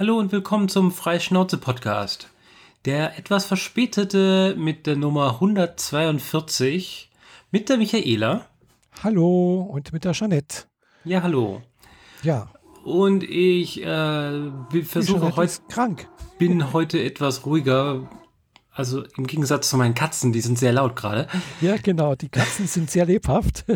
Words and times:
Hallo 0.00 0.18
und 0.18 0.32
willkommen 0.32 0.70
zum 0.70 0.92
Freischnauze-Podcast. 0.92 2.30
Der 2.86 3.18
etwas 3.18 3.44
verspätete 3.44 4.54
mit 4.56 4.86
der 4.86 4.96
Nummer 4.96 5.34
142 5.34 7.10
mit 7.50 7.68
der 7.68 7.76
Michaela. 7.76 8.46
Hallo 9.02 9.60
und 9.60 9.92
mit 9.92 10.06
der 10.06 10.12
Jeanette. 10.12 10.64
Ja, 11.04 11.22
hallo. 11.22 11.60
Ja. 12.22 12.50
Und 12.82 13.24
ich 13.24 13.82
äh, 13.84 14.50
versuche 14.84 15.36
heute. 15.36 15.60
krank. 15.68 16.08
Bin 16.38 16.72
heute 16.72 17.04
etwas 17.04 17.44
ruhiger. 17.44 18.08
Also 18.72 19.04
im 19.18 19.26
Gegensatz 19.26 19.68
zu 19.68 19.76
meinen 19.76 19.94
Katzen, 19.94 20.32
die 20.32 20.40
sind 20.40 20.58
sehr 20.58 20.72
laut 20.72 20.96
gerade. 20.96 21.28
Ja, 21.60 21.76
genau. 21.76 22.14
Die 22.14 22.30
Katzen 22.30 22.66
sind 22.66 22.90
sehr 22.90 23.04
lebhaft. 23.04 23.66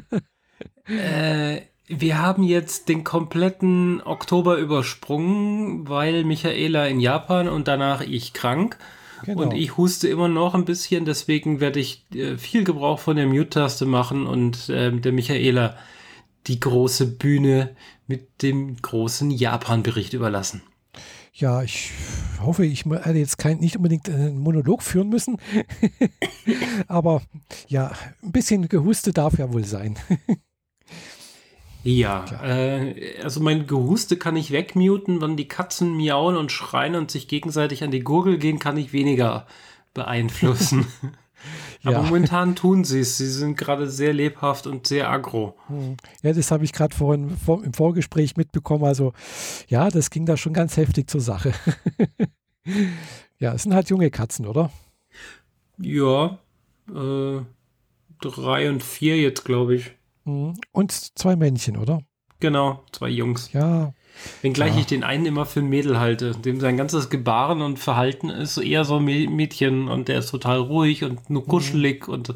äh, 0.86 1.60
wir 1.86 2.18
haben 2.18 2.42
jetzt 2.42 2.88
den 2.88 3.04
kompletten 3.04 4.00
Oktober 4.02 4.56
übersprungen, 4.56 5.88
weil 5.88 6.24
Michaela 6.24 6.86
in 6.86 7.00
Japan 7.00 7.48
und 7.48 7.68
danach 7.68 8.00
ich 8.00 8.32
krank. 8.32 8.78
Genau. 9.24 9.42
Und 9.42 9.54
ich 9.54 9.76
huste 9.76 10.08
immer 10.08 10.28
noch 10.28 10.54
ein 10.54 10.64
bisschen, 10.64 11.04
deswegen 11.04 11.60
werde 11.60 11.80
ich 11.80 12.04
äh, 12.14 12.36
viel 12.36 12.64
Gebrauch 12.64 12.98
von 12.98 13.16
der 13.16 13.26
Mute-Taste 13.26 13.86
machen 13.86 14.26
und 14.26 14.68
äh, 14.68 14.92
der 14.92 15.12
Michaela 15.12 15.76
die 16.46 16.60
große 16.60 17.06
Bühne 17.06 17.74
mit 18.06 18.42
dem 18.42 18.76
großen 18.76 19.30
Japan-Bericht 19.30 20.12
überlassen. 20.12 20.62
Ja, 21.32 21.62
ich 21.62 21.90
hoffe, 22.40 22.64
ich 22.64 22.88
werde 22.88 23.18
jetzt 23.18 23.38
kein, 23.38 23.58
nicht 23.58 23.76
unbedingt 23.76 24.08
einen 24.08 24.38
Monolog 24.38 24.82
führen 24.82 25.08
müssen. 25.08 25.38
Aber 26.86 27.22
ja, 27.66 27.92
ein 28.22 28.30
bisschen 28.30 28.68
Gehuste 28.68 29.12
darf 29.12 29.38
ja 29.38 29.52
wohl 29.52 29.64
sein. 29.64 29.98
Ja, 31.84 32.24
äh, 32.42 33.20
also 33.22 33.40
mein 33.40 33.66
Gehuste 33.66 34.16
kann 34.16 34.36
ich 34.36 34.50
wegmuten, 34.50 35.20
wenn 35.20 35.36
die 35.36 35.48
Katzen 35.48 35.94
miauen 35.96 36.36
und 36.36 36.50
schreien 36.50 36.94
und 36.94 37.10
sich 37.10 37.28
gegenseitig 37.28 37.84
an 37.84 37.90
die 37.90 38.00
Gurgel 38.00 38.38
gehen, 38.38 38.58
kann 38.58 38.78
ich 38.78 38.92
weniger 38.94 39.46
beeinflussen. 39.92 40.86
Aber 41.84 41.92
ja. 41.92 42.02
momentan 42.02 42.56
tun 42.56 42.84
sie 42.84 43.00
es. 43.00 43.18
Sie 43.18 43.28
sind 43.28 43.58
gerade 43.58 43.90
sehr 43.90 44.14
lebhaft 44.14 44.66
und 44.66 44.86
sehr 44.86 45.10
aggro. 45.10 45.54
Hm. 45.66 45.98
Ja, 46.22 46.32
das 46.32 46.50
habe 46.50 46.64
ich 46.64 46.72
gerade 46.72 46.96
vorhin 46.96 47.36
vor, 47.36 47.62
im 47.62 47.74
Vorgespräch 47.74 48.38
mitbekommen. 48.38 48.84
Also 48.84 49.12
ja, 49.68 49.90
das 49.90 50.08
ging 50.08 50.24
da 50.24 50.38
schon 50.38 50.54
ganz 50.54 50.78
heftig 50.78 51.10
zur 51.10 51.20
Sache. 51.20 51.52
ja, 53.38 53.52
es 53.52 53.64
sind 53.64 53.74
halt 53.74 53.90
junge 53.90 54.10
Katzen, 54.10 54.46
oder? 54.46 54.70
Ja, 55.76 56.38
äh, 56.88 57.40
drei 58.22 58.70
und 58.70 58.82
vier 58.82 59.18
jetzt, 59.18 59.44
glaube 59.44 59.74
ich. 59.74 59.92
Mhm. 60.24 60.54
Und 60.72 60.92
zwei 60.92 61.36
Männchen, 61.36 61.76
oder? 61.76 62.00
Genau, 62.40 62.82
zwei 62.92 63.08
Jungs. 63.08 63.52
Ja. 63.52 63.94
Wenngleich 64.42 64.74
ja. 64.74 64.80
ich 64.80 64.86
den 64.86 65.02
einen 65.02 65.26
immer 65.26 65.46
für 65.46 65.60
ein 65.60 65.68
Mädel 65.68 65.98
halte, 65.98 66.32
dem 66.32 66.60
sein 66.60 66.76
ganzes 66.76 67.10
Gebaren 67.10 67.62
und 67.62 67.78
Verhalten 67.78 68.30
ist 68.30 68.58
eher 68.58 68.84
so 68.84 68.96
ein 68.96 69.04
Mädchen 69.04 69.88
und 69.88 70.08
der 70.08 70.18
ist 70.18 70.30
total 70.30 70.58
ruhig 70.58 71.04
und 71.04 71.30
nur 71.30 71.42
mhm. 71.42 71.48
kuschelig 71.48 72.06
mhm. 72.06 72.14
und 72.14 72.34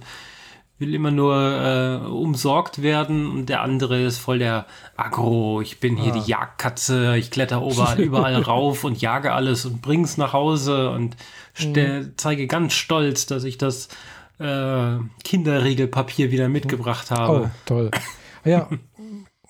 will 0.79 0.95
immer 0.95 1.11
nur 1.11 1.35
äh, 1.37 2.07
umsorgt 2.07 2.83
werden 2.83 3.29
und 3.29 3.49
der 3.49 3.63
andere 3.63 4.01
ist 4.01 4.19
voll 4.19 4.39
der 4.39 4.67
Agro. 4.97 5.61
Ich 5.61 5.81
bin 5.81 5.97
hier 5.97 6.15
ah. 6.15 6.19
die 6.19 6.31
Jagdkatze, 6.31 7.17
ich 7.17 7.31
kletter 7.31 7.61
überall, 7.63 8.01
überall 8.01 8.41
rauf 8.41 8.85
und 8.85 9.01
jage 9.01 9.33
alles 9.33 9.67
und 9.67 9.83
bring's 9.83 10.17
nach 10.17 10.33
Hause 10.33 10.91
und 10.91 11.17
mhm. 11.59 12.13
zeige 12.17 12.47
ganz 12.47 12.75
stolz, 12.75 13.27
dass 13.27 13.43
ich 13.45 13.59
das 13.59 13.89
äh, 14.39 14.99
Kinderriegelpapier 15.25 16.31
wieder 16.31 16.49
mitgebracht 16.49 17.11
habe. 17.11 17.45
Oh, 17.47 17.51
toll. 17.67 17.91
Ja, 18.45 18.69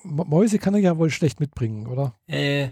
Mäuse 0.03 0.59
kann 0.59 0.75
er 0.75 0.81
ja 0.81 0.99
wohl 0.99 1.11
schlecht 1.11 1.41
mitbringen, 1.41 1.87
oder? 1.87 2.15
Äh, 2.27 2.71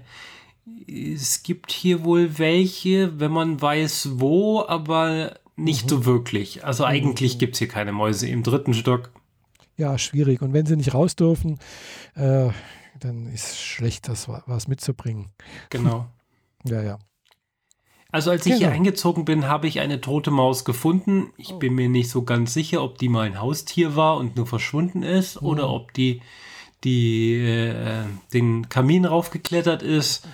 es 0.89 1.43
gibt 1.43 1.71
hier 1.71 2.05
wohl 2.05 2.39
welche, 2.39 3.21
wenn 3.21 3.31
man 3.31 3.61
weiß 3.61 4.11
wo, 4.15 4.65
aber 4.67 5.39
nicht 5.57 5.85
mhm. 5.85 5.89
so 5.89 6.05
wirklich. 6.07 6.65
Also 6.65 6.85
eigentlich 6.85 7.35
mhm. 7.35 7.39
gibt 7.39 7.55
es 7.55 7.59
hier 7.59 7.69
keine 7.69 7.93
Mäuse 7.93 8.29
im 8.29 8.43
dritten 8.43 8.75
Stock. 8.75 9.11
Ja, 9.77 9.99
schwierig. 9.99 10.43
Und 10.43 10.53
wenn 10.53 10.67
sie 10.67 10.77
nicht 10.77 10.95
raus 10.95 11.17
dürfen, 11.17 11.59
äh, 12.15 12.49
dann 12.99 13.27
ist 13.33 13.51
es 13.51 13.61
schlecht, 13.61 14.09
das 14.09 14.29
was 14.29 14.69
mitzubringen. 14.69 15.29
Genau. 15.71 16.07
ja, 16.65 16.83
ja. 16.83 16.99
Also 18.11 18.31
als 18.31 18.47
ich 18.47 18.55
hier 18.55 18.69
genau. 18.69 18.77
eingezogen 18.77 19.25
bin, 19.25 19.49
habe 19.49 19.67
ich 19.67 19.81
eine 19.81 20.01
tote 20.01 20.31
Maus 20.31 20.65
gefunden. 20.65 21.33
Ich 21.37 21.53
bin 21.55 21.75
mir 21.75 21.89
nicht 21.89 22.09
so 22.09 22.23
ganz 22.23 22.55
sicher, 22.55 22.83
ob 22.83 22.99
die 22.99 23.09
mal 23.09 23.27
ein 23.27 23.41
Haustier 23.41 23.97
war 23.97 24.17
und 24.17 24.37
nur 24.37 24.47
verschwunden 24.47 25.03
ist 25.03 25.41
mhm. 25.41 25.49
oder 25.49 25.71
ob 25.71 25.93
die, 25.93 26.23
die 26.85 27.35
äh, 27.35 28.05
den 28.33 28.69
Kamin 28.69 29.05
raufgeklettert 29.05 29.83
ist. 29.83 30.27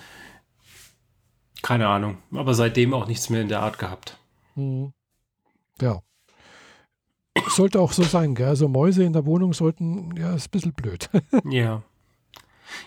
Keine 1.63 1.87
Ahnung. 1.87 2.17
Aber 2.33 2.53
seitdem 2.53 2.93
auch 2.93 3.07
nichts 3.07 3.29
mehr 3.29 3.41
in 3.41 3.47
der 3.47 3.61
Art 3.61 3.79
gehabt. 3.79 4.17
Mhm. 4.55 4.93
Ja. 5.81 6.01
Sollte 7.47 7.79
auch 7.79 7.91
so 7.91 8.03
sein, 8.03 8.35
gell? 8.35 8.47
Also 8.47 8.67
Mäuse 8.67 9.03
in 9.03 9.13
der 9.13 9.25
Wohnung 9.25 9.53
sollten, 9.53 10.15
ja, 10.15 10.35
ist 10.35 10.47
ein 10.47 10.51
bisschen 10.51 10.73
blöd. 10.73 11.09
ja. 11.49 11.81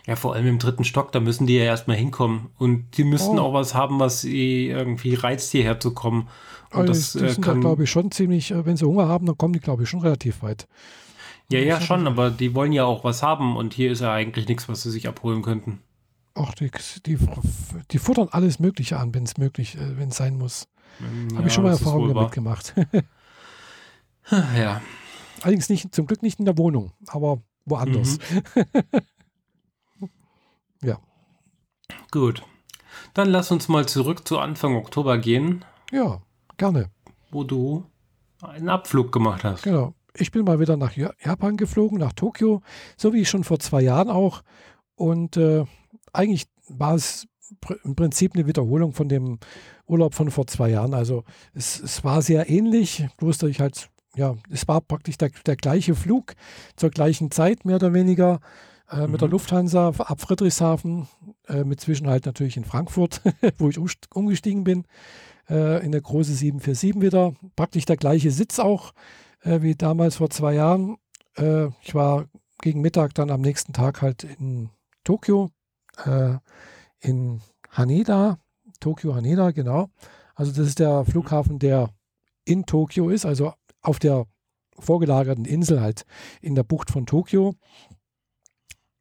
Ja, 0.07 0.17
vor 0.17 0.35
allem 0.35 0.47
im 0.47 0.59
dritten 0.59 0.85
Stock, 0.85 1.13
da 1.13 1.21
müssen 1.21 1.47
die 1.47 1.57
ja 1.57 1.65
erstmal 1.65 1.97
hinkommen. 1.97 2.51
Und 2.59 2.97
die 2.97 3.05
müssten 3.05 3.39
oh. 3.39 3.43
auch 3.43 3.53
was 3.53 3.75
haben, 3.75 3.99
was 3.99 4.21
sie 4.21 4.69
irgendwie 4.69 5.15
reizt, 5.15 5.51
hierher 5.53 5.81
zu 5.81 5.95
kommen. 5.95 6.29
Und 6.71 6.81
also 6.81 6.93
das, 6.93 7.13
die 7.13 7.29
sind 7.29 7.47
äh, 7.47 7.61
glaube 7.61 7.85
ich, 7.85 7.91
schon 7.91 8.11
ziemlich, 8.11 8.51
äh, 8.51 8.67
wenn 8.67 8.77
sie 8.77 8.87
Hunger 8.87 9.09
haben, 9.09 9.27
dann 9.27 9.39
kommen 9.39 9.53
die, 9.53 9.61
glaube 9.61 9.85
ich, 9.85 9.89
schon 9.89 10.01
relativ 10.01 10.43
weit. 10.43 10.67
Ja, 11.51 11.61
ja, 11.61 11.81
schon, 11.81 12.07
aber 12.07 12.31
die 12.31 12.55
wollen 12.55 12.73
ja 12.73 12.85
auch 12.85 13.05
was 13.05 13.23
haben 13.23 13.57
und 13.57 13.73
hier 13.73 13.93
ist 13.93 14.01
ja 14.01 14.13
eigentlich 14.13 14.49
nichts, 14.49 14.69
was 14.69 14.83
sie 14.83 14.91
sich 14.91 15.07
abholen 15.07 15.43
könnten. 15.43 15.81
Ach, 16.35 16.53
die, 16.55 16.71
die, 17.07 17.17
die 17.91 17.99
futtern 17.99 18.29
alles 18.31 18.59
Mögliche 18.59 18.99
an, 18.99 19.15
wenn 19.15 19.23
es 19.23 19.39
möglich, 19.39 19.77
äh, 19.77 19.97
wenn 19.97 20.09
es 20.09 20.17
sein 20.17 20.37
muss. 20.37 20.69
Ja, 21.31 21.39
Habe 21.39 21.49
ich 21.49 21.55
schon 21.55 21.65
mal 21.65 21.71
Erfahrungen 21.71 22.15
damit 22.15 22.33
gemacht. 22.33 22.75
ja. 24.31 24.81
Allerdings 25.43 25.69
nicht, 25.69 25.95
zum 25.95 26.07
Glück 26.07 26.23
nicht 26.23 26.39
in 26.39 26.45
der 26.45 26.59
Wohnung, 26.59 26.93
aber 27.07 27.43
woanders. 27.65 28.19
Mhm. 28.55 28.63
Ja. 30.83 30.99
Gut. 32.11 32.43
Dann 33.15 33.29
lass 33.29 33.51
uns 33.51 33.69
mal 33.69 33.87
zurück 33.87 34.27
zu 34.27 34.39
Anfang 34.39 34.77
Oktober 34.77 35.19
gehen. 35.19 35.65
Ja, 35.91 36.21
gerne. 36.57 36.91
Wo 37.31 37.45
du 37.45 37.85
einen 38.43 38.69
Abflug 38.69 39.13
gemacht 39.13 39.45
hast. 39.45 39.63
Genau. 39.63 39.95
Ich 40.15 40.31
bin 40.31 40.45
mal 40.45 40.61
wieder 40.61 40.77
nach 40.77 40.97
Japan 40.97 41.57
geflogen, 41.57 41.99
nach 41.99 42.13
Tokio, 42.13 42.63
so 42.97 43.13
wie 43.13 43.25
schon 43.27 43.45
vor 43.45 43.59
zwei 43.59 43.83
Jahren 43.83 44.09
auch. 44.09 44.43
Und 44.95 45.37
äh, 45.37 45.65
eigentlich 46.13 46.47
war 46.69 46.95
es 46.95 47.29
im 47.85 47.95
Prinzip 47.95 48.35
eine 48.35 48.47
Wiederholung 48.47 48.93
von 48.93 49.09
dem 49.09 49.39
Urlaub 49.87 50.15
von 50.15 50.31
vor 50.31 50.47
zwei 50.47 50.71
Jahren. 50.71 50.95
Also 50.95 51.25
es, 51.53 51.79
es 51.81 52.03
war 52.03 52.23
sehr 52.23 52.49
ähnlich, 52.49 53.07
bloß 53.19 53.39
dass 53.39 53.51
ich 53.51 53.61
halt, 53.61 53.91
ja, 54.17 54.35
es 54.51 54.67
war 54.67 54.81
praktisch 54.81 55.19
der, 55.19 55.31
der 55.45 55.57
gleiche 55.57 55.95
Flug 55.95 56.35
zur 56.77 56.91
gleichen 56.91 57.31
Zeit, 57.31 57.65
mehr 57.65 57.77
oder 57.77 57.93
weniger 57.93 58.41
äh, 58.91 59.07
mit 59.07 59.21
der 59.21 59.29
mhm. 59.29 59.33
Lufthansa 59.33 59.89
ab 59.89 60.21
Friedrichshafen, 60.21 61.09
äh, 61.49 61.65
mit 61.65 61.81
Zwischenhalt 61.81 62.27
natürlich 62.27 62.57
in 62.57 62.65
Frankfurt, 62.65 63.23
wo 63.59 63.69
ich 63.69 63.79
umgestiegen 64.15 64.65
bin, 64.65 64.85
äh, 65.49 65.79
in 65.79 65.87
eine 65.87 66.03
große 66.03 66.33
747 66.33 67.01
wieder. 67.01 67.35
Praktisch 67.57 67.85
der 67.85 67.97
gleiche 67.97 68.31
Sitz 68.31 68.59
auch 68.59 68.93
äh, 69.43 69.63
wie 69.63 69.75
damals 69.75 70.17
vor 70.17 70.31
zwei 70.31 70.55
Jahren. 70.55 70.97
Äh, 71.37 71.67
ich 71.83 71.95
war 71.95 72.27
gegen 72.63 72.81
Mittag 72.81 73.15
dann 73.15 73.31
am 73.31 73.41
nächsten 73.43 73.73
Tag 73.73 74.03
halt 74.03 74.25
in 74.25 74.71
Tokio, 75.05 75.51
in 77.01 77.41
Haneda, 77.71 78.39
Tokio 78.81 79.15
Haneda, 79.15 79.51
genau. 79.51 79.89
Also 80.35 80.53
das 80.53 80.67
ist 80.67 80.79
der 80.79 81.05
Flughafen, 81.05 81.59
der 81.59 81.91
in 82.45 82.67
Tokio 82.67 83.11
ist, 83.11 83.27
also 83.27 83.53
auf 83.83 83.99
der 83.99 84.27
vorgelagerten 84.79 85.45
Insel 85.45 85.81
halt 85.81 86.05
in 86.41 86.55
der 86.55 86.63
Bucht 86.63 86.91
von 86.91 87.07
Tokio. 87.07 87.55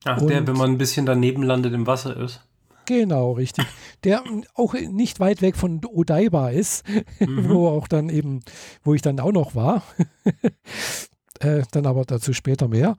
Ach, 0.05 0.21
und 0.21 0.29
der, 0.29 0.47
wenn 0.47 0.55
man 0.55 0.71
ein 0.71 0.77
bisschen 0.77 1.05
daneben 1.05 1.43
landet 1.43 1.73
im 1.73 1.87
Wasser 1.87 2.15
ist. 2.15 2.41
Genau, 2.85 3.31
richtig. 3.31 3.65
Der 4.03 4.23
auch 4.53 4.73
nicht 4.73 5.19
weit 5.19 5.41
weg 5.41 5.55
von 5.55 5.81
Odaiba 5.83 6.49
ist, 6.49 6.83
mhm. 7.19 7.49
wo 7.49 7.67
auch 7.67 7.87
dann 7.87 8.09
eben, 8.09 8.41
wo 8.83 8.93
ich 8.93 9.01
dann 9.01 9.19
auch 9.19 9.31
noch 9.31 9.55
war. 9.55 9.83
äh, 11.39 11.63
dann 11.71 11.85
aber 11.85 12.05
dazu 12.05 12.33
später 12.33 12.67
mehr. 12.67 12.95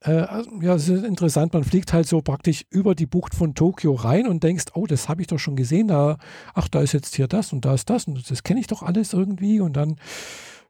Äh, 0.00 0.26
ja, 0.60 0.74
es 0.74 0.88
ist 0.88 1.04
interessant, 1.04 1.52
man 1.52 1.64
fliegt 1.64 1.92
halt 1.92 2.06
so 2.06 2.20
praktisch 2.20 2.64
über 2.70 2.94
die 2.94 3.06
Bucht 3.06 3.34
von 3.34 3.54
Tokio 3.54 3.94
rein 3.94 4.28
und 4.28 4.44
denkst, 4.44 4.66
oh, 4.74 4.86
das 4.86 5.08
habe 5.08 5.22
ich 5.22 5.26
doch 5.26 5.38
schon 5.38 5.56
gesehen, 5.56 5.88
da, 5.88 6.18
ach, 6.54 6.68
da 6.68 6.80
ist 6.80 6.92
jetzt 6.92 7.16
hier 7.16 7.26
das 7.26 7.52
und 7.52 7.64
da 7.64 7.74
ist 7.74 7.90
das 7.90 8.04
und 8.04 8.30
das 8.30 8.42
kenne 8.44 8.60
ich 8.60 8.68
doch 8.68 8.82
alles 8.82 9.14
irgendwie 9.14 9.58
und 9.58 9.72
dann, 9.72 9.96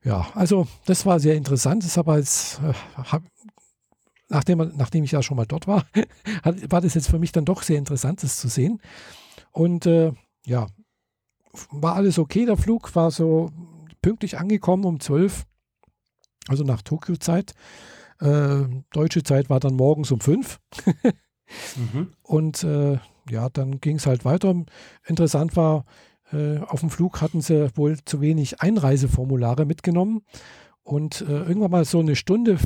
ja, 0.04 0.28
also 0.34 0.68
das 0.86 1.04
war 1.04 1.20
sehr 1.20 1.34
interessant, 1.34 1.84
das 1.84 1.98
aber 1.98 2.14
als, 2.14 2.60
äh, 2.64 2.72
hab, 3.02 3.24
nachdem, 4.28 4.72
nachdem 4.76 5.04
ich 5.04 5.12
ja 5.12 5.22
schon 5.22 5.36
mal 5.36 5.46
dort 5.46 5.66
war, 5.66 5.84
war 6.68 6.80
das 6.80 6.94
jetzt 6.94 7.08
für 7.08 7.18
mich 7.18 7.32
dann 7.32 7.44
doch 7.44 7.62
sehr 7.62 7.78
interessant, 7.78 8.22
das 8.22 8.38
zu 8.38 8.48
sehen. 8.48 8.80
Und 9.52 9.86
äh, 9.86 10.12
ja, 10.44 10.66
war 11.70 11.94
alles 11.94 12.18
okay. 12.18 12.46
Der 12.46 12.56
Flug 12.56 12.94
war 12.94 13.10
so 13.10 13.50
pünktlich 14.02 14.38
angekommen 14.38 14.84
um 14.84 15.00
12, 15.00 15.46
also 16.48 16.64
nach 16.64 16.82
Tokio-Zeit. 16.82 17.54
Äh, 18.20 18.64
deutsche 18.92 19.22
Zeit 19.22 19.50
war 19.50 19.60
dann 19.60 19.74
morgens 19.74 20.10
um 20.10 20.20
5. 20.20 20.60
mhm. 21.76 22.12
Und 22.22 22.64
äh, 22.64 22.98
ja, 23.30 23.48
dann 23.48 23.80
ging 23.80 23.96
es 23.96 24.06
halt 24.06 24.24
weiter. 24.24 24.54
Interessant 25.06 25.56
war, 25.56 25.84
äh, 26.32 26.58
auf 26.58 26.80
dem 26.80 26.90
Flug 26.90 27.20
hatten 27.20 27.40
sie 27.40 27.70
wohl 27.76 27.98
zu 28.04 28.20
wenig 28.20 28.60
Einreiseformulare 28.60 29.64
mitgenommen. 29.64 30.22
Und 30.82 31.22
äh, 31.22 31.42
irgendwann 31.42 31.72
mal 31.72 31.84
so 31.84 31.98
eine 31.98 32.16
Stunde 32.16 32.58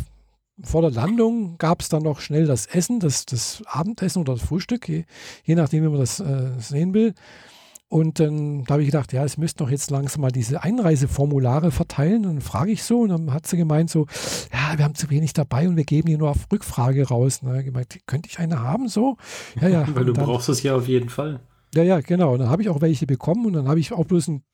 vor 0.62 0.82
der 0.82 0.90
Landung 0.90 1.58
gab 1.58 1.80
es 1.80 1.88
dann 1.88 2.02
noch 2.02 2.20
schnell 2.20 2.46
das 2.46 2.66
Essen, 2.66 3.00
das, 3.00 3.26
das 3.26 3.62
Abendessen 3.66 4.20
oder 4.20 4.34
das 4.34 4.42
Frühstück, 4.42 4.88
je, 4.88 5.04
je 5.44 5.54
nachdem, 5.54 5.84
wie 5.84 5.88
man 5.88 6.00
das 6.00 6.20
äh, 6.20 6.50
sehen 6.58 6.94
will. 6.94 7.14
Und 7.92 8.20
dann 8.20 8.62
da 8.64 8.74
habe 8.74 8.82
ich 8.82 8.88
gedacht, 8.88 9.12
ja, 9.12 9.24
es 9.24 9.36
müssten 9.36 9.58
doch 9.58 9.70
jetzt 9.70 9.90
langsam 9.90 10.20
mal 10.20 10.30
diese 10.30 10.62
Einreiseformulare 10.62 11.72
verteilen. 11.72 12.24
Und 12.24 12.34
dann 12.34 12.40
frage 12.40 12.70
ich 12.70 12.84
so 12.84 13.00
und 13.00 13.08
dann 13.08 13.32
hat 13.32 13.48
sie 13.48 13.56
gemeint 13.56 13.90
so, 13.90 14.06
ja, 14.52 14.78
wir 14.78 14.84
haben 14.84 14.94
zu 14.94 15.10
wenig 15.10 15.32
dabei 15.32 15.68
und 15.68 15.76
wir 15.76 15.82
geben 15.82 16.06
die 16.06 16.16
nur 16.16 16.30
auf 16.30 16.46
Rückfrage 16.52 17.08
raus. 17.08 17.40
Und 17.42 17.48
dann 17.48 17.54
habe 17.54 17.62
ich 17.62 17.66
gemeint, 17.66 17.98
könnte 18.06 18.28
ich 18.28 18.38
eine 18.38 18.60
haben 18.60 18.88
so? 18.88 19.16
Ja, 19.60 19.66
ja. 19.66 19.84
Weil 19.94 20.04
du 20.04 20.12
dann, 20.12 20.24
brauchst 20.24 20.48
es 20.48 20.62
ja 20.62 20.76
auf 20.76 20.86
jeden 20.86 21.08
Fall. 21.08 21.40
Ja, 21.74 21.82
ja, 21.82 22.00
genau. 22.00 22.34
Und 22.34 22.38
dann 22.38 22.48
habe 22.48 22.62
ich 22.62 22.68
auch 22.68 22.80
welche 22.80 23.06
bekommen 23.06 23.44
und 23.44 23.54
dann 23.54 23.66
habe 23.66 23.80
ich 23.80 23.92
auch 23.92 24.04
bloß 24.04 24.28
ein 24.28 24.44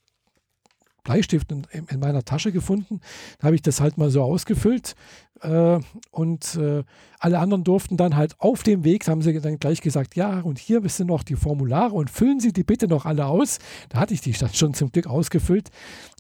Bleistift 1.06 1.53
in, 1.53 1.67
in, 1.70 2.00
meiner 2.00 2.25
Tasche 2.25 2.50
gefunden. 2.50 3.00
Da 3.38 3.47
habe 3.47 3.55
ich 3.55 3.62
das 3.62 3.81
halt 3.81 3.97
mal 3.97 4.11
so 4.11 4.23
ausgefüllt. 4.23 4.97
Äh, 5.41 5.79
und 6.11 6.56
äh, 6.56 6.82
alle 7.20 7.38
anderen 7.38 7.62
durften 7.62 7.97
dann 7.97 8.17
halt 8.17 8.35
auf 8.41 8.64
dem 8.64 8.82
Weg, 8.82 9.06
haben 9.06 9.23
sie 9.23 9.41
dann 9.41 9.58
gleich 9.58 9.81
gesagt, 9.81 10.17
ja, 10.17 10.41
und 10.41 10.58
hier 10.58 10.82
sind 10.88 11.06
noch 11.06 11.23
die 11.23 11.37
Formulare 11.37 11.94
und 11.94 12.11
füllen 12.11 12.41
Sie 12.41 12.53
die 12.53 12.64
bitte 12.64 12.88
noch 12.88 13.05
alle 13.05 13.26
aus. 13.26 13.58
Da 13.91 14.00
hatte 14.00 14.14
ich 14.14 14.20
die 14.20 14.32
dann 14.32 14.53
schon 14.53 14.75
zum 14.75 14.91
Glück 14.91 15.06
ausgefüllt. 15.06 15.70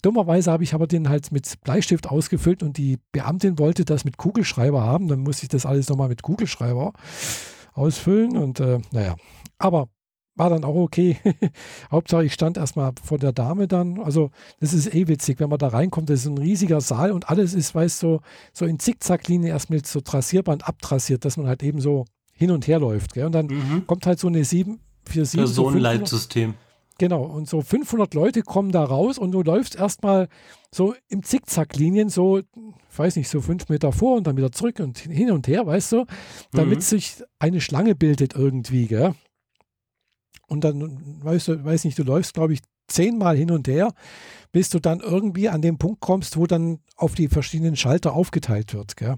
Dummerweise 0.02 0.52
habe 0.52 0.62
ich 0.62 0.72
aber 0.72 0.86
den 0.86 1.08
halt 1.08 1.32
mit 1.32 1.60
Bleistift 1.62 2.08
ausgefüllt 2.08 2.62
und 2.62 2.76
die 2.76 2.98
Beamtin 3.10 3.58
wollte 3.58 3.84
das 3.84 4.04
mit 4.04 4.18
Kugelschreiber 4.18 4.82
haben. 4.82 5.08
Dann 5.08 5.20
musste 5.20 5.44
ich 5.44 5.48
das 5.48 5.66
alles 5.66 5.88
nochmal 5.88 6.08
mit 6.08 6.22
Kugelschreiber 6.22 6.92
ausfüllen 7.72 8.36
und 8.36 8.60
äh, 8.60 8.78
naja. 8.92 9.16
Aber 9.58 9.88
war 10.36 10.50
dann 10.50 10.64
auch 10.64 10.74
okay. 10.74 11.16
Hauptsache, 11.90 12.24
ich 12.24 12.34
stand 12.34 12.56
erstmal 12.56 12.92
vor 13.02 13.18
der 13.18 13.32
Dame 13.32 13.66
dann. 13.66 13.98
Also, 14.00 14.30
das 14.60 14.72
ist 14.72 14.94
eh 14.94 15.08
witzig, 15.08 15.40
wenn 15.40 15.48
man 15.48 15.58
da 15.58 15.68
reinkommt. 15.68 16.10
Das 16.10 16.20
ist 16.20 16.26
ein 16.26 16.38
riesiger 16.38 16.80
Saal 16.80 17.12
und 17.12 17.28
alles 17.28 17.54
ist, 17.54 17.74
weißt 17.74 18.02
du, 18.02 18.06
so, 18.06 18.20
so 18.52 18.64
in 18.66 18.78
Zickzacklinie 18.78 19.50
erst 19.50 19.70
mit 19.70 19.86
so 19.86 20.00
Trassierband 20.00 20.68
abtrassiert, 20.68 21.24
dass 21.24 21.36
man 21.36 21.46
halt 21.46 21.62
eben 21.62 21.80
so 21.80 22.04
hin 22.32 22.50
und 22.50 22.66
her 22.68 22.78
läuft. 22.78 23.14
Gell? 23.14 23.26
Und 23.26 23.32
dann 23.32 23.46
mhm. 23.46 23.86
kommt 23.86 24.06
halt 24.06 24.20
so 24.20 24.28
eine 24.28 24.44
747. 24.44 25.38
Personenleitsystem. 25.38 26.50
So 26.50 26.56
genau, 26.98 27.22
und 27.22 27.48
so 27.48 27.62
500 27.62 28.14
Leute 28.14 28.42
kommen 28.42 28.72
da 28.72 28.84
raus 28.84 29.18
und 29.18 29.32
du 29.32 29.42
läufst 29.42 29.76
erstmal 29.76 30.28
so 30.70 30.94
im 31.08 31.22
Zickzacklinien, 31.22 32.10
so, 32.10 32.38
ich 32.38 32.44
weiß 32.98 33.16
nicht, 33.16 33.28
so 33.28 33.40
fünf 33.40 33.68
Meter 33.68 33.92
vor 33.92 34.16
und 34.16 34.26
dann 34.26 34.36
wieder 34.36 34.52
zurück 34.52 34.80
und 34.80 34.98
hin 34.98 35.30
und 35.30 35.48
her, 35.48 35.66
weißt 35.66 35.92
du, 35.92 36.04
damit 36.52 36.78
mhm. 36.78 36.82
sich 36.82 37.22
eine 37.38 37.60
Schlange 37.60 37.94
bildet 37.94 38.34
irgendwie, 38.34 38.86
gell? 38.86 39.14
Und 40.46 40.62
dann, 40.64 41.22
weißt 41.22 41.48
du, 41.48 41.64
weiß 41.64 41.84
nicht, 41.84 41.98
du 41.98 42.04
läufst, 42.04 42.34
glaube 42.34 42.52
ich, 42.52 42.60
zehnmal 42.88 43.36
hin 43.36 43.50
und 43.50 43.68
her, 43.68 43.92
bis 44.52 44.70
du 44.70 44.78
dann 44.78 45.00
irgendwie 45.00 45.48
an 45.48 45.60
den 45.60 45.78
Punkt 45.78 46.00
kommst, 46.00 46.36
wo 46.36 46.46
dann 46.46 46.78
auf 46.96 47.14
die 47.14 47.28
verschiedenen 47.28 47.76
Schalter 47.76 48.14
aufgeteilt 48.14 48.74
wird. 48.74 48.96
Gell? 48.96 49.16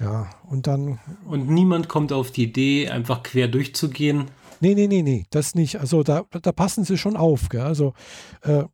Ja, 0.00 0.30
und 0.48 0.66
dann. 0.66 0.98
Und 1.26 1.48
niemand 1.48 1.88
kommt 1.88 2.12
auf 2.12 2.30
die 2.30 2.44
Idee, 2.44 2.88
einfach 2.88 3.22
quer 3.22 3.48
durchzugehen. 3.48 4.26
Nee, 4.60 4.74
nee, 4.74 4.86
nee, 4.86 5.02
nee, 5.02 5.26
das 5.30 5.54
nicht. 5.54 5.80
Also 5.80 6.02
da, 6.02 6.24
da 6.30 6.52
passen 6.52 6.84
sie 6.84 6.98
schon 6.98 7.16
auf. 7.16 7.48
Gell? 7.48 7.62
Also, 7.62 7.94
äh, 8.42 8.64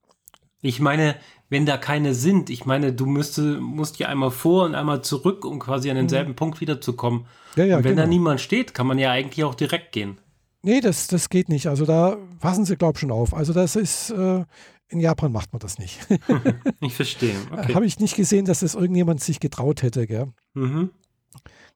ich 0.61 0.81
meine, 0.81 1.17
wenn 1.51 1.67
da 1.67 1.77
keine 1.77 2.15
sind, 2.15 2.51
ich 2.51 2.65
meine, 2.65 2.93
du 2.93 3.07
müsste, 3.07 3.61
musst 3.61 3.99
ja 3.99 4.09
einmal 4.09 4.31
vor 4.31 4.65
und 4.65 4.75
einmal 4.75 5.03
zurück, 5.03 5.45
um 5.45 5.59
quasi 5.59 5.91
an 5.91 5.97
denselben 5.97 6.31
mhm. 6.31 6.37
Punkt 6.37 6.61
wiederzukommen. 6.61 7.27
Ja, 7.57 7.65
ja, 7.65 7.77
und 7.77 7.85
wenn 7.85 7.93
genau. 7.93 8.03
da 8.03 8.09
niemand 8.09 8.41
steht, 8.41 8.75
kann 8.75 8.87
man 8.87 8.99
ja 8.99 9.11
eigentlich 9.11 9.45
auch 9.45 9.55
direkt 9.55 9.93
gehen. 9.93 10.19
Nee, 10.65 10.81
das, 10.81 11.09
das 11.09 11.29
geht 11.29 11.51
nicht. 11.51 11.67
Also 11.67 11.85
da 11.85 12.17
passen 12.41 12.65
sie, 12.65 12.77
glaube 12.77 12.97
ich, 12.97 13.01
schon 13.01 13.11
auf. 13.11 13.35
Also 13.35 13.53
das 13.53 13.77
ist, 13.77 14.11
äh, 14.11 14.45
in 14.89 14.99
Japan 14.99 15.31
macht 15.31 15.53
man 15.53 15.61
das 15.61 15.79
nicht. 15.79 15.99
ich 16.81 16.95
verstehe. 16.95 17.37
Okay. 17.53 17.75
Habe 17.75 17.85
ich 17.85 18.01
nicht 18.01 18.17
gesehen, 18.17 18.47
dass 18.47 18.61
das 18.61 18.75
irgendjemand 18.75 19.21
sich 19.21 19.41
getraut 19.41 19.83
hätte. 19.83 20.07
Gell? 20.07 20.33
Mhm. 20.55 20.91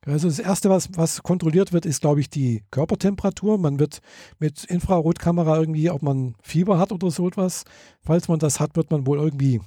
Also 0.06 0.29
das 0.29 0.38
Erste, 0.38 0.70
was, 0.70 0.88
was 0.96 1.23
kontrolliert 1.23 1.75
wird, 1.75 1.85
ist, 1.85 2.00
glaube 2.00 2.20
ich, 2.20 2.31
die 2.31 2.62
Körpertemperatur. 2.70 3.58
Man 3.58 3.79
wird 3.79 4.00
mit 4.38 4.64
Infrarotkamera 4.64 5.58
irgendwie, 5.58 5.91
ob 5.91 6.02
man 6.02 6.34
Fieber 6.41 6.79
hat 6.79 6.91
oder 6.91 7.11
so 7.11 7.29
etwas. 7.29 7.64
Falls 8.00 8.29
man 8.29 8.38
das 8.38 8.58
hat, 8.58 8.75
wird 8.75 8.91
man 8.91 9.06
wohl 9.06 9.19
irgendwie 9.19 9.61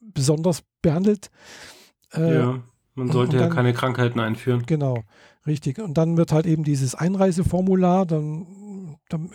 besonders 0.00 0.64
behandelt. 0.82 1.30
Äh, 2.12 2.34
ja, 2.34 2.62
man 2.96 3.12
sollte 3.12 3.36
ja 3.36 3.48
keine 3.48 3.74
Krankheiten 3.74 4.18
einführen. 4.18 4.64
Genau. 4.66 5.04
Richtig. 5.46 5.78
Und 5.78 5.96
dann 5.96 6.16
wird 6.16 6.32
halt 6.32 6.46
eben 6.46 6.64
dieses 6.64 6.94
Einreiseformular, 6.94 8.04
dann, 8.04 8.96
dann 9.08 9.30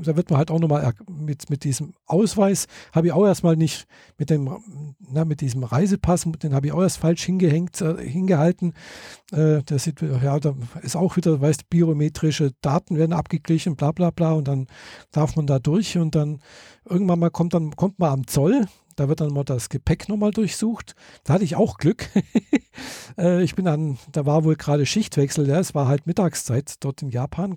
da 0.00 0.16
wird 0.16 0.30
man 0.30 0.38
halt 0.38 0.50
auch 0.50 0.58
nochmal 0.58 0.92
mit, 1.08 1.50
mit 1.50 1.64
diesem 1.64 1.94
Ausweis, 2.06 2.66
habe 2.92 3.08
ich 3.08 3.12
auch 3.12 3.26
erstmal 3.26 3.56
nicht 3.56 3.86
mit 4.18 4.30
dem, 4.30 4.94
na, 4.98 5.24
mit 5.24 5.40
diesem 5.40 5.62
Reisepass, 5.62 6.26
den 6.42 6.54
habe 6.54 6.66
ich 6.66 6.72
auch 6.72 6.82
erst 6.82 6.98
falsch 6.98 7.24
hingehängt, 7.24 7.80
äh, 7.80 7.96
hingehalten. 8.02 8.72
Äh, 9.30 9.62
das 9.64 9.84
sieht, 9.84 10.00
ja, 10.02 10.40
da 10.40 10.54
ist 10.82 10.96
auch 10.96 11.16
wieder, 11.16 11.40
weißt 11.40 11.70
biometrische 11.70 12.52
Daten 12.60 12.96
werden 12.96 13.12
abgeglichen, 13.12 13.76
bla 13.76 13.92
bla 13.92 14.10
bla, 14.10 14.32
und 14.32 14.48
dann 14.48 14.66
darf 15.12 15.36
man 15.36 15.46
da 15.46 15.58
durch 15.58 15.96
und 15.98 16.14
dann 16.14 16.40
irgendwann 16.88 17.18
mal 17.18 17.30
kommt 17.30 17.54
dann, 17.54 17.76
kommt 17.76 17.98
man 17.98 18.12
am 18.12 18.26
Zoll, 18.26 18.66
da 18.96 19.08
wird 19.08 19.20
dann 19.20 19.32
mal 19.32 19.44
das 19.44 19.68
Gepäck 19.68 20.08
nochmal 20.08 20.30
durchsucht. 20.30 20.94
Da 21.24 21.34
hatte 21.34 21.44
ich 21.44 21.56
auch 21.56 21.78
Glück. 21.78 22.08
Äh, 23.18 23.42
ich 23.42 23.54
bin 23.54 23.66
dann, 23.66 23.98
da 24.12 24.24
war 24.24 24.44
wohl 24.44 24.56
gerade 24.56 24.86
Schichtwechsel, 24.86 25.46
ja, 25.46 25.60
es 25.60 25.74
war 25.74 25.86
halt 25.86 26.06
Mittagszeit 26.06 26.76
dort 26.80 27.02
in 27.02 27.10
Japan? 27.10 27.54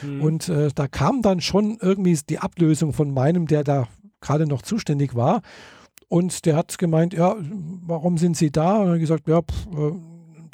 Mhm. 0.00 0.22
Und 0.22 0.48
äh, 0.48 0.68
da 0.72 0.86
kam 0.86 1.20
dann 1.22 1.40
schon 1.40 1.78
irgendwie 1.80 2.16
die 2.28 2.38
Ablösung 2.38 2.92
von 2.92 3.12
meinem, 3.12 3.48
der 3.48 3.64
da 3.64 3.88
gerade 4.20 4.46
noch 4.46 4.62
zuständig 4.62 5.16
war. 5.16 5.42
Und 6.06 6.44
der 6.46 6.54
hat 6.54 6.78
gemeint, 6.78 7.14
ja, 7.14 7.34
warum 7.82 8.18
sind 8.18 8.36
Sie 8.36 8.52
da? 8.52 8.78
Und 8.78 8.86
er 8.86 8.92
hat 8.92 9.00
gesagt, 9.00 9.26
ja, 9.26 9.42
pff, 9.42 9.66
äh, 9.76 9.92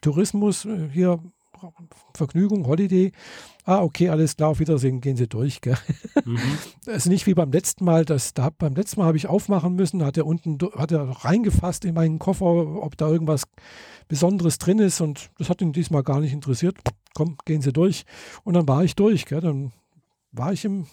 Tourismus, 0.00 0.64
äh, 0.64 0.88
hier 0.90 1.18
Vergnügung, 2.14 2.66
Holiday. 2.66 3.12
Ah, 3.64 3.82
okay, 3.82 4.08
alles 4.08 4.36
klar, 4.36 4.50
auf 4.50 4.60
Wiedersehen, 4.60 5.00
gehen 5.00 5.16
Sie 5.16 5.28
durch. 5.28 5.60
Gell? 5.60 5.76
Mhm. 6.24 6.38
Das 6.84 6.96
ist 6.96 7.06
nicht 7.06 7.26
wie 7.26 7.34
beim 7.34 7.52
letzten 7.52 7.84
Mal. 7.84 8.04
Das, 8.04 8.34
da, 8.34 8.50
beim 8.50 8.74
letzten 8.74 9.00
Mal 9.00 9.06
habe 9.06 9.16
ich 9.16 9.26
aufmachen 9.26 9.74
müssen, 9.74 10.04
hat 10.04 10.16
er 10.16 10.26
unten 10.26 10.58
hat 10.74 10.90
er 10.90 11.02
reingefasst 11.02 11.84
in 11.84 11.94
meinen 11.94 12.18
Koffer, 12.18 12.46
ob 12.46 12.96
da 12.96 13.08
irgendwas 13.08 13.42
Besonderes 14.08 14.58
drin 14.58 14.78
ist 14.78 15.00
und 15.00 15.30
das 15.38 15.50
hat 15.50 15.60
ihn 15.60 15.72
diesmal 15.72 16.02
gar 16.02 16.20
nicht 16.20 16.32
interessiert. 16.32 16.78
Komm, 17.14 17.36
gehen 17.44 17.60
Sie 17.60 17.72
durch. 17.72 18.04
Und 18.44 18.54
dann 18.54 18.66
war 18.66 18.84
ich 18.84 18.96
durch. 18.96 19.26
Gell? 19.26 19.40
Dann 19.40 19.72
war 20.32 20.52
ich 20.52 20.64
im. 20.64 20.86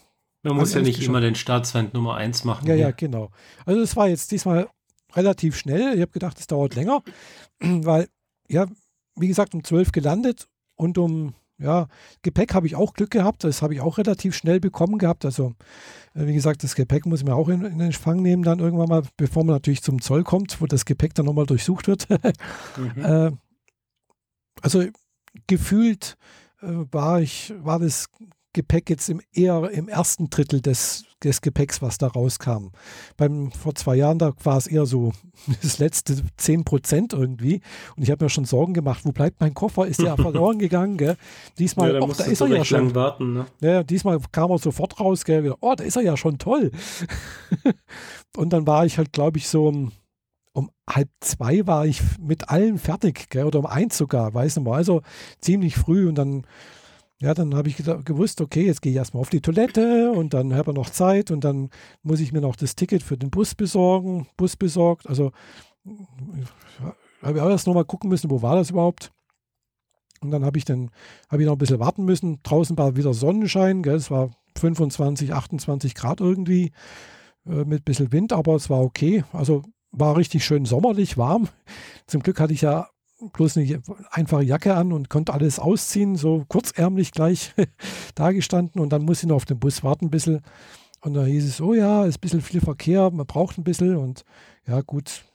Man 0.43 0.57
muss 0.57 0.73
ja 0.73 0.81
nicht 0.81 1.01
immer 1.01 1.21
den 1.21 1.35
Staatsfeind 1.35 1.93
Nummer 1.93 2.15
1 2.15 2.43
machen. 2.43 2.67
Ja, 2.67 2.73
hier. 2.73 2.83
ja, 2.83 2.91
genau. 2.91 3.31
Also 3.65 3.79
das 3.79 3.95
war 3.95 4.09
jetzt 4.09 4.31
diesmal 4.31 4.67
relativ 5.15 5.57
schnell. 5.57 5.95
Ich 5.95 6.01
habe 6.01 6.11
gedacht, 6.11 6.39
es 6.39 6.47
dauert 6.47 6.75
länger, 6.75 7.01
weil, 7.59 8.09
ja, 8.49 8.67
wie 9.15 9.27
gesagt, 9.27 9.53
um 9.55 9.63
12 9.63 9.91
gelandet 9.91 10.47
und 10.75 10.97
um 10.97 11.33
ja, 11.57 11.87
Gepäck 12.21 12.53
habe 12.53 12.67
ich 12.67 12.75
auch 12.75 12.93
Glück 12.93 13.11
gehabt. 13.11 13.43
Das 13.43 13.61
habe 13.61 13.73
ich 13.73 13.81
auch 13.81 13.97
relativ 13.97 14.35
schnell 14.35 14.59
bekommen 14.59 14.97
gehabt. 14.97 15.23
Also, 15.23 15.53
äh, 16.13 16.25
wie 16.27 16.33
gesagt, 16.33 16.63
das 16.63 16.75
Gepäck 16.75 17.05
muss 17.05 17.21
ich 17.21 17.25
mir 17.25 17.35
auch 17.35 17.47
in, 17.49 17.63
in 17.63 17.79
den 17.79 17.93
Fang 17.93 18.21
nehmen, 18.21 18.43
dann 18.43 18.59
irgendwann 18.59 18.89
mal, 18.89 19.03
bevor 19.15 19.45
man 19.45 19.55
natürlich 19.55 19.81
zum 19.81 20.01
Zoll 20.01 20.23
kommt, 20.23 20.59
wo 20.59 20.65
das 20.65 20.85
Gepäck 20.85 21.13
dann 21.13 21.25
nochmal 21.25 21.45
durchsucht 21.45 21.87
wird. 21.87 22.09
mhm. 22.77 23.05
äh, 23.05 23.31
also, 24.61 24.83
gefühlt 25.47 26.17
äh, 26.61 26.67
war 26.91 27.21
ich, 27.21 27.53
war 27.59 27.79
das 27.79 28.07
Gepäck 28.55 28.89
jetzt 28.89 29.09
im, 29.09 29.21
eher 29.33 29.69
im 29.71 29.89
ersten 29.89 30.29
Drittel 30.29 30.61
des, 30.61 31.03
des 31.21 31.41
Gepäcks, 31.41 31.81
was 31.81 31.97
da 31.97 32.07
rauskam. 32.07 32.69
Beim, 33.17 33.51
vor 33.51 33.75
zwei 33.75 33.97
Jahren, 33.97 34.17
da 34.17 34.31
war 34.43 34.57
es 34.57 34.65
eher 34.65 34.85
so 34.85 35.11
das 35.61 35.77
letzte 35.77 36.23
10 36.37 36.63
Prozent 36.63 37.13
irgendwie. 37.13 37.59
Und 37.97 38.03
ich 38.03 38.11
habe 38.11 38.23
mir 38.23 38.29
schon 38.29 38.45
Sorgen 38.45 38.73
gemacht, 38.73 39.01
wo 39.03 39.11
bleibt 39.11 39.41
mein 39.41 39.53
Koffer? 39.53 39.85
Ist 39.85 40.01
der 40.01 40.15
verloren 40.15 40.57
gegangen? 40.59 40.95
Gell? 40.95 41.17
Diesmal, 41.59 41.93
ja, 41.93 41.99
da, 41.99 42.07
da 42.07 42.23
ist 42.23 42.39
er 42.39 42.47
ja 42.47 42.63
schon. 42.63 42.95
Warten, 42.95 43.33
ne? 43.33 43.45
ja, 43.59 43.83
diesmal 43.83 44.19
kam 44.31 44.51
er 44.51 44.57
sofort 44.57 44.99
raus. 45.01 45.25
Gell? 45.25 45.53
Oh, 45.59 45.73
da 45.75 45.83
ist 45.83 45.97
er 45.97 46.03
ja 46.03 46.15
schon 46.15 46.37
toll. 46.37 46.71
und 48.37 48.53
dann 48.53 48.65
war 48.65 48.85
ich 48.85 48.97
halt, 48.97 49.11
glaube 49.11 49.37
ich, 49.37 49.49
so 49.49 49.67
um, 49.67 49.91
um 50.53 50.71
halb 50.89 51.09
zwei 51.19 51.67
war 51.67 51.85
ich 51.85 52.01
mit 52.21 52.49
allen 52.49 52.79
fertig, 52.79 53.29
gell? 53.29 53.43
oder 53.43 53.59
um 53.59 53.65
eins 53.65 53.97
sogar, 53.97 54.33
weiß 54.33 54.55
nicht 54.55 54.65
mal. 54.65 54.77
Also 54.77 55.01
ziemlich 55.41 55.75
früh 55.75 56.07
und 56.07 56.15
dann 56.15 56.47
ja, 57.21 57.33
dann 57.33 57.55
habe 57.55 57.69
ich 57.69 57.77
gewusst, 57.77 58.41
okay, 58.41 58.65
jetzt 58.65 58.81
gehe 58.81 58.91
ich 58.91 58.97
erstmal 58.97 59.21
auf 59.21 59.29
die 59.29 59.41
Toilette 59.41 60.11
und 60.11 60.33
dann 60.33 60.53
habe 60.53 60.71
ich 60.71 60.77
noch 60.77 60.89
Zeit 60.89 61.31
und 61.31 61.43
dann 61.43 61.69
muss 62.03 62.19
ich 62.19 62.33
mir 62.33 62.41
noch 62.41 62.55
das 62.57 62.75
Ticket 62.75 63.03
für 63.03 63.17
den 63.17 63.29
Bus 63.29 63.55
besorgen, 63.55 64.27
Bus 64.35 64.57
besorgt. 64.57 65.07
Also 65.07 65.31
habe 67.21 67.37
ich 67.37 67.41
auch 67.41 67.49
erst 67.49 67.67
nochmal 67.67 67.85
gucken 67.85 68.09
müssen, 68.09 68.29
wo 68.29 68.41
war 68.41 68.55
das 68.55 68.71
überhaupt. 68.71 69.11
Und 70.21 70.31
dann 70.31 70.43
habe 70.43 70.57
ich 70.57 70.65
dann, 70.65 70.91
habe 71.29 71.41
ich 71.41 71.45
noch 71.45 71.55
ein 71.55 71.59
bisschen 71.59 71.79
warten 71.79 72.03
müssen. 72.03 72.39
Draußen 72.43 72.77
war 72.77 72.95
wieder 72.95 73.13
Sonnenschein, 73.13 73.83
gell? 73.83 73.95
es 73.95 74.11
war 74.11 74.31
25, 74.57 75.33
28 75.33 75.95
Grad 75.95 76.19
irgendwie 76.19 76.71
äh, 77.45 77.63
mit 77.63 77.81
ein 77.81 77.83
bisschen 77.83 78.11
Wind, 78.11 78.33
aber 78.33 78.55
es 78.55 78.69
war 78.69 78.81
okay. 78.81 79.23
Also 79.31 79.63
war 79.91 80.17
richtig 80.17 80.43
schön 80.43 80.65
sommerlich, 80.65 81.17
warm. 81.17 81.47
Zum 82.07 82.21
Glück 82.21 82.39
hatte 82.39 82.53
ich 82.53 82.61
ja 82.61 82.89
bloß 83.19 83.57
eine 83.57 83.81
einfache 84.11 84.43
Jacke 84.43 84.75
an 84.75 84.91
und 84.91 85.09
konnte 85.09 85.33
alles 85.33 85.59
ausziehen, 85.59 86.15
so 86.15 86.45
kurzärmlich 86.47 87.11
gleich 87.11 87.53
dagestanden 88.15 88.81
und 88.81 88.89
dann 88.89 89.03
muss 89.03 89.23
ich 89.23 89.29
noch 89.29 89.37
auf 89.37 89.45
den 89.45 89.59
Bus 89.59 89.83
warten 89.83 90.05
ein 90.05 90.11
bisschen. 90.11 90.41
Und 91.01 91.13
da 91.13 91.23
hieß 91.23 91.45
es, 91.45 91.61
oh 91.61 91.73
ja, 91.73 92.05
ist 92.05 92.17
ein 92.17 92.21
bisschen 92.21 92.41
viel 92.41 92.61
Verkehr, 92.61 93.11
man 93.11 93.25
braucht 93.27 93.57
ein 93.57 93.63
bisschen 93.63 93.97
und 93.97 94.23
ja 94.67 94.81
gut. 94.81 95.25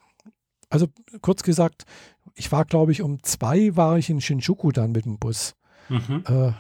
Also 0.69 0.87
kurz 1.21 1.43
gesagt, 1.43 1.85
ich 2.35 2.53
war 2.53 2.65
glaube 2.65 2.93
ich 2.93 3.03
um 3.03 3.23
zwei 3.23 3.77
war 3.77 3.99
ich 3.99 4.11
in 4.11 4.21
Shinjuku 4.21 4.73
dann 4.73 4.93
mit 4.93 5.05
dem 5.05 5.19
Bus. 5.19 5.55
Mhm. 5.89 6.25
Äh, 6.27 6.53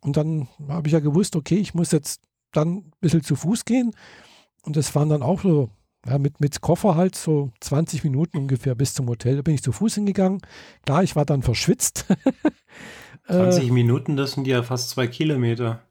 und 0.00 0.16
dann 0.16 0.48
habe 0.68 0.88
ich 0.88 0.92
ja 0.92 1.00
gewusst, 1.00 1.34
okay, 1.34 1.56
ich 1.56 1.74
muss 1.74 1.90
jetzt 1.90 2.22
dann 2.52 2.76
ein 2.76 2.92
bisschen 3.00 3.22
zu 3.22 3.36
Fuß 3.36 3.64
gehen. 3.64 3.92
Und 4.62 4.76
das 4.76 4.94
waren 4.94 5.08
dann 5.08 5.22
auch 5.22 5.40
so 5.42 5.70
ja, 6.06 6.18
mit, 6.18 6.40
mit 6.40 6.60
Koffer 6.60 6.94
halt 6.94 7.14
so 7.14 7.50
20 7.60 8.04
Minuten 8.04 8.38
ungefähr 8.38 8.74
bis 8.74 8.94
zum 8.94 9.08
Hotel. 9.08 9.36
Da 9.36 9.42
bin 9.42 9.54
ich 9.54 9.62
zu 9.62 9.72
Fuß 9.72 9.96
hingegangen. 9.96 10.40
Klar, 10.84 11.02
ich 11.02 11.16
war 11.16 11.24
dann 11.24 11.42
verschwitzt. 11.42 12.06
20 13.26 13.64
äh, 13.68 13.72
Minuten, 13.72 14.16
das 14.16 14.32
sind 14.32 14.46
ja 14.46 14.62
fast 14.62 14.90
zwei 14.90 15.06
Kilometer. 15.06 15.82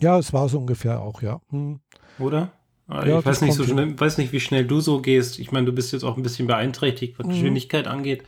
Ja, 0.00 0.18
es 0.18 0.32
war 0.32 0.48
so 0.48 0.58
ungefähr 0.58 1.00
auch, 1.00 1.22
ja. 1.22 1.40
Hm. 1.50 1.80
Oder? 2.18 2.52
Ah, 2.88 3.02
ich 3.02 3.08
ja, 3.08 3.24
weiß, 3.24 3.40
nicht 3.40 3.54
so 3.54 3.64
schnell, 3.64 3.98
weiß 3.98 4.18
nicht, 4.18 4.32
wie 4.32 4.40
schnell 4.40 4.64
du 4.64 4.80
so 4.80 5.00
gehst. 5.00 5.38
Ich 5.40 5.50
meine, 5.50 5.66
du 5.66 5.72
bist 5.72 5.92
jetzt 5.92 6.04
auch 6.04 6.16
ein 6.16 6.22
bisschen 6.22 6.46
beeinträchtigt, 6.46 7.18
was 7.18 7.26
mhm. 7.26 7.30
Geschwindigkeit 7.30 7.88
angeht. 7.88 8.22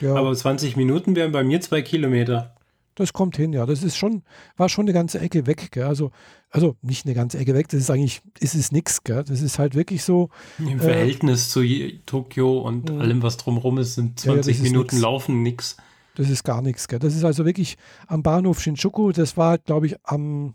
Ja. 0.00 0.14
Aber 0.16 0.34
20 0.34 0.76
Minuten 0.76 1.16
wären 1.16 1.32
bei 1.32 1.44
mir 1.44 1.60
zwei 1.60 1.80
Kilometer. 1.80 2.54
Das 2.94 3.12
kommt 3.12 3.36
hin, 3.36 3.52
ja. 3.52 3.64
Das 3.66 3.82
ist 3.82 3.96
schon, 3.96 4.22
war 4.56 4.68
schon 4.68 4.84
eine 4.84 4.92
ganze 4.92 5.18
Ecke 5.18 5.46
weg. 5.46 5.70
Gell? 5.72 5.84
Also, 5.84 6.10
also 6.50 6.76
nicht 6.82 7.06
eine 7.06 7.14
ganze 7.14 7.38
Ecke 7.38 7.54
weg, 7.54 7.68
das 7.68 7.80
ist 7.80 7.90
eigentlich, 7.90 8.22
ist 8.38 8.54
es 8.54 8.72
nichts. 8.72 9.00
Das 9.04 9.28
ist 9.30 9.58
halt 9.58 9.74
wirklich 9.74 10.04
so. 10.04 10.28
Im 10.58 10.78
äh, 10.78 10.78
Verhältnis 10.78 11.50
zu 11.50 11.62
Tokio 12.04 12.60
und 12.60 12.90
mh. 12.90 13.00
allem, 13.00 13.22
was 13.22 13.36
drumherum 13.38 13.78
ist, 13.78 13.94
sind 13.94 14.20
20 14.20 14.58
ja, 14.58 14.62
ja, 14.62 14.70
Minuten 14.70 14.96
nix. 14.96 15.02
Laufen 15.02 15.42
nichts. 15.42 15.76
Das 16.14 16.28
ist 16.28 16.44
gar 16.44 16.60
nichts. 16.60 16.86
Das 16.86 17.14
ist 17.14 17.24
also 17.24 17.46
wirklich 17.46 17.78
am 18.06 18.22
Bahnhof 18.22 18.60
Shinjuku, 18.60 19.12
das 19.12 19.36
war, 19.36 19.56
glaube 19.58 19.86
ich, 19.86 19.96
am 20.02 20.54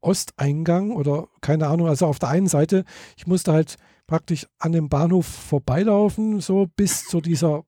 Osteingang 0.00 0.92
oder 0.96 1.28
keine 1.40 1.68
Ahnung, 1.68 1.88
also 1.88 2.06
auf 2.06 2.18
der 2.18 2.30
einen 2.30 2.48
Seite, 2.48 2.84
ich 3.16 3.26
musste 3.26 3.52
halt 3.52 3.76
praktisch 4.06 4.46
an 4.58 4.72
dem 4.72 4.88
Bahnhof 4.88 5.26
vorbeilaufen, 5.26 6.40
so 6.40 6.66
bis 6.76 7.06
zu 7.06 7.20
dieser 7.20 7.64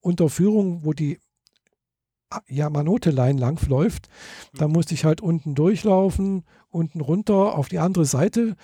Unterführung, 0.00 0.84
wo 0.84 0.92
die 0.92 1.18
Yamanote-Line 2.48 3.38
langläuft. 3.38 4.08
Da 4.54 4.68
musste 4.68 4.94
ich 4.94 5.04
halt 5.04 5.20
unten 5.20 5.54
durchlaufen, 5.54 6.44
unten 6.68 7.00
runter 7.00 7.56
auf 7.56 7.68
die 7.68 7.78
andere 7.78 8.04
Seite, 8.04 8.56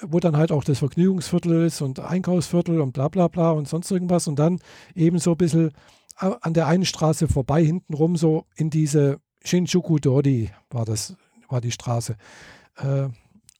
wo 0.00 0.20
dann 0.20 0.36
halt 0.36 0.52
auch 0.52 0.64
das 0.64 0.78
Vergnügungsviertel 0.78 1.64
ist 1.66 1.80
und 1.80 2.00
Einkaufsviertel 2.00 2.80
und 2.80 2.92
bla 2.92 3.08
bla 3.08 3.28
bla 3.28 3.50
und 3.52 3.68
sonst 3.68 3.90
irgendwas. 3.90 4.28
Und 4.28 4.38
dann 4.38 4.60
eben 4.94 5.18
so 5.18 5.32
ein 5.32 5.36
bisschen 5.36 5.72
an 6.16 6.54
der 6.54 6.66
einen 6.66 6.84
Straße 6.84 7.28
vorbei, 7.28 7.64
hinten 7.64 7.94
rum, 7.94 8.16
so 8.16 8.46
in 8.54 8.70
diese 8.70 9.20
Shinjuku 9.44 9.98
Dori 9.98 10.50
war 10.70 10.84
das, 10.84 11.16
war 11.48 11.60
die 11.60 11.72
Straße. 11.72 12.16
Äh, 12.76 13.08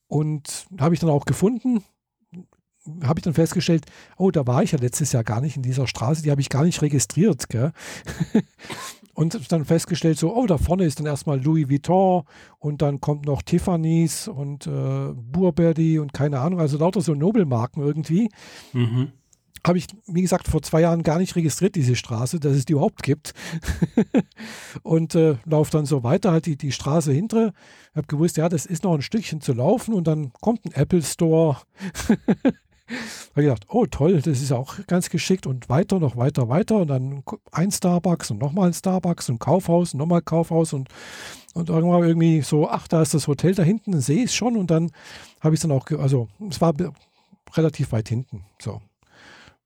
und 0.07 0.67
habe 0.79 0.95
ich 0.95 1.01
dann 1.01 1.11
auch 1.11 1.25
gefunden, 1.25 1.83
habe 3.03 3.19
ich 3.19 3.25
dann 3.25 3.35
festgestellt, 3.35 3.87
oh, 4.17 4.31
da 4.31 4.47
war 4.47 4.63
ich 4.63 4.73
ja 4.73 4.79
letztes 4.79 5.13
Jahr 5.13 5.25
gar 5.25 5.41
nicht 5.41 5.57
in 5.57 5.63
dieser 5.63 5.87
Straße, 5.87 6.23
die 6.23 6.31
habe 6.31 6.41
ich 6.41 6.51
gar 6.51 6.65
nicht 6.65 6.83
registriert. 6.83 7.47
Und 9.15 9.53
dann 9.53 9.65
festgestellt, 9.67 10.19
so, 10.19 10.35
oh, 10.35 10.47
da 10.47 10.57
vorne 10.57 10.85
ist 10.85 10.99
dann 10.99 11.07
erstmal 11.07 11.41
Louis 11.41 11.69
Vuitton 11.69 12.23
und 12.59 12.81
dann 12.81 13.01
kommt 13.01 13.27
noch 13.27 13.43
Tiffany's 13.43 14.27
und 14.27 14.67
äh, 14.67 15.13
Burberry 15.15 15.99
und 15.99 16.15
keine 16.15 16.41
Ahnung, 16.41 16.61
also 16.61 16.79
lauter 16.79 17.03
so 17.03 17.15
Nobelmarken 17.15 17.83
irgendwie. 17.83 18.31
Mhm. 18.73 19.13
Habe 19.65 19.79
ich, 19.79 19.87
wie 20.07 20.23
gesagt, 20.23 20.49
vor 20.49 20.63
zwei 20.63 20.81
Jahren 20.81 21.03
gar 21.03 21.19
nicht 21.19 21.37
registriert, 21.37 21.77
diese 21.77 21.95
Straße, 21.95 22.41
dass 22.41 22.57
es 22.57 22.65
die 22.65 22.73
überhaupt 22.73 23.03
gibt. 23.03 23.35
und 24.83 25.15
äh, 25.15 25.37
laufe 25.45 25.71
dann 25.71 25.87
so 25.87 26.03
weiter, 26.03 26.33
halt 26.33 26.47
die, 26.47 26.57
die 26.57 26.73
Straße 26.73 27.13
hintere. 27.13 27.53
Habe 27.95 28.07
gewusst, 28.07 28.39
ja, 28.39 28.49
das 28.49 28.67
ist 28.67 28.83
noch 28.83 28.95
ein 28.95 29.03
Stückchen 29.03 29.41
zu 29.41 29.53
laufen 29.53 29.95
und 29.95 30.07
dann 30.09 30.33
kommt 30.41 30.65
ein 30.65 30.73
Apple 30.73 31.03
Store. 31.03 31.59
habe 32.89 33.43
ich 33.43 33.45
gedacht, 33.45 33.67
oh 33.69 33.87
toll, 33.87 34.21
das 34.21 34.41
ist 34.41 34.53
auch 34.53 34.79
ganz 34.87 35.11
geschickt 35.11 35.47
und 35.47 35.69
weiter, 35.69 35.99
noch 35.99 36.17
weiter, 36.17 36.49
weiter 36.49 36.79
und 36.79 36.89
dann 36.89 37.23
ein 37.51 37.71
Starbucks 37.71 38.31
und 38.31 38.39
nochmal 38.39 38.69
ein 38.69 38.75
Starbucks 38.75 39.29
und 39.31 39.39
Kaufhaus 39.39 39.95
und 39.95 39.99
nochmal 39.99 40.23
Kaufhaus 40.23 40.73
und, 40.73 40.89
und 41.55 41.69
irgendwann 41.69 42.03
irgendwie 42.03 42.43
so, 42.43 42.69
ach, 42.69 42.89
da 42.89 43.03
ist 43.03 43.15
das 43.15 43.29
Hotel 43.29 43.55
da 43.55 43.63
hinten, 43.63 44.01
sehe 44.01 44.25
ich 44.25 44.35
schon 44.35 44.57
und 44.57 44.71
dann 44.71 44.91
habe 45.41 45.55
ich 45.55 45.59
es 45.59 45.63
dann 45.63 45.73
auch, 45.73 45.87
also 45.93 46.29
es 46.49 46.61
war 46.61 46.75
relativ 47.55 47.93
weit 47.93 48.09
hinten, 48.09 48.45
so. 48.61 48.81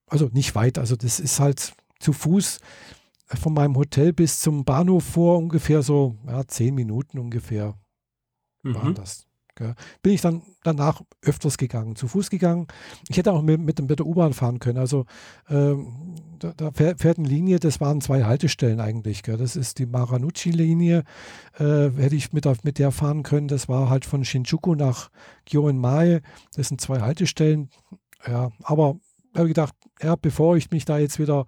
Also 0.09 0.29
nicht 0.31 0.55
weit, 0.55 0.77
also 0.77 0.95
das 0.95 1.19
ist 1.19 1.39
halt 1.39 1.73
zu 1.99 2.13
Fuß 2.13 2.59
von 3.35 3.53
meinem 3.53 3.75
Hotel 3.75 4.13
bis 4.13 4.39
zum 4.39 4.63
Bahnhof 4.63 5.03
vor 5.03 5.37
ungefähr 5.37 5.81
so, 5.81 6.15
ja, 6.25 6.47
zehn 6.47 6.73
Minuten 6.75 7.19
ungefähr 7.19 7.75
mhm. 8.63 8.75
waren 8.75 8.95
das. 8.95 9.27
Gell. 9.57 9.73
Bin 10.03 10.13
ich 10.13 10.21
dann 10.21 10.43
danach 10.63 11.01
öfters 11.23 11.57
gegangen, 11.57 11.95
zu 11.95 12.07
Fuß 12.07 12.29
gegangen. 12.29 12.67
Ich 13.09 13.17
hätte 13.17 13.33
auch 13.33 13.41
mit, 13.41 13.59
mit, 13.59 13.81
mit 13.81 13.99
der 13.99 14.05
U-Bahn 14.05 14.33
fahren 14.33 14.59
können. 14.59 14.77
Also 14.77 15.05
ähm, 15.49 16.15
da, 16.37 16.53
da, 16.55 16.71
fährt 16.71 17.17
eine 17.17 17.27
Linie, 17.27 17.59
das 17.59 17.81
waren 17.81 17.99
zwei 17.99 18.23
Haltestellen 18.23 18.79
eigentlich. 18.79 19.23
Gell. 19.23 19.37
Das 19.37 19.55
ist 19.55 19.79
die 19.79 19.87
Maranuchi-Linie, 19.87 21.03
äh, 21.57 21.89
hätte 21.89 22.15
ich 22.15 22.33
mit, 22.33 22.45
mit 22.63 22.77
der 22.77 22.91
fahren 22.91 23.23
können. 23.23 23.47
Das 23.47 23.67
war 23.67 23.89
halt 23.89 24.05
von 24.05 24.23
Shinjuku 24.23 24.75
nach 24.75 25.09
Gyoenmae. 25.45 26.21
Das 26.55 26.67
sind 26.67 26.79
zwei 26.79 27.01
Haltestellen. 27.01 27.69
Ja, 28.27 28.51
aber 28.61 28.99
habe 29.35 29.47
ich 29.47 29.55
gedacht, 29.55 29.73
ja, 30.03 30.15
bevor 30.15 30.55
ich 30.55 30.69
mich 30.69 30.85
da 30.85 30.99
jetzt 30.99 31.17
wieder 31.17 31.47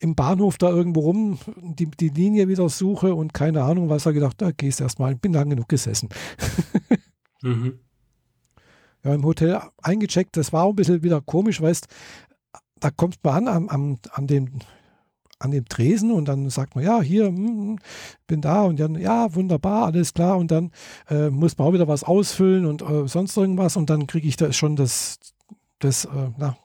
im 0.00 0.14
Bahnhof 0.14 0.58
da 0.58 0.68
irgendwo 0.68 1.00
rum 1.00 1.38
die, 1.56 1.86
die 1.86 2.10
Linie 2.10 2.48
wieder 2.48 2.68
suche 2.68 3.14
und 3.14 3.34
keine 3.34 3.62
Ahnung 3.62 3.88
was, 3.88 4.06
habe 4.06 4.14
ich 4.14 4.20
gedacht, 4.20 4.40
da 4.40 4.50
gehst 4.52 4.80
erstmal, 4.80 5.14
ich 5.14 5.20
bin 5.20 5.32
lang 5.32 5.50
genug 5.50 5.68
gesessen. 5.68 6.08
Mhm. 7.42 7.78
Ja, 9.04 9.14
im 9.14 9.24
Hotel 9.24 9.60
eingecheckt, 9.82 10.36
das 10.36 10.52
war 10.52 10.64
auch 10.64 10.70
ein 10.70 10.76
bisschen 10.76 11.02
wieder 11.02 11.20
komisch, 11.20 11.60
weißt 11.60 11.86
da 12.80 12.90
kommt 12.90 13.18
man 13.22 13.48
an, 13.48 13.68
an, 13.68 13.98
an, 14.12 14.26
dem, 14.26 14.60
an 15.38 15.50
dem 15.50 15.64
Tresen 15.66 16.12
und 16.12 16.26
dann 16.26 16.50
sagt 16.50 16.74
man, 16.74 16.84
ja, 16.84 17.00
hier, 17.00 17.26
hm, 17.26 17.78
bin 18.26 18.40
da 18.40 18.62
und 18.62 18.78
dann, 18.78 18.94
ja, 18.96 19.34
wunderbar, 19.34 19.86
alles 19.86 20.14
klar 20.14 20.36
und 20.36 20.50
dann 20.50 20.70
äh, 21.08 21.30
muss 21.30 21.56
man 21.58 21.68
auch 21.68 21.72
wieder 21.72 21.88
was 21.88 22.04
ausfüllen 22.04 22.66
und 22.66 22.82
äh, 22.82 23.06
sonst 23.08 23.36
irgendwas 23.36 23.76
und 23.76 23.90
dann 23.90 24.06
kriege 24.06 24.28
ich 24.28 24.36
da 24.36 24.52
schon 24.52 24.76
das, 24.76 25.18
das 25.78 26.04
äh, 26.06 26.30
na, 26.36 26.56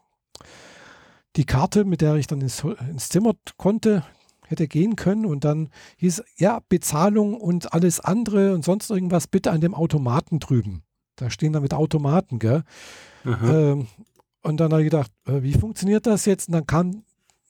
die 1.36 1.46
Karte, 1.46 1.84
mit 1.84 2.01
der 2.01 2.15
ich 2.15 2.27
dann 2.27 2.42
ins, 2.42 2.63
ins 2.63 3.10
Zimmer 3.10 3.34
konnte, 3.58 4.03
hätte 4.47 4.67
gehen 4.67 4.95
können 4.95 5.25
und 5.25 5.43
dann 5.43 5.69
hieß, 5.97 6.23
ja, 6.38 6.59
Bezahlung 6.69 7.39
und 7.39 7.73
alles 7.73 8.00
andere 8.00 8.53
und 8.53 8.63
sonst 8.63 8.89
irgendwas 8.89 9.27
bitte 9.27 9.51
an 9.51 9.62
dem 9.62 9.73
Automaten 9.73 10.39
drüben. 10.39 10.83
Da 11.15 11.29
stehen 11.29 11.53
da 11.53 11.59
mit 11.59 11.73
Automaten, 11.73 12.39
gell? 12.39 12.63
Ähm, 13.25 13.88
und 14.41 14.59
dann 14.59 14.71
habe 14.71 14.81
ich 14.81 14.88
gedacht, 14.89 15.12
äh, 15.25 15.41
wie 15.43 15.53
funktioniert 15.53 16.05
das 16.05 16.25
jetzt? 16.25 16.50
Und 16.50 16.53
dann 16.53 16.67
kam 16.67 17.03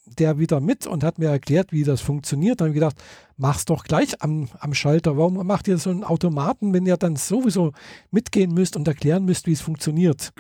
der 0.06 0.38
wieder 0.38 0.60
mit 0.60 0.86
und 0.86 1.04
hat 1.04 1.18
mir 1.18 1.30
erklärt, 1.30 1.72
wie 1.72 1.84
das 1.84 2.02
funktioniert. 2.02 2.60
Dann 2.60 2.68
habe 2.68 2.78
ich 2.78 2.82
gedacht, 2.82 3.02
mach's 3.38 3.66
doch 3.66 3.84
gleich 3.84 4.22
am, 4.22 4.50
am 4.60 4.74
Schalter. 4.74 5.18
Warum 5.18 5.46
macht 5.48 5.68
ihr 5.68 5.78
so 5.78 5.90
einen 5.90 6.04
Automaten, 6.04 6.74
wenn 6.74 6.86
ihr 6.86 6.98
dann 6.98 7.16
sowieso 7.16 7.72
mitgehen 8.12 8.54
müsst 8.54 8.76
und 8.76 8.88
erklären 8.88 9.26
müsst, 9.26 9.48
wie 9.48 9.54
es 9.54 9.62
funktioniert? 9.62 10.34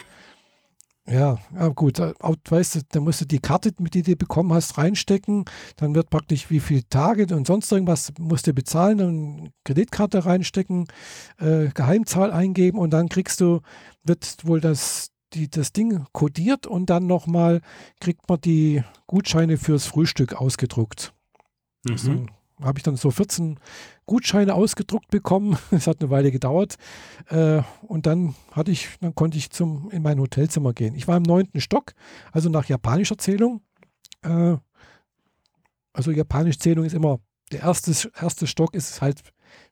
Ja, 1.05 1.37
ja 1.53 1.67
gut, 1.67 1.99
weißt 1.99 2.75
du, 2.75 2.79
da 2.89 3.01
musst 3.01 3.19
du 3.19 3.25
die 3.25 3.39
Karte, 3.39 3.73
die 3.73 4.03
du 4.03 4.15
bekommen 4.15 4.53
hast, 4.53 4.77
reinstecken. 4.77 5.43
Dann 5.75 5.95
wird 5.95 6.09
praktisch 6.09 6.49
wie 6.49 6.61
viele 6.61 6.87
Tage 6.87 7.35
und 7.35 7.45
sonst 7.45 7.69
irgendwas 7.71 8.13
musst 8.17 8.47
du 8.47 8.53
bezahlen, 8.53 8.97
dann 8.97 9.49
Kreditkarte 9.65 10.25
reinstecken, 10.25 10.87
äh, 11.39 11.67
Geheimzahl 11.73 12.31
eingeben 12.31 12.79
und 12.79 12.91
dann 12.91 13.09
kriegst 13.09 13.41
du, 13.41 13.59
wird 14.03 14.37
wohl 14.43 14.61
das, 14.61 15.11
die, 15.33 15.49
das 15.49 15.73
Ding 15.73 16.05
kodiert 16.13 16.67
und 16.67 16.89
dann 16.89 17.05
nochmal 17.05 17.59
kriegt 17.99 18.29
man 18.29 18.39
die 18.39 18.83
Gutscheine 19.05 19.57
fürs 19.57 19.85
Frühstück 19.85 20.35
ausgedruckt. 20.35 21.13
Mhm. 21.83 21.91
Also, 21.91 22.25
habe 22.61 22.79
ich 22.79 22.83
dann 22.83 22.95
so 22.95 23.11
14 23.11 23.59
Gutscheine 24.05 24.53
ausgedruckt 24.53 25.09
bekommen. 25.09 25.57
Es 25.71 25.87
hat 25.87 26.01
eine 26.01 26.09
Weile 26.09 26.31
gedauert. 26.31 26.75
Äh, 27.29 27.61
und 27.81 28.05
dann 28.05 28.35
hatte 28.51 28.71
ich, 28.71 28.89
dann 29.01 29.15
konnte 29.15 29.37
ich 29.37 29.49
zum, 29.49 29.89
in 29.91 30.01
mein 30.01 30.19
Hotelzimmer 30.19 30.73
gehen. 30.73 30.95
Ich 30.95 31.07
war 31.07 31.17
im 31.17 31.23
neunten 31.23 31.61
Stock, 31.61 31.93
also 32.31 32.49
nach 32.49 32.65
japanischer 32.65 33.17
Zählung. 33.17 33.61
Äh, 34.21 34.57
also 35.93 36.11
japanische 36.11 36.59
Zählung 36.59 36.85
ist 36.85 36.93
immer, 36.93 37.19
der 37.51 37.61
erste, 37.61 37.91
erste 38.19 38.47
Stock 38.47 38.73
ist 38.73 39.01
halt, 39.01 39.21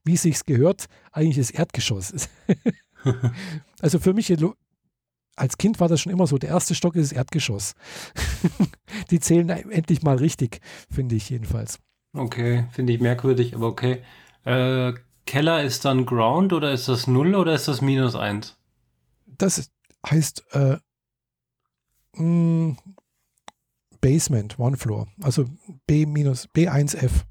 wie 0.03 0.13
es 0.13 0.21
sich 0.21 0.45
gehört, 0.45 0.85
eigentlich 1.11 1.37
das 1.37 1.51
Erdgeschoss. 1.51 2.13
also 3.81 3.99
für 3.99 4.13
mich 4.13 4.31
als 5.35 5.57
Kind 5.57 5.79
war 5.79 5.87
das 5.87 6.01
schon 6.01 6.11
immer 6.11 6.27
so, 6.27 6.37
der 6.37 6.49
erste 6.49 6.75
Stock 6.75 6.95
ist 6.95 7.11
das 7.11 7.17
Erdgeschoss. 7.17 7.73
Die 9.09 9.19
zählen 9.19 9.49
endlich 9.49 10.03
mal 10.03 10.17
richtig, 10.17 10.59
finde 10.91 11.15
ich 11.15 11.29
jedenfalls. 11.29 11.79
Okay, 12.13 12.65
finde 12.71 12.93
ich 12.93 12.99
merkwürdig, 12.99 13.55
aber 13.55 13.67
okay. 13.67 14.03
Äh, 14.43 14.93
Keller 15.25 15.63
ist 15.63 15.85
dann 15.85 16.05
Ground 16.05 16.53
oder 16.53 16.71
ist 16.71 16.87
das 16.87 17.07
0 17.07 17.35
oder 17.35 17.53
ist 17.53 17.67
das 17.67 17.81
minus 17.81 18.15
1? 18.15 18.57
Das 19.25 19.71
heißt, 20.05 20.43
äh, 20.51 20.77
mh, 22.13 22.17
hm, 22.17 22.77
Basement, 24.01 24.57
One 24.57 24.77
Floor. 24.77 25.07
Also 25.21 25.45
B 25.85 26.05
minus 26.05 26.49
B1F. 26.49 27.23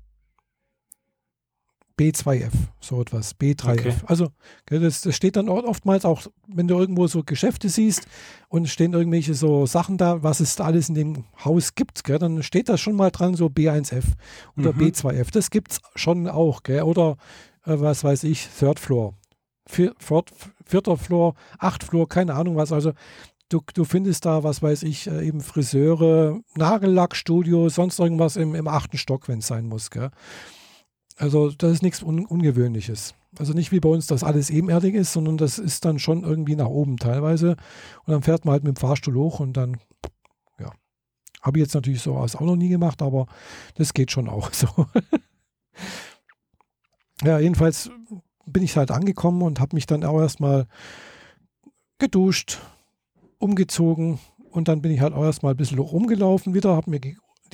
B2F, 2.01 2.53
so 2.81 3.03
etwas, 3.03 3.39
B3F. 3.39 3.73
Okay. 3.73 3.95
Also 4.07 4.29
das, 4.65 5.03
das, 5.03 5.15
steht 5.15 5.37
dann 5.37 5.51
oftmals 5.51 6.07
auch, 6.07 6.23
wenn 6.47 6.67
du 6.67 6.79
irgendwo 6.79 7.07
so 7.07 7.23
Geschäfte 7.23 7.69
siehst 7.69 8.07
und 8.49 8.71
stehen 8.71 8.95
irgendwelche 8.95 9.35
so 9.35 9.67
Sachen 9.67 9.99
da, 9.99 10.23
was 10.23 10.41
es 10.41 10.57
da 10.57 10.65
alles 10.65 10.89
in 10.89 10.95
dem 10.95 11.25
Haus 11.45 11.75
gibt, 11.75 12.03
gell, 12.05 12.19
dann 12.19 12.43
steht 12.43 12.71
da 12.71 12.79
schon 12.79 12.97
mal 12.97 13.11
dran 13.11 13.35
so 13.35 13.47
B1F 13.49 14.05
oder 14.57 14.73
mhm. 14.73 14.81
B2F. 14.81 15.31
Das 15.31 15.51
gibt 15.51 15.73
es 15.73 15.81
schon 15.95 16.27
auch. 16.27 16.63
Gell, 16.63 16.85
oder 16.85 17.19
äh, 17.67 17.75
was 17.79 18.03
weiß 18.03 18.25
ich, 18.25 18.49
Third 18.59 18.81
Floor, 18.81 19.13
vier, 19.67 19.95
vierter 20.65 20.97
Floor, 20.97 21.35
acht 21.59 21.85
Floor, 21.85 22.09
keine 22.09 22.35
Ahnung 22.35 22.57
was. 22.57 22.73
Also 22.73 22.93
du, 23.51 23.61
du 23.75 23.85
findest 23.85 24.25
da, 24.25 24.43
was 24.43 24.63
weiß 24.63 24.85
ich, 24.85 25.07
äh, 25.07 25.27
eben 25.27 25.43
Friseure, 25.43 26.41
Nagellackstudio, 26.57 27.69
sonst 27.69 27.99
irgendwas 27.99 28.37
im, 28.37 28.55
im 28.55 28.69
achten 28.69 28.97
Stock, 28.97 29.29
wenn 29.29 29.41
es 29.41 29.49
sein 29.49 29.67
muss. 29.67 29.91
Gell. 29.91 30.11
Also 31.21 31.51
das 31.51 31.73
ist 31.73 31.83
nichts 31.83 32.03
Un 32.03 32.25
Ungewöhnliches. 32.25 33.15
Also 33.39 33.53
nicht 33.53 33.73
wie 33.73 33.81
bei 33.81 33.91
uns, 33.91 34.07
dass 34.07 34.25
alles 34.25 34.49
ebenerdig 34.49 34.95
ist, 34.95 35.13
sondern 35.13 35.37
das 35.37 35.59
ist 35.59 35.85
dann 35.85 35.99
schon 35.99 36.25
irgendwie 36.25 36.57
nach 36.57 36.67
oben 36.67 36.97
teilweise. 36.97 37.57
Und 38.07 38.13
dann 38.13 38.23
fährt 38.23 38.47
man 38.47 38.53
halt 38.53 38.65
mit 38.65 38.75
dem 38.75 38.81
Fahrstuhl 38.81 39.15
hoch 39.15 39.39
und 39.39 39.53
dann, 39.53 39.77
ja. 40.59 40.73
Habe 41.43 41.59
ich 41.59 41.63
jetzt 41.63 41.75
natürlich 41.75 42.01
so 42.01 42.17
auch 42.17 42.41
noch 42.41 42.57
nie 42.57 42.71
gemacht, 42.71 43.03
aber 43.03 43.27
das 43.75 43.93
geht 43.93 44.11
schon 44.11 44.31
auch 44.31 44.51
so. 44.55 44.87
ja, 47.23 47.39
jedenfalls 47.39 47.91
bin 48.47 48.63
ich 48.63 48.79
halt 48.79 48.91
angekommen 48.91 49.43
und 49.43 49.61
habe 49.61 49.77
mich 49.77 49.85
dann 49.85 50.05
auch 50.05 50.21
erstmal 50.21 50.67
geduscht, 51.99 52.61
umgezogen 53.39 54.19
und 54.51 54.69
dann 54.69 54.81
bin 54.81 54.91
ich 54.91 55.01
halt 55.01 55.13
auch 55.13 55.25
erstmal 55.25 55.53
ein 55.53 55.59
bisschen 55.59 55.79
rumgelaufen 55.79 56.55
wieder, 56.55 56.75
habe 56.75 56.91
mir 56.91 57.01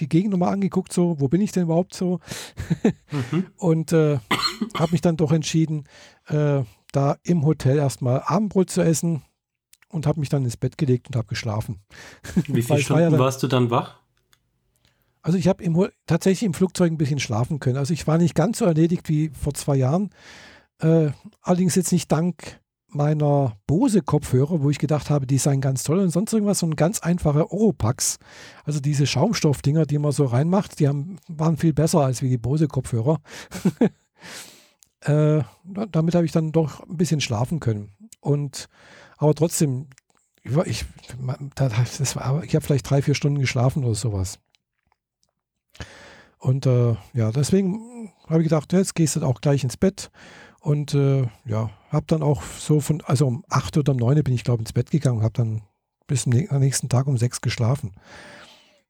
die 0.01 0.09
Gegend 0.09 0.33
nochmal 0.33 0.53
angeguckt, 0.53 0.93
so, 0.93 1.19
wo 1.19 1.29
bin 1.29 1.41
ich 1.41 1.53
denn 1.53 1.65
überhaupt 1.65 1.95
so? 1.95 2.21
mhm. 3.11 3.47
Und 3.57 3.93
äh, 3.93 4.19
habe 4.77 4.93
mich 4.93 5.01
dann 5.01 5.17
doch 5.17 5.33
entschieden, 5.33 5.85
äh, 6.29 6.63
da 6.93 7.17
im 7.23 7.45
Hotel 7.45 7.79
erstmal 7.79 8.23
Abendbrot 8.25 8.71
zu 8.71 8.81
essen 8.81 9.23
und 9.89 10.07
habe 10.07 10.21
mich 10.21 10.29
dann 10.29 10.45
ins 10.45 10.57
Bett 10.57 10.79
gelegt 10.79 11.09
und 11.09 11.17
habe 11.17 11.27
geschlafen. 11.27 11.81
Wie 12.47 12.63
viele 12.63 12.79
Stunden 12.81 12.95
war 12.95 13.01
ja 13.01 13.11
dann, 13.11 13.19
warst 13.21 13.43
du 13.43 13.49
dann 13.49 13.71
wach? 13.71 14.01
Also 15.23 15.39
ich 15.39 15.49
habe 15.49 15.93
tatsächlich 16.07 16.45
im 16.45 16.55
Flugzeug 16.55 16.93
ein 16.93 16.99
bisschen 16.99 17.19
schlafen 17.19 17.59
können. 17.59 17.77
Also 17.77 17.93
ich 17.93 18.07
war 18.07 18.17
nicht 18.17 18.35
ganz 18.35 18.59
so 18.59 18.65
erledigt 18.65 19.09
wie 19.09 19.31
vor 19.31 19.55
zwei 19.55 19.77
Jahren. 19.77 20.11
Äh, 20.79 21.11
allerdings 21.43 21.75
jetzt 21.75 21.93
nicht 21.93 22.13
dank 22.13 22.61
meiner 22.97 23.57
Bose-Kopfhörer, 23.67 24.63
wo 24.63 24.71
ich 24.71 24.79
gedacht 24.79 25.11
habe, 25.11 25.27
die 25.27 25.39
seien 25.39 25.61
ganz 25.61 25.83
toll 25.83 25.99
und 25.99 26.11
sonst 26.11 26.33
irgendwas, 26.33 26.61
so 26.61 26.67
ein 26.67 26.77
ganz 26.77 27.01
einfacher 27.01 27.53
Oropax. 27.53 28.19
Also 28.65 28.81
diese 28.81 29.07
Schaumstoffdinger, 29.07 29.87
die 29.87 29.99
man 29.99 30.13
so 30.13 30.25
reinmacht, 30.25 30.81
die 30.81 30.89
haben, 30.89 31.19
waren 31.29 31.57
viel 31.57 31.73
besser 31.73 32.01
als 32.01 32.23
wie 32.23 32.29
die 32.29 32.39
Bose-Kopfhörer. 32.39 33.21
äh, 35.03 35.43
damit 35.65 36.15
habe 36.15 36.27
ich 36.27 36.33
dann 36.33 36.53
doch 36.53 36.81
ein 36.89 36.97
bisschen 36.97 37.21
schlafen 37.21 37.61
können. 37.61 37.93
Und 38.21 38.69
aber 39.19 39.35
trotzdem, 39.35 39.89
ich, 40.65 40.85
das 41.99 42.17
war, 42.17 42.43
ich 42.45 42.55
habe 42.55 42.65
vielleicht 42.65 42.89
drei, 42.89 43.03
vier 43.03 43.15
Stunden 43.15 43.41
geschlafen 43.41 43.85
oder 43.85 43.95
sowas. 43.95 44.39
Und 46.39 46.67
äh, 46.67 46.97
ja, 47.13 47.33
deswegen 47.33 48.13
habe 48.29 48.43
ich 48.43 48.49
gedacht, 48.49 48.73
jetzt 48.73 48.95
gehst 48.95 49.17
du 49.17 49.23
auch 49.23 49.41
gleich 49.41 49.65
ins 49.65 49.77
Bett 49.77 50.11
und 50.67 50.95
äh, 50.95 51.29
ja, 51.45 51.71
habe 51.91 52.07
dann 52.09 52.25
auch 52.25 52.43
so 52.43 52.81
von, 52.81 53.01
also 53.03 53.29
um 53.29 53.45
acht 53.49 53.79
oder 53.79 53.93
um 53.93 53.99
neun 53.99 54.21
bin 54.25 54.35
ich 54.35 54.43
glaube 54.43 54.63
ins 54.63 54.73
Bett 54.73 54.91
gegangen, 54.91 55.23
habe 55.23 55.33
dann 55.33 55.63
bis 56.09 56.25
zum 56.25 56.33
nächsten 56.33 56.89
Tag 56.89 57.07
um 57.07 57.17
sechs 57.17 57.41
geschlafen. 57.41 57.93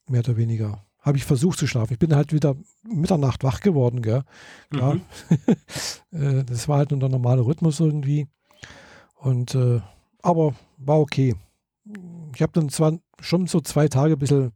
Mehr 0.09 0.21
oder 0.21 0.39
weniger. 0.39 0.87
Habe 1.01 1.19
ich 1.19 1.27
versucht 1.27 1.59
zu 1.59 1.67
schlafen. 1.67 1.93
Ich 1.93 1.99
bin 1.99 2.17
halt 2.17 2.33
wieder 2.33 2.57
Mitternacht 2.83 3.45
wach 3.45 3.61
geworden, 3.61 4.01
gell. 4.01 4.23
Klar. 4.71 4.95
Mhm. 4.95 5.03
Äh, 6.13 6.45
das 6.45 6.67
war 6.67 6.79
halt 6.79 6.93
nur 6.93 7.01
der 7.01 7.11
normale 7.11 7.45
Rhythmus 7.45 7.79
irgendwie. 7.79 8.27
Und 9.17 9.55
äh, 9.55 9.83
aber 10.23 10.55
war 10.79 11.01
okay. 11.01 11.35
Ich 12.35 12.41
habe 12.41 12.53
dann 12.53 12.71
zwar 12.71 12.99
schon 13.21 13.49
so 13.49 13.61
zwei 13.61 13.89
Tage 13.89 14.15
ein 14.15 14.19
bisschen, 14.19 14.53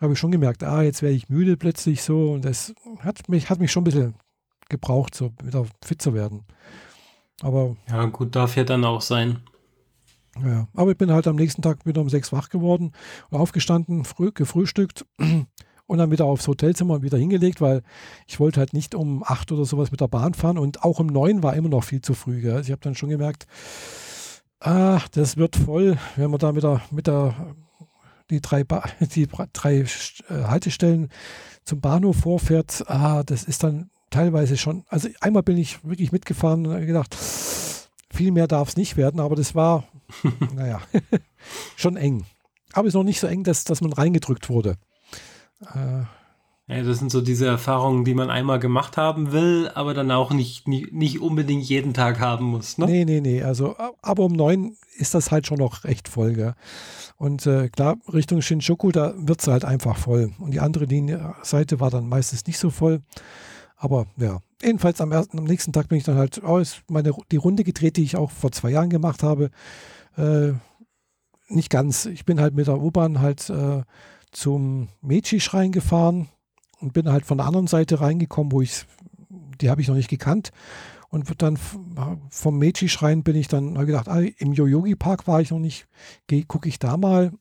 habe 0.00 0.14
ich 0.14 0.18
schon 0.18 0.32
gemerkt, 0.32 0.64
ah, 0.64 0.82
jetzt 0.82 1.02
werde 1.02 1.14
ich 1.14 1.28
müde 1.28 1.56
plötzlich 1.56 2.02
so. 2.02 2.32
Und 2.32 2.44
das 2.44 2.74
hat 2.98 3.28
mich, 3.28 3.48
hat 3.48 3.60
mich 3.60 3.70
schon 3.70 3.82
ein 3.82 3.84
bisschen 3.84 4.14
gebraucht, 4.68 5.14
so 5.14 5.32
wieder 5.42 5.64
fit 5.84 6.00
zu 6.02 6.14
werden. 6.14 6.44
Aber. 7.42 7.76
Ja, 7.88 8.04
gut, 8.06 8.34
darf 8.34 8.56
ja 8.56 8.64
dann 8.64 8.84
auch 8.84 9.00
sein. 9.00 9.40
Ja, 10.44 10.68
aber 10.74 10.92
ich 10.92 10.96
bin 10.96 11.10
halt 11.10 11.26
am 11.26 11.36
nächsten 11.36 11.62
Tag 11.62 11.84
wieder 11.84 12.00
um 12.00 12.08
sechs 12.08 12.32
wach 12.32 12.48
geworden 12.48 12.92
und 13.30 13.38
aufgestanden, 13.38 14.04
früh, 14.04 14.30
gefrühstückt 14.32 15.04
und 15.86 15.98
dann 15.98 16.10
wieder 16.10 16.26
aufs 16.26 16.46
Hotelzimmer 16.46 17.02
wieder 17.02 17.18
hingelegt, 17.18 17.60
weil 17.60 17.82
ich 18.26 18.38
wollte 18.38 18.60
halt 18.60 18.72
nicht 18.72 18.94
um 18.94 19.24
acht 19.24 19.50
oder 19.50 19.64
sowas 19.64 19.90
mit 19.90 20.00
der 20.00 20.08
Bahn 20.08 20.34
fahren 20.34 20.58
und 20.58 20.84
auch 20.84 21.00
um 21.00 21.08
neun 21.08 21.42
war 21.42 21.54
immer 21.54 21.68
noch 21.68 21.82
viel 21.82 22.02
zu 22.02 22.14
früh. 22.14 22.40
Gell? 22.40 22.52
Also 22.52 22.68
ich 22.68 22.72
habe 22.72 22.82
dann 22.82 22.94
schon 22.94 23.08
gemerkt, 23.08 23.46
ah, 24.60 25.00
das 25.12 25.36
wird 25.36 25.56
voll, 25.56 25.98
wenn 26.16 26.30
man 26.30 26.38
da 26.38 26.52
mit 26.52 26.62
der, 26.62 26.82
mit 26.90 27.06
der 27.06 27.34
die 28.30 28.40
drei, 28.40 28.64
ba 28.64 28.84
die 29.00 29.26
drei 29.26 29.80
äh, 29.80 29.84
Haltestellen 30.28 31.08
zum 31.64 31.80
Bahnhof 31.80 32.16
vorfährt, 32.16 32.84
ah, 32.88 33.22
das 33.24 33.44
ist 33.44 33.64
dann 33.64 33.90
teilweise 34.10 34.56
schon, 34.56 34.84
also 34.88 35.08
einmal 35.20 35.42
bin 35.42 35.58
ich 35.58 35.84
wirklich 35.84 36.12
mitgefahren 36.12 36.66
und 36.66 36.72
habe 36.72 36.86
gedacht, 36.86 37.16
viel 38.10 38.32
mehr 38.32 38.48
darf 38.48 38.70
es 38.70 38.76
nicht 38.76 38.96
werden, 38.96 39.20
aber 39.20 39.36
das 39.36 39.54
war, 39.54 39.84
naja, 40.54 40.80
schon 41.76 41.96
eng. 41.96 42.24
Aber 42.72 42.86
es 42.86 42.92
ist 42.92 42.96
noch 42.96 43.04
nicht 43.04 43.20
so 43.20 43.26
eng, 43.26 43.44
dass, 43.44 43.64
dass 43.64 43.80
man 43.80 43.92
reingedrückt 43.92 44.48
wurde. 44.48 44.76
Äh, 45.74 46.04
ja, 46.70 46.82
das 46.82 46.98
sind 46.98 47.10
so 47.10 47.22
diese 47.22 47.46
Erfahrungen, 47.46 48.04
die 48.04 48.12
man 48.12 48.28
einmal 48.28 48.58
gemacht 48.58 48.98
haben 48.98 49.32
will, 49.32 49.70
aber 49.74 49.94
dann 49.94 50.10
auch 50.10 50.32
nicht, 50.32 50.68
nicht, 50.68 50.92
nicht 50.92 51.20
unbedingt 51.20 51.64
jeden 51.64 51.94
Tag 51.94 52.20
haben 52.20 52.44
muss. 52.44 52.76
Ne? 52.76 52.84
Nee, 52.84 53.04
nee, 53.06 53.20
nee. 53.22 53.42
Also, 53.42 53.74
aber 54.02 54.24
um 54.24 54.34
neun 54.34 54.76
ist 54.98 55.14
das 55.14 55.30
halt 55.30 55.46
schon 55.46 55.58
noch 55.58 55.84
recht 55.84 56.08
voll. 56.08 56.34
Gell? 56.34 56.54
Und 57.16 57.46
äh, 57.46 57.70
klar, 57.70 57.96
Richtung 58.12 58.42
Shinjuku, 58.42 58.92
da 58.92 59.14
wird 59.16 59.40
es 59.40 59.46
halt 59.46 59.64
einfach 59.64 59.96
voll. 59.96 60.32
Und 60.38 60.50
die 60.52 60.60
andere 60.60 60.84
Linie, 60.84 61.34
Seite 61.42 61.80
war 61.80 61.90
dann 61.90 62.06
meistens 62.06 62.46
nicht 62.46 62.58
so 62.58 62.68
voll. 62.68 63.00
Aber 63.78 64.06
ja, 64.16 64.40
jedenfalls 64.60 65.00
am, 65.00 65.12
ersten, 65.12 65.38
am 65.38 65.44
nächsten 65.44 65.72
Tag 65.72 65.88
bin 65.88 65.98
ich 65.98 66.04
dann 66.04 66.16
halt 66.16 66.42
aus, 66.42 66.82
meine, 66.88 67.12
die 67.30 67.36
Runde 67.36 67.62
gedreht, 67.64 67.96
die 67.96 68.02
ich 68.02 68.16
auch 68.16 68.30
vor 68.30 68.50
zwei 68.50 68.70
Jahren 68.70 68.90
gemacht 68.90 69.22
habe. 69.22 69.50
Äh, 70.16 70.52
nicht 71.48 71.70
ganz. 71.70 72.06
Ich 72.06 72.24
bin 72.24 72.40
halt 72.40 72.54
mit 72.54 72.66
der 72.66 72.80
U-Bahn 72.80 73.20
halt 73.20 73.48
äh, 73.50 73.82
zum 74.32 74.88
Meiji-Schrein 75.00 75.72
gefahren 75.72 76.28
und 76.80 76.92
bin 76.92 77.08
halt 77.08 77.24
von 77.24 77.38
der 77.38 77.46
anderen 77.46 77.68
Seite 77.68 78.00
reingekommen, 78.00 78.52
wo 78.52 78.60
ich, 78.60 78.84
die 79.60 79.70
habe 79.70 79.80
ich 79.80 79.88
noch 79.88 79.94
nicht 79.94 80.10
gekannt. 80.10 80.50
Und 81.08 81.40
dann 81.40 81.58
vom 82.28 82.58
Meiji-Schrein 82.58 83.22
bin 83.22 83.36
ich 83.36 83.48
dann 83.48 83.76
habe 83.76 83.86
gedacht, 83.86 84.08
ah, 84.08 84.20
im 84.20 84.52
Yoyogi-Park 84.52 85.26
war 85.26 85.40
ich 85.40 85.50
noch 85.50 85.58
nicht, 85.58 85.86
gucke 86.48 86.68
ich 86.68 86.78
da 86.78 86.98
mal. 86.98 87.32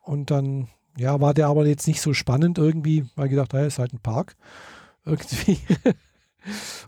Und 0.00 0.30
dann, 0.30 0.68
ja, 0.96 1.20
war 1.20 1.34
der 1.34 1.48
aber 1.48 1.66
jetzt 1.66 1.86
nicht 1.86 2.00
so 2.00 2.14
spannend 2.14 2.56
irgendwie, 2.56 3.04
weil 3.16 3.26
ich 3.26 3.32
gedacht, 3.32 3.52
ah, 3.54 3.66
ist 3.66 3.78
halt 3.78 3.92
ein 3.92 4.00
Park 4.00 4.36
irgendwie. 5.08 5.58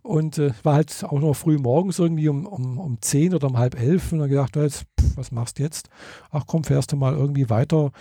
Und 0.03 0.39
äh, 0.39 0.53
war 0.63 0.75
halt 0.75 1.05
auch 1.05 1.21
noch 1.21 1.35
früh 1.35 1.59
morgens 1.59 1.99
irgendwie 1.99 2.29
um, 2.29 2.47
um, 2.47 2.79
um 2.79 3.01
10 3.01 3.35
oder 3.35 3.49
um 3.49 3.59
halb 3.59 3.79
elf 3.79 4.13
und 4.13 4.21
dann 4.21 4.31
gedacht, 4.31 4.57
jetzt, 4.57 4.85
pff, 4.99 5.17
was 5.17 5.33
machst 5.33 5.59
du 5.59 5.63
jetzt? 5.63 5.91
Ach 6.31 6.45
komm, 6.47 6.65
fährst 6.65 6.93
du 6.93 6.97
mal 6.97 7.15
irgendwie 7.15 7.51
weiter 7.51 7.93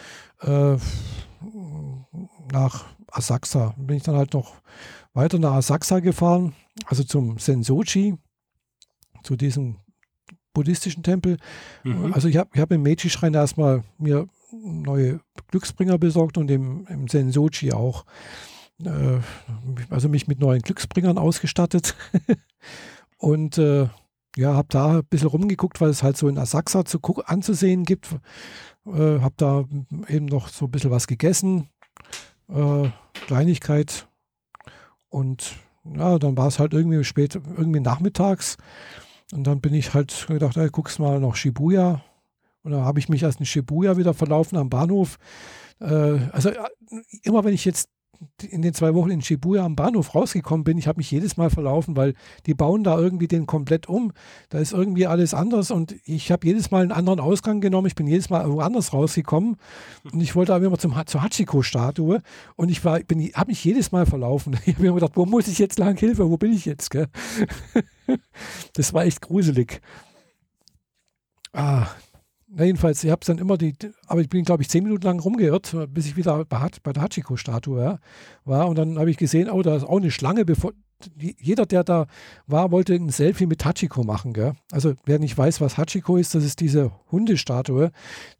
äh, 0.41 0.77
nach 2.51 2.85
Asakusa. 3.07 3.73
Bin 3.77 3.97
ich 3.97 4.03
dann 4.03 4.15
halt 4.15 4.33
noch 4.33 4.53
weiter 5.13 5.39
nach 5.39 5.53
Asakusa 5.53 5.99
gefahren, 5.99 6.53
also 6.85 7.03
zum 7.03 7.39
Sensoji, 7.39 8.15
zu 9.23 9.35
diesem 9.35 9.77
buddhistischen 10.53 11.03
Tempel. 11.03 11.37
Mhm. 11.83 12.13
Also 12.13 12.27
ich 12.27 12.37
habe 12.37 12.49
ich 12.53 12.61
hab 12.61 12.71
im 12.71 12.83
Meiji-Schrein 12.83 13.33
erstmal 13.33 13.83
mir 13.97 14.27
neue 14.51 15.19
Glücksbringer 15.49 15.97
besorgt 15.97 16.37
und 16.37 16.49
im, 16.49 16.85
im 16.87 17.07
Sensoji 17.07 17.71
auch 17.73 18.05
äh, 18.85 19.19
also 19.89 20.09
mich 20.09 20.27
mit 20.27 20.39
neuen 20.39 20.61
Glücksbringern 20.61 21.17
ausgestattet. 21.17 21.95
und 23.17 23.57
äh, 23.57 23.87
ja, 24.35 24.53
habe 24.53 24.67
da 24.69 24.97
ein 24.97 25.05
bisschen 25.05 25.27
rumgeguckt, 25.27 25.81
weil 25.81 25.89
es 25.89 26.03
halt 26.03 26.17
so 26.17 26.27
in 26.27 26.37
Asaxa 26.37 26.85
zu 26.85 26.99
anzusehen 27.25 27.83
gibt. 27.83 28.07
Äh, 28.85 29.19
habe 29.19 29.33
da 29.37 29.65
eben 30.07 30.25
noch 30.25 30.49
so 30.49 30.65
ein 30.65 30.71
bisschen 30.71 30.91
was 30.91 31.07
gegessen. 31.07 31.69
Äh, 32.47 32.89
Kleinigkeit. 33.25 34.07
Und 35.09 35.55
ja, 35.83 36.19
dann 36.19 36.37
war 36.37 36.47
es 36.47 36.59
halt 36.59 36.73
irgendwie 36.73 37.03
spät, 37.03 37.35
irgendwie 37.35 37.79
nachmittags. 37.79 38.57
Und 39.31 39.45
dann 39.45 39.61
bin 39.61 39.73
ich 39.73 39.93
halt 39.93 40.27
gedacht, 40.27 40.57
ey, 40.57 40.69
guckst 40.69 40.99
mal 40.99 41.19
noch 41.19 41.35
Shibuya. 41.35 42.01
Und 42.63 42.71
dann 42.71 42.83
habe 42.83 42.99
ich 42.99 43.09
mich 43.09 43.23
erst 43.23 43.39
in 43.39 43.45
Shibuya 43.45 43.97
wieder 43.97 44.13
verlaufen 44.13 44.57
am 44.57 44.69
Bahnhof. 44.69 45.17
Äh, 45.79 46.19
also 46.31 46.51
immer 47.23 47.43
wenn 47.43 47.53
ich 47.53 47.65
jetzt 47.65 47.89
in 48.49 48.61
den 48.61 48.73
zwei 48.73 48.93
Wochen 48.93 49.11
in 49.11 49.21
Shibuya 49.21 49.63
am 49.63 49.75
Bahnhof 49.75 50.13
rausgekommen 50.13 50.63
bin, 50.63 50.77
ich 50.77 50.87
habe 50.87 50.97
mich 50.97 51.09
jedes 51.09 51.37
Mal 51.37 51.49
verlaufen, 51.49 51.95
weil 51.95 52.13
die 52.45 52.53
bauen 52.53 52.83
da 52.83 52.97
irgendwie 52.97 53.27
den 53.27 53.45
komplett 53.45 53.87
um. 53.87 54.11
Da 54.49 54.59
ist 54.59 54.73
irgendwie 54.73 55.07
alles 55.07 55.33
anders 55.33 55.71
und 55.71 55.95
ich 56.05 56.31
habe 56.31 56.45
jedes 56.45 56.71
Mal 56.71 56.81
einen 56.81 56.91
anderen 56.91 57.19
Ausgang 57.19 57.61
genommen. 57.61 57.87
Ich 57.87 57.95
bin 57.95 58.07
jedes 58.07 58.29
Mal 58.29 58.49
woanders 58.51 58.93
rausgekommen 58.93 59.57
und 60.11 60.21
ich 60.21 60.35
wollte 60.35 60.53
aber 60.53 60.65
immer 60.65 60.77
zum, 60.77 60.95
zur 61.05 61.23
Hachiko-Statue 61.23 62.21
und 62.55 62.69
ich 62.69 62.83
habe 62.83 63.05
mich 63.47 63.63
jedes 63.63 63.91
Mal 63.91 64.05
verlaufen. 64.05 64.57
Ich 64.69 64.75
habe 64.75 64.83
mir 64.83 64.93
gedacht, 64.93 65.13
wo 65.15 65.25
muss 65.25 65.47
ich 65.47 65.57
jetzt 65.57 65.79
lang? 65.79 65.97
Hilfe, 65.97 66.29
wo 66.29 66.37
bin 66.37 66.53
ich 66.53 66.65
jetzt? 66.65 66.89
Das 68.73 68.93
war 68.93 69.05
echt 69.05 69.21
gruselig. 69.21 69.81
Ah, 71.53 71.87
na 72.51 72.63
jedenfalls, 72.65 73.03
ich 73.03 73.11
habe 73.11 73.25
dann 73.25 73.37
immer 73.37 73.57
die, 73.57 73.75
aber 74.07 74.21
ich 74.21 74.29
bin, 74.29 74.43
glaube 74.43 74.63
ich, 74.63 74.69
zehn 74.69 74.83
Minuten 74.83 75.05
lang 75.05 75.19
rumgeirrt, 75.19 75.75
bis 75.89 76.07
ich 76.07 76.17
wieder 76.17 76.45
bei, 76.45 76.67
bei 76.83 76.93
der 76.93 77.03
Hachiko-Statue 77.03 77.99
war. 78.45 78.67
Und 78.67 78.77
dann 78.77 78.97
habe 78.97 79.11
ich 79.11 79.17
gesehen, 79.17 79.49
oh, 79.49 79.61
da 79.61 79.75
ist 79.75 79.83
auch 79.83 79.97
eine 79.97 80.11
Schlange, 80.11 80.45
bevor 80.45 80.73
jeder, 81.15 81.65
der 81.65 81.83
da 81.83 82.07
war, 82.45 82.71
wollte 82.71 82.93
ein 82.93 83.09
Selfie 83.09 83.45
mit 83.45 83.63
Hachiko 83.63 84.03
machen. 84.03 84.33
Gell? 84.33 84.53
Also 84.71 84.95
wer 85.05 85.19
nicht 85.19 85.37
weiß, 85.37 85.61
was 85.61 85.77
Hachiko 85.77 86.17
ist, 86.17 86.35
das 86.35 86.43
ist 86.43 86.59
diese 86.59 86.91
Hundestatue, 87.11 87.91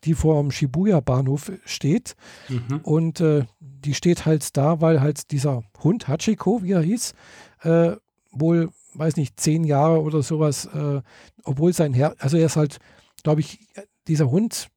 die 0.03 0.13
vor 0.13 0.41
dem 0.41 0.51
Shibuya-Bahnhof 0.51 1.51
steht. 1.65 2.15
Mhm. 2.49 2.79
Und 2.83 3.21
äh, 3.21 3.45
die 3.59 3.93
steht 3.93 4.25
halt 4.25 4.57
da, 4.57 4.81
weil 4.81 5.01
halt 5.01 5.31
dieser 5.31 5.63
Hund 5.83 6.07
Hachiko, 6.07 6.61
wie 6.63 6.73
er 6.73 6.81
hieß, 6.81 7.13
äh, 7.63 7.91
wohl, 8.31 8.71
weiß 8.93 9.15
nicht, 9.15 9.39
zehn 9.39 9.63
Jahre 9.63 10.01
oder 10.01 10.21
sowas, 10.21 10.65
äh, 10.65 11.01
obwohl 11.43 11.73
sein 11.73 11.93
Herr, 11.93 12.15
also 12.19 12.37
er 12.37 12.47
ist 12.47 12.57
halt, 12.57 12.79
glaube 13.23 13.41
ich, 13.41 13.59
dieser 14.09 14.29
Hund 14.29 14.69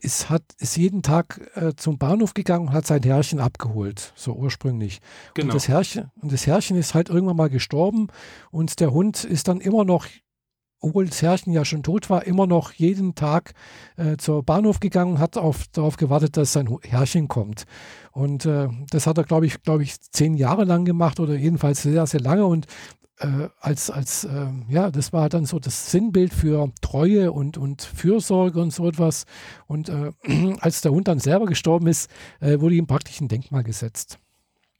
ist, 0.00 0.30
hat, 0.30 0.42
ist 0.58 0.76
jeden 0.76 1.02
Tag 1.02 1.40
äh, 1.54 1.74
zum 1.74 1.98
Bahnhof 1.98 2.34
gegangen 2.34 2.68
und 2.68 2.72
hat 2.72 2.86
sein 2.86 3.02
Herrchen 3.02 3.40
abgeholt, 3.40 4.12
so 4.14 4.32
ursprünglich. 4.34 5.00
Genau. 5.34 5.48
Und, 5.48 5.54
das 5.54 5.68
Herrchen, 5.68 6.10
und 6.20 6.32
das 6.32 6.46
Herrchen 6.46 6.76
ist 6.76 6.94
halt 6.94 7.08
irgendwann 7.08 7.36
mal 7.36 7.50
gestorben 7.50 8.08
und 8.50 8.80
der 8.80 8.92
Hund 8.92 9.24
ist 9.24 9.48
dann 9.48 9.60
immer 9.60 9.84
noch, 9.84 10.06
obwohl 10.80 11.06
das 11.06 11.22
Herrchen 11.22 11.52
ja 11.52 11.64
schon 11.64 11.82
tot 11.82 12.08
war, 12.08 12.24
immer 12.24 12.46
noch 12.46 12.72
jeden 12.72 13.16
Tag 13.16 13.54
äh, 13.96 14.16
zur 14.16 14.44
Bahnhof 14.44 14.78
gegangen 14.78 15.14
und 15.14 15.18
hat 15.18 15.36
auf, 15.36 15.64
darauf 15.72 15.96
gewartet, 15.96 16.36
dass 16.36 16.52
sein 16.52 16.68
Herrchen 16.82 17.26
kommt. 17.26 17.64
Und 18.12 18.46
äh, 18.46 18.68
das 18.90 19.08
hat 19.08 19.18
er, 19.18 19.24
glaube 19.24 19.46
ich, 19.46 19.62
glaube 19.62 19.82
ich, 19.82 20.00
zehn 20.00 20.34
Jahre 20.34 20.64
lang 20.64 20.84
gemacht 20.84 21.18
oder 21.18 21.34
jedenfalls 21.34 21.82
sehr, 21.82 22.06
sehr 22.06 22.20
lange. 22.20 22.46
Und 22.46 22.66
äh, 23.20 23.48
als, 23.60 23.90
als 23.90 24.24
äh, 24.24 24.46
ja, 24.68 24.90
das 24.90 25.12
war 25.12 25.28
dann 25.28 25.44
so 25.44 25.58
das 25.58 25.90
Sinnbild 25.90 26.32
für 26.32 26.70
Treue 26.80 27.32
und, 27.32 27.58
und 27.58 27.82
Fürsorge 27.82 28.60
und 28.60 28.72
so 28.72 28.88
etwas. 28.88 29.24
Und 29.66 29.88
äh, 29.88 30.12
als 30.60 30.80
der 30.82 30.92
Hund 30.92 31.08
dann 31.08 31.18
selber 31.18 31.46
gestorben 31.46 31.86
ist, 31.86 32.10
äh, 32.40 32.60
wurde 32.60 32.74
ihm 32.74 32.86
praktisch 32.86 33.20
ein 33.20 33.28
Denkmal 33.28 33.64
gesetzt. 33.64 34.18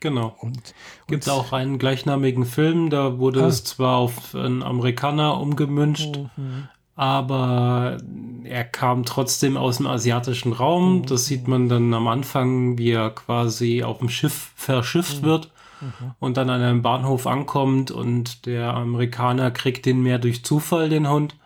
Genau. 0.00 0.36
Und 0.40 0.74
gibt 1.08 1.24
es 1.24 1.28
auch 1.28 1.52
einen 1.52 1.78
gleichnamigen 1.78 2.44
Film, 2.44 2.88
da 2.88 3.18
wurde 3.18 3.42
ah, 3.42 3.48
es 3.48 3.64
zwar 3.64 3.96
auf 3.96 4.32
einen 4.32 4.62
Amerikaner 4.62 5.40
umgemünscht, 5.40 6.16
mhm. 6.36 6.68
aber 6.94 7.98
er 8.44 8.62
kam 8.62 9.04
trotzdem 9.04 9.56
aus 9.56 9.78
dem 9.78 9.88
asiatischen 9.88 10.52
Raum. 10.52 10.98
Mhm. 10.98 11.06
Das 11.06 11.26
sieht 11.26 11.48
man 11.48 11.68
dann 11.68 11.92
am 11.94 12.06
Anfang, 12.06 12.78
wie 12.78 12.92
er 12.92 13.10
quasi 13.10 13.82
auf 13.82 13.98
dem 13.98 14.08
Schiff 14.08 14.52
verschifft 14.54 15.22
mhm. 15.22 15.26
wird 15.26 15.50
mhm. 15.80 16.12
und 16.18 16.36
dann 16.36 16.50
an 16.50 16.60
einem 16.60 16.82
Bahnhof 16.82 17.26
ankommt 17.26 17.90
und 17.90 18.46
der 18.46 18.74
Amerikaner 18.74 19.50
kriegt 19.50 19.86
den 19.86 20.02
mehr 20.02 20.18
durch 20.18 20.44
Zufall, 20.44 20.88
den 20.88 21.08
Hund. 21.08 21.36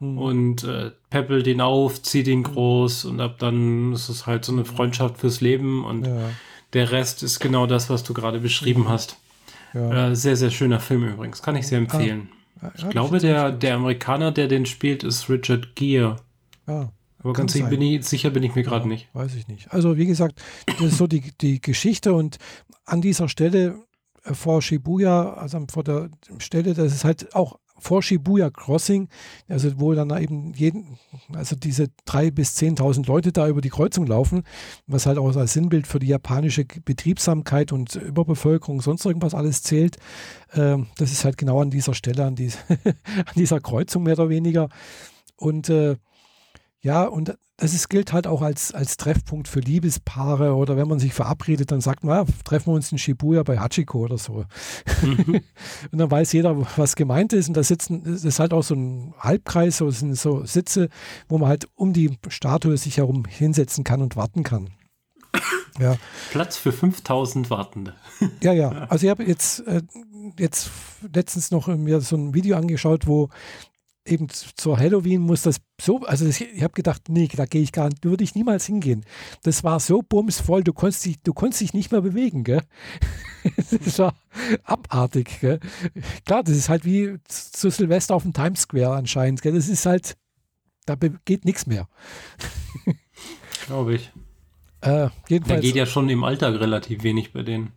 Mhm. 0.00 0.18
Und 0.18 0.64
äh, 0.64 0.90
peppelt 1.10 1.46
ihn 1.46 1.60
auf, 1.60 2.02
zieht 2.02 2.28
ihn 2.28 2.42
groß 2.42 3.06
und 3.06 3.20
ab 3.20 3.36
dann 3.38 3.92
ist 3.92 4.08
es 4.08 4.26
halt 4.26 4.44
so 4.44 4.52
eine 4.52 4.64
Freundschaft 4.64 5.18
fürs 5.18 5.40
Leben 5.40 5.84
und 5.84 6.06
ja. 6.06 6.30
der 6.74 6.92
Rest 6.92 7.22
ist 7.22 7.40
genau 7.40 7.66
das, 7.66 7.88
was 7.88 8.02
du 8.02 8.12
gerade 8.12 8.40
beschrieben 8.40 8.82
mhm. 8.82 8.88
hast. 8.88 9.16
Ja. 9.72 10.10
Äh, 10.10 10.16
sehr, 10.16 10.36
sehr 10.36 10.50
schöner 10.50 10.80
Film 10.80 11.06
übrigens. 11.06 11.42
Kann 11.42 11.56
ich 11.56 11.66
sehr 11.66 11.78
empfehlen. 11.78 12.28
Ah, 12.60 12.70
ich 12.74 12.88
glaube, 12.88 13.18
der, 13.18 13.52
der 13.52 13.74
Amerikaner, 13.74 14.32
der 14.32 14.48
den 14.48 14.66
spielt, 14.66 15.04
ist 15.04 15.28
Richard 15.28 15.76
Gere. 15.76 16.16
Ja. 16.66 16.90
Aber 17.26 17.32
ganz 17.32 17.54
sicher 17.54 17.66
bin, 17.66 17.82
ich, 17.82 18.04
sicher 18.04 18.30
bin 18.30 18.42
ich 18.42 18.54
mir 18.54 18.62
gerade 18.62 18.84
ja, 18.84 18.88
nicht. 18.88 19.08
Weiß 19.12 19.34
ich 19.34 19.48
nicht. 19.48 19.72
Also 19.72 19.96
wie 19.96 20.06
gesagt, 20.06 20.40
das 20.66 20.80
ist 20.80 20.98
so 20.98 21.06
die, 21.06 21.32
die 21.40 21.60
Geschichte 21.60 22.14
und 22.14 22.38
an 22.86 23.02
dieser 23.02 23.28
Stelle 23.28 23.84
äh, 24.24 24.34
vor 24.34 24.62
Shibuya, 24.62 25.34
also 25.34 25.64
vor 25.70 25.84
der 25.84 26.10
Stelle, 26.38 26.74
das 26.74 26.94
ist 26.94 27.04
halt 27.04 27.34
auch 27.34 27.58
vor 27.78 28.02
Shibuya 28.02 28.50
Crossing, 28.50 29.08
also 29.48 29.78
wo 29.78 29.92
dann 29.94 30.10
eben 30.20 30.54
jeden, 30.54 30.98
also 31.34 31.56
diese 31.56 31.88
drei 32.04 32.30
bis 32.30 32.54
zehntausend 32.54 33.06
Leute 33.06 33.32
da 33.32 33.48
über 33.48 33.60
die 33.60 33.68
Kreuzung 33.68 34.06
laufen, 34.06 34.44
was 34.86 35.06
halt 35.06 35.18
auch 35.18 35.36
als 35.36 35.52
Sinnbild 35.52 35.86
für 35.86 35.98
die 35.98 36.06
japanische 36.06 36.64
Betriebsamkeit 36.64 37.72
und 37.72 37.94
Überbevölkerung, 37.96 38.80
sonst 38.80 39.04
irgendwas 39.04 39.34
alles 39.34 39.62
zählt. 39.62 39.98
Ähm, 40.54 40.86
das 40.96 41.12
ist 41.12 41.24
halt 41.24 41.36
genau 41.36 41.60
an 41.60 41.70
dieser 41.70 41.94
Stelle, 41.94 42.24
an, 42.24 42.34
die, 42.34 42.50
an 42.86 43.34
dieser 43.34 43.60
Kreuzung 43.60 44.04
mehr 44.04 44.18
oder 44.18 44.30
weniger. 44.30 44.68
Und 45.36 45.68
äh, 45.68 45.96
ja, 46.86 47.02
und 47.02 47.36
das 47.56 47.74
ist, 47.74 47.88
gilt 47.88 48.12
halt 48.12 48.28
auch 48.28 48.42
als, 48.42 48.72
als 48.72 48.96
Treffpunkt 48.96 49.48
für 49.48 49.58
Liebespaare 49.58 50.54
oder 50.54 50.76
wenn 50.76 50.86
man 50.86 51.00
sich 51.00 51.14
verabredet, 51.14 51.72
dann 51.72 51.80
sagt 51.80 52.04
man, 52.04 52.24
ja, 52.24 52.32
treffen 52.44 52.68
wir 52.68 52.74
uns 52.74 52.92
in 52.92 52.98
Shibuya 52.98 53.42
bei 53.42 53.58
Hachiko 53.58 54.04
oder 54.04 54.18
so. 54.18 54.44
Mhm. 55.02 55.40
und 55.90 55.98
dann 55.98 56.08
weiß 56.08 56.32
jeder, 56.32 56.56
was 56.76 56.94
gemeint 56.94 57.32
ist. 57.32 57.48
Und 57.48 57.56
da 57.56 57.64
sitzen, 57.64 58.04
das 58.04 58.24
ist 58.24 58.38
halt 58.38 58.52
auch 58.52 58.62
so 58.62 58.76
ein 58.76 59.14
Halbkreis, 59.18 59.78
so 59.78 59.90
sind 59.90 60.14
so 60.14 60.44
Sitze, 60.44 60.88
wo 61.28 61.38
man 61.38 61.48
halt 61.48 61.66
um 61.74 61.92
die 61.92 62.16
Statue 62.28 62.76
sich 62.76 62.98
herum 62.98 63.24
hinsetzen 63.24 63.82
kann 63.82 64.00
und 64.00 64.14
warten 64.14 64.44
kann. 64.44 64.70
Ja. 65.78 65.96
Platz 66.30 66.56
für 66.56 66.72
5000 66.72 67.50
Wartende. 67.50 67.94
ja, 68.42 68.54
ja. 68.54 68.70
Also 68.88 69.04
ich 69.04 69.10
habe 69.10 69.24
jetzt, 69.24 69.58
äh, 69.66 69.82
jetzt 70.38 70.70
letztens 71.12 71.50
noch 71.50 71.66
mir 71.66 72.00
so 72.00 72.16
ein 72.16 72.32
Video 72.32 72.56
angeschaut, 72.56 73.06
wo 73.06 73.28
eben 74.06 74.28
zur 74.28 74.78
Halloween 74.78 75.20
muss 75.20 75.42
das 75.42 75.56
so, 75.80 76.00
also 76.00 76.26
das, 76.26 76.40
ich 76.40 76.62
habe 76.62 76.72
gedacht, 76.72 77.08
nee, 77.08 77.28
da 77.28 77.44
gehe 77.44 77.62
ich 77.62 77.72
gar 77.72 77.88
nicht, 77.88 78.04
würde 78.04 78.24
ich 78.24 78.34
niemals 78.34 78.66
hingehen. 78.66 79.04
Das 79.42 79.64
war 79.64 79.80
so 79.80 80.02
bumsvoll, 80.02 80.64
du 80.64 80.72
konntest 80.72 81.04
dich, 81.04 81.20
du 81.22 81.34
konntest 81.34 81.60
dich 81.60 81.74
nicht 81.74 81.92
mehr 81.92 82.00
bewegen, 82.00 82.44
gell? 82.44 82.62
das 83.84 83.98
war 83.98 84.14
abartig, 84.64 85.40
gell? 85.40 85.60
Klar, 86.24 86.42
das 86.42 86.56
ist 86.56 86.68
halt 86.68 86.84
wie 86.84 87.16
zu 87.24 87.70
Silvester 87.70 88.14
auf 88.14 88.22
dem 88.22 88.32
Times 88.32 88.62
Square 88.62 88.96
anscheinend, 88.96 89.42
gell? 89.42 89.54
Das 89.54 89.68
ist 89.68 89.86
halt, 89.86 90.16
da 90.86 90.96
geht 91.24 91.44
nichts 91.44 91.66
mehr. 91.66 91.88
Glaube 93.66 93.96
ich. 93.96 94.12
Äh, 94.80 95.08
da 95.28 95.60
geht 95.60 95.74
ja 95.74 95.86
schon 95.86 96.08
im 96.08 96.24
Alltag 96.24 96.60
relativ 96.60 97.02
wenig 97.02 97.32
bei 97.32 97.42
denen. 97.42 97.72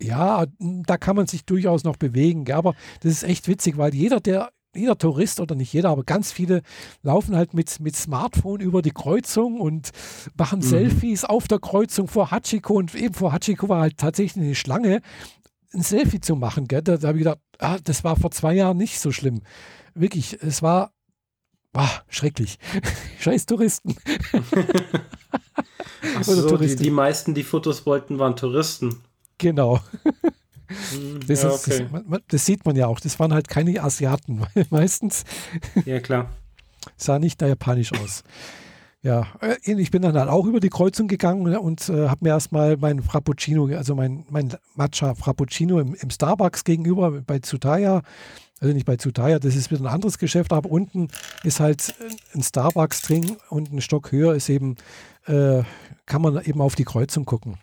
Ja, 0.00 0.46
da 0.58 0.96
kann 0.96 1.16
man 1.16 1.26
sich 1.28 1.44
durchaus 1.44 1.84
noch 1.84 1.96
bewegen, 1.96 2.44
gell? 2.44 2.56
aber 2.56 2.74
das 3.00 3.12
ist 3.12 3.22
echt 3.22 3.48
witzig, 3.48 3.78
weil 3.78 3.94
jeder, 3.94 4.20
der 4.20 4.52
jeder 4.74 4.96
Tourist 4.96 5.40
oder 5.40 5.54
nicht 5.54 5.72
jeder, 5.72 5.90
aber 5.90 6.04
ganz 6.04 6.32
viele 6.32 6.62
laufen 7.02 7.36
halt 7.36 7.54
mit, 7.54 7.80
mit 7.80 7.96
Smartphone 7.96 8.60
über 8.60 8.82
die 8.82 8.90
Kreuzung 8.90 9.60
und 9.60 9.90
machen 10.36 10.60
mhm. 10.60 10.64
Selfies 10.64 11.24
auf 11.24 11.48
der 11.48 11.58
Kreuzung 11.58 12.08
vor 12.08 12.30
Hachiko 12.30 12.74
und 12.74 12.94
eben 12.94 13.14
vor 13.14 13.32
Hachiko 13.32 13.68
war 13.68 13.82
halt 13.82 13.98
tatsächlich 13.98 14.42
eine 14.42 14.54
Schlange, 14.54 15.00
ein 15.74 15.82
Selfie 15.82 16.20
zu 16.20 16.36
machen. 16.36 16.68
Gell? 16.68 16.82
Da, 16.82 16.96
da 16.96 17.08
habe 17.08 17.18
ich 17.18 17.24
gedacht, 17.24 17.40
ah, 17.58 17.78
das 17.82 18.04
war 18.04 18.16
vor 18.16 18.30
zwei 18.30 18.54
Jahren 18.54 18.76
nicht 18.76 19.00
so 19.00 19.12
schlimm. 19.12 19.42
Wirklich, 19.94 20.42
es 20.42 20.62
war 20.62 20.92
ah, 21.74 21.90
schrecklich. 22.08 22.58
Scheiß 23.20 23.46
Touristen. 23.46 23.96
Achso, 26.16 26.56
die, 26.56 26.76
die 26.76 26.90
meisten, 26.90 27.34
die 27.34 27.44
Fotos 27.44 27.86
wollten, 27.86 28.18
waren 28.18 28.36
Touristen. 28.36 29.02
Genau. 29.38 29.80
Hm, 30.90 31.20
das, 31.26 31.42
ja, 31.42 31.50
ist, 31.50 31.68
okay. 31.68 31.86
das, 32.08 32.20
das, 32.28 32.46
sieht 32.46 32.64
man 32.64 32.76
ja 32.76 32.86
auch. 32.86 33.00
Das 33.00 33.18
waren 33.18 33.32
halt 33.32 33.48
keine 33.48 33.82
Asiaten 33.82 34.42
meistens. 34.70 35.24
Ja, 35.84 36.00
klar. 36.00 36.30
Sah 36.96 37.18
nicht 37.18 37.40
da 37.40 37.46
japanisch 37.46 37.92
aus. 37.92 38.24
Ja, 39.02 39.26
äh, 39.40 39.56
ich 39.64 39.90
bin 39.90 40.02
dann 40.02 40.16
halt 40.16 40.28
auch 40.28 40.46
über 40.46 40.60
die 40.60 40.68
Kreuzung 40.68 41.08
gegangen 41.08 41.56
und 41.56 41.88
äh, 41.88 42.08
habe 42.08 42.24
mir 42.24 42.30
erstmal 42.30 42.76
mein 42.76 43.02
Frappuccino, 43.02 43.66
also 43.76 43.96
mein, 43.96 44.24
mein 44.30 44.54
Matcha 44.76 45.14
Frappuccino 45.14 45.80
im, 45.80 45.94
im, 45.94 46.10
Starbucks 46.10 46.62
gegenüber 46.62 47.10
bei 47.10 47.40
Tsutaya, 47.40 48.02
also 48.60 48.72
nicht 48.72 48.86
bei 48.86 48.96
Tsutaya, 48.96 49.40
das 49.40 49.56
ist 49.56 49.72
wieder 49.72 49.82
ein 49.82 49.92
anderes 49.92 50.18
Geschäft, 50.18 50.52
aber 50.52 50.70
unten 50.70 51.08
ist 51.42 51.58
halt 51.58 51.94
ein 52.32 52.42
Starbucks 52.42 53.02
drin 53.02 53.36
und 53.50 53.72
ein 53.72 53.80
Stock 53.80 54.12
höher 54.12 54.36
ist 54.36 54.48
eben, 54.48 54.76
äh, 55.26 55.62
kann 56.06 56.22
man 56.22 56.40
eben 56.44 56.60
auf 56.60 56.76
die 56.76 56.84
Kreuzung 56.84 57.24
gucken. 57.24 57.58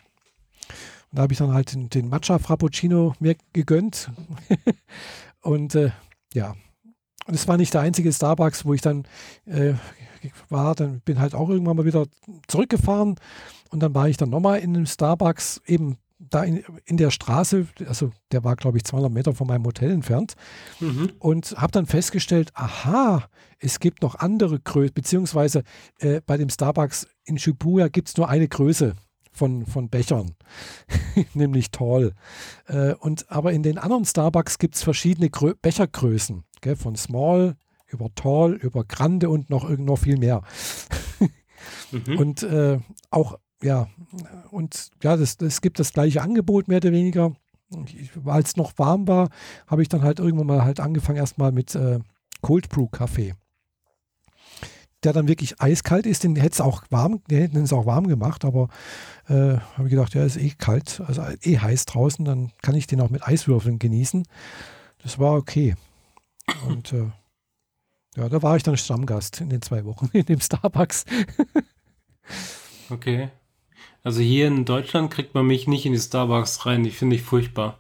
Und 1.12 1.18
da 1.18 1.24
habe 1.24 1.34
ich 1.34 1.40
dann 1.40 1.54
halt 1.54 1.74
den, 1.74 1.90
den 1.90 2.10
Matcha 2.10 2.40
Frappuccino 2.40 3.16
mir 3.20 3.36
gegönnt. 3.54 4.12
und 5.42 5.76
äh, 5.76 5.92
ja, 6.34 6.56
und 7.26 7.36
es 7.36 7.48
war 7.48 7.58
nicht 7.58 7.74
der 7.74 7.82
einzige 7.82 8.12
Starbucks, 8.12 8.66
wo 8.66 8.74
ich 8.74 8.82
dann 8.82 9.06
äh, 9.46 9.74
war. 10.50 10.76
Dann 10.76 11.02
bin 11.02 11.20
halt 11.20 11.36
auch 11.36 11.50
irgendwann 11.50 11.78
mal 11.78 11.86
wieder 11.86 12.08
zurückgefahren. 12.48 13.16
Und 13.70 13.82
dann 13.82 13.94
war 13.94 14.10
ich 14.10 14.18
dann 14.18 14.30
nochmal 14.32 14.60
in 14.60 14.76
einem 14.76 14.86
Starbucks, 14.86 15.62
eben 15.66 15.98
da 16.18 16.44
in, 16.44 16.64
in 16.86 16.98
der 16.98 17.12
Straße, 17.12 17.68
also 17.88 18.12
der 18.32 18.44
war, 18.44 18.56
glaube 18.56 18.78
ich, 18.78 18.84
200 18.84 19.12
Meter 19.12 19.34
von 19.34 19.48
meinem 19.48 19.64
Hotel 19.66 19.92
entfernt. 19.92 20.34
Mhm. 20.80 21.12
Und 21.20 21.52
habe 21.58 21.72
dann 21.72 21.86
festgestellt, 21.86 22.52
aha, 22.56 23.30
es 23.60 23.80
gibt 23.80 24.02
noch 24.02 24.16
andere 24.16 24.60
Größen, 24.60 24.94
beziehungsweise 24.94 25.64
äh, 26.00 26.22
bei 26.26 26.38
dem 26.38 26.50
Starbucks 26.50 27.08
in 27.24 27.38
Shibuya 27.38 27.88
gibt 27.88 28.10
es 28.10 28.18
nur 28.18 28.28
eine 28.28 28.48
Größe 28.48 28.96
von, 29.40 29.66
von 29.66 29.90
Bechern, 29.90 30.36
nämlich 31.34 31.72
Tall. 31.72 32.14
Äh, 32.68 32.94
und, 32.96 33.32
aber 33.32 33.54
in 33.54 33.64
den 33.64 33.78
anderen 33.78 34.06
Starbucks 34.06 34.60
gibt 34.60 34.76
es 34.76 34.84
verschiedene 34.84 35.30
Grö 35.30 35.54
Bechergrößen, 35.60 36.44
gell? 36.62 36.76
von 36.76 36.96
Small 36.96 37.56
über 37.88 38.14
Tall, 38.14 38.54
über 38.54 38.84
Grande 38.84 39.30
und 39.30 39.50
noch, 39.50 39.70
noch 39.70 39.98
viel 39.98 40.18
mehr. 40.18 40.44
mhm. 41.92 42.18
Und 42.20 42.44
äh, 42.44 42.80
auch, 43.10 43.40
ja, 43.64 43.88
und 44.52 44.92
ja, 45.02 45.16
es 45.16 45.62
gibt 45.62 45.80
das 45.80 45.94
gleiche 45.94 46.22
Angebot 46.22 46.68
mehr 46.68 46.78
oder 46.78 46.92
weniger. 46.92 47.34
Als 48.26 48.50
es 48.50 48.58
noch 48.58 48.74
warm 48.78 49.08
war, 49.08 49.30
habe 49.68 49.82
ich 49.82 49.90
dann 49.90 50.02
halt 50.02 50.20
irgendwann 50.20 50.48
mal 50.48 50.64
halt 50.64 50.80
angefangen 50.80 51.18
erstmal 51.18 51.52
mit 51.52 51.76
äh, 51.76 52.00
Cold 52.42 52.70
Brew 52.70 52.88
Kaffee 52.88 53.36
der 55.04 55.14
dann 55.14 55.28
wirklich 55.28 55.62
eiskalt 55.62 56.06
ist, 56.06 56.24
den 56.24 56.36
hätte 56.36 56.54
es 56.54 56.62
auch 56.62 56.84
warm, 56.90 57.22
den 57.30 57.40
hätten 57.40 57.58
es 57.58 57.74
auch 57.74 57.86
warm 57.86 58.08
gemacht, 58.08 58.44
aber 58.44 58.68
äh, 59.28 59.58
habe 59.58 59.84
ich 59.86 59.90
gedacht, 59.90 60.14
ja, 60.14 60.24
ist 60.24 60.38
eh 60.38 60.54
kalt, 60.58 61.02
also 61.06 61.22
eh 61.42 61.58
heiß 61.58 61.86
draußen, 61.86 62.26
dann 62.26 62.52
kann 62.62 62.76
ich 62.76 62.88
den 62.88 63.02
auch 63.02 63.10
mit 63.10 63.26
Eiswürfeln 63.26 63.80
genießen. 63.80 64.26
Das 65.02 65.20
war 65.20 65.34
okay. 65.34 65.76
Und 66.68 66.94
äh, 66.94 67.06
ja, 68.18 68.28
da 68.28 68.42
war 68.42 68.58
ich 68.58 68.64
dann 68.64 68.76
Stammgast 68.76 69.40
in 69.40 69.50
den 69.50 69.62
zwei 69.62 69.86
Wochen 69.86 70.10
in 70.14 70.26
dem 70.26 70.42
Starbucks. 70.42 71.06
okay. 72.90 73.30
Also 74.04 74.22
hier 74.22 74.48
in 74.48 74.66
Deutschland 74.66 75.12
kriegt 75.12 75.36
man 75.36 75.46
mich 75.46 75.68
nicht 75.68 75.86
in 75.86 75.94
die 75.94 76.00
Starbucks 76.00 76.66
rein, 76.66 76.84
die 76.84 76.92
finde 76.92 77.16
ich 77.16 77.22
furchtbar. 77.22 77.80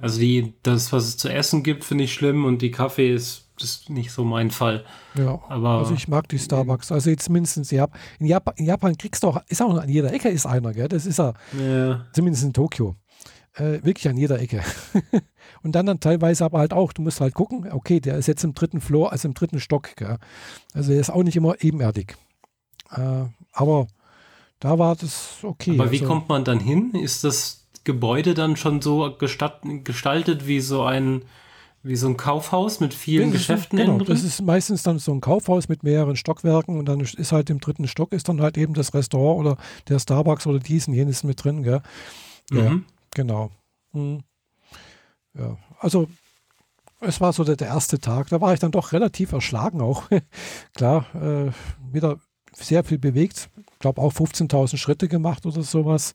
Also 0.00 0.20
die, 0.20 0.54
das, 0.62 0.92
was 0.92 1.04
es 1.04 1.16
zu 1.16 1.28
essen 1.28 1.62
gibt, 1.62 1.84
finde 1.84 2.04
ich 2.04 2.12
schlimm 2.12 2.44
und 2.44 2.62
die 2.62 2.70
Kaffee 2.70 3.12
ist 3.12 3.47
das 3.60 3.70
ist 3.70 3.90
nicht 3.90 4.10
so 4.10 4.24
mein 4.24 4.50
Fall. 4.50 4.84
Ja, 5.14 5.40
aber 5.48 5.78
also 5.78 5.94
ich 5.94 6.08
mag 6.08 6.28
die 6.28 6.38
Starbucks. 6.38 6.92
Also 6.92 7.10
jetzt 7.10 7.28
mindestens 7.30 7.70
in 7.72 7.78
Japan, 7.78 8.00
in 8.18 8.26
Japan, 8.26 8.54
in 8.56 8.64
Japan 8.64 8.96
kriegst 8.96 9.22
du 9.22 9.28
auch, 9.28 9.40
ist 9.48 9.62
auch 9.62 9.76
an 9.76 9.88
jeder 9.88 10.12
Ecke 10.12 10.28
ist 10.28 10.46
einer, 10.46 10.72
gell? 10.72 10.88
Das 10.88 11.06
ist 11.06 11.20
er. 11.20 11.34
Ja. 11.58 12.06
Zumindest 12.12 12.44
in 12.44 12.52
Tokio. 12.52 12.96
Äh, 13.54 13.82
wirklich 13.82 14.08
an 14.08 14.16
jeder 14.16 14.40
Ecke. 14.40 14.62
und 15.62 15.72
dann 15.72 15.86
dann 15.86 16.00
teilweise 16.00 16.44
aber 16.44 16.58
halt 16.58 16.72
auch, 16.72 16.92
du 16.92 17.02
musst 17.02 17.20
halt 17.20 17.34
gucken, 17.34 17.70
okay, 17.72 18.00
der 18.00 18.16
ist 18.16 18.28
jetzt 18.28 18.44
im 18.44 18.54
dritten 18.54 18.80
Floor, 18.80 19.10
also 19.10 19.26
im 19.26 19.34
dritten 19.34 19.58
Stock, 19.58 19.96
gell? 19.96 20.18
Also 20.74 20.92
der 20.92 21.00
ist 21.00 21.10
auch 21.10 21.22
nicht 21.22 21.36
immer 21.36 21.60
ebenerdig. 21.62 22.16
Äh, 22.92 23.24
aber 23.52 23.88
da 24.60 24.78
war 24.78 24.96
das 24.96 25.38
okay. 25.42 25.72
Aber 25.72 25.90
wie 25.90 26.00
also, 26.00 26.08
kommt 26.08 26.28
man 26.28 26.44
dann 26.44 26.60
hin? 26.60 26.92
Ist 26.94 27.24
das 27.24 27.66
Gebäude 27.84 28.34
dann 28.34 28.56
schon 28.56 28.80
so 28.82 29.16
gestaltet 29.18 30.46
wie 30.46 30.60
so 30.60 30.82
ein 30.82 31.22
wie 31.82 31.96
so 31.96 32.08
ein 32.08 32.16
Kaufhaus 32.16 32.80
mit 32.80 32.92
vielen 32.92 33.30
das 33.30 33.40
Geschäften 33.40 33.78
ist, 33.78 33.84
genau, 33.84 33.98
drin? 33.98 34.08
Das 34.08 34.24
ist 34.24 34.42
meistens 34.42 34.82
dann 34.82 34.98
so 34.98 35.12
ein 35.12 35.20
Kaufhaus 35.20 35.68
mit 35.68 35.82
mehreren 35.82 36.16
Stockwerken 36.16 36.78
und 36.78 36.86
dann 36.86 37.00
ist 37.00 37.32
halt 37.32 37.50
im 37.50 37.60
dritten 37.60 37.86
Stock 37.86 38.12
ist 38.12 38.28
dann 38.28 38.40
halt 38.40 38.58
eben 38.58 38.74
das 38.74 38.94
Restaurant 38.94 39.40
oder 39.40 39.56
der 39.88 39.98
Starbucks 39.98 40.46
oder 40.46 40.58
dies 40.58 40.88
und 40.88 40.94
jenes 40.94 41.24
mit 41.24 41.42
drin, 41.42 41.62
gell? 41.62 41.82
Ja, 42.50 42.70
mhm. 42.70 42.84
genau. 43.14 43.50
Mhm. 43.92 44.22
Ja, 45.34 45.56
also 45.78 46.08
es 47.00 47.20
war 47.20 47.32
so 47.32 47.44
der, 47.44 47.56
der, 47.56 47.68
erste 47.68 48.00
Tag. 48.00 48.28
Da 48.28 48.40
war 48.40 48.52
ich 48.52 48.60
dann 48.60 48.72
doch 48.72 48.92
relativ 48.92 49.32
erschlagen 49.32 49.80
auch. 49.80 50.08
Klar, 50.74 51.06
äh, 51.14 51.52
wieder 51.92 52.18
sehr 52.52 52.82
viel 52.82 52.98
bewegt. 52.98 53.50
Ich 53.56 53.78
glaube 53.78 54.00
auch 54.00 54.12
15.000 54.12 54.76
Schritte 54.76 55.06
gemacht 55.06 55.46
oder 55.46 55.62
sowas. 55.62 56.14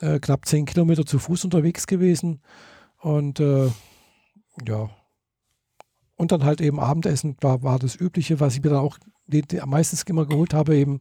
Äh, 0.00 0.18
knapp 0.18 0.46
10 0.46 0.64
Kilometer 0.64 1.04
zu 1.04 1.18
Fuß 1.18 1.44
unterwegs 1.44 1.86
gewesen. 1.86 2.40
Und 3.00 3.40
äh, 3.40 3.70
ja. 4.66 4.90
Und 6.16 6.32
dann 6.32 6.44
halt 6.44 6.60
eben 6.60 6.80
Abendessen 6.80 7.36
war, 7.40 7.62
war 7.62 7.78
das 7.78 7.94
Übliche, 7.94 8.40
was 8.40 8.56
ich 8.56 8.62
mir 8.62 8.70
dann 8.70 8.80
auch 8.80 8.98
die, 9.26 9.42
die 9.42 9.60
meistens 9.64 10.02
immer 10.02 10.26
geholt 10.26 10.52
habe, 10.52 10.76
eben 10.76 11.00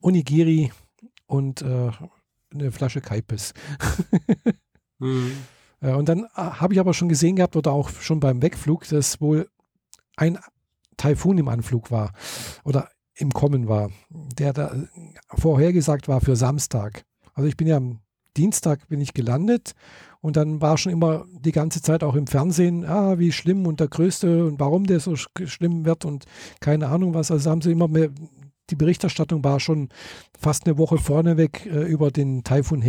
Onigiri 0.00 0.72
und 1.26 1.62
äh, 1.62 1.90
eine 2.52 2.72
Flasche 2.72 3.00
Kaipes. 3.00 3.52
mhm. 4.98 5.32
ja, 5.82 5.96
und 5.96 6.08
dann 6.08 6.24
äh, 6.24 6.26
habe 6.36 6.72
ich 6.72 6.80
aber 6.80 6.94
schon 6.94 7.08
gesehen 7.08 7.36
gehabt 7.36 7.56
oder 7.56 7.72
auch 7.72 7.90
schon 7.90 8.20
beim 8.20 8.40
Wegflug, 8.40 8.88
dass 8.88 9.20
wohl 9.20 9.48
ein 10.16 10.38
Taifun 10.96 11.38
im 11.38 11.48
Anflug 11.48 11.90
war 11.90 12.12
oder 12.64 12.88
im 13.16 13.32
Kommen 13.32 13.68
war, 13.68 13.90
der 14.10 14.52
da 14.52 14.74
vorhergesagt 15.28 16.08
war 16.08 16.20
für 16.20 16.36
Samstag. 16.36 17.04
Also 17.34 17.48
ich 17.48 17.56
bin 17.56 17.66
ja 17.66 17.76
am 17.76 18.00
Dienstag 18.36 18.88
bin 18.88 19.00
ich 19.00 19.14
gelandet 19.14 19.74
und 20.24 20.36
dann 20.36 20.62
war 20.62 20.78
schon 20.78 20.90
immer 20.90 21.26
die 21.32 21.52
ganze 21.52 21.82
Zeit 21.82 22.02
auch 22.02 22.14
im 22.14 22.26
Fernsehen, 22.26 22.86
ah, 22.86 23.18
wie 23.18 23.30
schlimm 23.30 23.66
und 23.66 23.78
der 23.78 23.88
Größte 23.88 24.46
und 24.46 24.58
warum 24.58 24.86
der 24.86 24.98
so 24.98 25.16
schlimm 25.16 25.84
wird 25.84 26.06
und 26.06 26.24
keine 26.60 26.88
Ahnung 26.88 27.12
was. 27.12 27.30
Also 27.30 27.50
haben 27.50 27.60
sie 27.60 27.72
immer 27.72 27.88
mehr, 27.88 28.08
die 28.70 28.74
Berichterstattung 28.74 29.44
war 29.44 29.60
schon 29.60 29.90
fast 30.38 30.64
eine 30.64 30.78
Woche 30.78 30.96
vorneweg 30.96 31.66
äh, 31.66 31.82
über 31.82 32.10
den 32.10 32.42
Taifun 32.42 32.82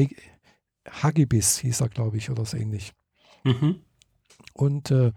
Hagibis, 0.90 1.58
hieß 1.58 1.82
er, 1.82 1.90
glaube 1.90 2.16
ich, 2.16 2.30
oder 2.30 2.46
so 2.46 2.56
ähnlich. 2.56 2.94
Mhm. 3.44 3.82
Und 4.54 4.92
äh, 4.92 5.12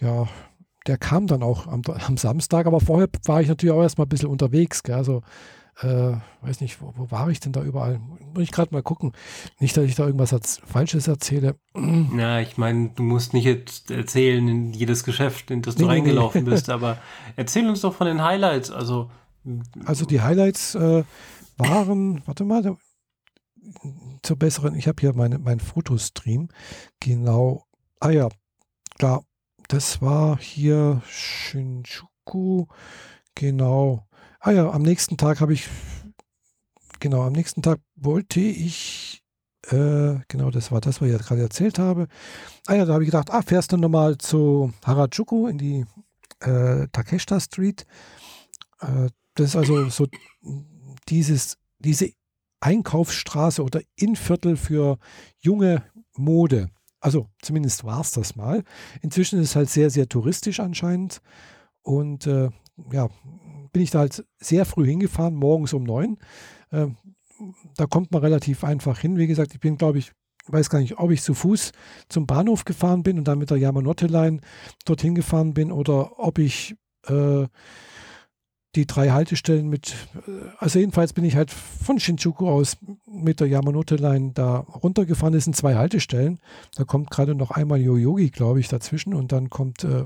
ja, 0.00 0.26
der 0.86 0.96
kam 0.96 1.26
dann 1.26 1.42
auch 1.42 1.66
am, 1.66 1.82
am, 1.84 2.16
Samstag, 2.16 2.64
aber 2.64 2.80
vorher 2.80 3.10
war 3.26 3.42
ich 3.42 3.48
natürlich 3.48 3.74
auch 3.74 3.82
erstmal 3.82 4.06
ein 4.06 4.08
bisschen 4.08 4.30
unterwegs. 4.30 4.82
Gell? 4.82 4.94
Also 4.94 5.20
äh, 5.80 6.16
weiß 6.42 6.60
nicht, 6.60 6.80
wo, 6.80 6.92
wo, 6.96 7.10
war 7.10 7.28
ich 7.30 7.40
denn 7.40 7.52
da 7.52 7.62
überall? 7.62 7.98
Muss 7.98 8.42
ich 8.42 8.52
gerade 8.52 8.72
mal 8.74 8.82
gucken. 8.82 9.12
Nicht, 9.58 9.76
dass 9.76 9.84
ich 9.84 9.94
da 9.94 10.04
irgendwas 10.04 10.32
als 10.32 10.60
Falsches 10.64 11.08
erzähle. 11.08 11.56
Na, 11.74 12.40
ich 12.40 12.56
meine, 12.58 12.90
du 12.90 13.02
musst 13.02 13.32
nicht 13.32 13.44
jetzt 13.44 13.90
erzählen 13.90 14.46
in 14.46 14.72
jedes 14.72 15.04
Geschäft, 15.04 15.50
in 15.50 15.62
das 15.62 15.76
du 15.76 15.84
nee, 15.84 15.90
reingelaufen 15.90 16.44
nee. 16.44 16.50
bist, 16.54 16.70
aber 16.70 16.98
erzähl 17.36 17.68
uns 17.68 17.80
doch 17.80 17.94
von 17.94 18.06
den 18.06 18.22
Highlights. 18.22 18.70
Also, 18.70 19.10
also 19.84 20.04
die 20.04 20.20
Highlights 20.20 20.74
äh, 20.74 21.04
waren, 21.56 22.22
warte 22.26 22.44
mal, 22.44 22.76
zur 24.22 24.36
besseren, 24.36 24.74
ich 24.74 24.88
habe 24.88 25.00
hier 25.00 25.14
meine, 25.14 25.38
mein 25.38 25.60
Fotostream. 25.60 26.48
Genau. 27.00 27.64
Ah 28.00 28.10
ja, 28.10 28.28
klar. 28.98 29.24
Das 29.68 30.02
war 30.02 30.38
hier 30.38 31.00
Shinjuku. 31.06 32.66
Genau. 33.34 34.06
Ah 34.42 34.52
ja, 34.52 34.70
am 34.70 34.80
nächsten 34.80 35.18
Tag 35.18 35.42
habe 35.42 35.52
ich, 35.52 35.68
genau, 36.98 37.20
am 37.24 37.34
nächsten 37.34 37.60
Tag 37.60 37.78
wollte 37.94 38.40
ich, 38.40 39.22
äh, 39.66 40.14
genau, 40.28 40.50
das 40.50 40.72
war 40.72 40.80
das, 40.80 41.02
was 41.02 41.08
ich 41.08 41.12
jetzt 41.12 41.26
gerade 41.26 41.42
erzählt 41.42 41.78
habe. 41.78 42.08
Ah 42.66 42.74
ja, 42.74 42.86
da 42.86 42.94
habe 42.94 43.04
ich 43.04 43.10
gedacht, 43.10 43.30
ah, 43.30 43.42
fährst 43.42 43.72
du 43.72 43.76
nochmal 43.76 44.16
zu 44.16 44.72
Harajuku 44.82 45.46
in 45.46 45.58
die 45.58 45.84
äh, 46.40 46.88
Takeshita 46.90 47.38
Street. 47.38 47.84
Äh, 48.80 49.10
das 49.34 49.50
ist 49.50 49.56
also 49.56 49.90
so 49.90 50.06
dieses, 51.10 51.58
diese 51.78 52.10
Einkaufsstraße 52.60 53.62
oder 53.62 53.82
Innviertel 53.94 54.56
für 54.56 54.98
junge 55.38 55.84
Mode. 56.16 56.70
Also 56.98 57.28
zumindest 57.42 57.84
war 57.84 58.00
es 58.00 58.12
das 58.12 58.36
mal. 58.36 58.64
Inzwischen 59.02 59.38
ist 59.38 59.50
es 59.50 59.56
halt 59.56 59.68
sehr, 59.68 59.90
sehr 59.90 60.08
touristisch 60.08 60.60
anscheinend. 60.60 61.20
Und 61.82 62.26
äh, 62.26 62.48
ja, 62.90 63.10
bin 63.72 63.82
ich 63.82 63.90
da 63.90 64.00
halt 64.00 64.24
sehr 64.38 64.64
früh 64.64 64.86
hingefahren, 64.86 65.34
morgens 65.34 65.72
um 65.72 65.84
neun. 65.84 66.18
Äh, 66.70 66.88
da 67.76 67.86
kommt 67.86 68.12
man 68.12 68.22
relativ 68.22 68.64
einfach 68.64 68.98
hin. 68.98 69.16
Wie 69.16 69.26
gesagt, 69.26 69.54
ich 69.54 69.60
bin, 69.60 69.78
glaube 69.78 69.98
ich, 69.98 70.12
weiß 70.46 70.70
gar 70.70 70.80
nicht, 70.80 70.98
ob 70.98 71.10
ich 71.10 71.22
zu 71.22 71.34
Fuß 71.34 71.72
zum 72.08 72.26
Bahnhof 72.26 72.64
gefahren 72.64 73.02
bin 73.02 73.18
und 73.18 73.28
dann 73.28 73.38
mit 73.38 73.50
der 73.50 73.58
Yamanote-Line 73.58 74.40
dorthin 74.84 75.14
gefahren 75.14 75.54
bin 75.54 75.72
oder 75.72 76.18
ob 76.18 76.38
ich 76.38 76.76
äh, 77.06 77.46
die 78.76 78.86
drei 78.86 79.10
Haltestellen 79.10 79.68
mit, 79.68 79.94
äh, 80.26 80.30
also 80.58 80.78
jedenfalls 80.78 81.12
bin 81.12 81.24
ich 81.24 81.36
halt 81.36 81.50
von 81.50 81.98
Shinjuku 81.98 82.48
aus 82.48 82.76
mit 83.06 83.40
der 83.40 83.48
Yamanote-Line 83.48 84.32
da 84.34 84.58
runtergefahren. 84.58 85.34
Das 85.34 85.44
sind 85.44 85.56
zwei 85.56 85.74
Haltestellen. 85.74 86.38
Da 86.76 86.84
kommt 86.84 87.10
gerade 87.10 87.34
noch 87.34 87.50
einmal 87.50 87.80
Yoyogi, 87.80 88.30
glaube 88.30 88.60
ich, 88.60 88.68
dazwischen 88.68 89.14
und 89.14 89.32
dann 89.32 89.50
kommt 89.50 89.84
äh, 89.84 90.04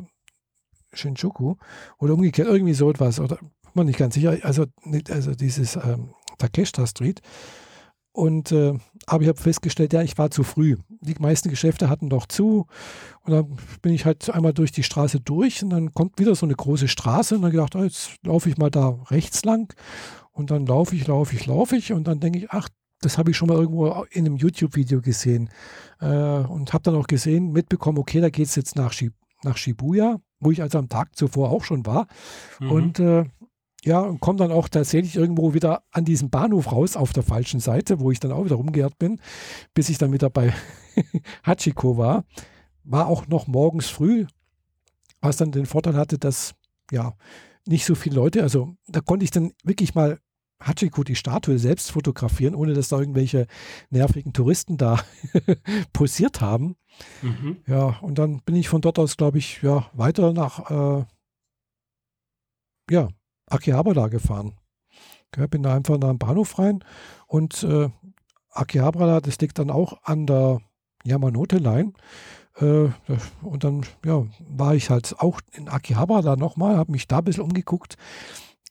Shinjuku 0.94 1.56
oder 1.98 2.14
umgekehrt, 2.14 2.48
irgendwie 2.48 2.74
so 2.74 2.90
etwas, 2.90 3.20
oder 3.20 3.38
bin 3.74 3.82
mir 3.82 3.84
nicht 3.86 3.98
ganz 3.98 4.14
sicher, 4.14 4.36
also, 4.42 4.66
also 5.10 5.34
dieses 5.34 5.76
ähm, 5.76 6.10
Takeshita 6.38 6.86
Street. 6.86 7.20
Und 8.12 8.52
äh, 8.52 8.74
aber 9.06 9.22
ich 9.24 9.28
habe 9.28 9.40
festgestellt, 9.40 9.92
ja, 9.92 10.00
ich 10.02 10.16
war 10.16 10.30
zu 10.30 10.44
früh. 10.44 10.76
Die 11.00 11.16
meisten 11.18 11.50
Geschäfte 11.50 11.90
hatten 11.90 12.08
doch 12.08 12.26
zu. 12.26 12.66
Und 13.24 13.32
dann 13.32 13.58
bin 13.82 13.92
ich 13.92 14.04
halt 14.04 14.30
einmal 14.30 14.52
durch 14.52 14.70
die 14.70 14.84
Straße 14.84 15.18
durch 15.18 15.64
und 15.64 15.70
dann 15.70 15.92
kommt 15.92 16.20
wieder 16.20 16.36
so 16.36 16.46
eine 16.46 16.54
große 16.54 16.86
Straße 16.86 17.34
und 17.34 17.42
dann 17.42 17.50
gedacht, 17.50 17.74
oh, 17.74 17.82
jetzt 17.82 18.12
laufe 18.22 18.48
ich 18.48 18.56
mal 18.56 18.70
da 18.70 19.00
rechts 19.10 19.44
lang. 19.44 19.74
Und 20.30 20.52
dann 20.52 20.64
laufe 20.64 20.94
ich, 20.94 21.08
laufe 21.08 21.34
ich, 21.34 21.46
laufe 21.46 21.76
ich 21.76 21.92
und 21.92 22.06
dann 22.06 22.20
denke 22.20 22.38
ich, 22.38 22.50
ach, 22.50 22.68
das 23.00 23.18
habe 23.18 23.32
ich 23.32 23.36
schon 23.36 23.48
mal 23.48 23.58
irgendwo 23.58 23.88
in 24.10 24.26
einem 24.26 24.36
YouTube-Video 24.36 25.00
gesehen. 25.00 25.50
Äh, 26.00 26.06
und 26.06 26.72
habe 26.72 26.84
dann 26.84 26.94
auch 26.94 27.08
gesehen, 27.08 27.50
mitbekommen, 27.50 27.98
okay, 27.98 28.20
da 28.20 28.30
geht 28.30 28.46
es 28.46 28.54
jetzt 28.54 28.76
nach, 28.76 28.92
Shib 28.92 29.12
nach 29.42 29.56
Shibuya 29.56 30.20
wo 30.44 30.50
ich 30.50 30.62
also 30.62 30.78
am 30.78 30.88
Tag 30.88 31.16
zuvor 31.16 31.50
auch 31.50 31.64
schon 31.64 31.86
war. 31.86 32.06
Mhm. 32.60 32.70
Und 32.70 32.98
äh, 33.00 33.24
ja, 33.84 34.00
und 34.00 34.20
komme 34.20 34.38
dann 34.38 34.50
auch 34.50 34.68
tatsächlich 34.68 35.16
irgendwo 35.16 35.52
wieder 35.52 35.82
an 35.90 36.04
diesem 36.04 36.30
Bahnhof 36.30 36.72
raus 36.72 36.96
auf 36.96 37.12
der 37.12 37.22
falschen 37.22 37.60
Seite, 37.60 38.00
wo 38.00 38.10
ich 38.10 38.18
dann 38.18 38.32
auch 38.32 38.44
wieder 38.44 38.56
rumgehört 38.56 38.98
bin, 38.98 39.20
bis 39.74 39.90
ich 39.90 39.98
dann 39.98 40.12
wieder 40.12 40.30
bei 40.30 40.54
Hachiko 41.44 41.98
war. 41.98 42.24
War 42.84 43.08
auch 43.08 43.26
noch 43.28 43.46
morgens 43.46 43.88
früh, 43.88 44.26
was 45.20 45.36
dann 45.36 45.52
den 45.52 45.66
Vorteil 45.66 45.96
hatte, 45.96 46.18
dass 46.18 46.54
ja 46.90 47.14
nicht 47.66 47.84
so 47.84 47.94
viele 47.94 48.16
Leute, 48.16 48.42
also 48.42 48.74
da 48.86 49.00
konnte 49.00 49.24
ich 49.24 49.30
dann 49.30 49.52
wirklich 49.64 49.94
mal 49.94 50.18
Hachiko 50.60 51.02
die 51.02 51.16
Statue 51.16 51.58
selbst 51.58 51.90
fotografieren, 51.90 52.54
ohne 52.54 52.74
dass 52.74 52.88
da 52.88 52.98
irgendwelche 52.98 53.46
nervigen 53.90 54.32
Touristen 54.32 54.76
da 54.76 55.00
posiert 55.92 56.40
haben. 56.40 56.76
Mhm. 57.22 57.58
Ja, 57.66 57.98
und 58.00 58.18
dann 58.18 58.40
bin 58.40 58.56
ich 58.56 58.68
von 58.68 58.80
dort 58.80 58.98
aus, 58.98 59.16
glaube 59.16 59.38
ich, 59.38 59.62
ja, 59.62 59.86
weiter 59.92 60.32
nach 60.32 60.70
äh, 60.70 61.04
ja, 62.90 63.08
Akihabara 63.46 64.08
gefahren. 64.08 64.56
Ja, 65.36 65.46
bin 65.46 65.62
da 65.62 65.74
einfach 65.74 65.98
nach 65.98 66.10
dem 66.10 66.18
Bahnhof 66.18 66.58
rein 66.58 66.84
und 67.26 67.62
äh, 67.64 67.88
Akihabara, 68.50 69.20
das 69.20 69.38
liegt 69.40 69.58
dann 69.58 69.70
auch 69.70 69.98
an 70.04 70.26
der 70.26 70.60
Yamanote-Line. 71.04 71.92
Äh, 72.56 72.88
und 73.42 73.64
dann 73.64 73.84
ja, 74.04 74.24
war 74.38 74.74
ich 74.74 74.90
halt 74.90 75.16
auch 75.18 75.40
in 75.52 75.68
Akihabara 75.68 76.36
nochmal, 76.36 76.76
habe 76.76 76.92
mich 76.92 77.08
da 77.08 77.18
ein 77.18 77.24
bisschen 77.24 77.42
umgeguckt. 77.42 77.96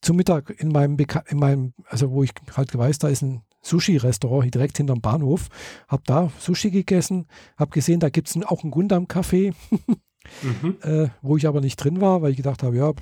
Zum 0.02 0.16
Mittag 0.16 0.50
in 0.50 0.70
meinem, 0.70 0.96
Beka 0.98 1.24
in 1.28 1.38
meinem, 1.38 1.74
also 1.86 2.12
wo 2.12 2.24
ich 2.24 2.32
halt 2.56 2.78
weiß, 2.78 3.00
da 3.00 3.10
ist 3.10 3.22
ein 3.22 3.44
Sushi-Restaurant 3.63 4.54
direkt 4.54 4.78
hinterm 4.78 5.02
Bahnhof. 5.02 5.47
Habe 5.88 6.04
da 6.06 6.32
Sushi 6.38 6.69
gegessen, 6.69 7.28
habe 7.58 7.71
gesehen, 7.71 7.99
da 7.99 8.10
gibt 8.10 8.30
es 8.30 8.45
auch 8.45 8.63
ein 8.63 8.71
Gundam-Café, 8.71 9.54
mhm. 10.41 10.78
äh, 10.82 11.10
wo 11.21 11.38
ich 11.38 11.47
aber 11.47 11.62
nicht 11.62 11.78
drin 11.78 12.02
war, 12.02 12.21
weil 12.21 12.32
ich 12.32 12.38
gedacht 12.38 12.62
habe, 12.63 12.78
ja, 12.78 12.93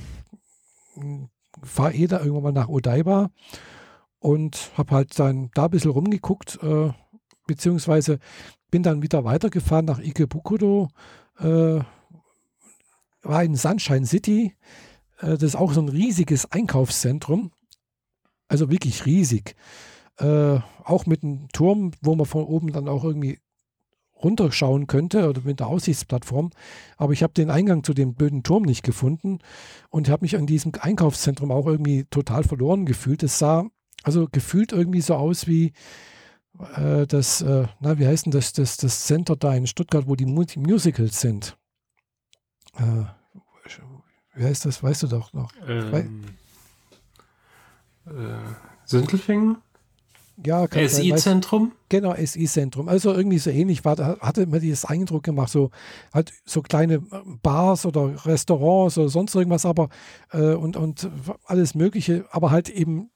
fahre 1.64 1.94
eh 1.94 2.08
da 2.08 2.20
irgendwann 2.20 2.44
mal 2.44 2.52
nach 2.54 2.70
Odaiba 2.70 3.32
und 4.20 4.72
habe 4.78 4.96
halt 4.96 5.20
dann 5.20 5.50
da 5.54 5.66
ein 5.66 5.72
bisschen 5.72 5.92
rumgeguckt, 5.92 6.60
äh, 6.62 6.92
beziehungsweise 7.48 8.20
bin 8.70 8.84
dann 8.84 9.02
wieder 9.02 9.24
weitergefahren 9.26 9.86
nach 9.86 10.00
Ikebukuro, 10.00 10.90
äh, 11.40 11.80
war 13.24 13.44
in 13.44 13.56
Sunshine 13.56 14.06
City, 14.06 14.56
äh, 15.20 15.32
das 15.32 15.44
ist 15.44 15.56
auch 15.56 15.74
so 15.74 15.82
ein 15.82 15.90
riesiges 15.90 16.52
Einkaufszentrum, 16.52 17.52
also 18.48 18.70
wirklich 18.70 19.06
riesig. 19.06 19.56
Äh, 20.22 20.60
auch 20.84 21.06
mit 21.06 21.24
einem 21.24 21.48
Turm, 21.50 21.92
wo 22.02 22.16
man 22.16 22.26
von 22.26 22.44
oben 22.44 22.72
dann 22.72 22.88
auch 22.88 23.04
irgendwie 23.04 23.40
runterschauen 24.24 24.88
könnte 24.88 25.28
oder 25.28 25.42
mit 25.42 25.60
der 25.60 25.68
Aussichtsplattform. 25.68 26.52
Aber 26.98 27.14
ich 27.14 27.24
habe 27.24 27.34
den 27.34 27.50
Eingang 27.50 27.84
zu 27.84 27.94
dem 27.94 28.14
blöden 28.14 28.44
Turm 28.44 28.64
nicht 28.64 28.84
gefunden 28.84 29.40
und 29.90 30.10
habe 30.10 30.24
mich 30.24 30.38
an 30.38 30.46
diesem 30.46 30.72
Einkaufszentrum 30.80 31.52
auch 31.52 31.66
irgendwie 31.66 32.06
total 32.06 32.44
verloren 32.44 32.86
gefühlt. 32.86 33.24
Es 33.24 33.40
sah 33.40 33.66
also 34.04 34.28
gefühlt 34.32 34.72
irgendwie 34.72 35.02
so 35.02 35.16
aus 35.16 35.48
wie 35.48 35.74
äh, 36.76 37.08
das, 37.08 37.42
äh, 37.42 37.68
na, 37.80 38.00
wie 38.00 38.08
heißt 38.08 38.26
denn 38.26 38.32
das, 38.32 38.54
das, 38.54 38.78
das 38.78 39.06
Center 39.06 39.36
da 39.36 39.54
in 39.56 39.68
Stuttgart, 39.68 40.08
wo 40.08 40.16
die 40.16 40.26
Musicals 40.26 41.20
sind. 41.20 41.58
Äh, 42.76 43.06
wie 44.36 44.44
heißt 44.46 44.66
das, 44.66 44.82
weißt 44.82 45.04
du 45.04 45.08
doch 45.08 45.34
noch. 45.34 45.52
Ähm, 45.68 46.24
äh, 48.06 48.12
Sintelfingen? 48.86 49.58
Ja, 50.44 50.68
SI-Zentrum? 50.68 51.74
Genau, 51.90 52.16
SI-Zentrum. 52.16 52.88
Also 52.88 53.14
irgendwie 53.14 53.38
so 53.38 53.50
ähnlich 53.50 53.86
war, 53.86 53.96
da 53.96 54.18
hatte 54.20 54.48
mir 54.48 54.60
dieses 54.60 54.86
Eindruck 54.86 55.24
gemacht, 55.24 55.52
so 55.52 55.70
halt 56.14 56.34
so 56.46 56.62
kleine 56.62 57.00
Bars 57.44 57.86
oder 57.86 58.26
Restaurants 58.26 58.98
oder 58.98 59.10
sonst 59.10 59.36
irgendwas, 59.36 59.66
aber 59.66 59.90
äh, 60.32 60.54
und, 60.54 60.78
und 60.78 61.10
alles 61.46 61.76
Mögliche, 61.76 62.26
aber 62.32 62.50
halt 62.50 62.70
eben 62.70 63.11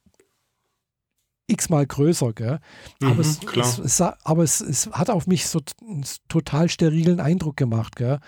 x-mal 1.48 1.86
größer, 1.86 2.34
gell? 2.34 2.60
Mhm, 3.02 3.08
aber, 3.08 3.22
es, 3.22 3.40
es, 3.56 3.80
es, 3.80 4.02
aber 4.02 4.44
es, 4.44 4.90
hat 4.92 5.10
auf 5.10 5.28
mich 5.28 5.48
so 5.48 5.60
einen 5.82 6.06
total 6.28 6.70
sterilen 6.70 7.20
Eindruck 7.20 7.58
gemacht, 7.58 7.96
gell? 7.96 8.20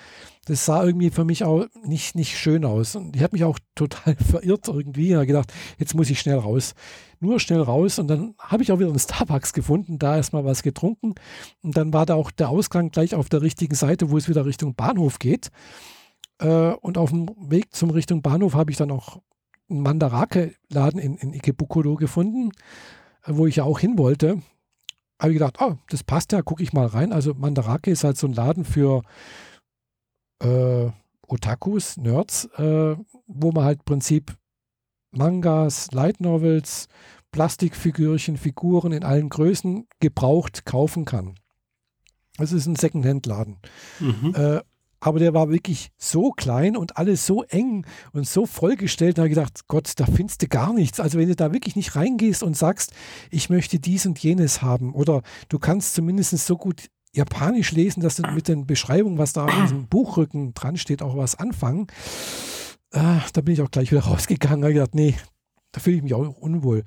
Das 0.45 0.65
sah 0.65 0.83
irgendwie 0.83 1.09
für 1.09 1.25
mich 1.25 1.43
auch 1.43 1.65
nicht, 1.83 2.15
nicht 2.15 2.37
schön 2.37 2.63
aus. 2.63 2.95
Und 2.95 3.15
ich 3.15 3.23
habe 3.23 3.35
mich 3.35 3.43
auch 3.43 3.59
total 3.75 4.15
verirrt 4.31 4.67
irgendwie. 4.67 5.09
Ich 5.09 5.15
habe 5.15 5.27
gedacht, 5.27 5.51
jetzt 5.77 5.93
muss 5.93 6.09
ich 6.09 6.19
schnell 6.19 6.37
raus. 6.37 6.73
Nur 7.19 7.39
schnell 7.39 7.61
raus. 7.61 7.99
Und 7.99 8.07
dann 8.07 8.35
habe 8.39 8.63
ich 8.63 8.71
auch 8.71 8.79
wieder 8.79 8.89
einen 8.89 8.99
Starbucks 8.99 9.51
gefunden, 9.51 9.99
da 9.99 10.15
erstmal 10.15 10.45
was 10.45 10.63
getrunken. 10.63 11.15
Und 11.61 11.75
dann 11.75 11.91
war 11.91 12.05
da 12.05 12.15
auch 12.15 12.31
der 12.31 12.49
Ausgang 12.49 12.91
gleich 12.91 13.13
auf 13.13 13.29
der 13.29 13.41
richtigen 13.41 13.75
Seite, 13.75 14.09
wo 14.09 14.17
es 14.17 14.29
wieder 14.29 14.45
Richtung 14.45 14.75
Bahnhof 14.75 15.19
geht. 15.19 15.49
Äh, 16.39 16.73
und 16.75 16.97
auf 16.97 17.09
dem 17.09 17.27
Weg 17.39 17.75
zum 17.75 17.89
Richtung 17.89 18.21
Bahnhof 18.21 18.53
habe 18.53 18.71
ich 18.71 18.77
dann 18.77 18.91
auch 18.91 19.19
einen 19.69 19.81
Mandarake-Laden 19.81 20.99
in, 20.99 21.17
in 21.17 21.33
Ikebukuro 21.33 21.95
gefunden 21.95 22.51
wo 23.27 23.45
ich 23.45 23.57
ja 23.57 23.63
auch 23.63 23.79
hin 23.79 23.97
wollte, 23.97 24.41
habe 25.19 25.31
ich 25.31 25.39
gedacht, 25.39 25.57
oh, 25.59 25.75
das 25.89 26.03
passt 26.03 26.31
ja, 26.31 26.41
gucke 26.41 26.63
ich 26.63 26.73
mal 26.73 26.87
rein. 26.87 27.11
Also 27.11 27.33
Mandarake 27.33 27.91
ist 27.91 28.03
halt 28.03 28.17
so 28.17 28.27
ein 28.27 28.33
Laden 28.33 28.65
für 28.65 29.03
äh, 30.39 30.89
Otakus, 31.27 31.97
Nerds, 31.97 32.45
äh, 32.57 32.95
wo 33.27 33.51
man 33.51 33.63
halt 33.63 33.79
im 33.79 33.85
Prinzip 33.85 34.35
Mangas, 35.11 35.91
Light 35.91 36.21
Novels, 36.21 36.87
Plastikfigürchen, 37.31 38.37
Figuren 38.37 38.91
in 38.91 39.03
allen 39.03 39.29
Größen 39.29 39.87
gebraucht 39.99 40.65
kaufen 40.65 41.05
kann. 41.05 41.35
Es 42.37 42.51
ist 42.51 42.67
ein 42.67 42.75
Secondhand-Laden. 42.75 43.57
Mhm. 43.99 44.33
Äh, 44.35 44.61
aber 45.07 45.19
der 45.19 45.33
war 45.33 45.49
wirklich 45.49 45.89
so 45.97 46.31
klein 46.31 46.75
und 46.75 46.97
alles 46.97 47.25
so 47.25 47.43
eng 47.43 47.85
und 48.11 48.27
so 48.27 48.45
vollgestellt. 48.45 49.17
Da 49.17 49.21
habe 49.21 49.29
ich 49.29 49.35
gedacht, 49.35 49.67
Gott, 49.67 49.93
da 49.95 50.05
findest 50.05 50.41
du 50.41 50.47
gar 50.47 50.73
nichts. 50.73 50.99
Also 50.99 51.17
wenn 51.17 51.29
du 51.29 51.35
da 51.35 51.53
wirklich 51.53 51.75
nicht 51.77 51.95
reingehst 51.95 52.43
und 52.43 52.57
sagst, 52.57 52.91
ich 53.31 53.49
möchte 53.49 53.79
dies 53.79 54.05
und 54.05 54.19
jenes 54.19 54.61
haben 54.61 54.93
oder 54.93 55.21
du 55.49 55.59
kannst 55.59 55.95
zumindest 55.95 56.37
so 56.37 56.57
gut 56.57 56.89
Japanisch 57.13 57.71
lesen, 57.71 58.01
dass 58.01 58.15
du 58.15 58.23
mit 58.33 58.49
den 58.49 58.67
Beschreibungen, 58.67 59.17
was 59.17 59.33
da 59.33 59.45
auf 59.45 59.61
diesem 59.61 59.87
Buchrücken 59.89 60.53
dran 60.53 60.77
steht, 60.77 61.01
auch 61.01 61.15
was 61.15 61.35
anfangen. 61.35 61.87
Äh, 62.91 63.19
da 63.31 63.41
bin 63.41 63.53
ich 63.53 63.61
auch 63.61 63.71
gleich 63.71 63.91
wieder 63.91 64.01
rausgegangen. 64.05 64.61
Da 64.61 64.65
habe 64.65 64.73
ich 64.73 64.75
gedacht, 64.75 64.95
nee, 64.95 65.15
da 65.71 65.79
fühle 65.79 65.97
ich 65.97 66.03
mich 66.03 66.13
auch 66.13 66.37
unwohl. 66.37 66.83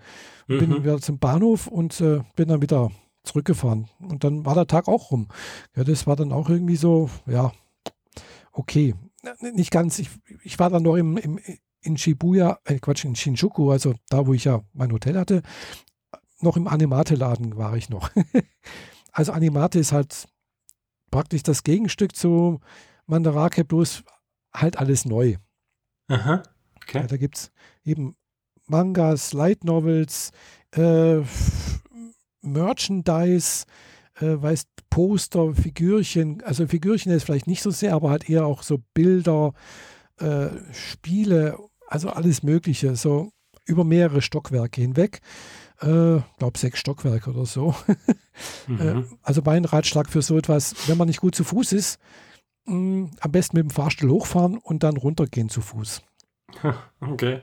Mhm. 0.46 0.58
Bin 0.58 0.84
wieder 0.84 1.00
zum 1.00 1.18
Bahnhof 1.18 1.66
und 1.66 2.00
äh, 2.00 2.20
bin 2.36 2.48
dann 2.48 2.60
wieder 2.60 2.90
zurückgefahren. 3.22 3.88
Und 3.98 4.24
dann 4.24 4.44
war 4.44 4.54
der 4.54 4.66
Tag 4.66 4.88
auch 4.88 5.10
rum. 5.10 5.28
Ja, 5.74 5.84
das 5.84 6.06
war 6.06 6.16
dann 6.16 6.32
auch 6.32 6.48
irgendwie 6.48 6.76
so, 6.76 7.08
ja, 7.26 7.52
okay. 8.60 8.94
Nicht 9.40 9.70
ganz. 9.70 9.98
Ich, 9.98 10.10
ich 10.42 10.58
war 10.58 10.70
dann 10.70 10.82
noch 10.82 10.96
im, 10.96 11.16
im, 11.16 11.40
in 11.82 11.96
Shibuya, 11.96 12.58
äh 12.64 12.78
Quatsch, 12.78 13.04
in 13.04 13.16
Shinjuku, 13.16 13.70
also 13.70 13.94
da, 14.08 14.26
wo 14.26 14.34
ich 14.34 14.44
ja 14.44 14.62
mein 14.72 14.92
Hotel 14.92 15.18
hatte. 15.18 15.42
Noch 16.40 16.56
im 16.56 16.68
Animate-Laden 16.68 17.56
war 17.56 17.76
ich 17.76 17.90
noch. 17.90 18.10
also 19.12 19.32
Animate 19.32 19.78
ist 19.78 19.92
halt 19.92 20.28
praktisch 21.10 21.42
das 21.42 21.64
Gegenstück 21.64 22.14
zu 22.14 22.60
Mandarake, 23.06 23.64
bloß 23.64 24.04
halt 24.54 24.78
alles 24.78 25.04
neu. 25.04 25.36
Aha, 26.08 26.42
okay. 26.76 26.98
Ja, 27.00 27.06
da 27.06 27.16
gibt 27.16 27.36
es 27.36 27.52
eben 27.84 28.16
Mangas, 28.66 29.32
Light 29.32 29.64
Novels, 29.64 30.32
äh, 30.72 31.20
Merchandise, 32.42 33.64
äh, 34.20 34.40
weißt, 34.40 34.68
Poster, 34.90 35.54
Figürchen, 35.54 36.42
also 36.42 36.66
Figürchen 36.66 37.12
ist 37.12 37.24
vielleicht 37.24 37.46
nicht 37.46 37.62
so 37.62 37.70
sehr, 37.70 37.94
aber 37.94 38.10
halt 38.10 38.28
eher 38.28 38.46
auch 38.46 38.62
so 38.62 38.78
Bilder, 38.94 39.52
äh, 40.18 40.48
Spiele, 40.72 41.58
also 41.86 42.10
alles 42.10 42.42
Mögliche, 42.42 42.96
so 42.96 43.32
über 43.66 43.84
mehrere 43.84 44.22
Stockwerke 44.22 44.80
hinweg. 44.80 45.20
Ich 45.80 45.88
äh, 45.88 46.20
glaube 46.38 46.58
sechs 46.58 46.78
Stockwerke 46.78 47.30
oder 47.30 47.46
so. 47.46 47.74
Äh, 48.68 48.94
mhm. 48.94 49.18
also 49.22 49.42
mein 49.44 49.66
Ratschlag 49.66 50.08
für 50.08 50.22
so 50.22 50.38
etwas, 50.38 50.88
wenn 50.88 50.96
man 50.96 51.08
nicht 51.08 51.20
gut 51.20 51.34
zu 51.34 51.44
Fuß 51.44 51.72
ist, 51.72 51.98
mh, 52.64 52.74
mm, 52.74 53.10
am 53.20 53.32
besten 53.32 53.56
mit 53.58 53.64
dem 53.64 53.70
Fahrstuhl 53.70 54.08
hochfahren 54.10 54.56
und 54.56 54.82
dann 54.82 54.96
runtergehen 54.96 55.50
zu 55.50 55.60
Fuß. 55.60 56.02
Okay. 57.00 57.42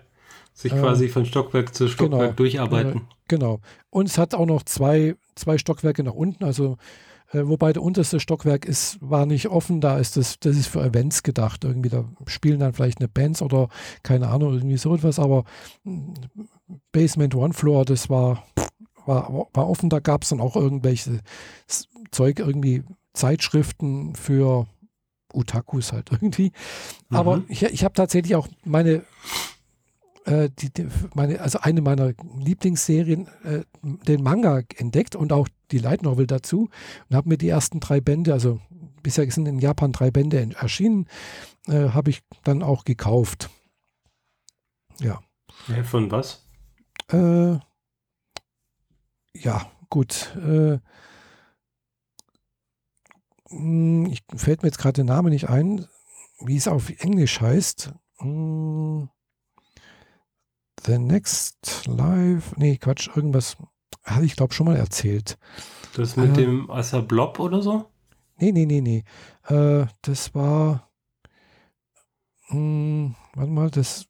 Sich 0.54 0.72
quasi 0.72 1.06
äh, 1.06 1.10
von 1.10 1.26
Stockwerk 1.26 1.76
zu 1.76 1.88
Stockwerk 1.88 2.22
genau, 2.22 2.34
durcharbeiten. 2.34 3.02
Äh, 3.02 3.04
genau. 3.28 3.60
Und 3.92 4.08
es 4.08 4.18
hat 4.18 4.34
auch 4.34 4.48
noch 4.48 4.64
zwei, 4.64 5.16
zwei 5.38 5.58
Stockwerke 5.58 6.04
nach 6.04 6.14
unten. 6.14 6.44
Also 6.44 6.78
äh, 7.32 7.46
wobei 7.46 7.74
der 7.74 7.84
unterste 7.84 8.20
Stockwerk 8.20 8.66
ist, 8.66 8.98
war 9.02 9.26
nicht 9.26 9.48
offen, 9.48 9.82
da 9.82 9.98
ist 9.98 10.18
das, 10.18 10.40
das 10.40 10.56
ist 10.56 10.68
für 10.68 10.84
Events 10.84 11.24
gedacht. 11.24 11.64
Irgendwie, 11.64 11.90
da 11.90 12.06
spielen 12.26 12.60
dann 12.60 12.74
vielleicht 12.74 13.00
eine 13.00 13.10
Bands 13.10 13.42
oder 13.42 13.70
keine 14.04 14.30
Ahnung, 14.30 14.54
irgendwie 14.54 14.78
so 14.78 14.96
etwas, 14.96 15.20
aber 15.20 15.44
mm, 15.84 16.14
Basement 16.92 17.36
One 17.36 17.54
Floor, 17.54 17.86
das 17.86 18.10
war, 18.10 18.44
war, 19.06 19.48
war 19.54 19.70
offen, 19.70 19.90
da 19.90 20.00
gab 20.00 20.24
es 20.24 20.30
dann 20.30 20.42
auch 20.42 20.56
irgendwelche 20.56 21.20
Zeug, 22.12 22.40
irgendwie 22.40 22.84
Zeitschriften 23.14 24.16
für 24.16 24.68
Utakus 25.34 25.92
halt 25.92 26.12
irgendwie. 26.12 26.52
Mhm. 27.10 27.18
Aber 27.18 27.44
ich, 27.50 27.64
ich 27.64 27.84
habe 27.84 27.94
tatsächlich 27.94 28.36
auch 28.36 28.48
meine 28.64 29.04
äh, 30.28 30.50
die, 30.50 30.72
die, 30.72 30.88
meine, 31.16 31.40
also 31.40 31.60
eine 31.60 31.82
meiner 31.82 32.14
Lieblingsserien, 32.38 33.28
äh, 33.44 33.64
den 33.82 34.22
Manga 34.22 34.62
entdeckt 34.76 35.16
und 35.16 35.32
auch 35.32 35.48
die 35.72 35.80
Light 35.80 36.04
Novel 36.04 36.28
dazu 36.28 36.70
und 37.10 37.16
habe 37.16 37.30
mir 37.30 37.38
die 37.38 37.48
ersten 37.48 37.80
drei 37.80 38.02
Bände, 38.02 38.34
also 38.34 38.60
bisher 39.02 39.30
sind 39.32 39.48
in 39.48 39.60
Japan 39.60 39.94
drei 39.94 40.12
Bände 40.12 40.50
erschienen, 40.60 41.08
äh, 41.68 41.90
habe 41.90 42.10
ich 42.10 42.24
dann 42.44 42.62
auch 42.62 42.84
gekauft. 42.84 43.50
Ja. 45.00 45.22
ja 45.68 45.84
von 45.84 46.12
was? 46.12 46.46
Äh, 47.10 47.60
ja, 49.34 49.72
gut. 49.90 50.36
Äh, 50.36 50.80
hm, 53.50 54.08
ich, 54.08 54.24
fällt 54.36 54.62
mir 54.62 54.68
jetzt 54.68 54.80
gerade 54.80 54.94
der 54.94 55.06
Name 55.06 55.30
nicht 55.30 55.48
ein, 55.48 55.86
wie 56.42 56.58
es 56.58 56.68
auf 56.68 56.90
Englisch 57.00 57.40
heißt. 57.40 57.94
Hm, 58.18 59.10
The 60.86 60.98
Next 60.98 61.86
Live, 61.88 62.56
nee, 62.58 62.78
Quatsch, 62.78 63.10
irgendwas 63.16 63.58
hatte 64.04 64.26
ich 64.26 64.36
glaube 64.36 64.54
schon 64.54 64.68
mal 64.68 64.76
erzählt. 64.76 65.38
Das 65.96 66.16
mit 66.16 66.32
äh, 66.32 66.42
dem 66.42 66.70
Asa 66.70 67.02
Blob 67.02 67.40
oder 67.40 67.62
so? 67.62 67.90
Nee, 68.38 68.52
nee, 68.52 68.66
nee, 68.66 68.82
nee. 68.82 69.04
Äh, 69.48 69.88
das 70.02 70.34
war, 70.36 70.90
mh, 72.50 72.56
hm, 72.56 73.16
warte 73.34 73.52
mal, 73.52 73.70
das, 73.70 74.06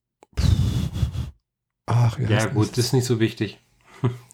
ach 1.86 2.20
ja. 2.20 2.30
Ja 2.30 2.46
gut, 2.46 2.72
das 2.72 2.78
ist 2.78 2.94
nicht 2.94 3.06
so 3.06 3.20
wichtig. 3.20 3.60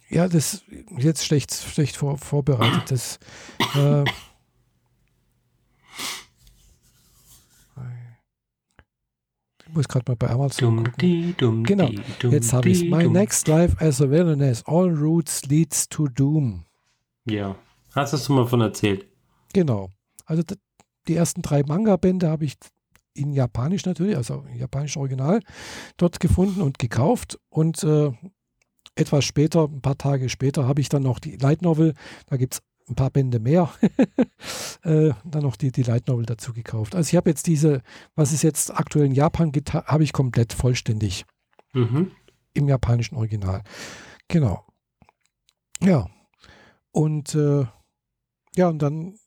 Ja, 0.09 0.27
das 0.27 0.63
jetzt 0.97 1.25
schlecht, 1.25 1.53
schlecht 1.53 1.97
vor, 1.97 2.19
vorbereitet. 2.19 2.91
Das, 2.91 3.19
äh, 3.75 4.03
Ich 9.67 9.73
muss 9.73 9.87
gerade 9.87 10.11
mal 10.11 10.15
bei 10.15 10.29
Amazon 10.29 10.83
gucken. 10.83 11.35
Dumm, 11.37 11.63
genau, 11.63 11.89
jetzt 12.29 12.53
habe 12.53 12.69
ich 12.69 12.89
My 12.89 13.07
next 13.07 13.47
life 13.47 13.75
as 13.79 14.01
a 14.01 14.09
villainess. 14.09 14.63
All 14.65 14.89
routes 14.89 15.45
leads 15.45 15.87
to 15.89 16.07
doom. 16.07 16.65
Ja, 17.25 17.55
hast 17.95 18.27
du 18.27 18.33
mal 18.33 18.45
von 18.45 18.61
erzählt. 18.61 19.07
Genau. 19.53 19.89
Also 20.25 20.43
die 21.07 21.15
ersten 21.15 21.41
drei 21.41 21.63
Manga-Bände 21.63 22.29
habe 22.29 22.45
ich 22.45 22.55
in 23.13 23.33
Japanisch 23.33 23.85
natürlich, 23.85 24.17
also 24.17 24.43
japanisch 24.55 24.97
Original, 24.97 25.41
dort 25.97 26.19
gefunden 26.19 26.61
und 26.61 26.79
gekauft. 26.79 27.39
Und 27.49 27.83
äh, 27.83 28.11
etwas 28.95 29.25
später, 29.25 29.65
ein 29.65 29.81
paar 29.81 29.97
Tage 29.97 30.29
später, 30.29 30.67
habe 30.67 30.81
ich 30.81 30.89
dann 30.89 31.03
noch 31.03 31.19
die 31.19 31.37
Light 31.37 31.61
Novel, 31.61 31.93
da 32.27 32.37
gibt 32.37 32.55
es 32.55 32.61
ein 32.89 32.95
paar 32.95 33.09
Bände 33.09 33.39
mehr, 33.39 33.71
äh, 34.83 35.11
dann 35.23 35.43
noch 35.43 35.55
die, 35.55 35.71
die 35.71 35.83
Light 35.83 36.07
Novel 36.07 36.25
dazu 36.25 36.53
gekauft. 36.53 36.95
Also 36.95 37.09
ich 37.09 37.15
habe 37.15 37.29
jetzt 37.29 37.47
diese, 37.47 37.81
was 38.15 38.31
es 38.33 38.41
jetzt 38.41 38.71
aktuell 38.71 39.05
in 39.05 39.13
Japan 39.13 39.51
gibt, 39.51 39.73
habe 39.73 40.03
ich 40.03 40.13
komplett 40.13 40.53
vollständig 40.53 41.25
mhm. 41.73 42.11
im 42.53 42.67
japanischen 42.67 43.15
Original. 43.15 43.63
Genau. 44.27 44.65
Ja. 45.81 46.07
Und 46.91 47.35
äh, 47.35 47.65
ja, 48.55 48.67
und 48.67 48.79
dann, 48.79 49.17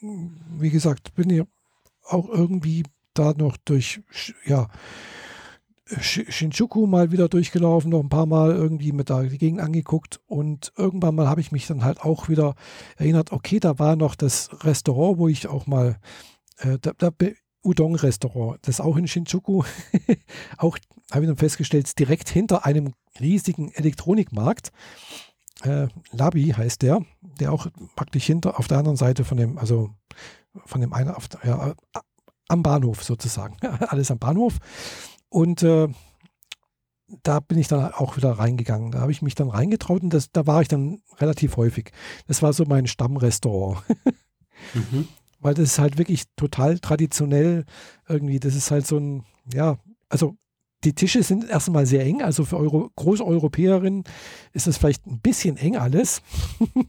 wie 0.00 0.70
gesagt, 0.70 1.14
bin 1.14 1.30
ich 1.30 1.42
auch 2.04 2.28
irgendwie 2.28 2.84
da 3.14 3.32
noch 3.32 3.56
durch, 3.56 4.02
ja, 4.44 4.68
Shinjuku 6.00 6.86
mal 6.86 7.12
wieder 7.12 7.28
durchgelaufen, 7.28 7.90
noch 7.90 8.00
ein 8.00 8.08
paar 8.08 8.26
Mal 8.26 8.52
irgendwie 8.52 8.92
mit 8.92 9.10
da 9.10 9.22
die 9.22 9.38
Gegend 9.38 9.60
angeguckt 9.60 10.20
und 10.26 10.72
irgendwann 10.76 11.14
mal 11.14 11.28
habe 11.28 11.40
ich 11.40 11.52
mich 11.52 11.66
dann 11.66 11.84
halt 11.84 12.00
auch 12.02 12.28
wieder 12.28 12.54
erinnert, 12.96 13.32
okay, 13.32 13.58
da 13.58 13.78
war 13.78 13.96
noch 13.96 14.14
das 14.14 14.50
Restaurant, 14.64 15.18
wo 15.18 15.28
ich 15.28 15.46
auch 15.46 15.66
mal, 15.66 15.98
äh, 16.58 16.78
da, 16.80 16.92
da 16.96 17.10
Udon-Restaurant, 17.62 18.58
das 18.62 18.80
auch 18.80 18.96
in 18.96 19.08
Shinjuku, 19.08 19.62
auch 20.58 20.78
habe 21.10 21.24
ich 21.24 21.28
dann 21.28 21.36
festgestellt, 21.36 21.98
direkt 21.98 22.28
hinter 22.28 22.64
einem 22.66 22.94
riesigen 23.18 23.72
Elektronikmarkt. 23.72 24.72
Äh, 25.62 25.88
Labi 26.12 26.50
heißt 26.56 26.82
der, 26.82 27.02
der 27.20 27.52
auch 27.52 27.66
praktisch 27.96 28.26
hinter 28.26 28.58
auf 28.58 28.68
der 28.68 28.78
anderen 28.78 28.96
Seite 28.96 29.24
von 29.24 29.38
dem, 29.38 29.58
also 29.58 29.90
von 30.66 30.80
dem 30.80 30.92
einen, 30.92 31.10
auf, 31.10 31.28
ja, 31.44 31.74
am 32.48 32.62
Bahnhof 32.62 33.02
sozusagen, 33.02 33.56
alles 33.88 34.10
am 34.10 34.18
Bahnhof. 34.18 34.58
Und 35.28 35.62
äh, 35.62 35.88
da 37.22 37.40
bin 37.40 37.58
ich 37.58 37.68
dann 37.68 37.92
auch 37.92 38.16
wieder 38.16 38.32
reingegangen. 38.32 38.90
Da 38.90 39.00
habe 39.00 39.12
ich 39.12 39.22
mich 39.22 39.34
dann 39.34 39.48
reingetraut 39.48 40.02
und 40.02 40.12
das, 40.12 40.30
da 40.30 40.46
war 40.46 40.62
ich 40.62 40.68
dann 40.68 41.00
relativ 41.18 41.56
häufig. 41.56 41.90
Das 42.26 42.42
war 42.42 42.52
so 42.52 42.64
mein 42.66 42.86
Stammrestaurant. 42.86 43.82
mhm. 44.74 45.08
Weil 45.40 45.54
das 45.54 45.70
ist 45.70 45.78
halt 45.78 45.98
wirklich 45.98 46.24
total 46.34 46.80
traditionell 46.80 47.64
irgendwie. 48.08 48.40
Das 48.40 48.56
ist 48.56 48.72
halt 48.72 48.88
so 48.88 48.98
ein, 48.98 49.24
ja, 49.52 49.78
also 50.08 50.36
die 50.82 50.94
Tische 50.94 51.22
sind 51.22 51.48
erstmal 51.48 51.86
sehr 51.86 52.04
eng. 52.04 52.22
Also 52.22 52.44
für 52.44 52.56
Euro, 52.56 52.90
Großeuropäerinnen 52.96 54.02
ist 54.52 54.66
das 54.66 54.78
vielleicht 54.78 55.06
ein 55.06 55.20
bisschen 55.20 55.56
eng 55.56 55.76
alles. 55.76 56.22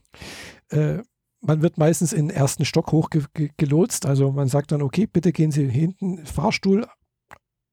äh, 0.70 0.98
man 1.42 1.62
wird 1.62 1.78
meistens 1.78 2.12
in 2.12 2.30
den 2.30 2.36
ersten 2.36 2.66
Stock 2.66 2.92
hochgelotst. 2.92 4.08
Also 4.08 4.32
man 4.32 4.48
sagt 4.48 4.72
dann, 4.72 4.82
okay, 4.82 5.06
bitte 5.06 5.32
gehen 5.32 5.52
Sie 5.52 5.70
hinten 5.70 6.26
Fahrstuhl 6.26 6.88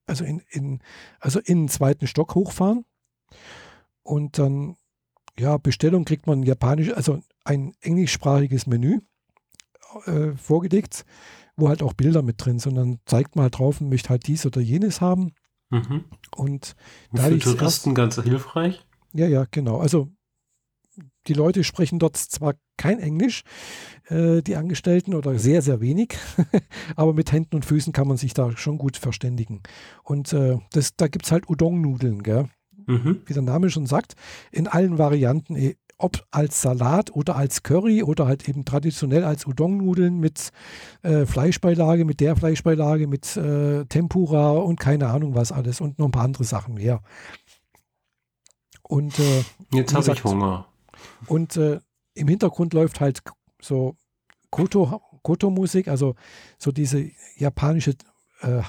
also 0.07 0.25
in, 0.25 0.43
in, 0.51 0.81
also 1.21 1.41
in 1.41 1.63
den 1.63 1.69
zweiten 1.69 2.07
Stock 2.07 2.35
hochfahren 2.35 2.85
und 4.03 4.39
dann, 4.39 4.77
ja, 5.39 5.57
Bestellung 5.59 6.05
kriegt 6.05 6.27
man 6.27 6.43
japanisch, 6.43 6.93
also 6.93 7.21
ein 7.45 7.75
englischsprachiges 7.81 8.67
Menü 8.67 9.01
äh, 10.07 10.33
vorgelegt, 10.37 11.05
wo 11.57 11.69
halt 11.69 11.83
auch 11.83 11.93
Bilder 11.93 12.23
mit 12.23 12.45
drin 12.45 12.59
sind. 12.59 12.73
Und 12.73 12.77
dann 12.77 12.99
zeigt 13.07 13.37
man 13.37 13.45
halt 13.45 13.59
drauf 13.59 13.81
und 13.81 13.89
möchte 13.89 14.11
halt 14.11 14.27
dies 14.27 14.47
oder 14.47 14.61
jenes 14.61 15.01
haben. 15.01 15.33
Mhm. 15.71 16.05
Und 16.35 16.77
da 17.13 17.25
für 17.25 17.39
Touristen 17.39 17.95
ganz 17.95 18.21
hilfreich. 18.23 18.87
Ja, 19.13 19.27
ja, 19.27 19.47
genau. 19.51 19.79
Also 19.79 20.09
die 21.27 21.35
Leute 21.35 21.65
sprechen 21.65 21.99
dort 21.99 22.17
zwar 22.17 22.55
kein 22.77 22.99
Englisch, 22.99 23.43
äh, 24.09 24.43
die 24.43 24.57
Angestellten, 24.57 25.15
oder 25.15 25.39
sehr, 25.39 25.63
sehr 25.63 25.81
wenig, 25.81 26.17
aber 26.97 27.15
mit 27.15 27.33
Händen 27.33 27.57
und 27.57 27.65
Füßen 27.65 27.93
kann 27.93 28.09
man 28.09 28.17
sich 28.17 28.35
da 28.35 28.57
schon 28.57 28.79
gut 28.79 28.97
verständigen. 28.97 29.63
Und 30.03 30.33
äh, 30.33 30.59
das, 30.73 30.97
da 30.97 31.09
gibt 31.09 31.27
es 31.27 31.33
halt 31.33 31.49
Udon-Nudeln, 31.49 32.23
mhm. 32.87 33.23
wie 33.25 33.33
der 33.33 33.43
Name 33.43 33.71
schon 33.71 33.87
sagt, 33.87 34.15
in 34.53 34.69
allen 34.69 34.99
Varianten, 34.99 35.57
eh, 35.57 35.77
ob 35.99 36.27
als 36.31 36.61
Salat 36.61 37.11
oder 37.11 37.37
als 37.37 37.63
Curry 37.63 38.03
oder 38.03 38.27
halt 38.27 38.49
eben 38.49 38.65
traditionell 38.65 39.25
als 39.25 39.47
Udon-Nudeln 39.47 40.19
mit 40.19 40.51
äh, 41.03 41.25
Fleischbeilage, 41.25 42.05
mit 42.05 42.21
der 42.21 42.37
Fleischbeilage, 42.37 43.07
mit 43.07 43.37
äh, 43.37 43.87
Tempura 43.87 44.51
und 44.51 44.79
keine 44.79 45.09
Ahnung 45.09 45.35
was 45.35 45.53
alles 45.53 45.81
und 45.81 45.99
noch 45.99 46.07
ein 46.07 46.13
paar 46.13 46.25
andere 46.25 46.45
Sachen 46.45 46.75
mehr. 46.75 47.01
Und 48.83 49.19
äh, 49.19 49.43
jetzt 49.73 49.95
habe 49.95 50.13
ich 50.13 50.23
Hunger. 50.23 50.67
Und 51.27 51.57
äh, 51.57 51.81
im 52.15 52.29
Hintergrund 52.29 52.75
läuft 52.75 53.01
halt 53.01 53.23
so 53.61 53.97
Koto, 54.51 55.01
Koto-Musik, 55.23 55.89
also 55.89 56.15
so 56.59 56.73
diese 56.73 57.11
japanische 57.37 57.95
äh, 58.41 58.63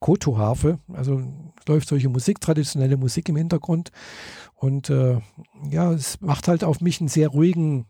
Koto-Harfe. 0.00 0.78
Also 0.92 1.22
läuft 1.66 1.88
solche 1.88 2.08
Musik, 2.08 2.40
traditionelle 2.40 2.96
Musik 2.96 3.28
im 3.28 3.36
Hintergrund. 3.36 3.90
Und 4.54 4.90
äh, 4.90 5.20
ja, 5.70 5.92
es 5.92 6.20
macht 6.20 6.48
halt 6.48 6.62
auf 6.62 6.80
mich 6.80 7.00
einen 7.00 7.08
sehr 7.08 7.28
ruhigen 7.28 7.86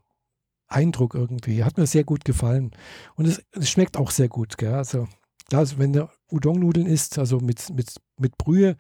Eindruck 0.69 1.15
irgendwie. 1.15 1.65
Hat 1.65 1.77
mir 1.77 1.87
sehr 1.87 2.05
gut 2.05 2.25
gefallen. 2.25 2.73
Und 3.17 3.27
es, 3.27 3.43
es 3.53 3.71
schmeckt 3.71 3.97
auch 3.97 4.11
sehr 4.11 4.29
gut. 4.29 4.59
Gell? 4.59 4.75
Also, 4.75 5.09
klar, 5.49 5.67
wenn 5.77 5.93
der 5.93 6.11
Udon-Nudeln 6.31 6.87
isst, 6.87 7.19
also 7.19 7.39
mit, 7.39 7.71
mit, 7.71 7.95
mit 8.19 8.37
Brühe, 8.39 8.77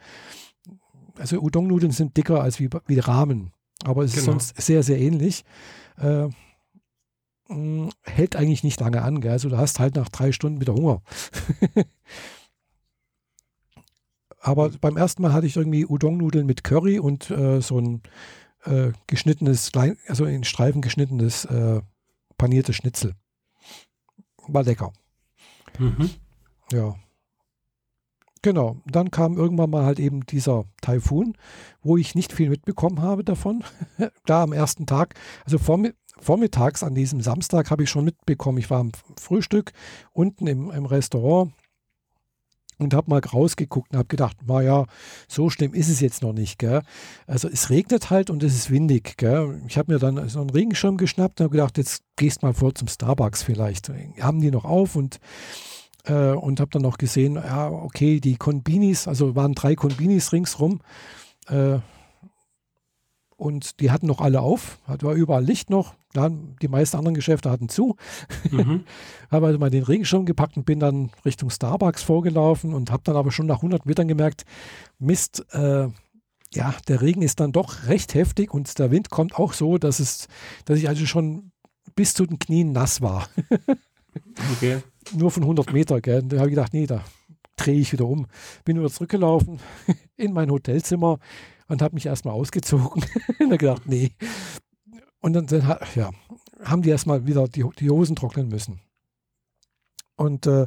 also 1.19 1.39
Udon-Nudeln 1.41 1.93
sind 1.93 2.17
dicker 2.17 2.41
als 2.41 2.61
wie, 2.61 2.71
wie 2.87 2.99
Rahmen. 2.99 3.53
Aber 3.85 4.03
es 4.03 4.12
genau. 4.12 4.20
ist 4.20 4.24
sonst 4.24 4.61
sehr, 4.61 4.82
sehr 4.82 4.99
ähnlich. 4.99 5.45
Äh, 5.99 6.28
mh, 7.49 7.91
hält 8.03 8.37
eigentlich 8.37 8.64
nicht 8.64 8.80
lange 8.80 9.03
an. 9.03 9.20
Gell? 9.20 9.32
Also 9.32 9.49
du 9.49 9.57
hast 9.57 9.78
halt 9.78 9.95
nach 9.95 10.09
drei 10.09 10.32
Stunden 10.32 10.61
wieder 10.61 10.74
Hunger. 10.74 11.03
Aber 14.41 14.68
beim 14.68 14.97
ersten 14.97 15.22
Mal 15.22 15.32
hatte 15.32 15.47
ich 15.47 15.57
irgendwie 15.57 15.87
Udon-Nudeln 15.87 16.45
mit 16.47 16.64
Curry 16.64 16.99
und 16.99 17.30
äh, 17.30 17.62
so 17.62 17.78
ein 17.78 18.03
äh, 18.64 18.93
geschnittenes, 19.07 19.72
also 20.07 20.26
in 20.26 20.45
Streifen 20.45 20.82
geschnittenes 20.82 21.47
äh, 21.47 21.80
paniertes 22.37 22.76
Schnitzel. 22.76 23.14
War 24.47 24.62
lecker. 24.62 24.93
Mhm. 25.78 26.11
Ja. 26.72 26.95
Genau, 28.45 28.76
dann 28.84 29.11
kam 29.11 29.38
irgendwann 29.38 29.70
mal 29.70 29.86
halt 29.86 29.99
eben 29.99 30.26
dieser 30.26 30.64
Taifun, 30.82 31.32
wo 31.82 31.97
ich 31.97 32.14
nicht 32.14 32.30
viel 32.30 32.51
mitbekommen 32.51 33.01
habe 33.01 33.24
davon. 33.24 33.64
da 34.26 34.42
am 34.42 34.53
ersten 34.53 34.84
Tag, 34.84 35.14
also 35.47 35.57
vormittags 36.18 36.82
an 36.82 36.95
diesem 36.95 37.22
Samstag 37.22 37.70
habe 37.70 37.84
ich 37.84 37.88
schon 37.88 38.05
mitbekommen, 38.05 38.59
ich 38.59 38.68
war 38.68 38.80
am 38.80 38.92
Frühstück 39.18 39.72
unten 40.12 40.47
im, 40.47 40.70
im 40.70 40.84
Restaurant 40.84 41.55
und 42.76 42.92
habe 42.92 43.09
mal 43.09 43.20
rausgeguckt 43.20 43.92
und 43.92 43.97
habe 43.97 44.09
gedacht, 44.09 44.36
naja, 44.47 44.84
so 45.26 45.49
schlimm 45.49 45.72
ist 45.72 45.88
es 45.88 46.01
jetzt 46.01 46.20
noch 46.20 46.34
nicht. 46.34 46.59
Gell? 46.59 46.82
Also 47.26 47.49
es 47.49 47.70
regnet 47.70 48.11
halt 48.11 48.28
und 48.28 48.42
es 48.42 48.55
ist 48.55 48.70
windig. 48.70 49.16
Gell? 49.16 49.62
Ich 49.68 49.78
habe 49.78 49.90
mir 49.90 49.99
dann 49.99 50.28
so 50.28 50.42
einen 50.42 50.51
Regenschirm 50.51 50.99
geschnappt 50.99 51.40
und 51.40 51.45
habe 51.45 51.57
gedacht, 51.57 51.78
jetzt 51.78 52.03
gehst 52.16 52.42
mal 52.42 52.53
vor 52.53 52.74
zum 52.74 52.88
Starbucks 52.88 53.42
vielleicht. 53.42 53.90
Haben 54.20 54.42
die 54.42 54.51
noch 54.51 54.66
auf 54.66 54.97
und 54.97 55.18
äh, 56.05 56.33
und 56.33 56.61
habe 56.61 56.71
dann 56.71 56.83
noch 56.83 56.99
gesehen, 56.99 57.35
ja, 57.35 57.69
okay, 57.71 58.21
die 58.21 58.37
Konbinis, 58.37 59.09
also 59.09 59.35
waren 59.35 59.55
drei 59.55 59.75
Konbinis 59.75 60.33
ringsrum. 60.33 60.81
Äh, 61.49 61.79
und 63.37 63.81
die 63.81 63.91
hatten 63.91 64.07
noch 64.07 64.21
alle 64.21 64.41
auf, 64.41 64.79
war 64.87 65.15
überall 65.15 65.45
Licht 65.45 65.69
noch. 65.69 65.95
die 66.15 66.69
meisten 66.69 66.97
anderen 66.97 67.17
Geschäfte 67.17 67.51
hatten 67.51 67.69
zu. 67.69 67.97
Mhm. 68.51 68.85
habe 69.31 69.47
also 69.47 69.59
mal 69.59 69.71
den 69.71 69.83
Regenschirm 69.83 70.25
gepackt 70.25 70.57
und 70.57 70.65
bin 70.65 70.79
dann 70.79 71.11
Richtung 71.25 71.51
Starbucks 71.51 72.03
vorgelaufen 72.03 72.73
und 72.73 72.93
habe 72.93 73.03
dann 73.05 73.17
aber 73.17 73.33
schon 73.33 73.47
nach 73.47 73.57
100 73.57 73.87
Metern 73.87 74.07
gemerkt, 74.07 74.45
Mist, 74.99 75.45
äh, 75.53 75.89
ja, 76.55 76.75
der 76.87 77.03
Regen 77.03 77.23
ist 77.23 77.41
dann 77.41 77.51
doch 77.51 77.89
recht 77.89 78.15
heftig 78.15 78.55
und 78.55 78.79
der 78.79 78.93
Wind 78.93 79.11
kommt 79.11 79.35
auch 79.35 79.53
so, 79.53 79.79
dass 79.79 79.99
es, 79.99 80.29
dass 80.65 80.79
ich 80.79 80.89
also 80.89 81.05
schon 81.05 81.51
bis 81.97 82.15
zu 82.15 82.27
den 82.27 82.39
Knien 82.39 82.71
nass 82.71 83.03
war. 83.03 83.29
okay 84.53 84.81
nur 85.13 85.31
von 85.31 85.43
100 85.43 85.73
Meter, 85.73 86.01
gell? 86.01 86.23
Und 86.23 86.33
da 86.33 86.39
habe 86.39 86.49
ich 86.49 86.55
gedacht, 86.55 86.73
nee, 86.73 86.87
da 86.87 87.03
drehe 87.57 87.81
ich 87.81 87.93
wieder 87.93 88.07
um. 88.07 88.27
Bin 88.65 88.79
wieder 88.79 88.91
zurückgelaufen 88.91 89.61
in 90.17 90.33
mein 90.33 90.51
Hotelzimmer 90.51 91.19
und 91.69 91.83
habe 91.83 91.95
mich 91.95 92.07
erstmal 92.07 92.35
ausgezogen. 92.35 93.05
und 93.39 93.51
dann 93.51 93.59
gedacht, 93.59 93.83
nee. 93.87 94.13
Und 95.21 95.33
dann, 95.33 95.47
dann 95.47 95.79
ja, 95.95 96.11
haben 96.63 96.83
die 96.83 96.91
erstmal 96.91 97.27
wieder 97.27 97.49
die, 97.49 97.65
die 97.79 97.91
Hosen 97.91 98.17
trocknen 98.17 98.49
müssen. 98.49 98.81
Und 100.17 100.47
äh, 100.47 100.67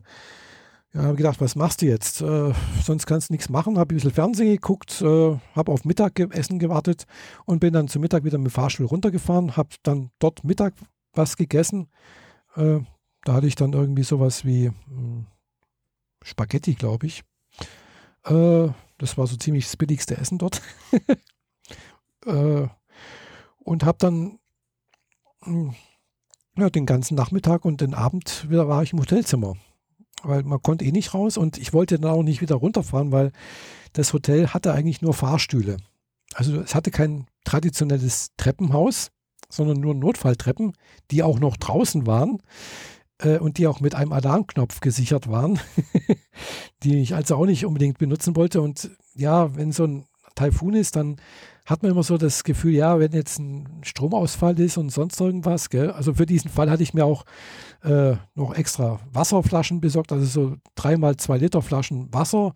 ja, 0.93 1.03
habe 1.03 1.15
gedacht, 1.15 1.41
was 1.41 1.55
machst 1.55 1.81
du 1.81 1.85
jetzt? 1.85 2.21
Äh, 2.21 2.53
sonst 2.83 3.05
kannst 3.05 3.29
du 3.29 3.33
nichts 3.33 3.49
machen. 3.49 3.77
Habe 3.77 3.93
ein 3.93 3.97
bisschen 3.97 4.11
Fernsehen 4.11 4.51
geguckt, 4.51 5.01
äh, 5.01 5.37
habe 5.55 5.71
auf 5.71 5.85
Mittagessen 5.85 6.59
gewartet 6.59 7.05
und 7.45 7.59
bin 7.59 7.73
dann 7.73 7.87
zum 7.87 8.01
Mittag 8.01 8.23
wieder 8.23 8.37
mit 8.37 8.47
dem 8.47 8.51
Fahrstuhl 8.51 8.87
runtergefahren, 8.87 9.57
habe 9.57 9.69
dann 9.83 10.09
dort 10.19 10.43
Mittag 10.43 10.73
was 11.13 11.37
gegessen. 11.37 11.89
Äh, 12.55 12.79
da 13.27 13.33
hatte 13.33 13.47
ich 13.47 13.55
dann 13.55 13.73
irgendwie 13.73 14.03
sowas 14.03 14.45
wie 14.45 14.71
hm, 14.87 15.25
Spaghetti, 16.23 16.75
glaube 16.75 17.07
ich. 17.07 17.23
Äh, 18.25 18.69
das 18.97 19.17
war 19.17 19.27
so 19.27 19.35
ziemlich 19.35 19.65
das 19.65 19.77
billigste 19.77 20.17
Essen 20.17 20.37
dort. 20.37 20.61
Äh, 22.25 22.67
und 23.59 23.85
habe 23.85 23.99
dann 23.99 24.39
hm, 25.43 25.75
ja, 26.57 26.69
den 26.69 26.85
ganzen 26.85 27.15
Nachmittag 27.15 27.63
und 27.63 27.79
den 27.79 27.93
Abend 27.93 28.49
wieder 28.49 28.67
war 28.67 28.83
ich 28.83 28.91
im 28.91 28.99
Hotelzimmer 28.99 29.55
weil 30.23 30.43
man 30.43 30.61
konnte 30.61 30.83
eh 30.83 30.91
nicht 30.91 31.13
raus 31.13 31.37
und 31.37 31.57
ich 31.57 31.73
wollte 31.73 31.99
dann 31.99 32.11
auch 32.11 32.23
nicht 32.23 32.41
wieder 32.41 32.55
runterfahren, 32.55 33.11
weil 33.11 33.31
das 33.93 34.13
Hotel 34.13 34.47
hatte 34.47 34.73
eigentlich 34.73 35.01
nur 35.01 35.13
Fahrstühle. 35.13 35.77
Also 36.33 36.59
es 36.59 36.75
hatte 36.75 36.91
kein 36.91 37.27
traditionelles 37.45 38.31
Treppenhaus, 38.35 39.11
sondern 39.49 39.79
nur 39.79 39.93
Notfalltreppen, 39.93 40.73
die 41.11 41.23
auch 41.23 41.39
noch 41.39 41.55
draußen 41.57 42.05
waren 42.07 42.41
äh, 43.19 43.37
und 43.37 43.57
die 43.57 43.67
auch 43.67 43.79
mit 43.79 43.95
einem 43.95 44.13
Alarmknopf 44.13 44.79
gesichert 44.79 45.29
waren, 45.29 45.59
die 46.83 47.01
ich 47.01 47.15
also 47.15 47.35
auch 47.35 47.45
nicht 47.45 47.65
unbedingt 47.65 47.97
benutzen 47.97 48.35
wollte. 48.35 48.61
Und 48.61 48.91
ja, 49.15 49.55
wenn 49.55 49.71
so 49.71 49.85
ein 49.85 50.05
Taifun 50.35 50.73
ist, 50.73 50.95
dann 50.95 51.17
hat 51.65 51.83
man 51.83 51.91
immer 51.91 52.03
so 52.03 52.17
das 52.17 52.45
Gefühl, 52.45 52.73
ja, 52.73 52.97
wenn 52.99 53.11
jetzt 53.11 53.39
ein 53.39 53.81
Stromausfall 53.83 54.57
ist 54.59 54.77
und 54.77 54.89
sonst 54.89 55.19
irgendwas, 55.19 55.69
gell? 55.69 55.91
also 55.91 56.13
für 56.13 56.25
diesen 56.25 56.49
Fall 56.49 56.69
hatte 56.69 56.83
ich 56.83 56.93
mir 56.93 57.05
auch 57.05 57.25
äh, 57.83 58.15
noch 58.35 58.53
extra 58.55 59.01
Wasserflaschen 59.11 59.81
besorgt, 59.81 60.13
also 60.13 60.25
so 60.25 60.55
dreimal 60.75 61.17
zwei 61.17 61.37
Liter 61.37 61.61
Flaschen 61.61 62.13
Wasser, 62.13 62.53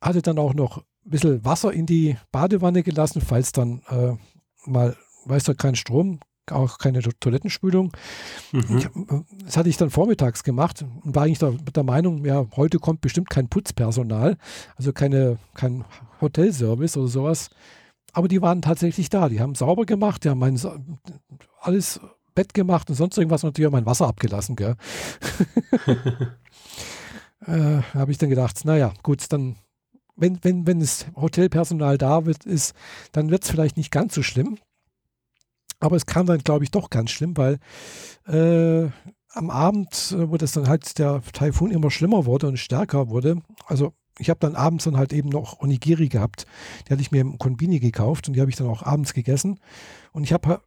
hatte 0.00 0.22
dann 0.22 0.38
auch 0.38 0.54
noch 0.54 0.78
ein 0.78 1.10
bisschen 1.10 1.44
Wasser 1.44 1.72
in 1.72 1.86
die 1.86 2.16
Badewanne 2.30 2.84
gelassen, 2.84 3.20
falls 3.20 3.50
dann 3.50 3.82
äh, 3.88 4.12
mal, 4.66 4.96
weiß 5.24 5.44
du, 5.44 5.54
kein 5.56 5.74
Strom, 5.74 6.20
auch 6.52 6.78
keine 6.78 7.00
Toilettenspülung. 7.00 7.92
Mhm. 8.52 8.78
Ich, 8.78 8.84
äh, 8.86 9.22
das 9.44 9.56
hatte 9.56 9.68
ich 9.68 9.76
dann 9.76 9.90
vormittags 9.90 10.44
gemacht 10.44 10.84
und 11.04 11.14
war 11.14 11.24
eigentlich 11.24 11.38
der, 11.38 11.52
der, 11.52 11.84
Meinung, 11.84 12.24
ja, 12.24 12.46
heute 12.56 12.78
kommt 12.78 13.00
bestimmt 13.00 13.30
kein 13.30 13.48
Putzpersonal, 13.48 14.36
also 14.76 14.92
keine, 14.92 15.38
kein 15.54 15.84
Hotelservice 16.20 16.96
oder 16.96 17.08
sowas. 17.08 17.50
Aber 18.12 18.28
die 18.28 18.42
waren 18.42 18.62
tatsächlich 18.62 19.10
da. 19.10 19.28
Die 19.28 19.40
haben 19.40 19.54
sauber 19.54 19.84
gemacht, 19.84 20.24
die 20.24 20.30
haben 20.30 20.38
mein, 20.38 20.58
alles 21.60 22.00
Bett 22.34 22.54
gemacht 22.54 22.88
und 22.88 22.96
sonst 22.96 23.18
irgendwas 23.18 23.44
und 23.44 23.48
natürlich 23.48 23.70
mein 23.70 23.86
Wasser 23.86 24.06
abgelassen. 24.06 24.56
Gell? 24.56 24.76
äh, 27.46 27.82
habe 27.94 28.10
ich 28.10 28.18
dann 28.18 28.30
gedacht, 28.30 28.64
naja, 28.64 28.92
gut, 29.02 29.24
dann, 29.32 29.56
wenn, 30.16 30.38
wenn, 30.42 30.66
wenn 30.66 30.80
das 30.80 31.06
Hotelpersonal 31.16 31.98
da 31.98 32.26
wird, 32.26 32.46
ist, 32.46 32.74
dann 33.12 33.30
wird 33.30 33.44
es 33.44 33.50
vielleicht 33.50 33.76
nicht 33.76 33.90
ganz 33.90 34.14
so 34.14 34.22
schlimm. 34.22 34.58
Aber 35.80 35.96
es 35.96 36.06
kam 36.06 36.26
dann, 36.26 36.38
glaube 36.38 36.64
ich, 36.64 36.70
doch 36.70 36.90
ganz 36.90 37.10
schlimm, 37.10 37.36
weil 37.36 37.58
äh, 38.26 38.90
am 39.30 39.50
Abend, 39.50 40.14
äh, 40.16 40.30
wo 40.30 40.36
das 40.36 40.52
dann 40.52 40.68
halt 40.68 40.98
der 40.98 41.22
Taifun 41.32 41.70
immer 41.70 41.90
schlimmer 41.90 42.26
wurde 42.26 42.48
und 42.48 42.58
stärker 42.58 43.08
wurde, 43.08 43.40
also 43.66 43.92
ich 44.18 44.30
habe 44.30 44.40
dann 44.40 44.56
abends 44.56 44.84
dann 44.84 44.96
halt 44.96 45.12
eben 45.12 45.28
noch 45.28 45.60
Onigiri 45.60 46.08
gehabt. 46.08 46.46
Die 46.86 46.92
hatte 46.92 47.02
ich 47.02 47.12
mir 47.12 47.20
im 47.20 47.38
Konbini 47.38 47.78
gekauft 47.78 48.26
und 48.26 48.34
die 48.34 48.40
habe 48.40 48.50
ich 48.50 48.56
dann 48.56 48.66
auch 48.66 48.82
abends 48.82 49.14
gegessen. 49.14 49.60
Und 50.12 50.24
ich 50.24 50.32
habe 50.32 50.60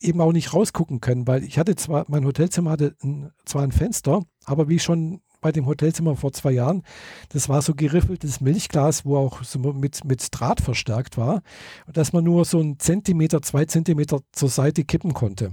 eben 0.00 0.20
auch 0.20 0.32
nicht 0.32 0.52
rausgucken 0.52 1.00
können, 1.00 1.26
weil 1.26 1.44
ich 1.44 1.58
hatte 1.58 1.76
zwar, 1.76 2.04
mein 2.08 2.24
Hotelzimmer 2.24 2.70
hatte 2.70 2.96
ein, 3.02 3.30
zwar 3.44 3.62
ein 3.62 3.72
Fenster, 3.72 4.22
aber 4.44 4.68
wie 4.68 4.78
schon 4.78 5.20
bei 5.44 5.52
dem 5.52 5.66
Hotelzimmer 5.66 6.16
vor 6.16 6.32
zwei 6.32 6.52
Jahren, 6.52 6.82
das 7.28 7.50
war 7.50 7.60
so 7.60 7.74
geriffeltes 7.74 8.40
Milchglas, 8.40 9.04
wo 9.04 9.18
auch 9.18 9.44
so 9.44 9.58
mit, 9.58 10.02
mit 10.02 10.26
Draht 10.30 10.62
verstärkt 10.62 11.18
war, 11.18 11.42
dass 11.86 12.14
man 12.14 12.24
nur 12.24 12.46
so 12.46 12.60
einen 12.60 12.78
Zentimeter, 12.78 13.42
zwei 13.42 13.66
Zentimeter 13.66 14.20
zur 14.32 14.48
Seite 14.48 14.84
kippen 14.84 15.12
konnte. 15.12 15.52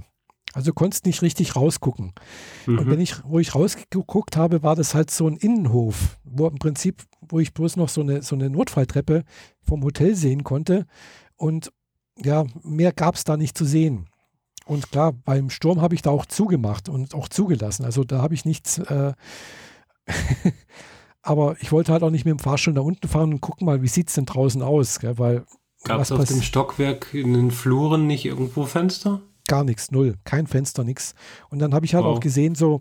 Also 0.54 0.72
konntest 0.72 1.04
nicht 1.04 1.20
richtig 1.20 1.56
rausgucken. 1.56 2.14
Mhm. 2.64 2.78
Und 2.78 2.90
wenn 2.90 3.00
ich, 3.00 3.22
wo 3.24 3.38
ich 3.38 3.54
rausgeguckt 3.54 4.38
habe, 4.38 4.62
war 4.62 4.76
das 4.76 4.94
halt 4.94 5.10
so 5.10 5.26
ein 5.26 5.36
Innenhof, 5.36 6.18
wo 6.24 6.46
im 6.46 6.58
Prinzip, 6.58 7.02
wo 7.20 7.38
ich 7.38 7.52
bloß 7.52 7.76
noch 7.76 7.90
so 7.90 8.00
eine, 8.00 8.22
so 8.22 8.34
eine 8.34 8.48
Notfalltreppe 8.48 9.24
vom 9.60 9.84
Hotel 9.84 10.14
sehen 10.14 10.42
konnte. 10.42 10.86
Und 11.36 11.70
ja, 12.16 12.46
mehr 12.62 12.92
gab 12.92 13.16
es 13.16 13.24
da 13.24 13.36
nicht 13.36 13.58
zu 13.58 13.66
sehen. 13.66 14.06
Und 14.64 14.90
klar, 14.90 15.12
beim 15.12 15.50
Sturm 15.50 15.82
habe 15.82 15.94
ich 15.94 16.00
da 16.00 16.08
auch 16.08 16.24
zugemacht 16.24 16.88
und 16.88 17.14
auch 17.14 17.28
zugelassen. 17.28 17.84
Also 17.84 18.04
da 18.04 18.22
habe 18.22 18.32
ich 18.32 18.46
nichts. 18.46 18.78
Äh 18.78 19.12
aber 21.22 21.56
ich 21.60 21.72
wollte 21.72 21.92
halt 21.92 22.02
auch 22.02 22.10
nicht 22.10 22.24
mit 22.24 22.32
dem 22.32 22.38
Fahrstuhl 22.38 22.74
nach 22.74 22.82
unten 22.82 23.08
fahren 23.08 23.32
und 23.32 23.40
gucken 23.40 23.66
mal, 23.66 23.82
wie 23.82 23.88
sieht 23.88 24.08
es 24.08 24.14
denn 24.14 24.26
draußen 24.26 24.62
aus. 24.62 24.98
Gell? 24.98 25.18
Weil 25.18 25.44
Gab 25.84 26.00
es 26.00 26.12
auf 26.12 26.24
dem 26.24 26.42
Stockwerk 26.42 27.12
in 27.12 27.34
den 27.34 27.50
Fluren 27.50 28.06
nicht 28.06 28.24
irgendwo 28.24 28.64
Fenster? 28.64 29.20
Gar 29.48 29.64
nichts, 29.64 29.90
null. 29.90 30.14
Kein 30.24 30.46
Fenster, 30.46 30.84
nichts. 30.84 31.14
Und 31.50 31.58
dann 31.58 31.74
habe 31.74 31.84
ich 31.84 31.94
halt 31.94 32.04
wow. 32.04 32.16
auch 32.16 32.20
gesehen, 32.20 32.54
so, 32.54 32.80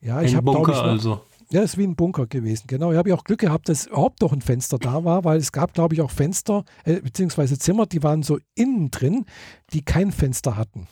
ja, 0.00 0.22
ich 0.22 0.34
habe 0.34 0.50
glaube 0.50 0.72
ich. 0.72 0.78
Also. 0.78 1.20
Ja, 1.50 1.62
ist 1.62 1.78
wie 1.78 1.84
ein 1.84 1.96
Bunker 1.96 2.26
gewesen. 2.26 2.64
Genau. 2.66 2.92
Ich 2.92 2.98
habe 2.98 3.08
ja 3.08 3.14
auch 3.14 3.24
Glück 3.24 3.40
gehabt, 3.40 3.70
dass 3.70 3.86
überhaupt 3.86 4.20
noch 4.20 4.32
ein 4.32 4.42
Fenster 4.42 4.78
da 4.78 5.04
war, 5.04 5.24
weil 5.24 5.38
es 5.38 5.50
gab, 5.50 5.72
glaube 5.72 5.94
ich, 5.94 6.02
auch 6.02 6.10
Fenster, 6.10 6.64
äh, 6.84 7.00
beziehungsweise 7.00 7.58
Zimmer, 7.58 7.86
die 7.86 8.02
waren 8.02 8.22
so 8.22 8.38
innen 8.54 8.90
drin, 8.90 9.24
die 9.72 9.82
kein 9.82 10.12
Fenster 10.12 10.56
hatten. 10.56 10.88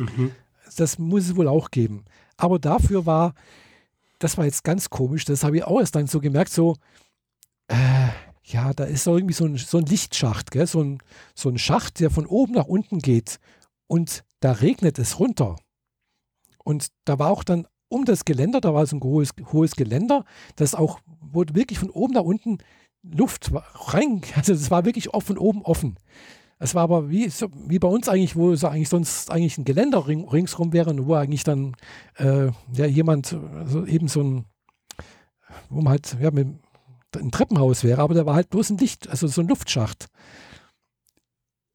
Mhm. 0.00 0.32
Das 0.76 0.98
muss 0.98 1.26
es 1.26 1.36
wohl 1.36 1.46
auch 1.46 1.70
geben. 1.70 2.04
Aber 2.36 2.58
dafür 2.58 3.06
war, 3.06 3.34
das 4.20 4.38
war 4.38 4.44
jetzt 4.44 4.62
ganz 4.62 4.90
komisch, 4.90 5.24
das 5.24 5.42
habe 5.42 5.56
ich 5.56 5.64
auch 5.64 5.80
erst 5.80 5.96
dann 5.96 6.06
so 6.06 6.20
gemerkt, 6.20 6.52
so, 6.52 6.76
äh, 7.68 8.08
ja, 8.44 8.72
da 8.72 8.84
ist 8.84 9.04
so 9.04 9.16
irgendwie 9.16 9.34
so 9.34 9.46
ein, 9.46 9.56
so 9.56 9.78
ein 9.78 9.86
Lichtschacht, 9.86 10.50
gell? 10.50 10.66
So, 10.66 10.82
ein, 10.82 10.98
so 11.34 11.48
ein 11.48 11.58
Schacht, 11.58 12.00
der 12.00 12.10
von 12.10 12.26
oben 12.26 12.54
nach 12.54 12.66
unten 12.66 12.98
geht. 12.98 13.38
Und 13.86 14.24
da 14.40 14.52
regnet 14.52 14.98
es 14.98 15.18
runter. 15.18 15.56
Und 16.62 16.88
da 17.04 17.18
war 17.18 17.30
auch 17.30 17.44
dann 17.44 17.66
um 17.88 18.04
das 18.04 18.24
Geländer, 18.24 18.60
da 18.60 18.72
war 18.72 18.86
so 18.86 18.96
ein 18.96 19.02
hohes, 19.02 19.30
hohes 19.52 19.74
Geländer, 19.74 20.24
das 20.56 20.74
auch, 20.74 21.00
wo 21.20 21.44
wirklich 21.52 21.78
von 21.78 21.90
oben 21.90 22.14
nach 22.14 22.22
unten 22.22 22.58
Luft 23.02 23.50
rein, 23.52 24.22
also 24.36 24.52
es 24.52 24.70
war 24.70 24.84
wirklich 24.84 25.12
offen, 25.14 25.38
oben 25.38 25.62
offen. 25.62 25.96
Es 26.62 26.74
war 26.74 26.82
aber 26.82 27.08
wie, 27.08 27.28
so, 27.30 27.48
wie 27.66 27.78
bei 27.78 27.88
uns 27.88 28.06
eigentlich, 28.06 28.36
wo 28.36 28.52
es 28.52 28.64
eigentlich 28.64 28.90
sonst 28.90 29.30
eigentlich 29.30 29.56
ein 29.56 29.64
Geländer 29.64 30.06
ring, 30.06 30.28
ringsrum 30.28 30.74
wäre 30.74 30.90
und 30.90 31.06
wo 31.06 31.14
eigentlich 31.14 31.42
dann 31.42 31.74
äh, 32.16 32.50
ja, 32.74 32.84
jemand, 32.84 33.34
also 33.58 33.86
eben 33.86 34.08
so 34.08 34.22
ein, 34.22 34.44
wo 35.70 35.80
man 35.80 35.92
halt 35.92 36.18
ja, 36.20 36.30
mit 36.30 36.48
ein 37.16 37.30
Treppenhaus 37.30 37.82
wäre, 37.82 38.02
aber 38.02 38.12
da 38.12 38.26
war 38.26 38.34
halt 38.34 38.50
bloß 38.50 38.70
ein 38.70 38.78
Licht, 38.78 39.08
also 39.08 39.26
so 39.26 39.40
ein 39.40 39.48
Luftschacht. 39.48 40.06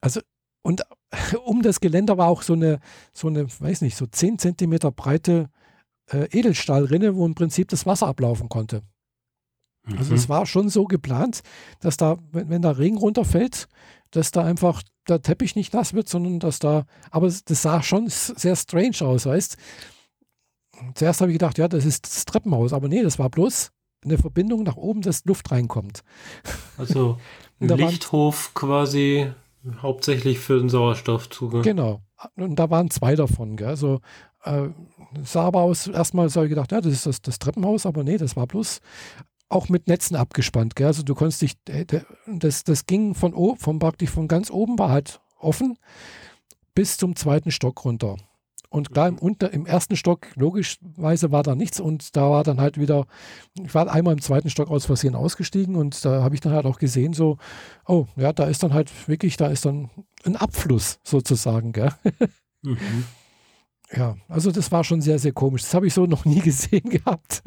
Also, 0.02 0.22
und 0.62 0.84
um 1.46 1.64
das 1.64 1.80
Geländer 1.80 2.20
war 2.20 2.28
auch 2.28 2.44
so 2.44 2.54
eine, 2.54 2.80
so 3.12 3.28
eine, 3.28 3.48
weiß 3.60 3.82
nicht, 3.82 3.98
so 3.98 4.06
10 4.06 4.38
Zentimeter 4.38 4.92
breite 4.92 5.50
äh, 6.12 6.28
Edelstahlrinne, 6.32 7.16
wo 7.16 7.26
im 7.26 7.34
Prinzip 7.34 7.70
das 7.70 7.88
Wasser 7.88 8.06
ablaufen 8.06 8.50
konnte. 8.50 8.84
Mhm. 9.86 9.98
Also 9.98 10.14
es 10.14 10.30
war 10.30 10.46
schon 10.46 10.70
so 10.70 10.86
geplant, 10.86 11.42
dass 11.80 11.98
da, 11.98 12.18
wenn, 12.32 12.50
wenn 12.50 12.62
da 12.62 12.72
Regen 12.72 12.98
runterfällt, 12.98 13.68
dass 14.12 14.32
da 14.32 14.44
einfach 14.44 14.84
der 15.08 15.22
Teppich 15.22 15.56
nicht 15.56 15.74
nass 15.74 15.94
wird, 15.94 16.10
sondern 16.10 16.40
dass 16.40 16.60
da, 16.60 16.86
aber 17.12 17.28
das 17.28 17.62
sah 17.62 17.84
schon 17.84 18.08
sehr 18.10 18.56
strange 18.56 19.02
aus, 19.02 19.26
weißt 19.26 19.58
Zuerst 20.94 21.22
habe 21.22 21.32
ich 21.32 21.36
gedacht, 21.36 21.58
ja, 21.58 21.68
das 21.68 21.86
ist 21.86 22.06
das 22.06 22.26
Treppenhaus, 22.26 22.74
aber 22.74 22.88
nee, 22.88 23.02
das 23.02 23.18
war 23.18 23.30
bloß 23.30 23.72
eine 24.04 24.18
Verbindung 24.18 24.64
nach 24.64 24.76
oben, 24.76 25.02
dass 25.02 25.26
Luft 25.26 25.52
reinkommt. 25.52 26.04
Also 26.78 27.18
ein 27.62 27.70
Lichthof 27.70 28.54
quasi 28.54 29.32
hauptsächlich 29.82 30.40
für 30.40 30.60
den 30.60 30.68
Sauerstoffzugang. 30.68 31.62
Genau. 31.62 32.02
Und 32.36 32.58
da 32.58 32.70
waren 32.70 32.90
zwei 32.90 33.16
davon. 33.16 33.56
Gell? 33.56 33.68
Also 33.68 34.02
äh, 34.44 34.68
sah 35.24 35.46
aber 35.46 35.62
aus, 35.62 35.88
erstmal 35.88 36.28
so 36.28 36.44
ich 36.44 36.50
gedacht, 36.50 36.74
ja, 36.74 36.82
das 36.82 36.92
ist 36.92 37.06
das, 37.06 37.22
das 37.22 37.40
Treppenhaus, 37.40 37.86
aber 37.86 38.04
nee, 38.04 38.18
das 38.18 38.36
war 38.36 38.46
bloß 38.46 38.82
auch 39.50 39.70
mit 39.70 39.88
Netzen 39.88 40.16
abgespannt. 40.16 40.76
Gell? 40.76 40.88
Also 40.88 41.04
du 41.04 41.16
konntest 41.16 41.42
dich, 41.42 41.54
das, 42.28 42.64
das 42.64 42.86
ging 42.86 43.16
von 43.16 43.34
oben, 43.34 43.60
von 43.60 43.80
praktisch 43.80 44.10
von 44.10 44.28
ganz 44.28 44.50
oben 44.50 44.78
war 44.80 44.90
halt 44.90 45.22
offen 45.40 45.78
bis 46.74 46.98
zum 46.98 47.16
zweiten 47.16 47.52
Stock 47.52 47.86
runter. 47.86 48.18
Und 48.70 48.92
klar, 48.92 49.08
im, 49.08 49.18
unter, 49.18 49.54
im 49.54 49.66
ersten 49.66 49.96
Stock, 49.96 50.28
logischerweise 50.36 51.32
war 51.32 51.44
da 51.44 51.56
nichts 51.56 51.80
und 51.80 52.16
da 52.18 52.30
war 52.30 52.44
dann 52.44 52.60
halt 52.60 52.78
wieder, 52.78 53.06
ich 53.64 53.74
war 53.74 53.90
einmal 53.90 54.14
im 54.14 54.22
zweiten 54.22 54.50
Stock 54.50 54.70
aus 54.70 54.86
Versehen 54.86 55.16
ausgestiegen 55.16 55.76
und 55.78 56.04
da 56.04 56.22
habe 56.24 56.36
ich 56.36 56.42
dann 56.42 56.52
halt 56.52 56.66
auch 56.66 56.78
gesehen, 56.78 57.14
so, 57.14 57.38
oh, 57.88 58.08
ja, 58.18 58.34
da 58.34 58.46
ist 58.46 58.64
dann 58.64 58.74
halt 58.74 58.92
wirklich, 59.08 59.38
da 59.38 59.48
ist 59.48 59.66
dann 59.66 59.90
ein 60.26 60.36
Abfluss 60.36 61.00
sozusagen, 61.04 61.72
gell? 61.72 61.92
Mhm. 62.62 63.06
Ja, 63.92 64.18
also 64.28 64.52
das 64.52 64.72
war 64.72 64.84
schon 64.84 65.00
sehr, 65.00 65.20
sehr 65.20 65.34
komisch. 65.34 65.62
Das 65.62 65.76
habe 65.76 65.86
ich 65.86 65.94
so 65.94 66.08
noch 66.08 66.26
nie 66.26 66.40
gesehen 66.42 66.90
gehabt. 66.90 67.44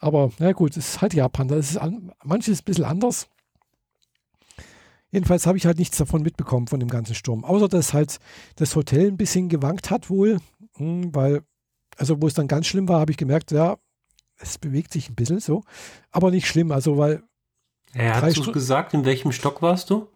Aber 0.00 0.30
na 0.38 0.52
gut, 0.52 0.76
es 0.76 0.88
ist 0.88 1.00
halt 1.00 1.14
Japan. 1.14 1.48
Das 1.48 1.70
ist 1.70 1.76
an, 1.76 2.12
manches 2.24 2.60
ein 2.60 2.64
bisschen 2.64 2.84
anders. 2.84 3.28
Jedenfalls 5.10 5.46
habe 5.46 5.56
ich 5.56 5.66
halt 5.66 5.78
nichts 5.78 5.96
davon 5.96 6.22
mitbekommen 6.22 6.66
von 6.66 6.80
dem 6.80 6.88
ganzen 6.88 7.14
Sturm. 7.14 7.44
Außer 7.44 7.68
dass 7.68 7.94
halt 7.94 8.18
das 8.56 8.76
Hotel 8.76 9.08
ein 9.08 9.16
bisschen 9.16 9.48
gewankt 9.48 9.90
hat 9.90 10.10
wohl, 10.10 10.38
hm, 10.76 11.14
weil, 11.14 11.42
also 11.96 12.20
wo 12.20 12.26
es 12.26 12.34
dann 12.34 12.48
ganz 12.48 12.66
schlimm 12.66 12.88
war, 12.88 13.00
habe 13.00 13.10
ich 13.10 13.16
gemerkt, 13.16 13.50
ja, 13.50 13.78
es 14.38 14.58
bewegt 14.58 14.92
sich 14.92 15.08
ein 15.08 15.14
bisschen 15.14 15.40
so, 15.40 15.64
aber 16.10 16.30
nicht 16.30 16.46
schlimm, 16.46 16.72
also 16.72 16.98
weil. 16.98 17.22
Er 17.94 18.20
hat 18.20 18.36
du 18.36 18.52
gesagt, 18.52 18.92
in 18.92 19.04
welchem 19.04 19.32
Stock 19.32 19.62
warst 19.62 19.88
du? 19.90 20.08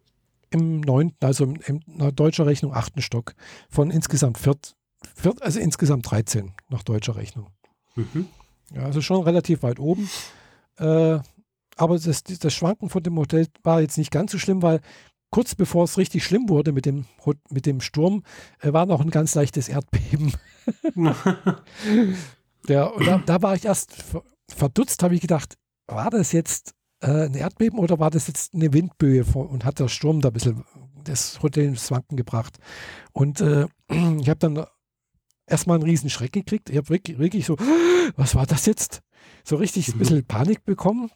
Im 0.51 0.81
neunten, 0.81 1.17
also 1.25 1.45
in, 1.45 1.81
in 1.87 2.15
deutscher 2.15 2.45
Rechnung 2.45 2.75
achten 2.75 3.01
Stock. 3.01 3.35
Von 3.71 3.91
insgesamt 3.91 4.37
viert, 4.37 4.77
viert, 5.15 5.41
also 5.41 5.59
insgesamt 5.59 6.11
13 6.11 6.53
nach 6.69 6.83
deutscher 6.83 7.17
Rechnung. 7.17 7.49
Mhm. 7.97 8.29
Ja, 8.75 8.83
also 8.83 9.01
schon 9.01 9.23
relativ 9.23 9.63
weit 9.63 9.79
oben. 9.79 10.09
Äh, 10.79 11.19
aber 11.77 11.99
das, 11.99 12.23
das 12.25 12.55
Schwanken 12.55 12.89
von 12.89 13.03
dem 13.03 13.19
Hotel 13.19 13.47
war 13.63 13.81
jetzt 13.81 13.99
nicht 13.99 14.11
ganz 14.11 14.33
so 14.33 14.39
schlimm, 14.39 14.63
weil 14.63 14.81
kurz 15.31 15.55
bevor 15.55 15.85
es 15.85 15.99
richtig 15.99 16.25
schlimm 16.25 16.49
wurde 16.49 16.73
mit 16.73 16.87
dem, 16.87 17.07
mit 17.51 17.67
dem 17.67 17.81
Sturm, 17.81 18.23
äh, 18.61 18.73
war 18.73 18.87
noch 18.87 19.01
ein 19.01 19.11
ganz 19.11 19.35
leichtes 19.35 19.69
Erdbeben. 19.69 20.33
Der, 22.69 22.93
da, 23.05 23.19
da, 23.27 23.43
war 23.43 23.57
ich 23.57 23.65
erst 23.65 23.93
verdutzt, 24.49 25.03
habe 25.03 25.17
ich 25.17 25.21
gedacht, 25.21 25.57
war 25.89 26.11
das 26.11 26.31
jetzt 26.31 26.75
äh, 27.01 27.25
ein 27.25 27.35
Erdbeben 27.35 27.81
oder 27.81 27.99
war 27.99 28.11
das 28.11 28.29
jetzt 28.29 28.55
eine 28.55 28.73
Windböe 28.73 29.25
und 29.35 29.65
hat 29.65 29.81
der 29.81 29.89
Sturm 29.89 30.21
da 30.21 30.29
ein 30.29 30.33
bisschen 30.33 30.65
das 31.03 31.43
Hotel 31.43 31.65
ins 31.65 31.91
Wanken 31.91 32.17
gebracht. 32.17 32.59
Und 33.13 33.41
äh, 33.41 33.67
ich 33.91 34.29
habe 34.29 34.39
dann 34.39 34.65
erstmal 35.47 35.77
einen 35.77 35.85
riesen 35.85 36.11
Schreck 36.11 36.33
gekriegt. 36.33 36.71
Ich 36.71 36.77
habe 36.77 36.89
wirklich, 36.89 37.19
wirklich 37.19 37.47
so, 37.47 37.57
was 38.17 38.35
war 38.35 38.47
das 38.47 38.67
jetzt? 38.67 39.01
So 39.45 39.57
richtig 39.57 39.89
ein 39.89 39.99
bisschen 39.99 40.25
Panik 40.25 40.65
bekommen 40.65 41.11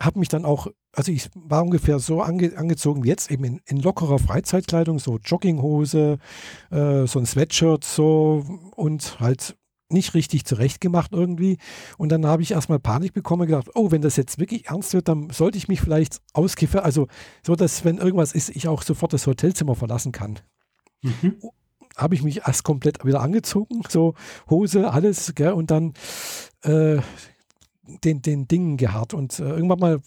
habe 0.00 0.18
mich 0.18 0.28
dann 0.28 0.44
auch, 0.44 0.68
also 0.92 1.12
ich 1.12 1.30
war 1.34 1.62
ungefähr 1.62 1.98
so 1.98 2.22
ange, 2.22 2.56
angezogen 2.56 3.04
wie 3.04 3.08
jetzt, 3.08 3.30
eben 3.30 3.44
in, 3.44 3.60
in 3.66 3.80
lockerer 3.80 4.18
Freizeitkleidung, 4.18 4.98
so 4.98 5.18
Jogginghose, 5.18 6.18
äh, 6.70 7.06
so 7.06 7.18
ein 7.18 7.26
Sweatshirt 7.26 7.84
so 7.84 8.44
und 8.76 9.18
halt 9.20 9.56
nicht 9.90 10.12
richtig 10.12 10.44
zurechtgemacht 10.44 11.12
irgendwie. 11.12 11.56
Und 11.96 12.10
dann 12.10 12.26
habe 12.26 12.42
ich 12.42 12.50
erstmal 12.50 12.78
Panik 12.78 13.14
bekommen 13.14 13.42
und 13.42 13.48
gedacht, 13.48 13.70
oh, 13.74 13.90
wenn 13.90 14.02
das 14.02 14.16
jetzt 14.16 14.38
wirklich 14.38 14.66
ernst 14.66 14.92
wird, 14.92 15.08
dann 15.08 15.30
sollte 15.30 15.56
ich 15.56 15.68
mich 15.68 15.80
vielleicht 15.80 16.20
auskiffen. 16.34 16.80
Also 16.80 17.06
so, 17.42 17.56
dass 17.56 17.86
wenn 17.86 17.96
irgendwas 17.96 18.32
ist, 18.32 18.50
ich 18.50 18.68
auch 18.68 18.82
sofort 18.82 19.14
das 19.14 19.26
Hotelzimmer 19.26 19.74
verlassen 19.74 20.12
kann. 20.12 20.40
Mhm. 21.00 21.40
Habe 21.98 22.14
ich 22.14 22.22
mich 22.22 22.46
erst 22.46 22.64
komplett 22.64 23.04
wieder 23.04 23.20
angezogen, 23.20 23.82
so 23.88 24.14
Hose, 24.48 24.90
alles, 24.90 25.34
gell, 25.34 25.52
und 25.52 25.70
dann 25.70 25.94
äh, 26.62 26.98
den, 28.04 28.22
den 28.22 28.48
Dingen 28.48 28.76
geharrt. 28.76 29.14
Und 29.14 29.38
äh, 29.38 29.48
irgendwann 29.48 29.78
mal, 29.78 30.00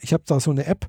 ich 0.00 0.12
habe 0.12 0.22
da 0.26 0.40
so 0.40 0.50
eine 0.50 0.66
App, 0.66 0.88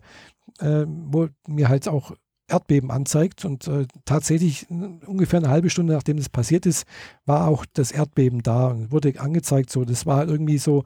äh, 0.59 0.85
wo 0.87 1.27
mir 1.47 1.69
halt 1.69 1.87
auch 1.87 2.13
Erdbeben 2.47 2.91
anzeigt. 2.91 3.45
Und 3.45 3.67
äh, 3.67 3.87
tatsächlich 4.05 4.69
ungefähr 4.69 5.39
eine 5.39 5.49
halbe 5.49 5.69
Stunde 5.69 5.93
nachdem 5.93 6.17
das 6.17 6.29
passiert 6.29 6.65
ist, 6.65 6.85
war 7.25 7.47
auch 7.47 7.65
das 7.73 7.91
Erdbeben 7.91 8.43
da 8.43 8.67
und 8.67 8.91
wurde 8.91 9.19
angezeigt. 9.19 9.69
So, 9.69 9.85
das 9.85 10.05
war 10.05 10.27
irgendwie 10.27 10.57
so 10.57 10.83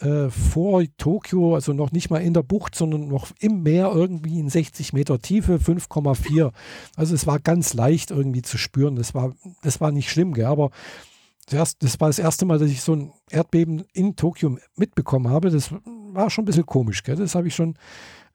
äh, 0.00 0.30
vor 0.30 0.82
Tokio, 0.96 1.54
also 1.54 1.72
noch 1.72 1.92
nicht 1.92 2.10
mal 2.10 2.18
in 2.18 2.34
der 2.34 2.42
Bucht, 2.42 2.74
sondern 2.74 3.08
noch 3.08 3.28
im 3.40 3.62
Meer 3.62 3.90
irgendwie 3.92 4.38
in 4.38 4.48
60 4.48 4.92
Meter 4.92 5.18
Tiefe, 5.18 5.56
5,4. 5.56 6.52
Also 6.96 7.14
es 7.14 7.26
war 7.26 7.40
ganz 7.40 7.74
leicht 7.74 8.10
irgendwie 8.10 8.42
zu 8.42 8.58
spüren. 8.58 8.96
Das 8.96 9.14
war, 9.14 9.34
das 9.62 9.80
war 9.80 9.90
nicht 9.90 10.10
schlimm, 10.10 10.34
gell? 10.34 10.46
aber 10.46 10.70
das, 11.50 11.78
das 11.78 11.98
war 12.00 12.08
das 12.08 12.18
erste 12.18 12.44
Mal, 12.44 12.58
dass 12.58 12.70
ich 12.70 12.82
so 12.82 12.94
ein 12.94 13.12
Erdbeben 13.30 13.84
in 13.92 14.16
Tokio 14.16 14.58
mitbekommen 14.76 15.28
habe. 15.28 15.50
Das 15.50 15.72
war 16.12 16.30
schon 16.30 16.42
ein 16.42 16.46
bisschen 16.46 16.66
komisch. 16.66 17.02
Gell? 17.02 17.16
Das 17.16 17.34
habe 17.34 17.48
ich 17.48 17.54
schon. 17.54 17.74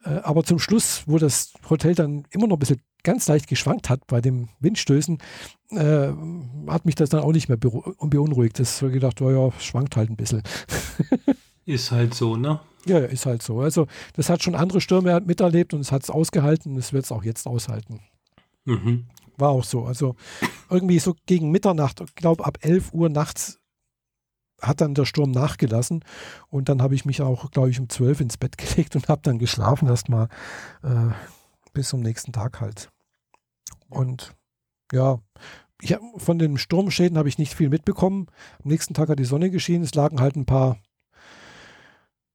Äh, 0.03 0.19
aber 0.23 0.43
zum 0.43 0.59
Schluss, 0.59 1.03
wo 1.05 1.17
das 1.17 1.53
Hotel 1.69 1.95
dann 1.95 2.25
immer 2.31 2.47
noch 2.47 2.57
ein 2.57 2.59
bisschen 2.59 2.81
ganz 3.03 3.27
leicht 3.27 3.47
geschwankt 3.47 3.89
hat 3.89 4.07
bei 4.07 4.21
den 4.21 4.49
Windstößen, 4.59 5.17
äh, 5.71 6.07
hat 6.67 6.85
mich 6.85 6.95
das 6.95 7.09
dann 7.09 7.21
auch 7.21 7.33
nicht 7.33 7.49
mehr 7.49 7.57
beunruhigt. 7.57 8.59
Das 8.59 8.81
habe 8.81 8.91
gedacht, 8.91 9.21
oh 9.21 9.29
ja, 9.29 9.51
schwankt 9.59 9.95
halt 9.95 10.09
ein 10.09 10.15
bisschen. 10.15 10.41
Ist 11.65 11.91
halt 11.91 12.13
so, 12.13 12.35
ne? 12.35 12.59
Ja, 12.85 12.99
ist 12.99 13.25
halt 13.25 13.41
so. 13.41 13.61
Also, 13.61 13.87
das 14.13 14.29
hat 14.29 14.43
schon 14.43 14.55
andere 14.55 14.81
Stürme 14.81 15.21
miterlebt 15.21 15.73
und 15.73 15.79
es 15.79 15.91
hat 15.91 16.03
es 16.03 16.09
ausgehalten 16.09 16.73
und 16.73 16.77
es 16.77 16.91
wird 16.91 17.05
es 17.05 17.11
auch 17.11 17.23
jetzt 17.23 17.47
aushalten. 17.47 18.01
Mhm. 18.65 19.05
War 19.37 19.49
auch 19.49 19.63
so. 19.63 19.85
Also 19.85 20.15
irgendwie 20.69 20.99
so 20.99 21.15
gegen 21.25 21.51
Mitternacht, 21.51 22.01
ich 22.01 22.15
glaube 22.15 22.45
ab 22.45 22.59
11 22.61 22.93
Uhr 22.93 23.09
nachts 23.09 23.59
hat 24.61 24.79
dann 24.79 24.93
der 24.93 25.05
Sturm 25.05 25.31
nachgelassen 25.31 26.05
und 26.47 26.69
dann 26.69 26.81
habe 26.81 26.95
ich 26.95 27.03
mich 27.03 27.21
auch, 27.21 27.51
glaube 27.51 27.69
ich, 27.69 27.79
um 27.79 27.89
12 27.89 28.21
ins 28.21 28.37
Bett 28.37 28.57
gelegt 28.57 28.95
und 28.95 29.09
habe 29.09 29.21
dann 29.23 29.39
geschlafen 29.39 29.87
erstmal 29.87 30.27
äh, 30.83 31.11
bis 31.73 31.89
zum 31.89 32.01
nächsten 32.01 32.31
Tag 32.31 32.61
halt. 32.61 32.89
Und 33.89 34.35
ja, 34.91 35.19
ich, 35.81 35.97
von 36.17 36.39
den 36.39 36.57
Sturmschäden 36.57 37.17
habe 37.17 37.27
ich 37.27 37.37
nicht 37.37 37.55
viel 37.55 37.69
mitbekommen. 37.69 38.27
Am 38.63 38.69
nächsten 38.69 38.93
Tag 38.93 39.09
hat 39.09 39.19
die 39.19 39.25
Sonne 39.25 39.49
geschienen, 39.49 39.83
es 39.83 39.95
lagen 39.95 40.21
halt 40.21 40.35
ein 40.35 40.45
paar 40.45 40.77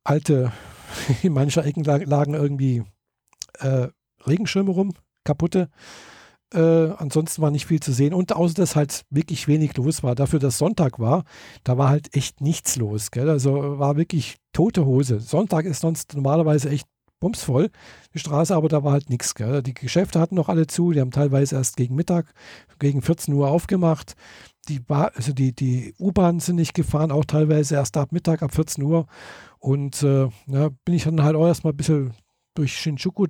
alte, 0.09 0.53
in 1.23 1.33
mancher 1.33 1.65
Ecken 1.65 1.85
lagen 1.85 2.35
irgendwie 2.35 2.83
äh, 3.59 3.89
Regenschirme 4.27 4.71
rum, 4.71 4.95
kaputte. 5.25 5.69
Äh, 6.55 6.93
ansonsten 6.97 7.43
war 7.43 7.51
nicht 7.51 7.67
viel 7.67 7.81
zu 7.81 7.93
sehen. 7.93 8.15
Und 8.15 8.35
außer 8.35 8.55
dass 8.55 8.75
halt 8.75 9.05
wirklich 9.11 9.49
wenig 9.49 9.77
los 9.77 10.03
war. 10.03 10.15
Dafür, 10.15 10.39
dass 10.39 10.59
Sonntag 10.59 10.99
war, 10.99 11.25
da 11.63 11.77
war 11.77 11.91
halt 11.91 12.17
echt 12.17 12.41
nichts 12.41 12.77
los. 12.77 13.11
Gell? 13.11 13.29
Also 13.29 13.79
war 13.79 13.97
wirklich 13.97 14.37
tote 14.53 14.87
Hose. 14.87 15.21
Sonntag 15.21 15.67
ist 15.67 15.81
sonst 15.81 16.15
normalerweise 16.15 16.71
echt 16.71 16.87
bumsvoll, 17.21 17.71
die 18.15 18.19
Straße, 18.19 18.55
aber 18.55 18.69
da 18.69 18.85
war 18.85 18.93
halt 18.93 19.11
nichts. 19.11 19.35
Die 19.35 19.75
Geschäfte 19.75 20.21
hatten 20.21 20.37
noch 20.37 20.49
alle 20.49 20.67
zu, 20.67 20.93
die 20.93 21.01
haben 21.01 21.11
teilweise 21.11 21.57
erst 21.57 21.77
gegen 21.77 21.95
Mittag, 21.95 22.33
gegen 22.79 23.03
14 23.03 23.35
Uhr 23.35 23.49
aufgemacht. 23.49 24.15
Die, 24.69 24.81
also 24.89 25.33
die, 25.33 25.55
die 25.55 25.95
U-Bahnen 25.99 26.41
sind 26.41 26.57
nicht 26.57 26.75
gefahren, 26.75 27.11
auch 27.11 27.25
teilweise 27.25 27.77
erst 27.77 27.97
ab 27.97 28.13
Mittag, 28.13 28.43
ab 28.43 28.55
14 28.55 28.85
Uhr. 28.85 29.07
Und 29.59 30.03
äh, 30.03 30.29
ja, 30.47 30.71
bin 30.85 30.95
ich 30.95 31.05
dann 31.05 31.23
halt 31.23 31.37
auch 31.37 31.47
erstmal 31.47 31.73
ein 31.73 31.77
bisschen 31.77 32.15
durch 32.55 32.77
Shinjuku 32.77 33.27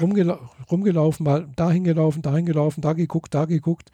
rumgela 0.00 0.38
rumgelaufen, 0.70 1.24
mal 1.24 1.48
dahin 1.56 1.84
gelaufen, 1.84 2.22
dahin 2.22 2.46
gelaufen, 2.46 2.80
da 2.80 2.92
geguckt, 2.92 3.34
da 3.34 3.44
geguckt. 3.44 3.90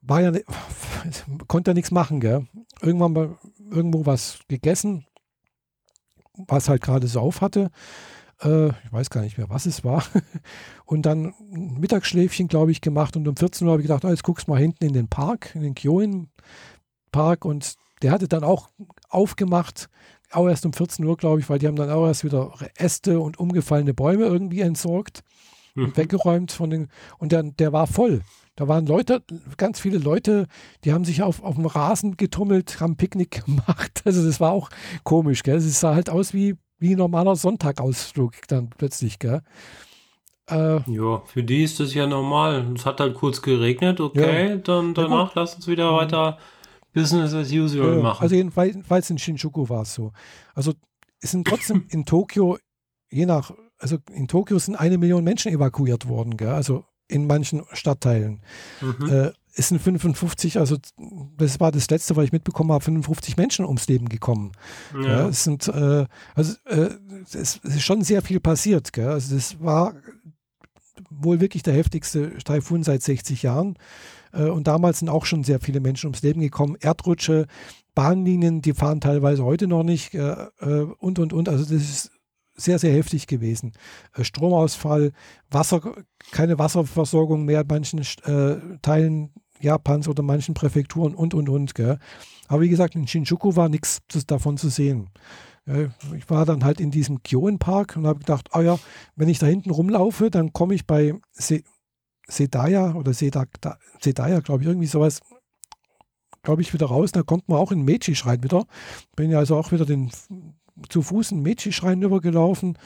War 0.00 0.20
ja, 0.20 0.32
konnte 1.48 1.70
ja 1.70 1.74
nichts 1.74 1.90
machen, 1.90 2.20
gell? 2.20 2.46
Irgendwann 2.80 3.12
mal 3.12 3.38
irgendwo 3.70 4.06
was 4.06 4.40
gegessen, 4.48 5.06
was 6.34 6.68
halt 6.68 6.82
gerade 6.82 7.06
so 7.06 7.20
auf 7.20 7.40
hatte. 7.40 7.70
Äh, 8.42 8.68
ich 8.68 8.92
weiß 8.92 9.10
gar 9.10 9.22
nicht 9.22 9.38
mehr, 9.38 9.50
was 9.50 9.66
es 9.66 9.84
war. 9.84 10.04
Und 10.84 11.02
dann 11.02 11.34
ein 11.52 11.78
Mittagsschläfchen, 11.80 12.48
glaube 12.48 12.72
ich, 12.72 12.80
gemacht. 12.80 13.16
Und 13.16 13.28
um 13.28 13.36
14 13.36 13.66
Uhr 13.66 13.72
habe 13.72 13.82
ich 13.82 13.88
gedacht, 13.88 14.04
oh, 14.04 14.08
jetzt 14.08 14.24
guckst 14.24 14.48
du 14.48 14.52
mal 14.52 14.60
hinten 14.60 14.84
in 14.84 14.92
den 14.92 15.08
Park, 15.08 15.54
in 15.54 15.62
den 15.62 15.74
Kyoin 15.74 16.28
Park. 17.12 17.44
Und 17.44 17.74
der 18.02 18.12
hatte 18.12 18.28
dann 18.28 18.44
auch 18.44 18.70
aufgemacht, 19.08 19.90
auch 20.32 20.48
erst 20.48 20.66
um 20.66 20.72
14 20.72 21.04
Uhr, 21.04 21.16
glaube 21.16 21.40
ich, 21.40 21.48
weil 21.48 21.58
die 21.58 21.66
haben 21.66 21.76
dann 21.76 21.90
auch 21.90 22.06
erst 22.06 22.24
wieder 22.24 22.52
Äste 22.76 23.20
und 23.20 23.38
umgefallene 23.38 23.94
Bäume 23.94 24.24
irgendwie 24.24 24.60
entsorgt 24.60 25.22
mhm. 25.74 25.86
und 25.86 25.96
weggeräumt 25.96 26.52
von 26.52 26.70
den. 26.70 26.88
Und 27.18 27.32
der, 27.32 27.42
der 27.42 27.72
war 27.72 27.86
voll. 27.86 28.20
Da 28.56 28.68
waren 28.68 28.86
Leute, 28.86 29.22
ganz 29.56 29.80
viele 29.80 29.98
Leute, 29.98 30.46
die 30.84 30.92
haben 30.92 31.04
sich 31.04 31.22
auf, 31.22 31.42
auf 31.42 31.54
dem 31.54 31.66
Rasen 31.66 32.16
getummelt, 32.16 32.80
haben 32.80 32.96
Picknick 32.96 33.44
gemacht. 33.46 34.02
Also 34.04 34.24
das 34.24 34.40
war 34.40 34.52
auch 34.52 34.70
komisch, 35.04 35.42
gell? 35.42 35.56
Es 35.56 35.80
sah 35.80 35.94
halt 35.94 36.10
aus 36.10 36.34
wie, 36.34 36.56
wie 36.78 36.94
ein 36.94 36.98
normaler 36.98 37.36
Sonntagausflug 37.36 38.32
dann 38.48 38.70
plötzlich, 38.70 39.18
gell? 39.18 39.42
Äh, 40.50 40.80
ja, 40.90 41.22
für 41.26 41.42
die 41.42 41.62
ist 41.62 41.80
das 41.80 41.94
ja 41.94 42.06
normal. 42.06 42.72
Es 42.74 42.84
hat 42.84 43.00
halt 43.00 43.14
kurz 43.14 43.40
geregnet, 43.40 44.00
okay, 44.00 44.50
ja. 44.50 44.56
dann 44.56 44.94
danach 44.94 45.34
ja, 45.34 45.42
lassen 45.42 45.62
sie 45.62 45.70
wieder 45.70 45.92
mhm. 45.92 45.96
weiter 45.96 46.38
Business 46.92 47.34
as 47.34 47.50
usual 47.52 47.96
ja, 47.96 48.02
machen. 48.02 48.22
Also 48.22 48.34
jedenfalls 48.34 49.10
in 49.10 49.18
Shinjuku 49.18 49.68
war 49.68 49.82
es 49.82 49.94
so. 49.94 50.12
Also 50.54 50.74
es 51.20 51.30
sind 51.30 51.46
trotzdem 51.46 51.84
in 51.90 52.04
Tokio, 52.04 52.58
je 53.10 53.26
nach, 53.26 53.52
also 53.78 53.98
in 54.12 54.28
Tokio 54.28 54.58
sind 54.58 54.76
eine 54.76 54.98
Million 54.98 55.24
Menschen 55.24 55.52
evakuiert 55.52 56.08
worden, 56.08 56.36
gell? 56.36 56.48
also 56.48 56.84
in 57.08 57.26
manchen 57.26 57.64
Stadtteilen. 57.72 58.40
Mhm. 58.80 59.08
Äh, 59.08 59.32
es 59.54 59.68
sind 59.68 59.80
55, 59.82 60.58
also 60.58 60.76
das 61.36 61.58
war 61.58 61.72
das 61.72 61.90
letzte, 61.90 62.14
was 62.16 62.24
ich 62.24 62.32
mitbekommen 62.32 62.72
habe, 62.72 62.84
55 62.84 63.36
Menschen 63.36 63.64
ums 63.64 63.88
Leben 63.88 64.08
gekommen. 64.08 64.52
Ja. 64.94 65.02
ja 65.02 65.28
es 65.28 65.44
sind, 65.44 65.66
äh, 65.68 66.06
also 66.34 66.54
äh, 66.66 66.90
es, 67.24 67.34
es, 67.34 67.56
ist 67.56 67.82
schon 67.82 68.02
sehr 68.02 68.22
viel 68.22 68.38
passiert. 68.38 68.92
Gell? 68.92 69.08
Also 69.08 69.34
das 69.34 69.60
war 69.60 69.94
wohl 71.10 71.40
wirklich 71.40 71.62
der 71.62 71.74
heftigste 71.74 72.38
Taifun 72.38 72.82
seit 72.82 73.02
60 73.02 73.42
Jahren. 73.42 73.76
Äh, 74.32 74.44
und 74.44 74.66
damals 74.66 75.00
sind 75.00 75.08
auch 75.08 75.26
schon 75.26 75.44
sehr 75.44 75.60
viele 75.60 75.80
Menschen 75.80 76.06
ums 76.06 76.22
Leben 76.22 76.40
gekommen. 76.40 76.76
Erdrutsche, 76.80 77.46
Bahnlinien, 77.94 78.62
die 78.62 78.72
fahren 78.72 79.00
teilweise 79.00 79.44
heute 79.44 79.66
noch 79.66 79.82
nicht 79.82 80.14
äh, 80.14 80.46
äh, 80.60 80.86
und, 80.98 81.18
und, 81.18 81.32
und. 81.32 81.48
Also 81.48 81.64
das 81.64 81.82
ist 81.82 82.10
sehr, 82.54 82.78
sehr 82.78 82.92
heftig 82.92 83.26
gewesen. 83.26 83.72
Stromausfall, 84.20 85.12
Wasser, 85.50 85.80
keine 86.30 86.58
Wasserversorgung 86.58 87.46
mehr 87.46 87.62
in 87.62 87.66
manchen 87.66 88.02
Teilen 88.82 89.30
Japans 89.60 90.08
oder 90.08 90.22
manchen 90.22 90.52
Präfekturen 90.52 91.14
und, 91.14 91.32
und, 91.32 91.48
und. 91.48 91.72
Aber 92.48 92.60
wie 92.60 92.68
gesagt, 92.68 92.96
in 92.96 93.06
Shinjuku 93.06 93.56
war 93.56 93.70
nichts 93.70 94.00
davon 94.26 94.58
zu 94.58 94.68
sehen. 94.68 95.08
Ich 95.66 96.28
war 96.28 96.46
dann 96.46 96.64
halt 96.64 96.80
in 96.80 96.90
diesem 96.90 97.22
Kyoen-Park 97.22 97.96
und 97.96 98.06
habe 98.06 98.20
gedacht, 98.20 98.48
ah 98.52 98.62
ja, 98.62 98.78
wenn 99.14 99.28
ich 99.28 99.38
da 99.38 99.46
hinten 99.46 99.70
rumlaufe, 99.70 100.30
dann 100.30 100.52
komme 100.52 100.74
ich 100.74 100.86
bei 100.86 101.14
Se 101.32 101.62
Sedaya 102.28 102.94
oder 102.94 103.12
Sedaya, 103.12 103.46
Sedaya 104.00 104.40
glaube 104.40 104.62
ich, 104.62 104.68
irgendwie 104.68 104.86
sowas, 104.86 105.20
glaube 106.42 106.62
ich, 106.62 106.72
wieder 106.72 106.86
raus. 106.86 107.12
Da 107.12 107.22
kommt 107.22 107.48
man 107.48 107.58
auch 107.58 107.72
in 107.72 107.84
Meiji-Schrein 107.84 108.42
wieder. 108.42 108.66
Bin 109.16 109.30
ja 109.30 109.38
also 109.38 109.56
auch 109.56 109.72
wieder 109.72 109.84
den 109.84 110.10
zu 110.88 111.02
Fuß 111.02 111.32
in 111.32 111.42
Meiji-Schrein 111.42 112.00
übergelaufen 112.02 112.78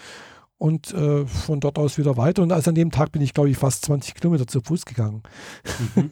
und 0.59 0.93
äh, 0.93 1.27
von 1.27 1.61
dort 1.61 1.79
aus 1.79 1.99
wieder 1.99 2.17
weiter. 2.17 2.43
Und 2.43 2.53
also 2.53 2.71
an 2.71 2.75
dem 2.75 2.91
Tag 2.91 3.13
bin 3.13 3.23
ich, 3.23 3.35
glaube 3.35 3.51
ich, 3.51 3.57
fast 3.57 3.85
20 3.85 4.15
Kilometer 4.15 4.47
zu 4.47 4.61
Fuß 4.61 4.85
gegangen. 4.85 5.23
Mhm. 5.95 6.11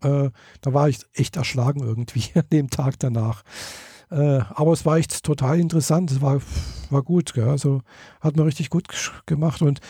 äh, 0.02 0.30
da 0.60 0.74
war 0.74 0.88
ich 0.88 1.00
echt 1.14 1.36
erschlagen 1.36 1.80
irgendwie 1.80 2.24
an 2.34 2.46
dem 2.52 2.70
Tag 2.70 2.98
danach. 2.98 3.42
Äh, 4.10 4.40
aber 4.50 4.72
es 4.72 4.86
war 4.86 4.96
echt 4.96 5.22
total 5.22 5.58
interessant. 5.60 6.10
Es 6.10 6.20
war, 6.20 6.40
war 6.90 7.02
gut. 7.02 7.34
Gell? 7.34 7.48
Also 7.48 7.82
hat 8.20 8.36
man 8.36 8.46
richtig 8.46 8.70
gut 8.70 8.88
gemacht. 9.26 9.62
Und 9.62 9.80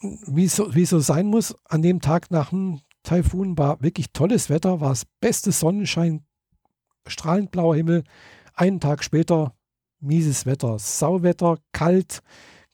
wie 0.00 0.48
so, 0.48 0.74
wie 0.74 0.86
so 0.86 0.98
sein 1.00 1.26
muss, 1.26 1.54
an 1.64 1.82
dem 1.82 2.00
Tag 2.00 2.30
nach 2.30 2.50
dem 2.50 2.80
Taifun 3.02 3.56
war 3.56 3.80
wirklich 3.82 4.12
tolles 4.12 4.50
Wetter, 4.50 4.80
war 4.80 4.90
das 4.90 5.04
beste 5.20 5.52
Sonnenschein, 5.52 6.24
strahlend 7.06 7.50
blauer 7.50 7.76
Himmel. 7.76 8.04
Einen 8.54 8.80
Tag 8.80 9.04
später 9.04 9.54
mieses 10.00 10.44
Wetter, 10.46 10.78
Sauwetter, 10.78 11.58
kalt, 11.72 12.20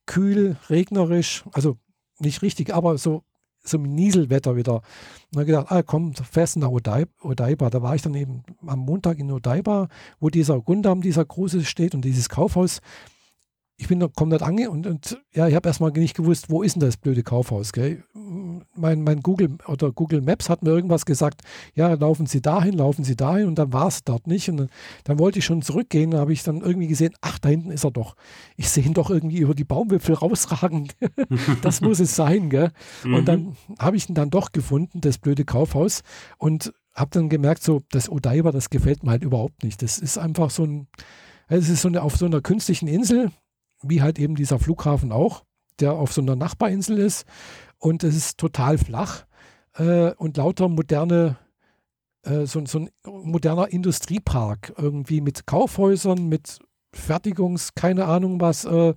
kühl, 0.07 0.57
regnerisch, 0.69 1.45
also 1.53 1.79
nicht 2.19 2.43
richtig, 2.43 2.75
aber 2.75 2.99
so, 2.99 3.25
so 3.65 3.79
Nieselwetter 3.79 4.57
wieder. 4.57 4.77
Und 4.77 4.83
dann 5.37 5.47
gedacht, 5.47 5.67
ah 5.71 5.83
komm, 5.83 6.15
fährst 6.15 6.57
du 6.57 6.61
nach 6.61 6.69
Odaiba. 6.69 7.71
Da 7.71 7.83
war 7.83 7.95
ich 7.95 8.03
dann 8.03 8.15
eben 8.15 8.43
am 8.67 8.81
Montag 8.81 9.19
in 9.19 9.31
Odaiba, 9.31 9.89
wo 10.21 10.31
dieser 10.31 10.61
Gundam, 10.61 11.01
dieser 11.01 11.25
große 11.25 11.65
steht 11.65 11.95
und 11.95 12.05
dieses 12.05 12.29
Kaufhaus 12.29 12.81
ich 13.83 13.89
bin 13.89 14.01
komme 14.15 14.31
dort 14.31 14.49
ange 14.49 14.71
und, 14.71 14.87
und 14.87 15.21
ja, 15.35 15.49
ich 15.49 15.57
habe 15.57 15.69
erstmal 15.69 15.91
nicht 15.91 16.17
gewusst, 16.17 16.51
wo 16.51 16.63
ist 16.63 16.77
denn 16.77 16.81
das 16.83 16.97
blöde 16.97 17.25
Kaufhaus, 17.25 17.73
gell? 17.73 18.05
Mein, 18.77 19.03
mein 19.03 19.23
Google 19.23 19.59
oder 19.67 19.91
Google 19.91 20.21
Maps 20.21 20.49
hat 20.49 20.63
mir 20.63 20.71
irgendwas 20.71 21.05
gesagt, 21.05 21.43
ja, 21.75 21.93
laufen 21.95 22.27
Sie 22.27 22.41
dahin, 22.41 22.75
laufen 22.75 23.03
Sie 23.03 23.17
dahin 23.17 23.49
und 23.49 23.59
dann 23.59 23.73
war 23.73 23.89
es 23.89 24.05
dort 24.05 24.29
nicht 24.29 24.49
und 24.49 24.59
dann, 24.59 24.69
dann, 25.03 25.19
wollte 25.19 25.41
ich 25.41 25.45
schon 25.45 25.63
zurückgehen, 25.63 26.15
habe 26.15 26.33
ich 26.33 26.45
dann 26.45 26.61
irgendwie 26.61 26.87
gesehen, 26.87 27.13
ach, 27.23 27.41
da 27.41 27.49
hinten 27.49 27.73
ist 27.73 27.83
er 27.83 27.91
doch. 27.91 28.15
Ich 28.57 28.71
sehe 28.71 28.85
ihn 28.85 28.95
doch 28.95 29.11
irgendwie 29.11 29.39
über 29.39 29.57
die 29.57 29.65
Baumwipfel 29.65 30.15
rausragen. 30.23 30.87
das 31.63 31.81
muss 31.81 31.99
es 31.99 32.15
sein, 32.15 32.51
gell? 32.51 32.71
Mhm. 33.03 33.15
Und 33.15 33.27
dann 33.27 33.57
habe 33.81 33.97
ich 33.97 34.09
ihn 34.09 34.15
dann 34.15 34.31
doch 34.31 34.53
gefunden, 34.53 35.01
das 35.01 35.19
blöde 35.19 35.45
Kaufhaus 35.45 36.03
und 36.39 36.73
habe 36.95 37.11
dann 37.11 37.29
gemerkt, 37.29 37.65
so, 37.65 37.83
das 37.91 38.09
Odaiba, 38.09 38.53
das 38.53 38.71
gefällt 38.71 39.03
mir 39.03 39.11
halt 39.11 39.25
überhaupt 39.25 39.65
nicht. 39.65 39.83
Das 39.83 39.99
ist 39.99 40.19
einfach 40.19 40.51
so 40.51 40.63
ein, 40.65 40.87
es 41.49 41.69
ist 41.69 41.83
so 41.83 41.89
eine, 41.89 42.03
auf 42.03 42.17
so 42.17 42.27
einer 42.27 42.41
künstlichen 42.41 42.87
Insel, 42.87 43.33
wie 43.83 44.03
halt 44.03 44.19
eben 44.19 44.35
dieser 44.35 44.59
Flughafen 44.59 45.13
auch, 45.13 45.45
der 45.81 45.93
auf 45.93 46.13
so 46.13 46.21
einer 46.21 46.37
Nachbarinsel 46.37 46.99
ist. 46.99 47.27
Und 47.79 48.05
es 48.05 48.15
ist 48.15 48.39
total 48.39 48.79
flach 48.79 49.25
äh, 49.75 50.13
und 50.15 50.37
lauter 50.37 50.69
moderne, 50.69 51.37
äh, 52.23 52.47
so, 52.47 52.65
so, 52.67 52.81
ein 52.81 52.91
moderner 53.05 53.69
Industriepark 53.69 54.75
irgendwie 54.77 55.21
mit 55.21 55.47
Kaufhäusern, 55.47 56.29
mit 56.29 56.61
Fertigungs-, 56.95 57.71
keine 57.75 58.07
Ahnung 58.07 58.41
was, 58.41 58.65
äh, 58.65 58.95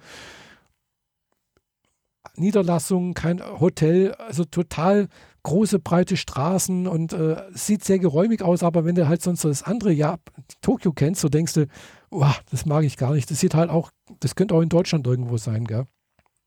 Niederlassungen, 2.38 3.14
kein 3.14 3.42
Hotel, 3.60 4.14
also 4.16 4.44
total 4.46 5.08
große, 5.44 5.80
breite 5.80 6.18
Straßen 6.18 6.88
und 6.88 7.14
äh, 7.14 7.38
sieht 7.54 7.84
sehr 7.84 8.00
geräumig 8.00 8.42
aus, 8.42 8.64
aber 8.64 8.84
wenn 8.84 8.96
du 8.96 9.08
halt 9.08 9.22
sonst 9.22 9.46
das 9.46 9.64
andere 9.64 9.92
ja, 9.92 10.18
Tokio 10.62 10.92
kennst, 10.92 11.22
so 11.22 11.30
denkst 11.30 11.54
du, 11.54 11.68
oh, 12.12 12.32
das 12.52 12.66
mag 12.66 12.84
ich 12.84 12.98
gar 12.98 13.14
nicht. 13.14 13.30
Das 13.30 13.40
sieht 13.40 13.56
halt 13.56 13.70
auch, 13.70 13.92
das 14.20 14.36
könnte 14.36 14.56
auch 14.56 14.62
in 14.62 14.70
Deutschland 14.70 15.06
irgendwo 15.08 15.38
sein, 15.38 15.66
gell? 15.66 15.88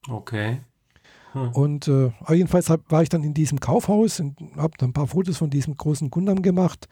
Okay. 0.07 0.59
Hm. 1.33 1.49
Und 1.51 1.87
äh, 1.87 2.11
jedenfalls 2.29 2.69
hab, 2.69 2.91
war 2.91 3.03
ich 3.03 3.09
dann 3.09 3.23
in 3.23 3.33
diesem 3.33 3.59
Kaufhaus 3.59 4.19
und 4.19 4.37
habe 4.57 4.73
ein 4.81 4.93
paar 4.93 5.07
Fotos 5.07 5.37
von 5.37 5.49
diesem 5.49 5.75
großen 5.75 6.09
Gundam 6.09 6.41
gemacht. 6.41 6.87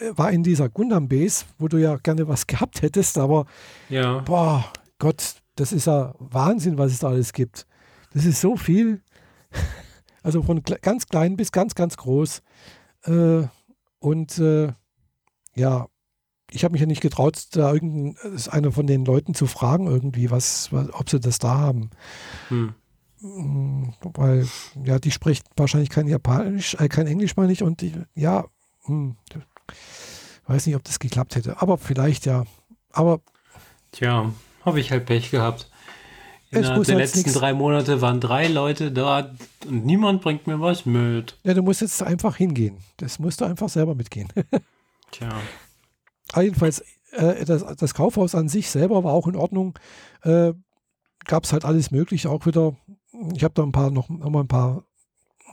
Äh, 0.00 0.16
war 0.16 0.32
in 0.32 0.42
dieser 0.42 0.68
Gundam-Base, 0.68 1.44
wo 1.58 1.68
du 1.68 1.76
ja 1.76 1.96
gerne 1.96 2.26
was 2.28 2.46
gehabt 2.46 2.82
hättest, 2.82 3.18
aber 3.18 3.46
ja. 3.88 4.20
boah, 4.20 4.64
Gott, 4.98 5.36
das 5.56 5.72
ist 5.72 5.86
ja 5.86 6.14
Wahnsinn, 6.18 6.78
was 6.78 6.92
es 6.92 7.00
da 7.00 7.08
alles 7.08 7.32
gibt. 7.32 7.66
Das 8.12 8.24
ist 8.24 8.40
so 8.40 8.56
viel. 8.56 9.02
Also 10.22 10.42
von 10.42 10.62
ganz 10.62 11.06
klein 11.06 11.38
bis 11.38 11.50
ganz, 11.50 11.74
ganz 11.74 11.96
groß. 11.96 12.42
Äh, 13.04 13.44
und 14.00 14.38
äh, 14.38 14.70
ja, 15.54 15.86
ich 16.52 16.64
habe 16.64 16.72
mich 16.72 16.80
ja 16.80 16.86
nicht 16.86 17.00
getraut, 17.00 17.48
da 17.52 17.72
irgendein, 17.72 18.16
einer 18.50 18.72
von 18.72 18.86
den 18.86 19.04
Leuten 19.04 19.34
zu 19.34 19.46
fragen, 19.46 19.86
irgendwie, 19.86 20.30
was, 20.30 20.72
was 20.72 20.92
ob 20.92 21.08
sie 21.10 21.20
das 21.20 21.38
da 21.38 21.56
haben. 21.58 21.90
Hm. 22.48 22.74
Mm, 23.20 23.92
weil, 24.14 24.46
ja, 24.84 24.98
die 24.98 25.10
spricht 25.10 25.46
wahrscheinlich 25.56 25.90
kein 25.90 26.08
Japanisch, 26.08 26.74
äh, 26.74 26.88
kein 26.88 27.06
Englisch 27.06 27.36
meine 27.36 27.52
ich, 27.52 27.62
und 27.62 27.82
die, 27.82 27.92
ja, 28.14 28.46
hm, 28.84 29.16
weiß 30.46 30.66
nicht, 30.66 30.76
ob 30.76 30.84
das 30.84 30.98
geklappt 30.98 31.36
hätte. 31.36 31.60
Aber 31.60 31.78
vielleicht 31.78 32.26
ja. 32.26 32.44
Aber. 32.92 33.20
Tja, 33.92 34.32
habe 34.64 34.80
ich 34.80 34.90
halt 34.90 35.06
Pech 35.06 35.30
gehabt. 35.30 35.70
Innerhalb 36.50 36.84
der 36.84 36.96
letzten 36.96 37.20
nix. 37.20 37.34
drei 37.34 37.54
Monate 37.54 38.00
waren 38.00 38.20
drei 38.20 38.48
Leute 38.48 38.90
da 38.90 39.30
und 39.68 39.86
niemand 39.86 40.20
bringt 40.20 40.48
mir 40.48 40.60
was 40.60 40.84
mit. 40.84 41.38
Ja, 41.44 41.54
du 41.54 41.62
musst 41.62 41.80
jetzt 41.80 42.02
einfach 42.02 42.36
hingehen. 42.36 42.78
Das 42.96 43.20
musst 43.20 43.40
du 43.40 43.44
einfach 43.44 43.68
selber 43.68 43.94
mitgehen. 43.94 44.28
Tja. 45.12 45.28
Ah, 46.32 46.42
jedenfalls, 46.42 46.84
äh, 47.12 47.44
das, 47.44 47.64
das, 47.76 47.94
Kaufhaus 47.94 48.34
an 48.34 48.48
sich 48.48 48.70
selber 48.70 49.02
war 49.04 49.12
auch 49.12 49.26
in 49.26 49.36
Ordnung. 49.36 49.78
Äh, 50.22 50.52
Gab 51.26 51.44
es 51.44 51.52
halt 51.52 51.64
alles 51.64 51.90
Mögliche 51.90 52.30
auch 52.30 52.46
wieder. 52.46 52.76
Ich 53.34 53.44
habe 53.44 53.54
da 53.54 53.62
ein 53.62 53.72
paar 53.72 53.90
noch, 53.90 54.08
noch 54.08 54.30
mal 54.30 54.40
ein 54.40 54.48
paar 54.48 54.84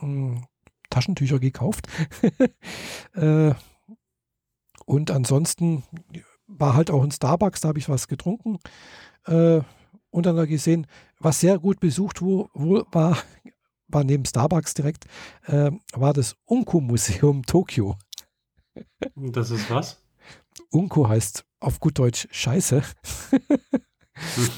hm, 0.00 0.44
Taschentücher 0.90 1.38
gekauft. 1.38 1.86
äh, 3.14 3.52
und 4.86 5.10
ansonsten 5.10 5.82
war 6.46 6.74
halt 6.74 6.90
auch 6.90 7.02
ein 7.02 7.10
Starbucks, 7.10 7.60
da 7.60 7.68
habe 7.68 7.78
ich 7.78 7.88
was 7.88 8.08
getrunken. 8.08 8.58
Äh, 9.26 9.60
und 10.10 10.26
dann 10.26 10.46
gesehen, 10.46 10.86
was 11.20 11.40
sehr 11.40 11.58
gut 11.58 11.80
besucht 11.80 12.22
wo, 12.22 12.48
wo 12.54 12.84
war, 12.92 13.18
war 13.88 14.04
neben 14.04 14.24
Starbucks 14.24 14.74
direkt, 14.74 15.04
äh, 15.46 15.70
war 15.92 16.12
das 16.12 16.36
Unko-Museum 16.46 17.44
Tokio. 17.44 17.96
Das 19.14 19.50
ist 19.50 19.70
was? 19.70 20.02
Unko 20.70 21.08
heißt 21.08 21.44
auf 21.60 21.80
gut 21.80 21.98
Deutsch 21.98 22.28
Scheiße. 22.30 22.82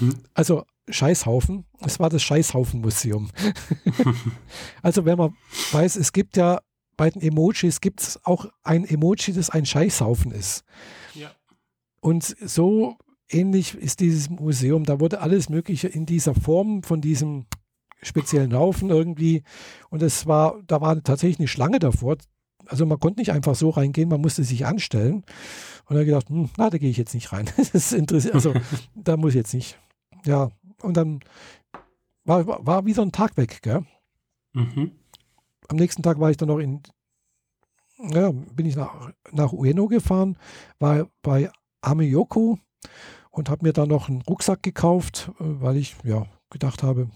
mhm. 0.01 0.19
Also 0.35 0.65
Scheißhaufen. 0.89 1.67
Es 1.81 2.01
war 2.01 2.11
das 2.11 2.23
Scheißhaufen-Museum. 2.23 3.31
also 4.83 5.05
wenn 5.05 5.19
man 5.19 5.35
weiß, 5.73 5.97
es 5.97 6.13
gibt 6.13 6.37
ja 6.37 6.61
bei 7.01 7.09
den 7.09 7.23
Emojis 7.23 7.81
gibt 7.81 8.03
es 8.03 8.23
auch 8.27 8.45
ein 8.63 8.85
Emoji, 8.85 9.33
das 9.33 9.49
ein 9.49 9.65
Scheißhaufen 9.65 10.33
ist. 10.33 10.65
Ja. 11.15 11.31
Und 12.01 12.25
so 12.25 12.99
ähnlich 13.31 13.75
ist 13.75 14.01
dieses 14.01 14.29
Museum. 14.29 14.85
Da 14.85 15.01
wurde 15.01 15.23
alles 15.23 15.49
Mögliche 15.49 15.89
in 15.89 16.05
dieser 16.05 16.35
Form 16.35 16.83
von 16.83 17.01
diesem 17.01 17.47
speziellen 18.03 18.55
Haufen 18.55 18.91
irgendwie. 18.91 19.45
Und 19.89 20.03
es 20.03 20.27
war, 20.27 20.61
da 20.67 20.83
war 20.83 21.03
tatsächlich 21.03 21.39
eine 21.39 21.49
Schlange 21.49 21.79
davor. 21.79 22.19
Also 22.71 22.87
man 22.87 23.01
konnte 23.01 23.21
nicht 23.21 23.33
einfach 23.33 23.57
so 23.57 23.71
reingehen, 23.71 24.09
man 24.09 24.21
musste 24.21 24.45
sich 24.45 24.65
anstellen. 24.65 25.25
Und 25.87 25.97
dann 25.97 26.07
gedacht, 26.07 26.29
hm, 26.29 26.51
na, 26.57 26.71
da 26.71 26.79
gehe 26.79 26.89
ich 26.89 26.97
jetzt 26.97 27.15
nicht 27.15 27.33
rein. 27.33 27.49
das 27.57 27.71
ist 27.71 27.93
interessiert. 27.93 28.35
Also 28.35 28.55
da 28.95 29.17
muss 29.17 29.31
ich 29.31 29.37
jetzt 29.37 29.55
nicht. 29.55 29.79
Ja, 30.25 30.51
und 30.83 30.97
dann 30.97 31.21
war, 32.25 32.47
war 32.47 32.87
wieder 32.87 33.03
ein 33.03 33.13
Tag 33.13 33.37
weg, 33.37 33.61
gell? 33.63 33.85
Mhm. 34.53 34.93
Am 35.69 35.77
nächsten 35.77 36.03
Tag 36.03 36.21
war 36.21 36.31
ich 36.31 36.37
dann 36.37 36.49
noch 36.49 36.59
in, 36.59 36.81
ja, 37.99 38.31
bin 38.31 38.67
ich 38.67 38.77
nach, 38.77 39.11
nach 39.33 39.53
Ueno 39.53 39.89
gefahren, 39.89 40.37
war 40.79 41.09
bei 41.23 41.51
Ameyoko 41.81 42.59
und 43.31 43.51
habe 43.51 43.67
mir 43.67 43.73
dann 43.73 43.89
noch 43.89 44.09
einen 44.09 44.23
Rucksack 44.23 44.63
gekauft, 44.63 45.33
äh, 45.41 45.45
weil 45.61 45.77
ich 45.77 45.97
ja 46.05 46.27
gedacht 46.51 46.83
habe, 46.83 47.09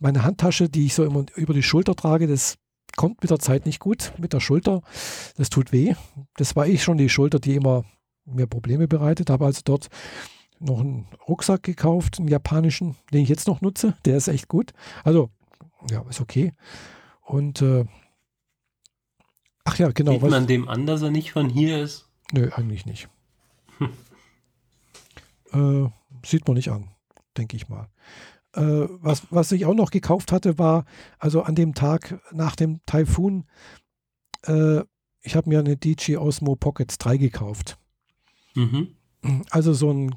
meine 0.00 0.24
Handtasche, 0.24 0.68
die 0.68 0.86
ich 0.86 0.94
so 0.94 1.04
immer 1.04 1.24
über 1.36 1.54
die 1.54 1.62
Schulter 1.62 1.94
trage, 1.94 2.26
das 2.26 2.58
kommt 2.96 3.22
mit 3.22 3.30
der 3.30 3.38
Zeit 3.38 3.66
nicht 3.66 3.80
gut 3.80 4.12
mit 4.18 4.32
der 4.32 4.40
Schulter. 4.40 4.82
Das 5.36 5.50
tut 5.50 5.72
weh. 5.72 5.94
Das 6.36 6.56
war 6.56 6.66
ich 6.66 6.82
schon 6.82 6.98
die 6.98 7.08
Schulter, 7.08 7.38
die 7.38 7.54
immer 7.54 7.84
mir 8.24 8.46
Probleme 8.46 8.88
bereitet. 8.88 9.30
Habe 9.30 9.46
also 9.46 9.62
dort 9.64 9.88
noch 10.60 10.80
einen 10.80 11.06
Rucksack 11.28 11.62
gekauft, 11.62 12.18
einen 12.18 12.28
japanischen, 12.28 12.96
den 13.12 13.22
ich 13.22 13.28
jetzt 13.28 13.48
noch 13.48 13.60
nutze. 13.60 13.96
Der 14.04 14.16
ist 14.16 14.28
echt 14.28 14.48
gut. 14.48 14.72
Also, 15.02 15.30
ja, 15.90 16.02
ist 16.08 16.20
okay. 16.20 16.52
Und 17.22 17.62
äh, 17.62 17.84
ach 19.64 19.78
ja, 19.78 19.90
genau. 19.90 20.12
Sieht 20.12 20.22
man 20.22 20.46
dem 20.46 20.68
an, 20.68 20.86
dass 20.86 21.02
er 21.02 21.10
nicht 21.10 21.32
von 21.32 21.48
hier 21.48 21.82
ist? 21.82 22.08
Nö, 22.32 22.50
eigentlich 22.54 22.86
nicht. 22.86 23.08
Hm. 23.78 25.84
Äh, 25.84 25.90
sieht 26.26 26.46
man 26.46 26.56
nicht 26.56 26.70
an, 26.70 26.88
denke 27.36 27.56
ich 27.56 27.68
mal. 27.68 27.88
Äh, 28.54 28.88
was, 29.00 29.22
was 29.30 29.52
ich 29.52 29.66
auch 29.66 29.74
noch 29.74 29.90
gekauft 29.90 30.32
hatte, 30.32 30.58
war, 30.58 30.84
also 31.18 31.42
an 31.42 31.54
dem 31.54 31.74
Tag 31.74 32.20
nach 32.32 32.56
dem 32.56 32.80
Taifun 32.86 33.44
äh, 34.46 34.82
ich 35.24 35.34
habe 35.36 35.48
mir 35.48 35.58
eine 35.58 35.76
DJI 35.76 36.18
Osmo 36.18 36.54
Pocket 36.54 36.94
3 36.98 37.16
gekauft. 37.16 37.78
Mhm. 38.54 38.94
Also 39.50 39.72
so 39.72 39.90
ein 39.90 40.14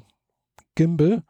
Gimbal, 0.74 1.24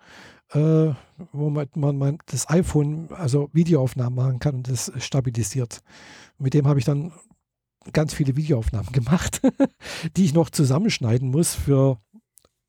äh, 0.50 0.92
wo 1.32 1.50
man, 1.50 1.68
man, 1.74 2.18
das 2.26 2.50
iPhone, 2.50 3.08
also 3.12 3.48
Videoaufnahmen 3.52 4.16
machen 4.16 4.38
kann 4.40 4.56
und 4.56 4.68
das 4.68 4.92
stabilisiert. 4.98 5.80
Mit 6.38 6.54
dem 6.54 6.66
habe 6.66 6.80
ich 6.80 6.84
dann 6.84 7.12
ganz 7.92 8.14
viele 8.14 8.36
Videoaufnahmen 8.36 8.92
gemacht, 8.92 9.40
die 10.16 10.24
ich 10.24 10.34
noch 10.34 10.50
zusammenschneiden 10.50 11.30
muss 11.30 11.54
für 11.54 12.00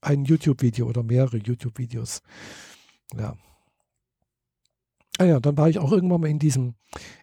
ein 0.02 0.26
YouTube-Video 0.26 0.88
oder 0.88 1.04
mehrere 1.04 1.38
YouTube-Videos. 1.38 2.22
Ja. 3.18 3.36
Ah 5.20 5.26
ja, 5.26 5.40
dann 5.42 5.58
war 5.58 5.70
ich 5.70 5.80
auch 5.80 5.92
irgendwann 5.92 6.22
mal 6.22 6.30
in 6.30 6.40
diesem, 6.40 6.76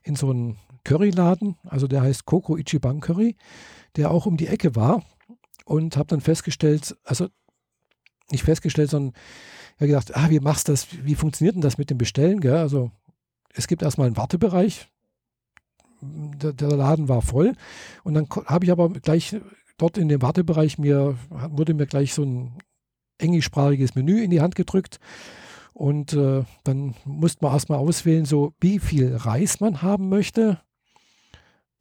in 0.03 0.17
so 0.17 0.29
einem 0.29 0.57
Curryladen, 0.85 1.57
also 1.65 1.89
der 1.89 2.03
heißt 2.03 2.27
Coco 2.27 2.59
Ichiban 2.59 3.01
Curry, 3.01 3.37
der 3.97 4.11
auch 4.11 4.27
um 4.27 4.37
die 4.37 4.49
Ecke 4.49 4.77
war 4.77 5.03
und 5.65 5.97
habe 5.97 6.09
dann 6.09 6.21
festgestellt, 6.21 6.95
also 7.05 7.29
nicht 8.31 8.45
festgestellt, 8.45 8.91
sondern 8.91 9.15
ja 9.81 9.87
gedacht, 9.87 10.15
ah, 10.15 10.29
wie 10.29 10.41
machst 10.41 10.69
das, 10.69 10.89
wie 11.05 11.15
funktioniert 11.15 11.55
denn 11.55 11.63
das 11.63 11.79
mit 11.79 11.89
dem 11.89 11.97
Bestellen? 11.97 12.41
Gell? 12.41 12.59
Also 12.59 12.91
es 13.55 13.67
gibt 13.67 13.81
erstmal 13.83 14.09
einen 14.09 14.19
Wartebereich, 14.19 14.89
der, 16.03 16.53
der 16.53 16.69
Laden 16.69 17.09
war 17.09 17.23
voll 17.23 17.55
und 18.05 18.13
dann 18.13 18.29
habe 18.45 18.67
ich 18.67 18.71
aber 18.71 18.91
gleich 18.91 19.37
dort 19.79 19.97
in 19.97 20.11
dem 20.11 20.21
Wartebereich 20.21 20.77
mir, 20.77 21.17
wurde 21.31 21.73
mir 21.73 21.87
gleich 21.87 22.13
so 22.13 22.25
ein 22.25 22.59
englischsprachiges 23.17 23.95
Menü 23.95 24.23
in 24.23 24.31
die 24.31 24.43
Hand 24.43 24.55
gedrückt 24.55 25.01
und 25.77 26.15
äh, 26.15 26.43
dann 26.65 26.95
musste 27.05 27.45
man 27.45 27.53
erstmal 27.53 27.79
auswählen, 27.79 28.25
so 28.25 28.55
wie 28.61 28.79
viel 28.79 29.15
Reis 29.15 29.61
man 29.61 29.83
haben 29.83 30.09
möchte. 30.09 30.59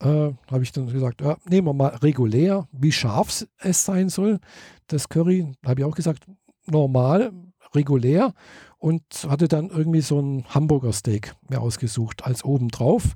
Äh, 0.02 0.34
habe 0.52 0.64
ich 0.64 0.74
dann 0.74 0.88
gesagt, 0.88 1.22
ja, 1.22 1.38
nehmen 1.48 1.68
wir 1.68 1.74
mal 1.74 1.96
regulär, 1.96 2.68
wie 2.74 2.91
scharf 2.91 3.46
es 3.58 3.86
sein 3.86 4.10
soll. 4.10 4.39
Das 4.88 5.08
Curry, 5.08 5.50
habe 5.66 5.80
ich 5.80 5.86
auch 5.86 5.96
gesagt, 5.96 6.26
normal, 6.66 7.32
regulär 7.74 8.34
und 8.80 9.02
hatte 9.30 9.48
dann 9.48 9.70
irgendwie 9.70 10.02
so 10.02 10.20
ein 10.20 10.43
Hamburger-Steak 10.50 11.34
mir 11.48 11.62
ausgesucht 11.62 12.26
als 12.26 12.43
obendrauf. 12.43 13.16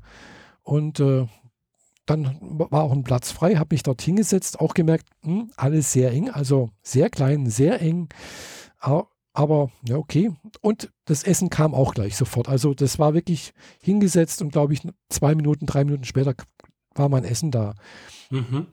Und 0.64 1.02
äh, 1.02 1.28
dann 2.06 2.38
war 2.40 2.84
auch 2.84 2.94
ein 2.94 3.04
Platz 3.04 3.34
frei, 3.34 3.56
habe 3.56 3.76
mich 3.76 3.84
dort 3.84 4.02
hingesetzt, 4.02 4.62
auch 4.62 4.74
gemerkt, 4.74 5.10
mh, 5.24 5.30
hm, 5.30 5.52
alles 5.58 5.92
sehr 5.92 6.12
eng, 6.12 6.30
also 6.30 6.70
sehr 6.82 7.10
klein, 7.10 7.50
sehr 7.50 7.82
eng. 7.82 8.08
Aber 8.80 9.10
ja, 9.84 9.96
okay. 9.96 10.32
Und 10.62 10.92
das 11.06 11.24
Essen 11.24 11.50
kam 11.50 11.74
auch 11.74 11.94
gleich 11.94 12.18
sofort. 12.18 12.50
Also 12.50 12.74
das 12.74 13.00
war 13.00 13.14
wirklich 13.14 13.54
hingesetzt 13.82 14.42
und 14.42 14.52
glaube 14.52 14.74
ich, 14.74 14.82
zwei 15.10 15.36
Minuten, 15.36 15.66
drei 15.66 15.84
Minuten 15.84 16.04
später 16.04 16.34
war 16.96 17.10
mein 17.10 17.24
Essen 17.24 17.52
da. 17.52 17.76
Mhm. 18.30 18.68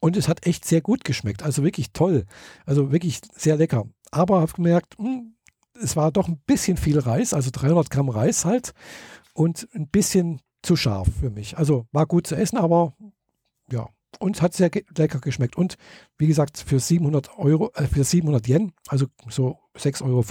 Und 0.00 0.16
es 0.16 0.28
hat 0.28 0.46
echt 0.46 0.64
sehr 0.64 0.80
gut 0.80 1.04
geschmeckt. 1.04 1.42
Also 1.42 1.64
wirklich 1.64 1.92
toll. 1.92 2.26
Also 2.64 2.92
wirklich 2.92 3.20
sehr 3.34 3.56
lecker. 3.56 3.86
Aber 4.10 4.40
habe 4.40 4.52
gemerkt, 4.52 4.98
mh, 4.98 5.04
hm, 5.04 5.36
es 5.82 5.96
war 5.96 6.12
doch 6.12 6.28
ein 6.28 6.40
bisschen 6.46 6.76
viel 6.76 6.98
Reis, 6.98 7.34
also 7.34 7.50
300 7.52 7.90
Gramm 7.90 8.08
Reis 8.08 8.44
halt. 8.44 8.72
Und 9.34 9.68
ein 9.74 9.88
bisschen 9.88 10.40
zu 10.62 10.76
scharf 10.76 11.08
für 11.20 11.30
mich. 11.30 11.58
Also 11.58 11.86
war 11.92 12.06
gut 12.06 12.26
zu 12.26 12.34
essen, 12.34 12.56
aber 12.56 12.94
ja, 13.70 13.88
und 14.18 14.42
hat 14.42 14.54
sehr 14.54 14.70
lecker 14.96 15.20
geschmeckt. 15.20 15.56
Und 15.56 15.76
wie 16.18 16.26
gesagt, 16.26 16.58
für 16.58 16.80
700 16.80 17.38
Euro, 17.38 17.72
äh, 17.74 17.86
für 17.86 18.04
700 18.04 18.46
Yen, 18.48 18.72
also 18.88 19.06
so 19.28 19.58
6,50 19.76 20.02
Euro. 20.04 20.24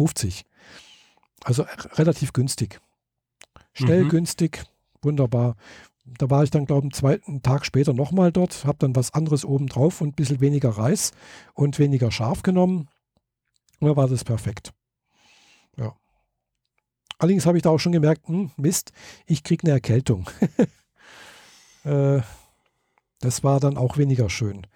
Also 1.43 1.65
relativ 1.93 2.33
günstig. 2.33 2.79
Schnell, 3.73 4.05
mhm. 4.05 4.09
günstig, 4.09 4.63
wunderbar. 5.01 5.55
Da 6.05 6.29
war 6.29 6.43
ich 6.43 6.51
dann, 6.51 6.65
glaube 6.65 6.81
ich, 6.81 6.83
einen 6.86 6.93
zweiten 6.93 7.41
Tag 7.41 7.65
später 7.65 7.93
nochmal 7.93 8.31
dort, 8.31 8.65
habe 8.65 8.77
dann 8.79 8.95
was 8.95 9.13
anderes 9.13 9.43
oben 9.43 9.67
drauf 9.67 10.01
und 10.01 10.09
ein 10.09 10.15
bisschen 10.15 10.39
weniger 10.39 10.69
Reis 10.69 11.11
und 11.53 11.79
weniger 11.79 12.11
scharf 12.11 12.41
genommen. 12.41 12.89
Und 13.79 13.89
da 13.89 13.95
war 13.95 14.07
das 14.07 14.23
perfekt. 14.23 14.71
Ja. 15.77 15.95
Allerdings 17.17 17.45
habe 17.45 17.57
ich 17.57 17.63
da 17.63 17.69
auch 17.69 17.79
schon 17.79 17.91
gemerkt, 17.91 18.27
hm, 18.27 18.51
Mist, 18.55 18.91
ich 19.25 19.43
kriege 19.43 19.63
eine 19.63 19.73
Erkältung. 19.73 20.29
äh, 21.83 22.21
das 23.20 23.43
war 23.43 23.59
dann 23.59 23.78
auch 23.78 23.97
weniger 23.97 24.30
schön. 24.30 24.68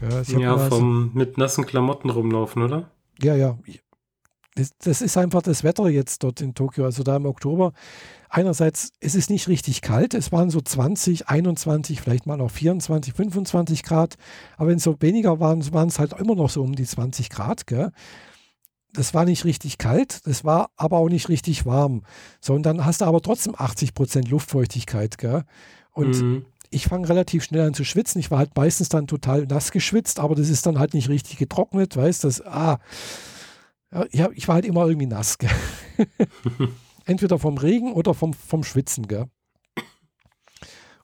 Ja, 0.00 0.22
ja 0.22 0.58
vom 0.58 1.10
so, 1.12 1.18
mit 1.18 1.38
nassen 1.38 1.66
Klamotten 1.66 2.10
rumlaufen, 2.10 2.62
oder? 2.62 2.90
Ja, 3.20 3.34
ja. 3.34 3.58
Das, 4.54 4.76
das, 4.78 5.02
ist 5.02 5.16
einfach 5.16 5.42
das 5.42 5.62
Wetter 5.62 5.88
jetzt 5.88 6.24
dort 6.24 6.40
in 6.40 6.54
Tokio, 6.54 6.84
also 6.84 7.04
da 7.04 7.16
im 7.16 7.26
Oktober. 7.26 7.72
Einerseits 8.28 8.92
ist 9.00 9.14
es 9.14 9.30
nicht 9.30 9.46
richtig 9.46 9.82
kalt, 9.82 10.14
es 10.14 10.32
waren 10.32 10.50
so 10.50 10.60
20, 10.60 11.28
21, 11.28 12.00
vielleicht 12.00 12.26
mal 12.26 12.36
noch 12.36 12.50
24, 12.50 13.14
25 13.14 13.84
Grad, 13.84 14.16
aber 14.56 14.70
wenn 14.70 14.78
es 14.78 14.82
so 14.82 14.96
weniger 15.00 15.38
waren, 15.38 15.72
waren 15.72 15.88
es 15.88 16.00
halt 16.00 16.12
immer 16.14 16.34
noch 16.34 16.50
so 16.50 16.62
um 16.62 16.74
die 16.74 16.84
20 16.84 17.30
Grad. 17.30 17.68
Gell? 17.68 17.92
Das 18.92 19.14
war 19.14 19.24
nicht 19.24 19.44
richtig 19.44 19.78
kalt, 19.78 20.26
das 20.26 20.44
war 20.44 20.70
aber 20.76 20.98
auch 20.98 21.08
nicht 21.08 21.28
richtig 21.28 21.64
warm. 21.64 22.02
So, 22.40 22.54
und 22.54 22.64
dann 22.64 22.84
hast 22.84 23.00
du 23.00 23.04
aber 23.04 23.22
trotzdem 23.22 23.54
80 23.56 23.94
Prozent 23.94 24.28
Luftfeuchtigkeit. 24.28 25.18
Gell? 25.18 25.44
Und 25.92 26.20
mhm 26.20 26.44
ich 26.70 26.86
fange 26.86 27.08
relativ 27.08 27.44
schnell 27.44 27.66
an 27.66 27.74
zu 27.74 27.84
schwitzen. 27.84 28.20
Ich 28.20 28.30
war 28.30 28.38
halt 28.38 28.56
meistens 28.56 28.88
dann 28.88 29.06
total 29.06 29.46
nass 29.46 29.72
geschwitzt, 29.72 30.20
aber 30.20 30.34
das 30.34 30.48
ist 30.48 30.66
dann 30.66 30.78
halt 30.78 30.94
nicht 30.94 31.08
richtig 31.08 31.38
getrocknet, 31.38 31.96
weißt 31.96 32.24
du? 32.24 32.46
Ah, 32.46 32.78
ja, 34.10 34.28
ich 34.34 34.48
war 34.48 34.56
halt 34.56 34.66
immer 34.66 34.86
irgendwie 34.86 35.06
nass. 35.06 35.38
Entweder 37.06 37.38
vom 37.38 37.56
Regen 37.56 37.92
oder 37.92 38.12
vom, 38.12 38.34
vom 38.34 38.64
Schwitzen. 38.64 39.08
Gell? 39.08 39.26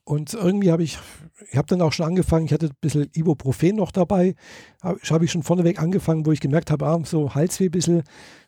Und 0.05 0.35
irgendwie 0.35 0.71
habe 0.71 0.83
ich, 0.83 0.99
ich 1.51 1.57
habe 1.57 1.67
dann 1.67 1.81
auch 1.81 1.93
schon 1.93 2.07
angefangen, 2.07 2.45
ich 2.45 2.53
hatte 2.53 2.67
ein 2.67 2.77
bisschen 2.81 3.09
Ibuprofen 3.15 3.77
noch 3.77 3.91
dabei, 3.91 4.35
habe 4.83 5.01
hab 5.03 5.23
ich 5.23 5.33
schon 5.33 5.43
vorneweg 5.43 5.81
angefangen, 5.81 6.27
wo 6.27 6.33
ich 6.33 6.41
gemerkt 6.41 6.71
habe, 6.71 6.87
ah, 6.87 7.01
so 7.05 7.35
Halsweh 7.35 7.67
ein 7.67 7.71
bisschen, 7.71 8.03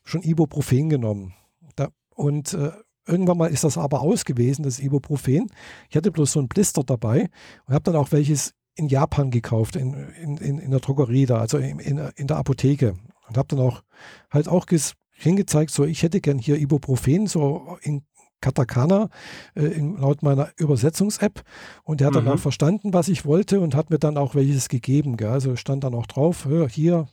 schon 0.05 0.23
Ibuprofen 0.23 0.91
genommen. 0.91 1.33
Da, 1.75 1.89
und 2.15 2.53
äh, 2.53 2.73
Irgendwann 3.07 3.39
mal 3.39 3.51
ist 3.51 3.65
das 3.65 3.79
aber 3.79 4.01
aus 4.01 4.25
gewesen, 4.25 4.63
das 4.63 4.81
Ibuprofen. 4.81 5.51
Ich 5.89 5.97
hatte 5.97 6.11
bloß 6.11 6.33
so 6.33 6.41
ein 6.41 6.49
Blister 6.49 6.83
dabei 6.83 7.29
und 7.67 7.75
habe 7.75 7.85
dann 7.85 7.97
auch 7.97 8.13
welches 8.13 8.53
in 8.75 8.89
Japan 8.89 9.31
gekauft, 9.31 9.77
in, 9.77 9.95
in, 9.95 10.59
in, 10.59 10.71
der 10.71 10.81
Drogerie 10.81 11.27
da, 11.27 11.39
also 11.39 11.59
in, 11.59 11.79
in, 11.79 11.99
in 12.17 12.27
der 12.27 12.37
Apotheke. 12.37 12.95
Und 13.29 13.39
habe 13.39 13.49
dann 13.49 13.61
auch 13.61 13.83
halt 14.31 14.49
auch 14.49 14.67
hingezeigt, 15.13 15.71
so 15.71 15.85
ich 15.85 16.03
hätte 16.03 16.21
gern 16.21 16.39
hier 16.39 16.59
Ibuprofen, 16.59 17.27
so 17.27 17.79
in 17.83 18.03
Katakana, 18.41 19.09
äh, 19.55 19.65
in, 19.65 19.97
laut 19.97 20.23
meiner 20.23 20.51
Übersetzungs-App. 20.57 21.43
Und 21.85 22.01
der 22.01 22.09
hat 22.09 22.15
mhm. 22.15 22.27
dann 22.27 22.35
auch 22.35 22.39
verstanden, 22.39 22.93
was 22.93 23.09
ich 23.09 23.25
wollte 23.25 23.61
und 23.61 23.75
hat 23.75 23.91
mir 23.91 23.99
dann 23.99 24.19
auch 24.19 24.35
welches 24.35 24.69
gegeben. 24.69 25.17
Gell? 25.17 25.31
Also 25.31 25.57
stand 25.57 25.85
dann 25.85 25.95
auch 25.95 26.07
drauf, 26.07 26.47
hier 26.69 27.09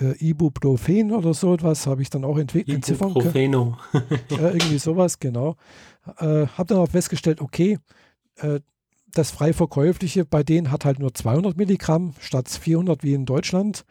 äh, 0.00 0.16
Ibuprofen 0.18 1.12
oder 1.12 1.34
so 1.34 1.54
etwas 1.54 1.86
habe 1.86 2.02
ich 2.02 2.10
dann 2.10 2.24
auch 2.24 2.38
entwickelt. 2.38 2.88
Ibuprofeno. 2.88 3.78
ja, 4.30 4.50
irgendwie 4.50 4.78
sowas, 4.78 5.18
genau. 5.18 5.56
Äh, 6.18 6.46
habe 6.46 6.66
dann 6.66 6.78
auch 6.78 6.90
festgestellt, 6.90 7.40
okay, 7.40 7.78
äh, 8.36 8.60
das 9.12 9.30
frei 9.30 9.52
verkäufliche 9.52 10.24
bei 10.24 10.42
denen 10.42 10.70
hat 10.70 10.84
halt 10.84 10.98
nur 10.98 11.14
200 11.14 11.56
Milligramm 11.56 12.14
statt 12.20 12.48
400 12.48 13.02
wie 13.04 13.14
in 13.14 13.26
Deutschland. 13.26 13.84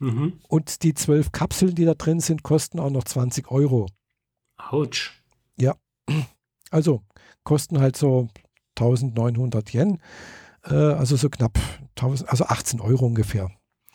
Mhm. 0.00 0.34
Und 0.48 0.82
die 0.82 0.94
zwölf 0.94 1.32
Kapseln, 1.32 1.74
die 1.74 1.84
da 1.84 1.94
drin 1.94 2.20
sind, 2.20 2.42
kosten 2.42 2.80
auch 2.80 2.90
noch 2.90 3.04
20 3.04 3.50
Euro. 3.50 3.86
Autsch. 4.56 5.22
Ja, 5.58 5.74
also 6.70 7.02
kosten 7.44 7.80
halt 7.80 7.96
so 7.96 8.28
1900 8.78 9.72
Yen, 9.72 10.00
äh, 10.64 10.74
also 10.74 11.16
so 11.16 11.30
knapp 11.30 11.58
1000, 11.96 12.28
also 12.28 12.44
18 12.44 12.80
Euro 12.80 13.06
ungefähr. 13.06 13.50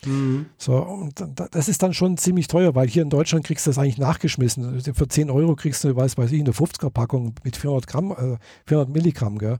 Mhm. 0.06 0.48
So, 0.58 0.78
und 0.78 1.24
das 1.52 1.68
ist 1.68 1.84
dann 1.84 1.94
schon 1.94 2.18
ziemlich 2.18 2.48
teuer, 2.48 2.76
weil 2.76 2.88
hier 2.88 3.04
in 3.04 3.10
Deutschland 3.10 3.46
kriegst 3.46 3.66
du 3.66 3.70
das 3.70 3.78
eigentlich 3.78 3.98
nachgeschmissen. 3.98 4.66
Also 4.66 4.94
für 4.94 5.08
10 5.08 5.30
Euro 5.30 5.56
kriegst 5.56 5.84
du, 5.84 5.96
weiß, 5.96 6.18
weiß 6.18 6.32
ich, 6.32 6.40
eine 6.40 6.52
50er-Packung 6.52 7.36
mit 7.44 7.58
400 7.58 7.88
Gramm, 7.88 8.12
äh, 8.12 8.38
400 8.66 8.90
Milligramm, 8.90 9.38
gell? 9.38 9.60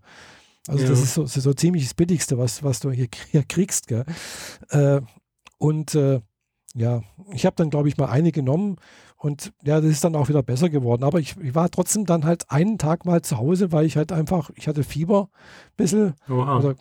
Also 0.68 0.84
ja. 0.84 0.90
das 0.90 1.02
ist 1.02 1.14
so, 1.16 1.26
so, 1.26 1.54
ziemlich 1.54 1.84
das 1.84 1.94
Billigste, 1.94 2.38
was, 2.38 2.64
was 2.64 2.80
du 2.80 2.92
hier, 2.92 3.08
hier 3.32 3.44
kriegst, 3.44 3.88
gell? 3.88 4.06
Äh, 4.70 5.02
und 5.58 5.96
äh, 5.96 6.22
ja, 6.74 7.02
ich 7.34 7.46
habe 7.46 7.56
dann, 7.56 7.70
glaube 7.70 7.90
ich, 7.90 7.98
mal 7.98 8.10
eine 8.10 8.32
genommen 8.32 8.78
und 9.18 9.54
ja, 9.64 9.82
das 9.82 9.92
ist 9.92 10.04
dann 10.04 10.16
auch 10.16 10.30
wieder 10.30 10.42
besser 10.42 10.70
geworden. 10.70 11.04
Aber 11.04 11.20
ich, 11.20 11.38
ich, 11.38 11.54
war 11.54 11.70
trotzdem 11.70 12.06
dann 12.06 12.26
halt 12.26 12.50
einen 12.50 12.78
Tag 12.78 13.06
mal 13.06 13.22
zu 13.22 13.38
Hause, 13.38 13.72
weil 13.72 13.86
ich 13.86 13.98
halt 13.98 14.12
einfach, 14.12 14.50
ich 14.56 14.68
hatte 14.68 14.84
Fieber 14.84 15.30
ein 15.32 15.76
bisschen. 15.78 16.14
Oha. 16.30 16.58
Oder, 16.58 16.76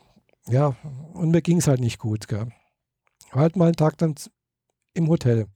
ja, 0.49 0.75
und 1.13 1.31
mir 1.31 1.43
ging 1.43 1.59
es 1.59 1.69
halt 1.69 1.81
nicht 1.81 1.99
gut, 1.99 2.29
gell? 2.29 2.49
Halt 3.33 3.57
mal 3.57 3.67
einen 3.67 3.77
Tag 3.77 3.99
dann 3.99 4.15
im 4.95 5.09
Hotel 5.09 5.47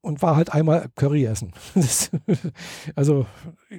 und 0.00 0.22
war 0.22 0.36
halt 0.36 0.52
einmal 0.52 0.88
Curry 0.94 1.24
essen. 1.24 1.52
Das, 1.74 2.10
also 2.94 3.26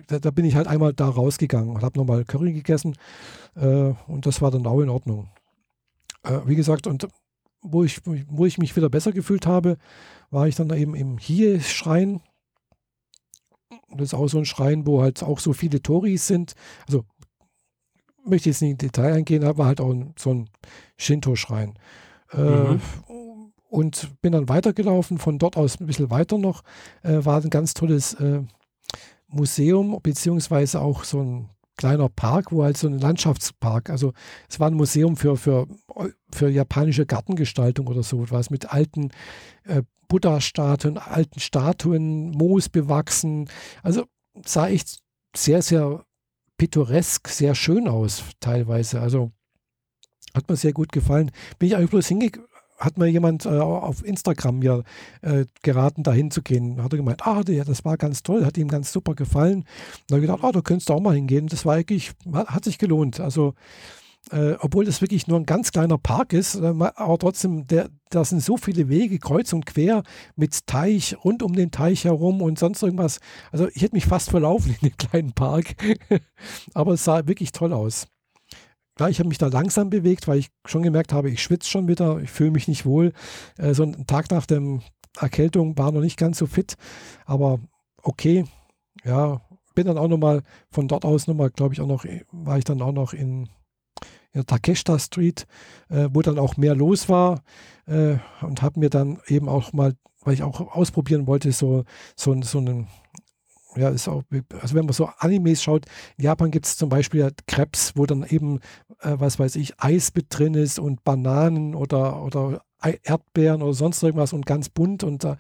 da, 0.08 0.20
da, 0.20 0.32
bin 0.32 0.46
ich 0.46 0.56
halt 0.56 0.68
einmal 0.68 0.94
da 0.94 1.10
rausgegangen 1.10 1.76
und 1.76 1.84
habe 1.84 1.98
nochmal 1.98 2.26
Curry 2.26 2.54
gegessen 2.54 2.96
äh, 3.56 3.94
und 4.08 4.26
das 4.26 4.42
war 4.42 4.52
dann 4.52 4.68
auch 4.68 4.82
in 4.82 4.90
Ordnung. 4.90 5.30
Äh, 6.24 6.40
wie 6.46 6.56
gesagt, 6.56 6.88
und 6.88 7.08
wo 7.62 7.84
ich, 7.84 8.02
wo 8.06 8.46
ich 8.46 8.58
mich 8.58 8.76
wieder 8.76 8.90
besser 8.90 9.12
gefühlt 9.12 9.46
habe, 9.46 9.78
war 10.30 10.48
ich 10.48 10.56
dann 10.56 10.70
eben 10.72 10.96
im 10.96 11.18
Hie-Schrein. 11.18 12.22
Das 13.90 14.10
ist 14.10 14.14
auch 14.14 14.28
so 14.28 14.38
ein 14.38 14.46
Schrein, 14.46 14.88
wo 14.88 15.02
halt 15.02 15.22
auch 15.24 15.40
so 15.40 15.52
viele 15.52 15.82
Toris 15.82 16.28
sind. 16.28 16.54
Also 16.88 17.04
möchte 18.26 18.50
jetzt 18.50 18.62
nicht 18.62 18.72
in 18.72 18.78
Detail 18.78 19.14
eingehen, 19.14 19.44
aber 19.44 19.66
halt 19.66 19.82
auch 19.82 19.94
so 20.18 20.34
ein 20.34 20.50
Shinto-Schrein. 20.98 21.78
Äh, 22.32 22.38
mhm. 22.40 22.82
Und 23.70 24.22
bin 24.22 24.32
dann 24.32 24.50
weitergelaufen, 24.50 25.20
von 25.20 25.38
dort 25.38 25.56
aus 25.56 25.80
ein 25.80 25.86
bisschen 25.86 26.10
weiter 26.10 26.38
noch, 26.38 26.64
äh, 27.04 27.24
war 27.24 27.42
ein 27.42 27.52
ganz 27.52 27.76
tolles 27.76 28.16
äh, 28.16 28.42
Museum, 29.28 30.00
beziehungsweise 30.02 30.82
auch 30.82 31.04
so 31.04 31.22
ein 31.22 31.50
kleiner 31.78 32.10
Park, 32.10 32.52
wo 32.52 32.64
halt 32.64 32.78
so 32.78 32.88
ein 32.88 33.00
Landschaftspark, 33.00 33.90
also 33.90 34.12
es 34.50 34.60
war 34.60 34.68
ein 34.68 34.74
Museum 34.74 35.16
für, 35.16 35.38
für, 35.38 35.68
für 36.30 36.50
japanische 36.50 37.06
Gartengestaltung 37.06 37.88
oder 37.88 38.04
so, 38.04 38.30
was 38.32 38.50
mit 38.50 38.74
alten 38.74 39.12
äh, 39.64 39.84
Buddha-Statuen, 40.10 40.98
alten 40.98 41.40
Statuen, 41.40 42.32
Moos 42.32 42.68
bewachsen. 42.68 43.50
Also 43.82 44.06
sah 44.44 44.68
echt 44.68 45.00
sehr, 45.36 45.62
sehr 45.62 46.04
pittoresk, 46.58 47.30
sehr 47.30 47.56
schön 47.56 47.88
aus 47.88 48.24
teilweise. 48.42 49.00
Also 49.00 49.32
hat 50.34 50.50
mir 50.50 50.56
sehr 50.56 50.74
gut 50.74 50.92
gefallen. 50.92 51.32
Bin 51.58 51.68
ich 51.68 51.76
eigentlich 51.76 51.92
bloß 51.92 52.08
hingegangen, 52.08 52.50
hat 52.80 52.98
mir 52.98 53.08
jemand 53.08 53.46
äh, 53.46 53.50
auf 53.50 54.06
Instagram 54.06 54.60
mir 54.60 54.84
äh, 55.22 55.46
geraten, 55.62 56.04
da 56.04 56.14
hinzugehen. 56.14 56.82
Hat 56.82 56.94
er 56.94 56.98
gemeint, 56.98 57.28
ah, 57.28 57.44
der, 57.44 57.66
das 57.66 57.84
war 57.86 57.98
ganz 57.98 58.24
toll, 58.24 58.46
hat 58.46 58.58
ihm 58.58 58.70
ganz 58.70 58.92
super 58.92 59.16
gefallen. 59.16 59.66
Da 60.08 60.16
habe 60.16 60.26
ich 60.26 60.32
gedacht, 60.32 60.44
ah, 60.44 60.52
da 60.52 60.62
könntest 60.62 60.90
du 60.90 60.94
auch 60.94 61.02
mal 61.02 61.16
hingehen. 61.16 61.48
Das 61.48 61.66
war 61.66 61.76
eigentlich, 61.76 62.12
hat 62.34 62.64
sich 62.64 62.78
gelohnt. 62.78 63.20
Also, 63.20 63.54
äh, 64.32 64.54
obwohl 64.60 64.86
das 64.86 65.02
wirklich 65.02 65.28
nur 65.28 65.40
ein 65.40 65.46
ganz 65.46 65.72
kleiner 65.72 65.98
Park 65.98 66.34
ist, 66.34 66.56
äh, 66.56 66.74
aber 66.96 67.18
trotzdem, 67.18 67.68
der, 67.68 67.90
da 68.10 68.24
sind 68.24 68.42
so 68.42 68.58
viele 68.58 68.88
Wege 68.88 69.20
kreuz 69.20 69.52
und 69.54 69.66
quer 69.66 70.04
mit 70.36 70.66
Teich, 70.68 71.18
rund 71.24 71.44
um 71.44 71.54
den 71.54 71.72
Teich 71.72 72.06
herum 72.06 72.42
und 72.42 72.58
sonst 72.58 72.82
irgendwas. 72.82 73.20
Also, 73.52 73.68
ich 73.74 73.82
hätte 73.82 73.96
mich 73.96 74.06
fast 74.06 74.30
verlaufen 74.30 74.76
in 74.82 74.90
dem 74.90 74.98
kleinen 74.98 75.34
Park. 75.34 75.76
aber 76.74 76.94
es 76.94 77.04
sah 77.04 77.28
wirklich 77.28 77.52
toll 77.52 77.74
aus. 77.74 78.08
Klar, 79.00 79.10
ich 79.10 79.20
habe 79.20 79.30
mich 79.30 79.38
da 79.38 79.48
langsam 79.48 79.90
bewegt, 79.90 80.28
weil 80.28 80.40
ich 80.40 80.50
schon 80.66 80.84
gemerkt 80.84 81.14
habe, 81.14 81.30
ich 81.30 81.42
schwitze 81.42 81.70
schon 81.70 81.88
wieder, 81.88 82.20
ich 82.20 82.30
fühle 82.30 82.52
mich 82.52 82.68
nicht 82.68 82.86
wohl. 82.86 83.14
Äh, 83.58 83.74
so 83.74 83.84
ein 83.84 84.06
Tag 84.08 84.30
nach 84.30 84.46
der 84.46 84.62
Erkältung 85.18 85.78
war 85.78 85.94
noch 85.94 86.02
nicht 86.02 86.18
ganz 86.18 86.38
so 86.38 86.48
fit, 86.48 86.76
aber 87.26 87.62
okay, 88.04 88.44
ja, 89.06 89.40
bin 89.74 89.88
dann 89.88 89.98
auch 89.98 90.10
nochmal 90.10 90.44
von 90.70 90.90
dort 90.90 91.06
aus 91.06 91.28
nochmal, 91.28 91.50
glaube 91.50 91.74
ich, 91.74 91.80
auch 91.80 91.88
noch, 91.88 92.04
war 92.34 92.58
ich 92.58 92.66
dann 92.66 92.82
auch 92.82 92.92
noch 92.92 93.14
in, 93.14 93.44
in 93.44 93.48
der 94.36 94.46
Takeshita 94.46 95.00
Street, 95.00 95.48
äh, 95.88 96.10
wo 96.12 96.22
dann 96.22 96.38
auch 96.38 96.58
mehr 96.58 96.76
los 96.76 97.08
war 97.08 97.42
äh, 97.86 98.18
und 98.42 98.62
habe 98.62 98.82
mir 98.82 98.90
dann 98.90 99.22
eben 99.28 99.48
auch 99.48 99.72
mal, 99.72 99.94
weil 100.26 100.34
ich 100.34 100.44
auch 100.44 100.76
ausprobieren 100.76 101.26
wollte, 101.26 101.54
so, 101.54 101.86
so, 102.18 102.38
so 102.42 102.58
einen 102.58 102.90
ja, 103.76 103.90
ist 103.90 104.08
auch, 104.08 104.24
also 104.62 104.76
wenn 104.76 104.86
man 104.86 104.94
so 104.94 105.10
Animes 105.20 105.62
schaut, 105.64 105.86
in 106.18 106.26
Japan 106.26 106.52
gibt 106.52 106.66
es 106.66 106.78
zum 106.78 106.90
Beispiel 106.90 107.32
Krebs, 107.48 107.94
wo 107.96 108.06
dann 108.06 108.26
eben, 108.28 108.60
äh, 109.02 109.16
was 109.18 109.40
weiß 109.40 109.56
ich, 109.58 109.80
Eis 109.80 110.12
mit 110.16 110.28
drin 110.30 110.56
ist 110.56 110.80
und 110.80 111.04
Bananen 111.04 111.76
oder, 111.76 112.24
oder 112.24 112.62
Erdbeeren 112.82 113.62
oder 113.62 113.74
sonst 113.74 114.02
irgendwas 114.02 114.34
und 114.34 114.46
ganz 114.46 114.70
bunt 114.70 115.04
und, 115.04 115.24
äh, 115.24 115.36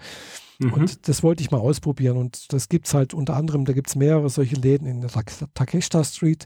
mhm. 0.59 0.73
und 0.73 1.07
das 1.07 1.23
wollte 1.23 1.41
ich 1.41 1.51
mal 1.51 1.59
ausprobieren 1.59 2.17
und 2.17 2.51
das 2.53 2.69
gibt 2.69 2.87
es 2.87 2.93
halt 2.93 3.13
unter 3.13 3.35
anderem, 3.35 3.65
da 3.65 3.73
gibt 3.73 3.87
es 3.87 3.95
mehrere 3.95 4.29
solche 4.29 4.55
Läden 4.55 4.87
in 4.87 5.01
der 5.01 5.09
Takeshita 5.53 6.03
Street. 6.03 6.45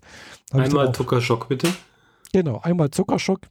Einmal 0.52 0.94
Zuckerschock 0.94 1.50
bitte. 1.50 1.74
Genau, 2.32 2.60
einmal 2.62 2.92
Zuckerschock. 2.92 3.42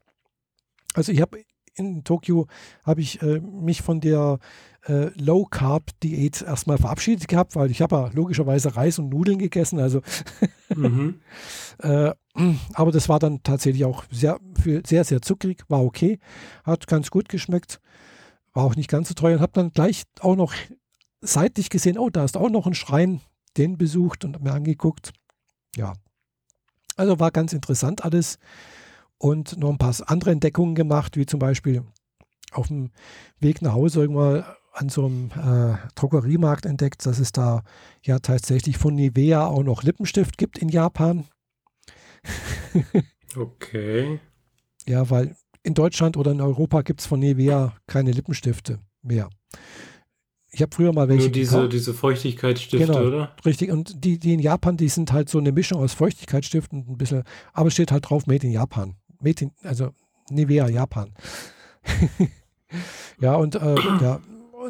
Also 0.95 1.12
ich 1.12 1.20
habe 1.20 1.45
in 1.74 2.05
Tokio 2.05 2.47
habe 2.85 3.01
ich 3.01 3.22
äh, 3.22 3.41
mich 3.41 3.83
von 3.83 4.01
der 4.01 4.39
äh, 4.87 5.11
Low 5.20 5.45
Carb 5.45 5.91
Diät 6.03 6.43
erstmal 6.43 6.78
verabschiedet 6.78 7.28
gehabt, 7.28 7.55
weil 7.57 7.70
ich 7.70 7.83
habe 7.83 7.97
ja 7.97 8.11
logischerweise 8.12 8.76
Reis 8.76 8.99
und 8.99 9.09
Nudeln 9.09 9.39
gegessen. 9.39 9.78
Also, 9.78 10.03
mhm. 10.74 11.20
äh, 11.78 12.12
aber 12.74 12.93
das 12.93 13.09
war 13.09 13.18
dann 13.18 13.43
tatsächlich 13.43 13.85
auch 13.85 14.05
sehr, 14.11 14.41
sehr, 14.87 15.05
sehr 15.05 15.22
zuckrig, 15.22 15.64
war 15.68 15.83
okay, 15.83 16.18
hat 16.64 16.87
ganz 16.87 17.11
gut 17.11 17.28
geschmeckt, 17.28 17.80
war 18.53 18.64
auch 18.64 18.76
nicht 18.76 18.89
ganz 18.89 19.09
so 19.09 19.14
teuer 19.14 19.37
und 19.37 19.43
habe 19.43 19.53
dann 19.53 19.72
gleich 19.72 20.05
auch 20.20 20.37
noch 20.37 20.55
seitlich 21.20 21.70
gesehen, 21.70 21.99
oh, 21.99 22.11
da 22.11 22.24
ist 22.24 22.37
auch 22.37 22.51
noch 22.51 22.66
ein 22.66 22.74
Schrein, 22.74 23.20
den 23.57 23.76
besucht 23.76 24.24
und 24.24 24.43
mir 24.43 24.53
angeguckt. 24.53 25.12
Ja, 25.76 25.93
also 26.97 27.20
war 27.20 27.30
ganz 27.30 27.53
interessant 27.53 28.05
alles 28.05 28.39
und 29.18 29.57
noch 29.59 29.70
ein 29.70 29.78
paar 29.78 29.95
andere 30.07 30.33
Entdeckungen 30.33 30.74
gemacht, 30.74 31.16
wie 31.16 31.26
zum 31.26 31.39
Beispiel 31.39 31.85
auf 32.51 32.68
dem 32.68 32.91
Weg 33.39 33.62
nach 33.62 33.72
Hause 33.72 34.01
irgendwann 34.01 34.45
an 34.72 34.88
so 34.88 35.06
einem 35.06 35.30
äh, 35.30 35.76
Drogeriemarkt 35.94 36.66
entdeckt, 36.66 37.04
dass 37.06 37.18
es 37.18 37.32
da 37.32 37.62
ja 38.02 38.18
tatsächlich 38.18 38.78
von 38.78 38.94
Nivea 38.94 39.46
auch 39.46 39.62
noch 39.62 39.82
Lippenstift 39.82 40.38
gibt 40.38 40.58
in 40.58 40.68
Japan. 40.68 41.26
okay. 43.36 44.20
Ja, 44.86 45.10
weil 45.10 45.36
in 45.62 45.74
Deutschland 45.74 46.16
oder 46.16 46.32
in 46.32 46.40
Europa 46.40 46.82
gibt 46.82 47.00
es 47.00 47.06
von 47.06 47.20
Nivea 47.20 47.76
keine 47.86 48.12
Lippenstifte 48.12 48.80
mehr. 49.02 49.28
Ich 50.50 50.60
habe 50.60 50.74
früher 50.74 50.92
mal 50.92 51.08
welche. 51.08 51.24
Nur 51.24 51.32
diese, 51.32 51.68
diese 51.68 51.94
Feuchtigkeitsstifte, 51.94 52.86
genau, 52.86 53.06
oder? 53.06 53.36
Richtig. 53.44 53.70
Und 53.70 54.04
die, 54.04 54.18
die 54.18 54.34
in 54.34 54.40
Japan, 54.40 54.76
die 54.76 54.88
sind 54.88 55.12
halt 55.12 55.28
so 55.30 55.38
eine 55.38 55.50
Mischung 55.50 55.80
aus 55.80 55.94
Feuchtigkeitsstiften 55.94 56.82
und 56.82 56.90
ein 56.90 56.98
bisschen, 56.98 57.24
aber 57.54 57.70
steht 57.70 57.90
halt 57.90 58.08
drauf 58.08 58.26
Made 58.26 58.46
in 58.46 58.52
Japan. 58.52 58.96
Made 59.20 59.44
in, 59.44 59.52
also 59.62 59.90
Nivea 60.30 60.68
Japan. 60.68 61.14
ja, 63.20 63.34
und 63.36 63.54
äh, 63.54 63.74
ja, 64.00 64.20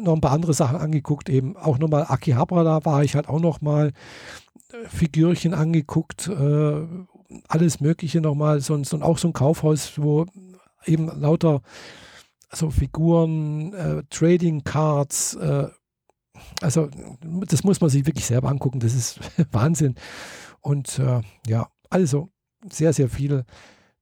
noch 0.01 0.13
ein 0.13 0.21
paar 0.21 0.31
andere 0.31 0.53
Sachen 0.53 0.77
angeguckt, 0.77 1.29
eben 1.29 1.57
auch 1.57 1.77
nochmal 1.77 2.05
Akihabara, 2.07 2.63
da 2.63 2.85
war 2.85 3.03
ich 3.03 3.15
halt 3.15 3.27
auch 3.27 3.39
nochmal 3.39 3.91
äh, 4.71 4.87
Figürchen 4.87 5.53
angeguckt, 5.53 6.27
äh, 6.27 6.87
alles 7.47 7.79
Mögliche 7.79 8.21
nochmal, 8.21 8.61
sonst 8.61 8.93
und 8.93 9.03
auch 9.03 9.17
so 9.17 9.29
ein 9.29 9.33
Kaufhaus, 9.33 9.93
wo 9.97 10.25
eben 10.85 11.07
lauter 11.19 11.61
so 12.51 12.69
Figuren, 12.69 13.73
äh, 13.73 14.03
Trading 14.09 14.63
Cards, 14.63 15.35
äh, 15.35 15.67
also 16.61 16.89
das 17.23 17.63
muss 17.63 17.81
man 17.81 17.89
sich 17.89 18.05
wirklich 18.05 18.25
selber 18.25 18.49
angucken, 18.49 18.79
das 18.79 18.93
ist 18.93 19.19
Wahnsinn. 19.51 19.95
Und 20.61 20.99
äh, 20.99 21.21
ja, 21.47 21.69
also 21.89 22.29
sehr, 22.69 22.93
sehr 22.93 23.09
viel. 23.09 23.43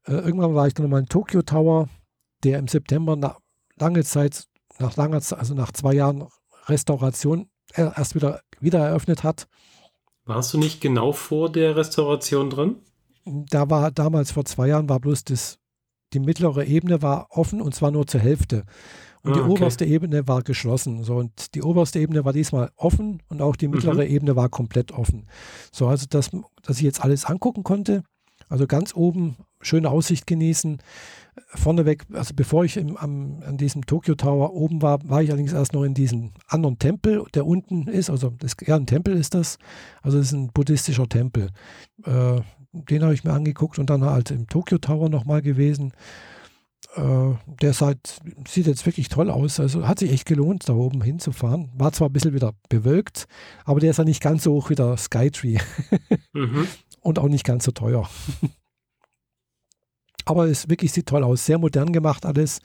Irgendwann 0.06 0.56
war 0.56 0.68
ich 0.68 0.74
dann 0.74 0.86
nochmal 0.86 1.02
in 1.02 1.08
Tokyo 1.08 1.42
Tower, 1.42 1.88
der 2.44 2.58
im 2.60 2.68
September 2.68 3.16
nach 3.16 3.40
lange 3.78 4.04
Zeit 4.04 4.48
nach 4.80 4.96
langer 4.96 5.22
Zeit, 5.22 5.40
also 5.40 5.54
nach 5.54 5.72
zwei 5.72 5.94
Jahren 5.94 6.28
Restauration 6.68 7.50
erst 7.74 8.16
wieder, 8.16 8.42
wieder 8.60 8.80
eröffnet 8.80 9.24
hat. 9.24 9.48
Warst 10.26 10.54
du 10.54 10.58
nicht 10.58 10.82
genau 10.82 11.12
vor 11.12 11.52
der 11.52 11.76
Restauration 11.76 12.50
drin? 12.50 12.78
Da 13.26 13.70
war 13.70 13.92
damals 13.92 14.32
vor 14.32 14.46
zwei 14.46 14.68
Jahren 14.68 14.90
war 14.90 15.00
bloß 15.00 15.24
das, 15.26 15.58
die 16.14 16.20
mittlere 16.20 16.66
Ebene 16.66 17.02
war 17.02 17.28
offen 17.30 17.62
und 17.62 17.74
zwar 17.74 17.92
nur 17.92 18.08
zur 18.08 18.22
Hälfte. 18.22 18.66
Und 19.24 19.32
ah, 19.32 19.34
die 19.36 19.42
okay. 19.42 19.52
oberste 19.52 19.86
Ebene 19.86 20.28
war 20.28 20.42
geschlossen. 20.42 21.04
So, 21.04 21.16
und 21.16 21.54
die 21.54 21.62
oberste 21.62 22.00
Ebene 22.00 22.26
war 22.26 22.34
diesmal 22.34 22.72
offen 22.76 23.22
und 23.30 23.42
auch 23.42 23.56
die 23.56 23.68
mittlere 23.68 24.06
mhm. 24.06 24.12
Ebene 24.12 24.36
war 24.36 24.50
komplett 24.50 24.92
offen. 24.92 25.28
So, 25.72 25.88
also 25.88 26.08
dass, 26.10 26.32
dass 26.64 26.78
ich 26.78 26.84
jetzt 26.84 27.04
alles 27.04 27.26
angucken 27.26 27.64
konnte. 27.64 28.04
Also 28.50 28.68
ganz 28.68 28.96
oben 28.96 29.38
schöne 29.62 29.90
Aussicht 29.90 30.26
genießen 30.28 30.82
vorneweg, 31.56 32.06
also 32.14 32.34
bevor 32.36 32.66
ich 32.66 32.78
im, 32.78 32.98
am, 32.98 33.42
an 33.46 33.58
diesem 33.58 33.86
Tokyo 33.86 34.16
Tower 34.16 34.54
oben 34.54 34.82
war, 34.82 35.00
war 35.08 35.22
ich 35.22 35.30
allerdings 35.30 35.54
erst 35.54 35.74
noch 35.74 35.84
in 35.84 35.94
diesem 35.94 36.32
anderen 36.48 36.80
Tempel, 36.80 37.24
der 37.34 37.46
unten 37.46 37.88
ist. 37.88 38.10
Also 38.10 38.32
das, 38.38 38.56
ja, 38.66 38.76
ein 38.76 38.86
Tempel 38.86 39.16
ist 39.16 39.34
das. 39.34 39.58
Also 40.02 40.18
das 40.18 40.28
ist 40.28 40.34
ein 40.34 40.52
buddhistischer 40.52 41.08
Tempel. 41.08 41.50
Äh, 42.04 42.42
den 42.74 43.04
habe 43.04 43.14
ich 43.14 43.24
mir 43.24 43.34
angeguckt 43.34 43.80
und 43.80 43.90
dann 43.90 44.04
halt 44.04 44.32
im 44.32 44.48
Tokyo 44.48 44.78
Tower 44.78 45.10
nochmal 45.10 45.42
gewesen. 45.42 45.94
Äh, 46.96 47.34
der 47.62 47.74
seit, 47.74 48.20
sieht 48.48 48.68
jetzt 48.68 48.86
wirklich 48.86 49.10
toll 49.10 49.30
aus. 49.30 49.60
Also 49.60 49.88
hat 49.88 50.00
sich 50.00 50.12
echt 50.12 50.26
gelohnt, 50.26 50.68
da 50.68 50.74
oben 50.74 51.02
hinzufahren. 51.02 51.70
War 51.76 51.92
zwar 51.92 52.10
ein 52.10 52.14
bisschen 52.14 52.34
wieder 52.34 52.54
bewölkt, 52.70 53.28
aber 53.66 53.80
der 53.80 53.92
ist 53.92 53.98
ja 53.98 54.04
nicht 54.04 54.22
ganz 54.22 54.44
so 54.44 54.54
hoch 54.54 54.70
wie 54.70 54.76
der 54.76 54.98
Skytree. 54.98 55.58
mhm. 56.34 56.68
Und 57.04 57.18
auch 57.18 57.30
nicht 57.30 57.46
ganz 57.46 57.66
so 57.66 57.72
teuer. 57.72 58.08
Aber 60.26 60.46
es 60.46 60.70
wirklich 60.70 60.92
sieht 60.92 61.08
toll 61.08 61.24
aus, 61.24 61.46
sehr 61.46 61.58
modern 61.58 61.92
gemacht 61.94 62.26
alles. 62.26 62.60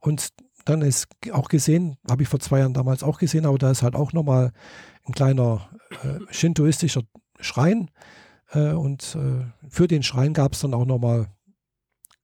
Und 0.00 0.28
dann 0.64 0.82
ist 0.82 1.08
auch 1.32 1.48
gesehen, 1.48 1.96
habe 2.08 2.22
ich 2.22 2.28
vor 2.28 2.40
zwei 2.40 2.60
Jahren 2.60 2.74
damals 2.74 3.02
auch 3.02 3.18
gesehen, 3.18 3.46
aber 3.46 3.58
da 3.58 3.70
ist 3.70 3.82
halt 3.82 3.94
auch 3.94 4.12
nochmal 4.12 4.52
ein 5.04 5.12
kleiner 5.12 5.68
äh, 6.02 6.20
shintoistischer 6.30 7.02
Schrein. 7.40 7.90
Äh, 8.52 8.72
und 8.72 9.16
äh, 9.16 9.44
für 9.68 9.88
den 9.88 10.02
Schrein 10.02 10.34
gab 10.34 10.52
es 10.52 10.60
dann 10.60 10.74
auch 10.74 10.84
nochmal 10.84 11.28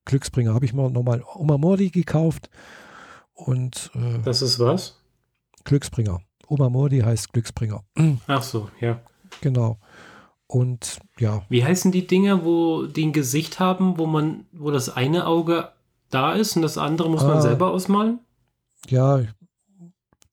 Glücksbringer. 0.04 0.54
Habe 0.54 0.64
ich 0.64 0.72
mir 0.72 0.90
nochmal 0.90 1.22
Omamori 1.34 1.90
gekauft. 1.90 2.50
Und, 3.34 3.90
äh, 3.94 4.20
das 4.24 4.42
ist 4.42 4.58
was? 4.58 5.00
Glücksbringer. 5.64 6.20
Omamori 6.46 7.00
heißt 7.00 7.32
Glücksbringer. 7.32 7.84
Ach 8.26 8.42
so, 8.42 8.70
ja. 8.80 9.00
Genau. 9.40 9.78
Und 10.48 10.98
ja. 11.18 11.42
Wie 11.50 11.62
heißen 11.62 11.92
die 11.92 12.06
Dinger, 12.06 12.44
wo 12.44 12.86
die 12.86 13.06
ein 13.06 13.12
Gesicht 13.12 13.60
haben, 13.60 13.98
wo 13.98 14.06
man, 14.06 14.46
wo 14.52 14.70
das 14.70 14.88
eine 14.88 15.26
Auge 15.26 15.72
da 16.10 16.32
ist 16.32 16.56
und 16.56 16.62
das 16.62 16.78
andere 16.78 17.10
muss 17.10 17.22
ah, 17.22 17.28
man 17.28 17.42
selber 17.42 17.70
ausmalen? 17.70 18.18
Ja, 18.88 19.20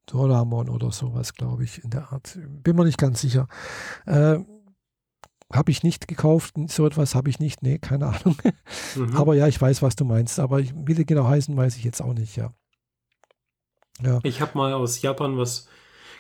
Doramon 0.05 0.69
oder 0.69 0.91
sowas, 0.91 1.33
glaube 1.33 1.65
ich, 1.65 1.83
in 1.83 1.89
der 1.89 2.13
Art. 2.13 2.37
Bin 2.63 2.75
mir 2.75 2.85
nicht 2.85 2.97
ganz 2.97 3.21
sicher. 3.21 3.47
Äh, 4.05 4.39
habe 5.51 5.71
ich 5.71 5.83
nicht 5.83 6.07
gekauft, 6.07 6.55
so 6.67 6.85
etwas 6.85 7.13
habe 7.13 7.29
ich 7.29 7.39
nicht, 7.39 7.61
nee, 7.61 7.77
keine 7.77 8.07
Ahnung. 8.07 8.37
Mhm. 8.95 9.17
Aber 9.17 9.35
ja, 9.35 9.45
ich 9.47 9.61
weiß, 9.61 9.81
was 9.81 9.97
du 9.97 10.05
meinst, 10.05 10.39
aber 10.39 10.61
ich, 10.61 10.73
wie 10.73 10.93
die 10.93 11.05
genau 11.05 11.27
heißen, 11.27 11.55
weiß 11.55 11.75
ich 11.75 11.83
jetzt 11.83 12.01
auch 12.01 12.13
nicht, 12.13 12.37
ja. 12.37 12.53
ja. 14.01 14.21
Ich 14.23 14.39
habe 14.39 14.57
mal 14.57 14.73
aus 14.73 15.01
Japan 15.01 15.37
was 15.37 15.67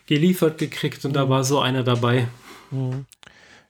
geliefert 0.05 0.57
gekriegt 0.57 1.05
und 1.05 1.11
mhm. 1.11 1.15
da 1.15 1.29
war 1.29 1.45
so 1.45 1.59
einer 1.61 1.83
dabei. 1.83 2.27
Mhm. 2.71 3.05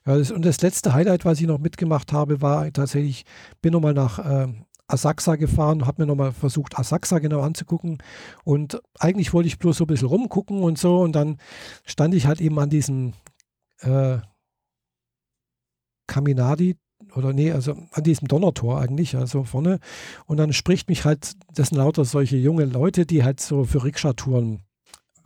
Ja, 0.06 0.16
das, 0.16 0.30
und 0.30 0.44
das 0.44 0.62
letzte 0.62 0.94
Highlight, 0.94 1.24
was 1.24 1.40
ich 1.40 1.46
noch 1.46 1.58
mitgemacht 1.58 2.12
habe, 2.12 2.40
war 2.40 2.72
tatsächlich, 2.72 3.24
bin 3.60 3.72
nochmal 3.72 3.94
nach 3.94 4.18
äh, 4.18 4.52
Asakusa 4.86 5.34
gefahren, 5.36 5.86
habe 5.86 6.02
mir 6.02 6.06
nochmal 6.06 6.32
versucht, 6.32 6.78
Asakusa 6.78 7.18
genau 7.18 7.40
anzugucken. 7.40 7.98
Und 8.44 8.80
eigentlich 8.98 9.32
wollte 9.34 9.48
ich 9.48 9.58
bloß 9.58 9.78
so 9.78 9.84
ein 9.84 9.88
bisschen 9.88 10.08
rumgucken 10.08 10.62
und 10.62 10.78
so. 10.78 11.00
Und 11.00 11.12
dann 11.12 11.38
stand 11.84 12.14
ich 12.14 12.26
halt 12.26 12.40
eben 12.40 12.58
an 12.60 12.70
diesem 12.70 13.14
äh, 13.80 14.18
Kaminadi 16.06 16.76
oder 17.14 17.32
nee, 17.32 17.50
also 17.50 17.76
an 17.90 18.04
diesem 18.04 18.28
Donnertor 18.28 18.80
eigentlich, 18.80 19.16
also 19.16 19.42
vorne. 19.42 19.80
Und 20.26 20.36
dann 20.36 20.52
spricht 20.52 20.88
mich 20.88 21.04
halt, 21.04 21.32
das 21.52 21.68
sind 21.68 21.78
lauter 21.78 22.04
solche 22.04 22.36
junge 22.36 22.64
Leute, 22.64 23.06
die 23.06 23.24
halt 23.24 23.40
so 23.40 23.64
für 23.64 23.82
Rikscha-Touren 23.82 24.65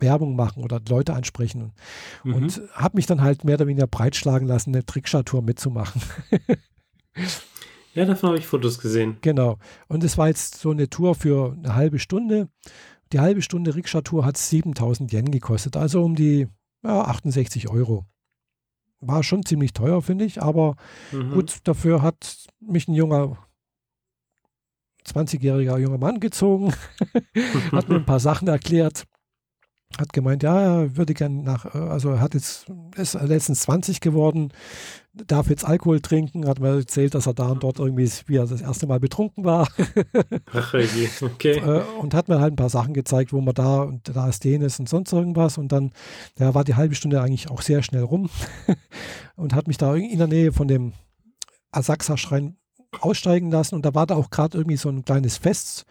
Werbung 0.01 0.35
machen 0.35 0.63
oder 0.63 0.81
Leute 0.87 1.13
ansprechen. 1.13 1.73
Mhm. 2.23 2.33
Und 2.33 2.61
habe 2.73 2.97
mich 2.97 3.05
dann 3.05 3.21
halt 3.21 3.43
mehr 3.43 3.55
oder 3.55 3.67
weniger 3.67 3.87
breitschlagen 3.87 4.47
lassen, 4.47 4.75
eine 4.75 4.83
Rikscha-Tour 4.83 5.41
mitzumachen. 5.41 6.01
ja, 7.93 8.05
davon 8.05 8.29
habe 8.29 8.39
ich 8.39 8.47
Fotos 8.47 8.79
gesehen. 8.79 9.17
Genau. 9.21 9.57
Und 9.87 10.03
es 10.03 10.17
war 10.17 10.27
jetzt 10.27 10.59
so 10.59 10.71
eine 10.71 10.89
Tour 10.89 11.15
für 11.15 11.53
eine 11.57 11.75
halbe 11.75 11.99
Stunde. 11.99 12.49
Die 13.13 13.19
halbe 13.19 13.41
Stunde 13.41 13.75
Rikscha-Tour 13.75 14.25
hat 14.25 14.37
7000 14.37 15.11
Yen 15.11 15.31
gekostet, 15.31 15.77
also 15.77 16.03
um 16.03 16.15
die 16.15 16.47
ja, 16.83 17.01
68 17.03 17.69
Euro 17.69 18.05
war 19.01 19.23
schon 19.23 19.43
ziemlich 19.43 19.73
teuer, 19.73 20.01
finde 20.01 20.25
ich, 20.25 20.41
aber 20.41 20.75
mhm. 21.11 21.31
gut, 21.31 21.59
dafür 21.63 22.01
hat 22.01 22.45
mich 22.59 22.87
ein 22.87 22.93
junger 22.93 23.37
20-jähriger 25.05 25.79
junger 25.79 25.97
Mann 25.97 26.19
gezogen, 26.19 26.73
hat 27.71 27.89
mir 27.89 27.95
ein 27.95 28.05
paar 28.05 28.19
Sachen 28.19 28.47
erklärt, 28.47 29.05
hat 29.99 30.13
gemeint, 30.13 30.43
ja, 30.43 30.59
er 30.59 30.97
würde 30.97 31.13
gerne 31.13 31.43
nach, 31.43 31.73
äh, 31.73 31.77
also 31.77 32.09
er 32.09 32.19
hat 32.21 32.33
jetzt, 32.33 32.67
ist 32.95 33.13
letztens 33.13 33.61
20 33.61 34.01
geworden, 34.01 34.51
darf 35.13 35.49
jetzt 35.49 35.65
Alkohol 35.65 35.99
trinken, 35.99 36.47
hat 36.47 36.59
mir 36.59 36.69
erzählt, 36.69 37.13
dass 37.15 37.27
er 37.27 37.33
da 37.33 37.49
und 37.49 37.63
dort 37.63 37.79
irgendwie, 37.79 38.09
wie 38.27 38.37
er 38.37 38.45
das 38.45 38.61
erste 38.61 38.87
Mal 38.87 38.99
betrunken 38.99 39.43
war. 39.43 39.67
Ach, 40.53 40.73
okay. 40.73 41.57
Äh, 41.57 41.83
und 41.99 42.13
hat 42.13 42.29
mir 42.29 42.39
halt 42.39 42.53
ein 42.53 42.57
paar 42.57 42.69
Sachen 42.69 42.93
gezeigt, 42.93 43.33
wo 43.33 43.41
man 43.41 43.53
da 43.53 43.81
und 43.81 44.15
da 44.15 44.29
ist 44.29 44.43
den 44.43 44.61
ist 44.61 44.79
und 44.79 44.87
sonst 44.87 45.11
irgendwas. 45.11 45.57
Und 45.57 45.71
dann 45.71 45.91
ja, 46.39 46.53
war 46.53 46.63
die 46.63 46.75
halbe 46.75 46.95
Stunde 46.95 47.21
eigentlich 47.21 47.49
auch 47.49 47.61
sehr 47.61 47.83
schnell 47.83 48.03
rum 48.03 48.29
und 49.35 49.53
hat 49.53 49.67
mich 49.67 49.77
da 49.77 49.95
in 49.95 50.17
der 50.17 50.27
Nähe 50.27 50.53
von 50.53 50.67
dem 50.67 50.93
Asaxa-Schrein 51.71 52.55
aussteigen 52.99 53.51
lassen. 53.51 53.75
Und 53.75 53.85
da 53.85 53.93
war 53.93 54.07
da 54.07 54.15
auch 54.15 54.29
gerade 54.29 54.57
irgendwie 54.57 54.77
so 54.77 54.89
ein 54.89 55.03
kleines 55.03 55.37
Fest 55.37 55.85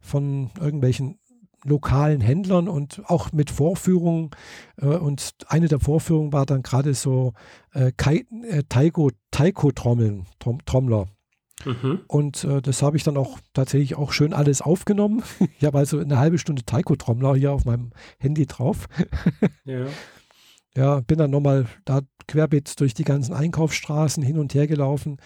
von 0.00 0.50
irgendwelchen 0.58 1.18
lokalen 1.64 2.20
Händlern 2.20 2.68
und 2.68 3.02
auch 3.06 3.32
mit 3.32 3.50
Vorführungen. 3.50 4.30
Äh, 4.76 4.86
und 4.86 5.34
eine 5.46 5.68
der 5.68 5.80
Vorführungen 5.80 6.32
war 6.32 6.46
dann 6.46 6.62
gerade 6.62 6.94
so 6.94 7.32
äh, 7.72 7.92
äh, 7.98 8.62
Taiko, 8.68 9.10
Taiko-Trommeln, 9.30 10.26
Trom, 10.38 10.64
Trommler. 10.64 11.06
Mhm. 11.64 12.00
Und 12.08 12.44
äh, 12.44 12.60
das 12.60 12.82
habe 12.82 12.96
ich 12.96 13.04
dann 13.04 13.16
auch 13.16 13.38
tatsächlich 13.52 13.96
auch 13.96 14.12
schön 14.12 14.32
alles 14.32 14.62
aufgenommen. 14.62 15.22
ich 15.58 15.64
habe 15.64 15.78
also 15.78 15.98
eine 15.98 16.18
halbe 16.18 16.38
Stunde 16.38 16.64
Taiko-Trommler 16.64 17.36
hier 17.36 17.52
auf 17.52 17.64
meinem 17.64 17.90
Handy 18.18 18.46
drauf. 18.46 18.88
ja. 19.64 19.86
Ja, 20.74 21.00
bin 21.00 21.18
dann 21.18 21.30
nochmal 21.30 21.66
da 21.84 22.00
querbeet 22.28 22.80
durch 22.80 22.94
die 22.94 23.04
ganzen 23.04 23.34
Einkaufsstraßen 23.34 24.22
hin 24.22 24.38
und 24.38 24.54
her 24.54 24.66
gelaufen, 24.66 25.18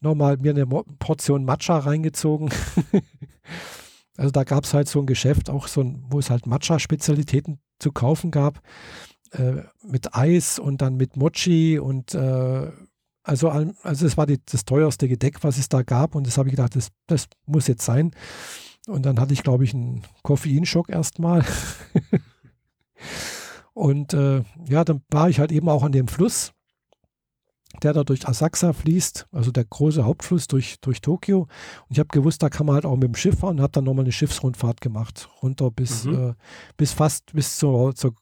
nochmal 0.00 0.36
mir 0.36 0.50
eine 0.50 0.66
Portion 0.66 1.44
Matcha 1.44 1.78
reingezogen. 1.78 2.50
Also 4.16 4.30
da 4.30 4.44
gab 4.44 4.64
es 4.64 4.74
halt 4.74 4.88
so 4.88 5.00
ein 5.00 5.06
Geschäft, 5.06 5.50
auch 5.50 5.68
so 5.68 5.80
ein, 5.80 6.04
wo 6.08 6.18
es 6.18 6.30
halt 6.30 6.46
Matcha-Spezialitäten 6.46 7.60
zu 7.78 7.92
kaufen 7.92 8.30
gab, 8.30 8.60
äh, 9.32 9.62
mit 9.82 10.14
Eis 10.14 10.58
und 10.58 10.82
dann 10.82 10.96
mit 10.96 11.16
Mochi 11.16 11.78
und 11.78 12.14
äh, 12.14 12.70
also, 13.24 13.48
also 13.48 14.06
es 14.06 14.16
war 14.16 14.26
die, 14.26 14.40
das 14.44 14.64
teuerste 14.64 15.08
Gedeck, 15.08 15.44
was 15.44 15.56
es 15.56 15.68
da 15.68 15.82
gab 15.82 16.14
und 16.14 16.26
das 16.26 16.38
habe 16.38 16.48
ich 16.48 16.56
gedacht, 16.56 16.74
das, 16.76 16.88
das 17.06 17.28
muss 17.46 17.68
jetzt 17.68 17.84
sein. 17.84 18.10
Und 18.88 19.06
dann 19.06 19.20
hatte 19.20 19.32
ich, 19.32 19.44
glaube 19.44 19.62
ich, 19.62 19.74
einen 19.74 20.02
Koffeinschock 20.22 20.88
erstmal. 20.88 21.44
und 23.74 24.12
äh, 24.12 24.42
ja, 24.68 24.84
dann 24.84 25.02
war 25.08 25.28
ich 25.28 25.38
halt 25.38 25.52
eben 25.52 25.68
auch 25.68 25.84
an 25.84 25.92
dem 25.92 26.08
Fluss 26.08 26.52
der 27.82 27.92
da 27.92 28.04
durch 28.04 28.28
Asakusa 28.28 28.72
fließt, 28.72 29.26
also 29.32 29.50
der 29.50 29.64
große 29.64 30.04
Hauptfluss 30.04 30.46
durch, 30.46 30.80
durch 30.80 31.00
Tokio. 31.00 31.40
Und 31.42 31.90
ich 31.90 31.98
habe 31.98 32.08
gewusst, 32.08 32.42
da 32.42 32.48
kann 32.48 32.66
man 32.66 32.76
halt 32.76 32.86
auch 32.86 32.96
mit 32.96 33.04
dem 33.04 33.14
Schiff 33.14 33.38
fahren 33.38 33.56
und 33.56 33.62
habe 33.62 33.72
dann 33.72 33.84
nochmal 33.84 34.04
eine 34.04 34.12
Schiffsrundfahrt 34.12 34.80
gemacht, 34.80 35.28
runter 35.42 35.70
bis, 35.70 36.04
mhm. 36.04 36.30
äh, 36.30 36.34
bis 36.76 36.92
fast 36.92 37.32
bis 37.32 37.56
zur, 37.56 37.94
zur 37.94 38.14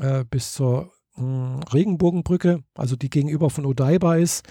äh, 0.00 0.24
bis 0.30 0.52
zur 0.52 0.92
mh, 1.16 1.22
hm, 1.22 1.62
Regenbogenbrücke, 1.72 2.62
also 2.74 2.96
die 2.96 3.10
gegenüber 3.10 3.50
von 3.50 3.66
Odaiba 3.66 4.16
ist. 4.16 4.46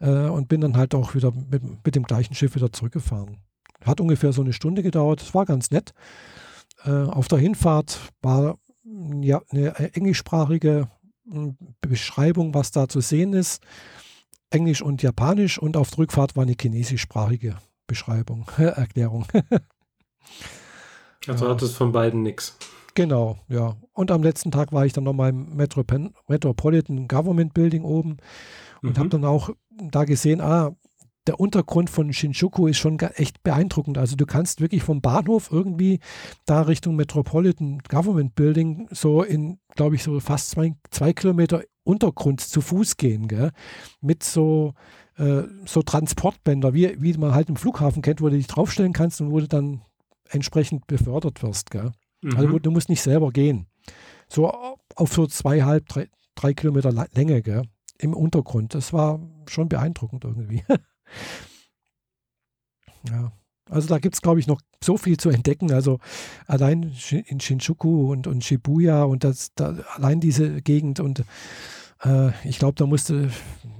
Äh, 0.00 0.28
und 0.28 0.48
bin 0.48 0.60
dann 0.60 0.76
halt 0.76 0.94
auch 0.94 1.14
wieder 1.14 1.32
mit, 1.32 1.62
mit 1.84 1.94
dem 1.94 2.02
gleichen 2.02 2.34
Schiff 2.34 2.54
wieder 2.54 2.72
zurückgefahren. 2.72 3.38
Hat 3.84 4.00
ungefähr 4.00 4.32
so 4.32 4.42
eine 4.42 4.52
Stunde 4.52 4.82
gedauert. 4.82 5.22
Es 5.22 5.34
war 5.34 5.44
ganz 5.44 5.70
nett. 5.70 5.92
Äh, 6.84 6.90
auf 6.90 7.28
der 7.28 7.38
Hinfahrt 7.38 8.00
war 8.20 8.58
ja, 9.20 9.40
eine 9.50 9.94
englischsprachige 9.94 10.88
Beschreibung, 11.80 12.54
was 12.54 12.70
da 12.70 12.88
zu 12.88 13.00
sehen 13.00 13.32
ist. 13.32 13.62
Englisch 14.50 14.82
und 14.82 15.02
Japanisch 15.02 15.58
und 15.58 15.76
auf 15.76 15.90
der 15.90 15.98
Rückfahrt 15.98 16.36
war 16.36 16.42
eine 16.42 16.56
chinesischsprachige 16.60 17.56
Beschreibung, 17.86 18.46
Erklärung. 18.56 19.26
also 21.26 21.48
hat 21.48 21.62
es 21.62 21.72
von 21.72 21.92
beiden 21.92 22.22
nichts. 22.22 22.56
Genau, 22.94 23.38
ja. 23.48 23.76
Und 23.94 24.10
am 24.10 24.22
letzten 24.22 24.50
Tag 24.50 24.72
war 24.72 24.84
ich 24.84 24.92
dann 24.92 25.04
nochmal 25.04 25.30
im 25.30 25.56
Metropolitan 25.56 27.08
Government 27.08 27.54
Building 27.54 27.84
oben 27.84 28.18
und 28.82 28.96
mhm. 28.96 28.98
habe 28.98 29.08
dann 29.08 29.24
auch 29.24 29.50
da 29.70 30.04
gesehen, 30.04 30.40
ah, 30.40 30.76
der 31.26 31.38
Untergrund 31.38 31.88
von 31.88 32.12
Shinjuku 32.12 32.66
ist 32.66 32.78
schon 32.78 32.98
echt 32.98 33.42
beeindruckend. 33.42 33.96
Also 33.96 34.16
du 34.16 34.26
kannst 34.26 34.60
wirklich 34.60 34.82
vom 34.82 35.00
Bahnhof 35.00 35.50
irgendwie 35.52 36.00
da 36.46 36.62
Richtung 36.62 36.96
Metropolitan 36.96 37.78
Government 37.88 38.34
Building 38.34 38.88
so 38.90 39.22
in, 39.22 39.58
glaube 39.76 39.94
ich, 39.94 40.02
so 40.02 40.18
fast 40.20 40.50
zwei, 40.50 40.74
zwei 40.90 41.12
Kilometer 41.12 41.62
Untergrund 41.84 42.40
zu 42.40 42.60
Fuß 42.60 42.96
gehen, 42.96 43.28
gell? 43.28 43.50
mit 44.00 44.22
so, 44.22 44.74
äh, 45.16 45.42
so 45.64 45.82
Transportbänder, 45.82 46.74
wie, 46.74 47.00
wie 47.00 47.12
man 47.14 47.34
halt 47.34 47.48
im 47.48 47.56
Flughafen 47.56 48.02
kennt, 48.02 48.20
wo 48.20 48.28
du 48.28 48.36
dich 48.36 48.46
draufstellen 48.46 48.92
kannst 48.92 49.20
und 49.20 49.30
wo 49.30 49.40
du 49.40 49.48
dann 49.48 49.82
entsprechend 50.28 50.86
befördert 50.86 51.42
wirst. 51.42 51.70
Gell? 51.70 51.92
Mhm. 52.22 52.36
Also 52.36 52.58
du 52.58 52.70
musst 52.70 52.88
nicht 52.88 53.02
selber 53.02 53.30
gehen. 53.30 53.66
So 54.28 54.48
auf 54.94 55.12
so 55.12 55.26
zweieinhalb, 55.26 55.88
drei, 55.88 56.08
drei 56.34 56.54
Kilometer 56.54 56.92
Länge 57.14 57.42
gell? 57.42 57.62
im 57.98 58.14
Untergrund. 58.14 58.74
Das 58.74 58.92
war 58.92 59.20
schon 59.46 59.68
beeindruckend 59.68 60.24
irgendwie. 60.24 60.64
Ja. 63.08 63.32
Also 63.70 63.88
da 63.88 63.98
gibt 63.98 64.14
es, 64.14 64.20
glaube 64.20 64.38
ich, 64.38 64.46
noch 64.46 64.60
so 64.82 64.96
viel 64.96 65.16
zu 65.16 65.30
entdecken. 65.30 65.72
Also 65.72 65.98
allein 66.46 66.94
in 67.26 67.40
Shinjuku 67.40 68.12
und, 68.12 68.26
und 68.26 68.44
Shibuya 68.44 69.04
und 69.04 69.24
das, 69.24 69.54
da, 69.54 69.76
allein 69.94 70.20
diese 70.20 70.60
Gegend 70.62 71.00
und 71.00 71.24
äh, 72.04 72.30
ich 72.44 72.58
glaube, 72.58 72.74
da 72.76 72.86
musst 72.86 73.08
du, 73.08 73.30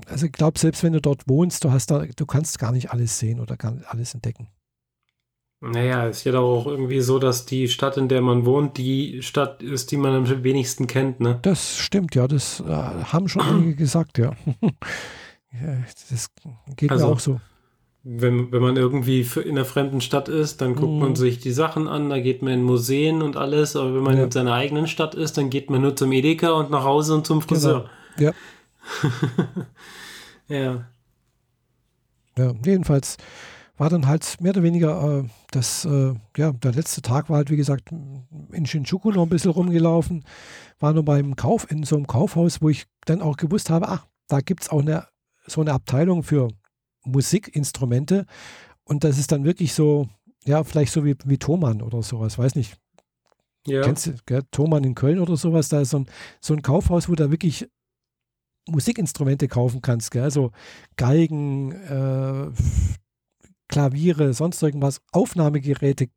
also 0.08 0.26
ich 0.26 0.32
glaube, 0.32 0.58
selbst 0.58 0.82
wenn 0.82 0.92
du 0.92 1.00
dort 1.00 1.28
wohnst, 1.28 1.64
du 1.64 1.70
hast 1.70 1.90
da, 1.90 2.06
du 2.06 2.26
kannst 2.26 2.58
gar 2.58 2.72
nicht 2.72 2.90
alles 2.90 3.18
sehen 3.18 3.40
oder 3.40 3.56
gar 3.56 3.76
alles 3.86 4.14
entdecken. 4.14 4.48
Naja, 5.64 6.08
es 6.08 6.18
ist 6.18 6.24
ja 6.24 6.32
doch 6.32 6.42
auch 6.42 6.66
irgendwie 6.66 7.00
so, 7.00 7.20
dass 7.20 7.46
die 7.46 7.68
Stadt, 7.68 7.96
in 7.96 8.08
der 8.08 8.20
man 8.20 8.44
wohnt, 8.44 8.78
die 8.78 9.22
Stadt 9.22 9.62
ist, 9.62 9.92
die 9.92 9.96
man 9.96 10.12
am 10.12 10.42
wenigsten 10.42 10.88
kennt, 10.88 11.20
ne? 11.20 11.38
Das 11.42 11.78
stimmt, 11.78 12.16
ja, 12.16 12.26
das 12.26 12.58
äh, 12.60 12.64
haben 12.66 13.28
schon 13.28 13.42
einige 13.42 13.76
gesagt, 13.76 14.18
ja. 14.18 14.32
Ja 15.52 15.76
das 16.10 16.30
geht 16.76 16.90
also, 16.90 17.06
mir 17.06 17.12
auch 17.12 17.20
so 17.20 17.40
wenn, 18.04 18.50
wenn 18.50 18.62
man 18.62 18.76
irgendwie 18.76 19.20
in 19.44 19.50
einer 19.50 19.64
fremden 19.64 20.00
Stadt 20.00 20.28
ist, 20.28 20.60
dann 20.60 20.74
guckt 20.74 20.92
mhm. 20.92 20.98
man 20.98 21.16
sich 21.16 21.38
die 21.38 21.52
Sachen 21.52 21.86
an, 21.86 22.10
da 22.10 22.18
geht 22.18 22.42
man 22.42 22.52
in 22.54 22.62
Museen 22.62 23.22
und 23.22 23.36
alles, 23.36 23.76
aber 23.76 23.94
wenn 23.94 24.02
man 24.02 24.16
ja. 24.16 24.24
in 24.24 24.30
seiner 24.30 24.54
eigenen 24.54 24.88
Stadt 24.88 25.14
ist, 25.14 25.38
dann 25.38 25.50
geht 25.50 25.70
man 25.70 25.82
nur 25.82 25.94
zum 25.94 26.10
Edeka 26.10 26.50
und 26.50 26.70
nach 26.70 26.84
Hause 26.84 27.14
und 27.14 27.26
zum 27.26 27.38
genau. 27.40 27.48
Friseur. 27.48 27.90
Genau. 28.16 28.32
Ja. 30.48 30.56
ja. 30.56 30.84
Ja, 32.36 32.54
jedenfalls 32.64 33.18
war 33.76 33.88
dann 33.88 34.06
halt 34.06 34.40
mehr 34.40 34.52
oder 34.52 34.62
weniger 34.62 35.20
äh, 35.20 35.24
das, 35.50 35.84
äh, 35.84 36.14
ja, 36.36 36.52
der 36.52 36.72
letzte 36.72 37.02
Tag 37.02 37.30
war 37.30 37.36
halt, 37.36 37.50
wie 37.50 37.56
gesagt, 37.56 37.90
in 38.52 38.66
Shinjuku 38.66 39.12
noch 39.12 39.22
ein 39.22 39.28
bisschen 39.28 39.50
rumgelaufen, 39.50 40.24
war 40.80 40.92
nur 40.92 41.04
beim 41.04 41.36
Kauf, 41.36 41.70
in 41.70 41.84
so 41.84 41.96
einem 41.96 42.06
Kaufhaus, 42.06 42.62
wo 42.62 42.68
ich 42.68 42.86
dann 43.04 43.22
auch 43.22 43.36
gewusst 43.36 43.70
habe, 43.70 43.88
ach, 43.88 44.06
da 44.28 44.40
gibt 44.40 44.62
es 44.62 44.70
auch 44.70 44.80
eine, 44.80 45.06
so 45.46 45.60
eine 45.60 45.72
Abteilung 45.72 46.22
für 46.22 46.48
Musikinstrumente. 47.04 48.26
Und 48.84 49.04
das 49.04 49.18
ist 49.18 49.32
dann 49.32 49.44
wirklich 49.44 49.74
so, 49.74 50.08
ja, 50.44 50.64
vielleicht 50.64 50.92
so 50.92 51.04
wie, 51.04 51.16
wie 51.24 51.38
Thomann 51.38 51.82
oder 51.82 52.02
sowas, 52.02 52.38
weiß 52.38 52.54
nicht. 52.54 52.76
Ja. 53.66 53.82
Kennst 53.82 54.06
du 54.06 54.14
gell, 54.26 54.42
Thomann 54.50 54.84
in 54.84 54.94
Köln 54.94 55.20
oder 55.20 55.36
sowas? 55.36 55.68
Da 55.68 55.80
ist 55.80 55.90
so 55.90 56.00
ein, 56.00 56.06
so 56.40 56.52
ein 56.54 56.62
Kaufhaus, 56.62 57.08
wo 57.08 57.14
da 57.14 57.30
wirklich 57.30 57.68
Musikinstrumente 58.68 59.48
kaufen 59.48 59.82
kannst, 59.82 60.10
gell? 60.10 60.22
also 60.22 60.52
Geigen, 60.96 61.72
äh, 61.72 62.50
Klaviere, 63.68 64.34
sonst 64.34 64.62
irgendwas, 64.62 65.00
Aufnahmegeräte, 65.12 66.08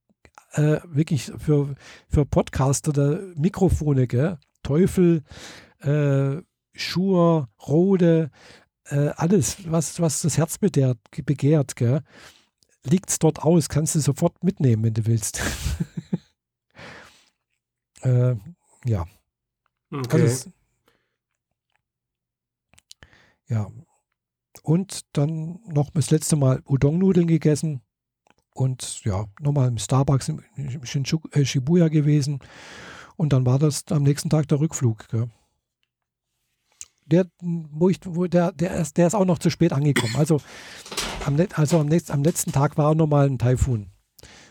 äh, 0.54 0.80
wirklich 0.86 1.32
für, 1.38 1.76
für 2.08 2.26
Podcaster, 2.26 2.90
oder 2.90 3.22
Mikrofone, 3.36 4.08
gell? 4.08 4.38
Teufel, 4.64 5.24
äh, 5.80 6.42
Schur, 6.74 7.48
Rode, 7.68 8.32
äh, 8.90 9.10
alles, 9.16 9.70
was, 9.70 10.00
was 10.00 10.22
das 10.22 10.38
Herz 10.38 10.58
begehrt, 10.58 10.98
begehrt 11.26 11.76
liegt 12.84 13.10
es 13.10 13.20
dort 13.20 13.40
aus, 13.40 13.70
kannst 13.70 13.96
du 13.96 14.00
sofort 14.00 14.44
mitnehmen, 14.44 14.84
wenn 14.84 14.94
du 14.94 15.06
willst. 15.06 15.42
äh, 18.02 18.36
ja. 18.86 19.06
Okay. 19.92 20.22
Also, 20.22 20.52
ja. 23.48 23.72
Und 24.64 25.02
dann 25.14 25.60
noch 25.68 25.92
das 25.92 26.12
letzte 26.12 26.36
Mal 26.36 26.62
Udon-Nudeln 26.66 27.28
gegessen 27.28 27.82
und 28.54 29.04
ja, 29.04 29.26
nochmal 29.40 29.68
im 29.68 29.78
Starbucks 29.78 30.30
in 30.30 30.42
äh, 30.56 31.46
Shibuya 31.46 31.90
gewesen. 31.90 32.40
Und 33.18 33.34
dann 33.34 33.46
war 33.46 33.60
das 33.60 33.86
am 33.92 34.04
nächsten 34.04 34.30
Tag 34.30 34.48
der 34.48 34.60
Rückflug. 34.60 35.08
Gell. 35.10 35.30
Der, 37.06 37.26
wo 37.42 37.90
ich, 37.90 38.00
wo 38.04 38.26
der, 38.26 38.52
der, 38.52 38.76
ist, 38.76 38.98
der 38.98 39.08
ist 39.08 39.14
auch 39.14 39.26
noch 39.26 39.40
zu 39.40 39.50
spät 39.50 39.74
angekommen. 39.74 40.16
Also 40.18 40.42
am, 41.26 41.38
also 41.54 41.80
am, 41.80 41.88
nächsten, 41.88 42.12
am 42.12 42.24
letzten 42.24 42.52
Tag 42.52 42.78
war 42.78 42.90
auch 42.90 42.96
nochmal 42.96 43.28
ein 43.28 43.38
Taifun, 43.38 43.92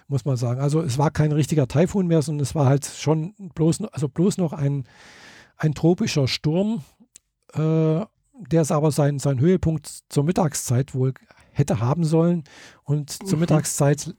muss 0.06 0.24
man 0.24 0.36
sagen. 0.36 0.60
Also 0.60 0.80
es 0.80 0.96
war 0.96 1.10
kein 1.10 1.32
richtiger 1.32 1.66
Taifun 1.66 2.06
mehr, 2.06 2.22
sondern 2.22 2.42
es 2.42 2.54
war 2.54 2.66
halt 2.66 2.86
schon 2.86 3.34
bloß, 3.54 3.82
also 3.92 4.08
bloß 4.08 4.38
noch 4.38 4.52
ein, 4.52 4.84
ein 5.56 5.74
tropischer 5.74 6.28
Sturm, 6.28 6.84
äh, 7.54 7.58
der 8.50 8.62
es 8.62 8.70
aber 8.70 8.90
seinen 8.90 9.18
sein 9.18 9.40
Höhepunkt 9.40 10.02
zur 10.08 10.24
Mittagszeit 10.24 10.94
wohl 10.94 11.14
hätte 11.52 11.80
haben 11.80 12.04
sollen. 12.04 12.44
Und 12.82 13.10
zur 13.10 13.36
mhm. 13.36 13.40
Mittagszeit 13.40 14.14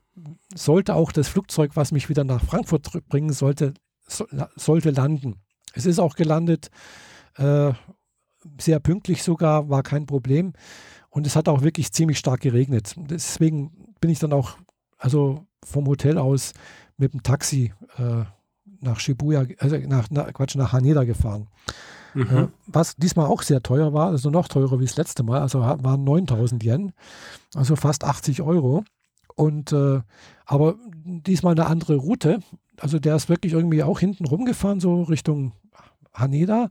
sollte 0.53 0.95
auch 0.95 1.11
das 1.11 1.27
Flugzeug, 1.27 1.71
was 1.75 1.91
mich 1.91 2.09
wieder 2.09 2.23
nach 2.23 2.43
Frankfurt 2.43 2.89
bringen 3.07 3.33
sollte, 3.33 3.73
so, 4.07 4.25
sollte 4.55 4.91
landen. 4.91 5.41
Es 5.73 5.85
ist 5.85 5.99
auch 5.99 6.15
gelandet, 6.15 6.69
äh, 7.37 7.73
sehr 8.59 8.79
pünktlich 8.79 9.23
sogar, 9.23 9.69
war 9.69 9.83
kein 9.83 10.05
Problem. 10.05 10.53
Und 11.09 11.25
es 11.25 11.35
hat 11.35 11.47
auch 11.47 11.61
wirklich 11.61 11.91
ziemlich 11.91 12.19
stark 12.19 12.41
geregnet. 12.41 12.93
Deswegen 12.97 13.71
bin 14.01 14.11
ich 14.11 14.19
dann 14.19 14.33
auch, 14.33 14.57
also 14.97 15.45
vom 15.63 15.87
Hotel 15.87 16.17
aus 16.17 16.53
mit 16.97 17.13
dem 17.13 17.23
Taxi 17.23 17.73
äh, 17.97 18.23
nach 18.81 18.99
Shibuya, 18.99 19.45
also 19.59 19.77
nach, 19.77 20.09
nach, 20.09 20.33
Quatsch, 20.33 20.55
nach 20.55 20.73
Haneda 20.73 21.03
gefahren. 21.03 21.47
Mhm. 22.13 22.37
Äh, 22.37 22.47
was 22.67 22.95
diesmal 22.95 23.27
auch 23.27 23.41
sehr 23.41 23.61
teuer 23.61 23.93
war, 23.93 24.07
also 24.07 24.29
noch 24.29 24.47
teurer 24.47 24.79
wie 24.79 24.85
das 24.85 24.97
letzte 24.97 25.23
Mal, 25.23 25.41
also 25.41 25.59
waren 25.61 26.03
9000 26.03 26.63
Yen, 26.63 26.93
also 27.53 27.75
fast 27.75 28.03
80 28.03 28.41
Euro. 28.41 28.83
Und 29.35 29.73
äh, 29.73 30.01
aber 30.45 30.75
diesmal 31.03 31.53
eine 31.53 31.67
andere 31.67 31.95
Route. 31.95 32.39
Also 32.79 32.99
der 32.99 33.15
ist 33.15 33.29
wirklich 33.29 33.53
irgendwie 33.53 33.83
auch 33.83 33.99
hinten 33.99 34.25
rumgefahren, 34.25 34.79
so 34.79 35.03
Richtung 35.03 35.53
Haneda. 36.15 36.69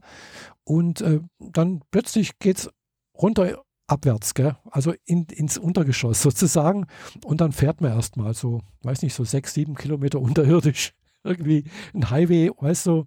Und 0.63 1.01
äh, 1.01 1.21
dann 1.39 1.81
plötzlich 1.91 2.39
geht 2.39 2.57
es 2.57 2.69
runter 3.17 3.63
abwärts, 3.87 4.33
gell? 4.33 4.55
also 4.71 4.93
in, 5.05 5.25
ins 5.25 5.57
Untergeschoss 5.57 6.21
sozusagen. 6.21 6.87
Und 7.23 7.41
dann 7.41 7.51
fährt 7.51 7.81
man 7.81 7.91
erstmal 7.91 8.33
so, 8.33 8.61
weiß 8.81 9.01
nicht, 9.01 9.13
so 9.13 9.23
sechs, 9.23 9.53
sieben 9.53 9.75
Kilometer 9.75 10.19
unterirdisch. 10.21 10.93
Irgendwie 11.23 11.65
ein 11.93 12.09
Highway, 12.09 12.51
weißt 12.55 12.85
du, 12.87 13.05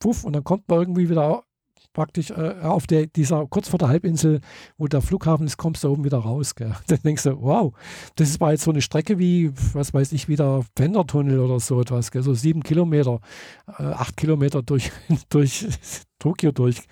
puff, 0.00 0.24
und 0.24 0.32
dann 0.32 0.44
kommt 0.44 0.68
man 0.68 0.80
irgendwie 0.80 1.08
wieder 1.08 1.44
praktisch 1.92 2.30
äh, 2.30 2.54
auf 2.62 2.86
der, 2.86 3.06
dieser, 3.06 3.46
kurz 3.46 3.68
vor 3.68 3.78
der 3.78 3.88
Halbinsel, 3.88 4.40
wo 4.78 4.86
der 4.86 5.00
Flughafen 5.00 5.46
ist, 5.46 5.56
kommst 5.56 5.84
du 5.84 5.88
oben 5.88 6.04
wieder 6.04 6.18
raus. 6.18 6.54
Gell? 6.54 6.74
Dann 6.86 7.00
denkst 7.04 7.24
du, 7.24 7.40
wow, 7.40 7.72
das 8.16 8.40
war 8.40 8.52
jetzt 8.52 8.64
so 8.64 8.70
eine 8.70 8.82
Strecke 8.82 9.18
wie, 9.18 9.52
was 9.72 9.92
weiß 9.92 10.12
ich, 10.12 10.28
wie 10.28 10.36
der 10.36 10.64
Pendertunnel 10.74 11.40
oder 11.40 11.60
so 11.60 11.80
etwas, 11.80 12.10
gell? 12.10 12.22
so 12.22 12.34
sieben 12.34 12.62
Kilometer, 12.62 13.20
äh, 13.78 13.82
acht 13.82 14.16
Kilometer 14.16 14.62
durch, 14.62 14.90
durch 15.28 15.66
Tokio 16.18 16.52
durch. 16.52 16.82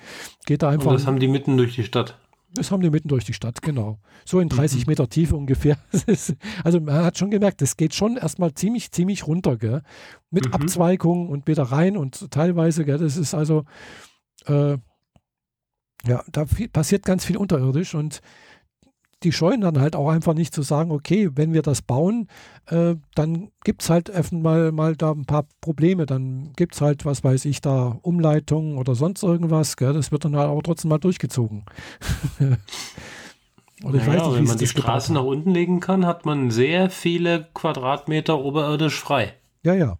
Geht 0.46 0.62
da 0.62 0.70
einfach. 0.70 0.86
Und 0.86 0.94
das 0.94 1.06
haben 1.06 1.20
die 1.20 1.28
mitten 1.28 1.56
durch 1.56 1.74
die 1.74 1.84
Stadt. 1.84 2.18
Das 2.50 2.70
haben 2.70 2.80
die 2.80 2.88
mitten 2.88 3.08
durch 3.08 3.24
die 3.24 3.34
Stadt, 3.34 3.60
genau. 3.60 3.98
So 4.24 4.40
in 4.40 4.48
30 4.48 4.86
mhm. 4.86 4.90
Meter 4.90 5.08
Tiefe 5.08 5.36
ungefähr. 5.36 5.78
also 6.64 6.80
man 6.80 7.04
hat 7.04 7.18
schon 7.18 7.30
gemerkt, 7.30 7.60
das 7.60 7.76
geht 7.76 7.94
schon 7.94 8.16
erstmal 8.16 8.54
ziemlich, 8.54 8.90
ziemlich 8.90 9.26
runter, 9.26 9.58
gell? 9.58 9.82
Mit 10.30 10.46
mhm. 10.46 10.54
Abzweigungen 10.54 11.28
und 11.28 11.46
wieder 11.46 11.64
rein 11.64 11.96
und 11.98 12.30
teilweise, 12.30 12.86
gell? 12.86 12.98
Das 12.98 13.18
ist 13.18 13.34
also, 13.34 13.64
äh, 14.46 14.78
ja, 16.06 16.22
da 16.30 16.46
viel, 16.46 16.68
passiert 16.68 17.04
ganz 17.04 17.24
viel 17.24 17.36
unterirdisch 17.36 17.94
und 17.94 18.20
die 19.24 19.32
scheuen 19.32 19.60
dann 19.60 19.80
halt 19.80 19.96
auch 19.96 20.10
einfach 20.10 20.34
nicht 20.34 20.54
zu 20.54 20.62
sagen, 20.62 20.92
okay, 20.92 21.30
wenn 21.34 21.52
wir 21.52 21.62
das 21.62 21.82
bauen, 21.82 22.28
äh, 22.66 22.94
dann 23.14 23.50
gibt 23.64 23.82
es 23.82 23.90
halt 23.90 24.12
mal, 24.32 24.70
mal 24.70 24.94
da 24.94 25.10
ein 25.10 25.24
paar 25.24 25.46
Probleme. 25.60 26.06
Dann 26.06 26.52
gibt 26.54 26.74
es 26.74 26.80
halt, 26.80 27.04
was 27.04 27.24
weiß 27.24 27.44
ich, 27.46 27.60
da 27.60 27.98
Umleitungen 28.02 28.78
oder 28.78 28.94
sonst 28.94 29.22
irgendwas. 29.24 29.76
Gell? 29.76 29.92
Das 29.92 30.12
wird 30.12 30.24
dann 30.24 30.36
halt 30.36 30.48
aber 30.48 30.62
trotzdem 30.62 30.90
mal 30.90 30.98
durchgezogen. 30.98 31.64
oder 33.84 33.98
ich 33.98 34.06
naja, 34.06 34.20
weiß 34.20 34.26
nicht, 34.28 34.38
wenn 34.38 34.44
man 34.44 34.58
die 34.58 34.66
Straße 34.68 35.12
nach 35.12 35.24
unten 35.24 35.50
legen 35.50 35.80
kann, 35.80 36.06
hat 36.06 36.24
man 36.24 36.52
sehr 36.52 36.88
viele 36.88 37.48
Quadratmeter 37.54 38.38
oberirdisch 38.38 39.00
frei. 39.00 39.34
Ja, 39.64 39.74
ja. 39.74 39.98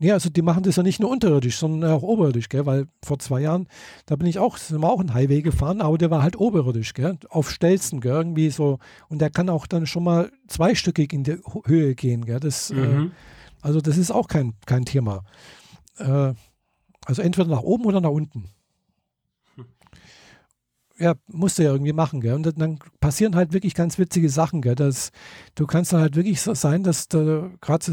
Nee, 0.00 0.12
also 0.12 0.30
die 0.30 0.42
machen 0.42 0.62
das 0.62 0.76
ja 0.76 0.84
nicht 0.84 1.00
nur 1.00 1.10
unterirdisch, 1.10 1.58
sondern 1.58 1.90
auch 1.90 2.02
oberirdisch, 2.02 2.48
gell? 2.48 2.66
weil 2.66 2.86
vor 3.04 3.18
zwei 3.18 3.40
Jahren, 3.40 3.66
da 4.06 4.14
bin 4.14 4.28
ich 4.28 4.38
auch, 4.38 4.56
sind 4.56 4.80
wir 4.80 4.88
auch 4.88 5.00
einen 5.00 5.12
Highway 5.12 5.42
gefahren, 5.42 5.80
aber 5.80 5.98
der 5.98 6.10
war 6.10 6.22
halt 6.22 6.38
oberirdisch, 6.38 6.94
gell? 6.94 7.18
auf 7.30 7.50
Stelzen, 7.50 8.00
gell? 8.00 8.12
irgendwie 8.12 8.50
so. 8.50 8.78
Und 9.08 9.20
der 9.20 9.30
kann 9.30 9.48
auch 9.48 9.66
dann 9.66 9.86
schon 9.86 10.04
mal 10.04 10.30
zweistöckig 10.46 11.12
in 11.12 11.24
die 11.24 11.38
Höhe 11.64 11.96
gehen. 11.96 12.24
Gell? 12.24 12.38
Das, 12.38 12.70
äh, 12.70 12.74
mhm. 12.74 13.06
äh, 13.06 13.10
also 13.60 13.80
das 13.80 13.98
ist 13.98 14.12
auch 14.12 14.28
kein, 14.28 14.54
kein 14.66 14.84
Thema. 14.84 15.24
Äh, 15.96 16.34
also 17.04 17.22
entweder 17.22 17.48
nach 17.48 17.62
oben 17.62 17.84
oder 17.86 18.00
nach 18.00 18.10
unten 18.10 18.50
ja, 20.98 21.14
musst 21.28 21.58
du 21.58 21.62
ja 21.62 21.70
irgendwie 21.70 21.92
machen, 21.92 22.20
gell? 22.20 22.34
Und 22.34 22.58
dann 22.58 22.78
passieren 23.00 23.36
halt 23.36 23.52
wirklich 23.52 23.74
ganz 23.74 23.98
witzige 23.98 24.28
Sachen, 24.28 24.62
gell? 24.62 24.74
Das, 24.74 25.10
du 25.54 25.66
kannst 25.66 25.92
dann 25.92 26.00
halt 26.00 26.16
wirklich 26.16 26.40
so 26.40 26.54
sein, 26.54 26.82
dass 26.82 27.08
da, 27.08 27.50
gerade 27.60 27.92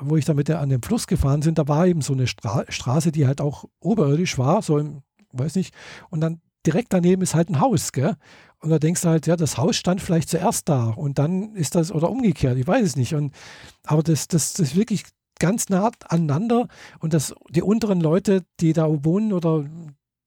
wo 0.00 0.16
ich 0.16 0.24
da 0.24 0.34
mit 0.34 0.48
der 0.48 0.60
an 0.60 0.70
dem 0.70 0.82
Fluss 0.82 1.06
gefahren 1.06 1.42
sind, 1.42 1.58
da 1.58 1.68
war 1.68 1.86
eben 1.86 2.00
so 2.00 2.14
eine 2.14 2.26
Stra 2.26 2.64
Straße, 2.68 3.12
die 3.12 3.26
halt 3.26 3.40
auch 3.40 3.64
oberirdisch 3.80 4.38
war, 4.38 4.62
so 4.62 4.78
im, 4.78 5.02
weiß 5.32 5.56
nicht, 5.56 5.74
und 6.10 6.20
dann 6.20 6.40
direkt 6.66 6.92
daneben 6.92 7.22
ist 7.22 7.34
halt 7.34 7.50
ein 7.50 7.60
Haus, 7.60 7.92
gell? 7.92 8.16
Und 8.60 8.70
da 8.70 8.78
denkst 8.78 9.02
du 9.02 9.08
halt, 9.08 9.26
ja, 9.26 9.36
das 9.36 9.58
Haus 9.58 9.76
stand 9.76 10.00
vielleicht 10.00 10.30
zuerst 10.30 10.68
da 10.68 10.88
und 10.88 11.18
dann 11.18 11.54
ist 11.54 11.74
das, 11.74 11.92
oder 11.92 12.10
umgekehrt, 12.10 12.56
ich 12.56 12.66
weiß 12.66 12.84
es 12.84 12.96
nicht. 12.96 13.14
Und, 13.14 13.34
aber 13.84 14.02
das, 14.02 14.28
das, 14.28 14.54
das 14.54 14.68
ist 14.68 14.76
wirklich 14.76 15.04
ganz 15.38 15.68
nah 15.68 15.90
aneinander 16.08 16.66
und 17.00 17.12
das, 17.12 17.34
die 17.50 17.62
unteren 17.62 18.00
Leute, 18.00 18.42
die 18.60 18.72
da 18.72 18.88
wohnen 19.04 19.34
oder 19.34 19.66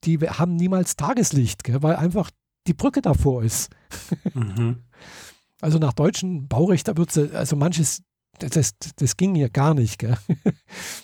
die 0.03 0.17
haben 0.19 0.55
niemals 0.55 0.95
Tageslicht, 0.95 1.63
gell, 1.63 1.81
weil 1.83 1.95
einfach 1.95 2.31
die 2.67 2.73
Brücke 2.73 3.01
davor 3.01 3.43
ist. 3.43 3.69
Mhm. 4.33 4.83
Also 5.61 5.77
nach 5.77 5.91
deutschem 5.91 6.47
Baurecht, 6.47 6.87
da 6.87 6.95
wird 6.95 7.17
also 7.17 7.57
manches, 7.57 8.01
das, 8.39 8.75
das 8.95 9.17
ging 9.17 9.35
hier 9.35 9.49
gar 9.49 9.73
nicht. 9.73 9.99
Gell. 9.99 10.17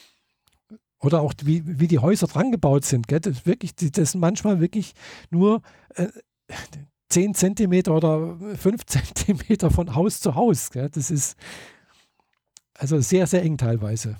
Oder 1.00 1.20
auch 1.22 1.34
wie, 1.44 1.62
wie 1.66 1.90
die 1.90 2.00
Häuser 2.00 2.28
dran 2.28 2.52
gebaut 2.52 2.86
sind. 2.86 3.10
Gell. 3.10 3.20
Das, 3.20 3.46
wirklich, 3.46 3.76
das 3.76 4.14
sind 4.14 4.22
manchmal 4.22 4.62
wirklich 4.62 4.94
nur 5.30 5.62
äh, 5.96 6.08
10 7.10 7.34
Zentimeter 7.36 7.94
oder 7.94 8.38
5 8.56 8.86
Zentimeter 8.86 9.72
von 9.72 9.94
Haus 9.94 10.22
zu 10.22 10.36
Haus. 10.36 10.72
Gell. 10.72 10.90
Das 10.90 11.12
ist 11.12 11.36
also 12.76 13.02
sehr, 13.02 13.28
sehr 13.28 13.44
eng 13.44 13.58
teilweise. 13.58 14.16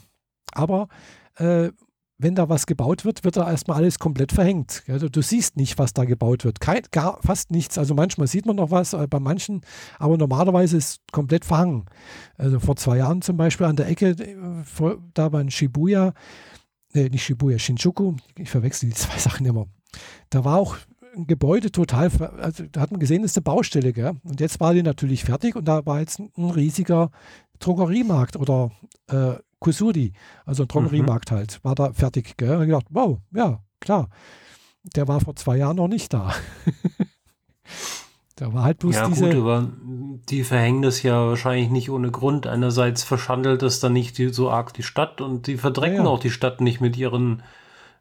Aber 0.52 0.90
äh, 1.38 1.72
wenn 2.18 2.36
da 2.36 2.48
was 2.48 2.66
gebaut 2.66 3.04
wird, 3.04 3.24
wird 3.24 3.36
da 3.36 3.50
erstmal 3.50 3.78
alles 3.78 4.00
komplett 4.00 4.32
verhängt. 4.32 4.84
Du, 4.88 5.10
du 5.10 5.22
siehst 5.22 5.58
nicht, 5.58 5.78
was 5.78 5.94
da 5.94 6.06
gebaut 6.06 6.46
wird. 6.46 6.62
Kein, 6.62 6.82
gar, 6.92 7.20
fast 7.22 7.52
nichts. 7.52 7.78
Also 7.78 7.94
manchmal 7.94 8.28
sieht 8.28 8.46
man 8.46 8.56
noch 8.56 8.72
was, 8.72 8.94
äh, 8.94 9.08
bei 9.08 9.20
manchen, 9.20 9.62
aber 10.00 10.18
normalerweise 10.18 10.78
ist 10.78 11.02
komplett 11.12 11.44
verhangen. 11.44 11.86
Also 12.38 12.60
vor 12.60 12.78
zwei 12.78 12.98
Jahren 12.98 13.22
zum 13.22 13.36
Beispiel 13.36 13.66
an 13.66 13.76
der 13.76 13.88
Ecke, 13.90 14.12
äh, 14.12 14.96
da 15.14 15.32
war 15.34 15.42
in 15.42 15.52
Shibuya, 15.52 16.14
nee, 16.94 17.10
nicht 17.10 17.24
Shibuya, 17.24 17.60
Shinjuku, 17.60 18.16
ich 18.38 18.50
verwechsel 18.50 18.90
die 18.90 18.96
zwei 18.96 19.18
Sachen 19.18 19.46
immer. 19.46 19.68
Da 20.30 20.46
war 20.46 20.58
auch 20.58 20.78
ein 21.16 21.28
Gebäude 21.28 21.72
total, 21.72 22.12
also 22.42 22.66
da 22.72 22.82
hat 22.82 22.92
man 22.92 23.00
gesehen, 23.00 23.22
das 23.22 23.32
ist 23.32 23.38
eine 23.38 23.44
Baustelle, 23.44 23.94
gell? 23.94 24.14
Und 24.24 24.40
jetzt 24.40 24.60
war 24.60 24.74
die 24.74 24.84
natürlich 24.84 25.24
fertig 25.24 25.56
und 25.56 25.66
da 25.66 25.86
war 25.86 26.00
jetzt 26.00 26.20
ein 26.20 26.50
riesiger 26.50 27.12
Drogeriemarkt 27.60 28.36
oder 28.36 28.72
äh, 29.08 29.36
Kusuri, 29.66 30.14
also 30.46 30.64
ein 30.64 30.68
Drogeriemarkt 30.68 31.32
mhm. 31.32 31.36
halt, 31.38 31.60
war 31.64 31.74
da 31.74 31.92
fertig. 31.92 32.38
Gell? 32.38 32.58
Und 32.58 32.68
gedacht, 32.68 32.86
wow, 32.92 33.18
ja, 33.34 33.64
klar. 33.80 34.10
Der 34.96 35.08
war 35.08 35.20
vor 35.20 35.36
zwei 35.36 35.58
Jahren 35.58 35.78
noch 35.78 35.88
nicht 35.88 36.14
da. 36.14 36.32
da 38.36 38.54
war 38.54 38.64
halt 38.64 38.78
bloß 38.78 38.94
ja, 38.94 39.08
diese. 39.08 39.26
Gut, 39.26 39.36
aber 39.38 39.72
die 40.30 40.44
verhängen 40.44 40.84
das 40.84 41.02
ja 41.02 41.26
wahrscheinlich 41.26 41.72
nicht 41.72 41.90
ohne 41.90 42.12
Grund. 42.12 42.46
Einerseits 42.46 43.04
verschandelt 43.04 43.64
das 43.64 43.80
dann 43.80 43.94
nicht 43.94 44.16
so 44.34 44.52
arg 44.52 44.72
die 44.76 44.84
Stadt 44.84 45.20
und 45.20 45.48
die 45.48 45.58
verdrecken 45.58 45.98
ja, 45.98 46.04
ja. 46.04 46.10
auch 46.10 46.20
die 46.20 46.30
Stadt 46.30 46.62
nicht 46.62 46.80
mit 46.80 46.96
ihren 46.96 47.42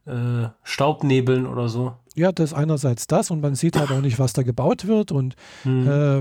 äh, 0.04 0.48
Staubnebeln 0.64 1.46
oder 1.46 1.70
so. 1.70 1.94
Ja, 2.14 2.30
das 2.30 2.50
ist 2.50 2.56
einerseits 2.58 3.06
das 3.06 3.30
und 3.30 3.40
man 3.40 3.54
sieht 3.54 3.78
halt 3.78 3.90
auch 3.90 4.02
nicht, 4.02 4.18
was 4.18 4.34
da 4.34 4.42
gebaut 4.42 4.86
wird 4.86 5.12
und 5.12 5.34
Hm. 5.62 5.88
äh, 5.88 6.20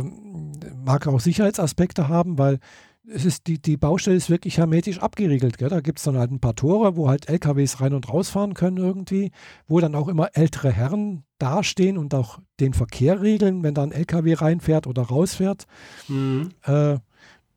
mag 0.85 1.05
auch 1.05 1.19
Sicherheitsaspekte 1.19 2.07
haben, 2.07 2.37
weil 2.37 2.59
es 3.07 3.25
ist 3.25 3.47
die, 3.47 3.61
die 3.61 3.77
Baustelle 3.77 4.15
ist 4.15 4.29
wirklich 4.29 4.57
hermetisch 4.57 4.99
abgeriegelt. 4.99 5.57
Gell? 5.57 5.69
Da 5.69 5.81
gibt 5.81 5.99
es 5.99 6.05
dann 6.05 6.17
halt 6.17 6.31
ein 6.31 6.39
paar 6.39 6.55
Tore, 6.55 6.95
wo 6.95 7.09
halt 7.09 7.27
LKWs 7.27 7.81
rein 7.81 7.93
und 7.93 8.09
rausfahren 8.09 8.53
können 8.53 8.77
irgendwie, 8.77 9.31
wo 9.67 9.79
dann 9.79 9.95
auch 9.95 10.07
immer 10.07 10.29
ältere 10.33 10.71
Herren 10.71 11.23
dastehen 11.37 11.97
und 11.97 12.13
auch 12.13 12.39
den 12.59 12.73
Verkehr 12.73 13.21
regeln, 13.21 13.63
wenn 13.63 13.73
da 13.73 13.83
ein 13.83 13.91
LKW 13.91 14.33
reinfährt 14.35 14.87
oder 14.87 15.03
rausfährt. 15.03 15.65
Hm. 16.07 16.49
Äh, 16.63 16.97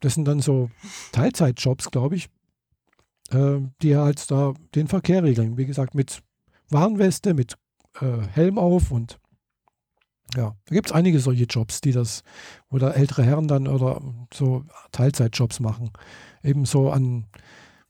das 0.01 0.15
sind 0.15 0.27
dann 0.27 0.41
so 0.41 0.71
Teilzeitjobs, 1.13 1.91
glaube 1.91 2.17
ich, 2.17 2.29
äh, 3.31 3.61
die 3.83 3.97
halt 3.97 4.31
da 4.31 4.55
den 4.75 4.89
Verkehr 4.89 5.23
regeln. 5.23 5.57
Wie 5.57 5.67
gesagt, 5.67 5.95
mit 5.95 6.23
Warnweste, 6.71 7.35
mit 7.35 7.55
äh, 8.01 8.27
Helm 8.33 8.59
auf 8.59 8.91
und 8.91 9.19
ja, 10.35 10.55
da 10.65 10.75
gibt 10.75 10.89
es 10.89 10.93
einige 10.93 11.21
solche 11.21 11.45
Jobs, 11.45 11.81
die 11.81 11.93
das, 11.93 12.23
da 12.71 12.91
ältere 12.91 13.23
Herren 13.23 13.49
dann 13.49 13.69
oder 13.69 14.01
so 14.33 14.65
Teilzeitjobs 14.93 15.61
machen. 15.61 15.91
Ebenso 16.43 16.91
an 16.91 17.27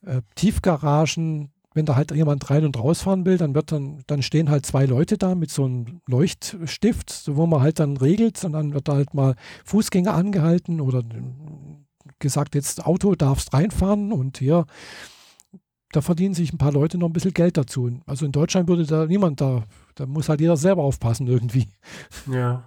äh, 0.05 0.21
Tiefgaragen, 0.35 1.51
wenn 1.75 1.87
da 1.87 1.97
halt 1.97 2.11
jemand 2.11 2.49
rein 2.51 2.65
und 2.65 2.79
rausfahren 2.79 3.27
will, 3.27 3.37
dann 3.39 3.55
wird 3.55 3.73
dann, 3.73 4.03
dann 4.07 4.23
stehen 4.23 4.49
halt 4.51 4.65
zwei 4.65 4.87
Leute 4.87 5.19
da 5.19 5.35
mit 5.35 5.51
so 5.51 5.65
einem 5.65 6.01
Leuchtstift, 6.07 7.11
so 7.11 7.37
wo 7.37 7.47
man 7.47 7.61
halt 7.61 7.79
dann 7.81 7.97
regelt 7.97 8.43
und 8.45 8.53
dann 8.53 8.73
wird 8.73 8.89
da 8.89 8.95
halt 8.95 9.15
mal 9.15 9.35
Fußgänger 9.65 10.15
angehalten 10.15 10.81
oder 10.81 11.03
gesagt, 12.19 12.55
jetzt 12.55 12.85
Auto 12.87 13.15
darfst 13.15 13.53
reinfahren 13.53 14.13
und 14.13 14.39
hier, 14.39 14.65
da 15.93 16.01
verdienen 16.01 16.35
sich 16.35 16.53
ein 16.53 16.59
paar 16.59 16.73
Leute 16.73 16.99
noch 16.99 17.09
ein 17.09 17.13
bisschen 17.13 17.35
Geld 17.35 17.57
dazu. 17.57 17.91
Also 18.07 18.27
in 18.27 18.33
Deutschland 18.33 18.69
würde 18.69 18.87
da 18.87 19.07
niemand 19.07 19.41
da, 19.41 19.65
da 19.97 20.07
muss 20.07 20.29
halt 20.29 20.41
jeder 20.41 20.57
selber 20.57 20.83
aufpassen 20.83 21.27
irgendwie. 21.27 21.69
Ja. 22.31 22.65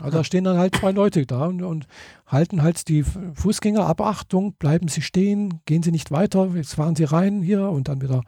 Also 0.00 0.18
da 0.18 0.24
stehen 0.24 0.44
dann 0.44 0.58
halt 0.58 0.76
zwei 0.76 0.92
Leute 0.92 1.24
da 1.24 1.46
und, 1.46 1.62
und 1.62 1.86
halten 2.26 2.62
halt 2.62 2.86
die 2.88 3.02
Fußgänger 3.02 3.86
ab. 3.86 4.02
Achtung, 4.02 4.52
bleiben 4.58 4.88
Sie 4.88 5.00
stehen, 5.00 5.60
gehen 5.64 5.82
Sie 5.82 5.90
nicht 5.90 6.10
weiter, 6.10 6.50
jetzt 6.54 6.74
fahren 6.74 6.94
Sie 6.94 7.04
rein 7.04 7.40
hier 7.40 7.70
und 7.70 7.88
dann 7.88 8.02
wieder. 8.02 8.22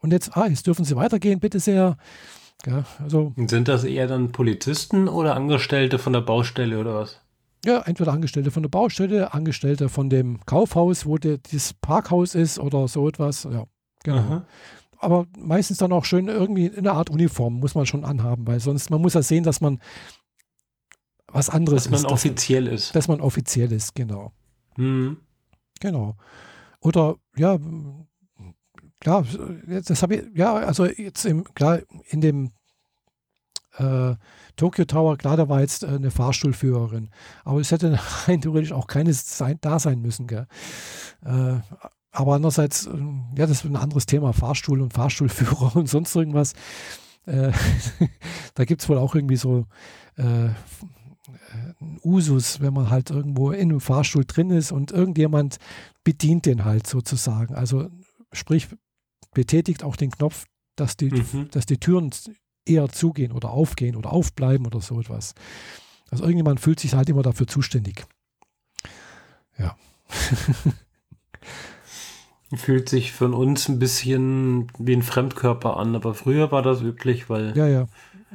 Und 0.00 0.12
jetzt, 0.12 0.36
ah, 0.36 0.48
jetzt 0.48 0.66
dürfen 0.66 0.84
Sie 0.84 0.96
weitergehen, 0.96 1.38
bitte 1.38 1.60
sehr. 1.60 1.96
Ja, 2.66 2.84
also, 3.00 3.32
Und 3.36 3.50
Sind 3.50 3.68
das 3.68 3.84
eher 3.84 4.08
dann 4.08 4.32
Polizisten 4.32 5.08
oder 5.08 5.36
Angestellte 5.36 5.98
von 5.98 6.12
der 6.12 6.20
Baustelle 6.20 6.78
oder 6.78 6.94
was? 6.96 7.20
ja, 7.64 7.80
entweder 7.82 8.12
Angestellte 8.12 8.50
von 8.50 8.62
der 8.62 8.70
Baustelle, 8.70 9.32
Angestellte 9.34 9.88
von 9.88 10.10
dem 10.10 10.44
Kaufhaus, 10.46 11.06
wo 11.06 11.18
der, 11.18 11.38
das 11.38 11.74
Parkhaus 11.74 12.34
ist 12.34 12.58
oder 12.58 12.88
so 12.88 13.08
etwas. 13.08 13.44
Ja, 13.44 13.64
genau. 14.02 14.18
Aha. 14.18 14.44
Aber 15.02 15.26
meistens 15.38 15.78
dann 15.78 15.92
auch 15.92 16.04
schön 16.04 16.28
irgendwie 16.28 16.66
in 16.66 16.78
einer 16.78 16.94
Art 16.94 17.10
Uniform 17.10 17.54
muss 17.60 17.74
man 17.74 17.86
schon 17.86 18.04
anhaben, 18.04 18.46
weil 18.46 18.60
sonst, 18.60 18.90
man 18.90 19.00
muss 19.00 19.14
ja 19.14 19.22
sehen, 19.22 19.44
dass 19.44 19.60
man 19.60 19.80
was 21.26 21.50
anderes 21.50 21.84
Dass 21.84 21.90
man 21.90 21.98
ist. 21.98 22.04
Dass, 22.04 22.12
offiziell 22.12 22.66
ist. 22.66 22.94
dass 22.94 23.08
man 23.08 23.20
offiziell 23.20 23.72
ist, 23.72 23.94
genau. 23.94 24.32
Hm. 24.76 25.16
Genau. 25.80 26.16
Oder 26.80 27.16
ja, 27.36 27.58
klar, 29.00 29.24
jetzt- 29.66 29.90
das 29.90 30.02
habe 30.02 30.16
ich, 30.16 30.22
ja, 30.36 30.54
also 30.54 30.86
jetzt 30.86 31.24
im, 31.24 31.44
klar, 31.54 31.80
in 32.10 32.20
dem 32.20 32.50
äh, 33.78 34.14
Tokyo 34.56 34.84
Tower, 34.84 35.16
klar, 35.16 35.36
da 35.38 35.48
war 35.48 35.60
jetzt 35.60 35.82
äh, 35.82 35.86
eine 35.88 36.10
Fahrstuhlführerin. 36.10 37.08
Aber 37.44 37.60
es 37.60 37.70
hätte 37.70 37.98
rein 38.28 38.40
theoretisch 38.42 38.72
auch 38.72 38.86
keine 38.86 39.12
sein, 39.14 39.58
da 39.62 39.78
sein 39.78 40.00
müssen, 40.00 40.26
gell? 40.26 40.46
Äh, 41.24 41.60
aber 42.12 42.34
andererseits, 42.34 42.86
ähm, 42.86 43.24
ja, 43.36 43.46
das 43.46 43.58
ist 43.58 43.64
ein 43.64 43.76
anderes 43.76 44.06
Thema, 44.06 44.32
Fahrstuhl 44.32 44.80
und 44.80 44.92
Fahrstuhlführer 44.92 45.74
und 45.76 45.88
sonst 45.88 46.14
irgendwas. 46.14 46.52
Äh, 47.26 47.52
da 48.54 48.64
gibt 48.64 48.82
es 48.82 48.88
wohl 48.88 48.98
auch 48.98 49.14
irgendwie 49.14 49.36
so 49.36 49.66
äh, 50.18 50.46
äh, 50.46 50.50
einen 51.80 51.98
Usus, 52.04 52.60
wenn 52.60 52.74
man 52.74 52.90
halt 52.90 53.10
irgendwo 53.10 53.50
in 53.50 53.70
einem 53.70 53.80
Fahrstuhl 53.80 54.24
drin 54.26 54.50
ist 54.50 54.72
und 54.72 54.92
irgendjemand 54.92 55.56
bedient 56.04 56.46
den 56.46 56.64
halt 56.64 56.86
sozusagen. 56.86 57.54
Also 57.54 57.88
sprich, 58.32 58.68
betätigt 59.32 59.82
auch 59.82 59.96
den 59.96 60.10
Knopf, 60.10 60.44
dass 60.76 60.96
die, 60.96 61.10
Mhm. 61.10 61.48
dass 61.50 61.64
die 61.66 61.78
Türen 61.78 62.10
eher 62.66 62.88
zugehen 62.90 63.32
oder 63.32 63.50
aufgehen 63.50 63.96
oder 63.96 64.12
aufbleiben 64.12 64.66
oder 64.66 64.80
so 64.80 65.00
etwas. 65.00 65.34
Also 66.10 66.24
irgendjemand 66.24 66.60
fühlt 66.60 66.78
sich 66.78 66.92
halt 66.94 67.08
immer 67.08 67.22
dafür 67.22 67.46
zuständig. 67.46 68.04
Ja. 69.58 69.76
Fühlt 72.54 72.88
sich 72.88 73.12
von 73.12 73.32
uns 73.34 73.68
ein 73.68 73.78
bisschen 73.78 74.66
wie 74.78 74.94
ein 74.94 75.02
Fremdkörper 75.02 75.76
an, 75.78 75.94
aber 75.94 76.14
früher 76.14 76.52
war 76.52 76.62
das 76.62 76.82
üblich, 76.82 77.30
weil 77.30 77.56
Ja, 77.56 77.66
ja. 77.66 77.86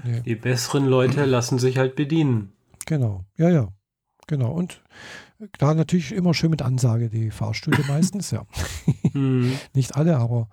Nee, 0.04 0.22
die 0.22 0.36
besseren 0.36 0.86
Leute 0.86 1.26
lassen 1.26 1.60
sich 1.60 1.78
halt 1.78 1.96
bedienen. 1.96 2.52
genau. 2.86 3.26
Ja, 3.38 3.50
ja. 3.50 3.70
Genau. 4.28 4.52
Und 4.52 4.84
klar, 5.54 5.74
natürlich 5.74 6.12
immer 6.12 6.34
schön 6.34 6.50
mit 6.50 6.62
Ansage, 6.62 7.10
die 7.10 7.32
Fahrstühle 7.32 7.84
meistens, 7.88 8.32
ja. 8.32 8.46
Hm. 9.12 9.54
Nicht 9.74 9.96
alle, 9.96 10.18
aber 10.18 10.50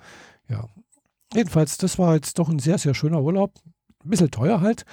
ja. 0.48 0.68
Jedenfalls, 1.34 1.78
das 1.78 1.98
war 1.98 2.14
jetzt 2.14 2.38
doch 2.38 2.48
ein 2.48 2.58
sehr, 2.58 2.78
sehr 2.78 2.94
schöner 2.94 3.20
Urlaub. 3.22 3.52
Ein 4.04 4.10
bisschen 4.10 4.30
teuer 4.30 4.60
halt. 4.60 4.84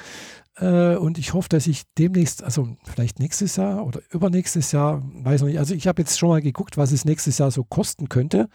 Äh, 0.58 0.96
und 0.96 1.18
ich 1.18 1.34
hoffe, 1.34 1.50
dass 1.50 1.68
ich 1.68 1.84
demnächst, 1.98 2.44
also 2.44 2.76
vielleicht 2.84 3.20
nächstes 3.20 3.56
Jahr 3.56 3.86
oder 3.86 4.02
übernächstes 4.12 4.72
Jahr, 4.72 5.02
weiß 5.14 5.42
noch 5.42 5.48
nicht. 5.48 5.60
Also 5.60 5.74
ich 5.74 5.88
habe 5.88 6.02
jetzt 6.02 6.18
schon 6.20 6.30
mal 6.30 6.42
geguckt, 6.42 6.78
was 6.78 6.92
es 6.92 7.06
nächstes 7.06 7.38
Jahr 7.38 7.52
so 7.52 7.64
kosten 7.64 8.10
könnte. 8.10 8.50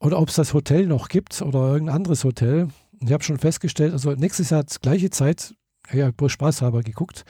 Oder 0.00 0.20
ob 0.20 0.28
es 0.28 0.36
das 0.36 0.54
Hotel 0.54 0.86
noch 0.86 1.08
gibt 1.08 1.42
oder 1.42 1.72
irgendein 1.72 1.96
anderes 1.96 2.24
Hotel. 2.24 2.68
Und 3.00 3.08
ich 3.08 3.12
habe 3.12 3.24
schon 3.24 3.38
festgestellt, 3.38 3.92
also 3.92 4.12
nächstes 4.12 4.50
Jahr 4.50 4.64
gleiche 4.80 5.10
Zeit, 5.10 5.54
ja, 5.92 6.10
bloß 6.10 6.32
spaßhalber 6.32 6.82
geguckt, 6.82 7.24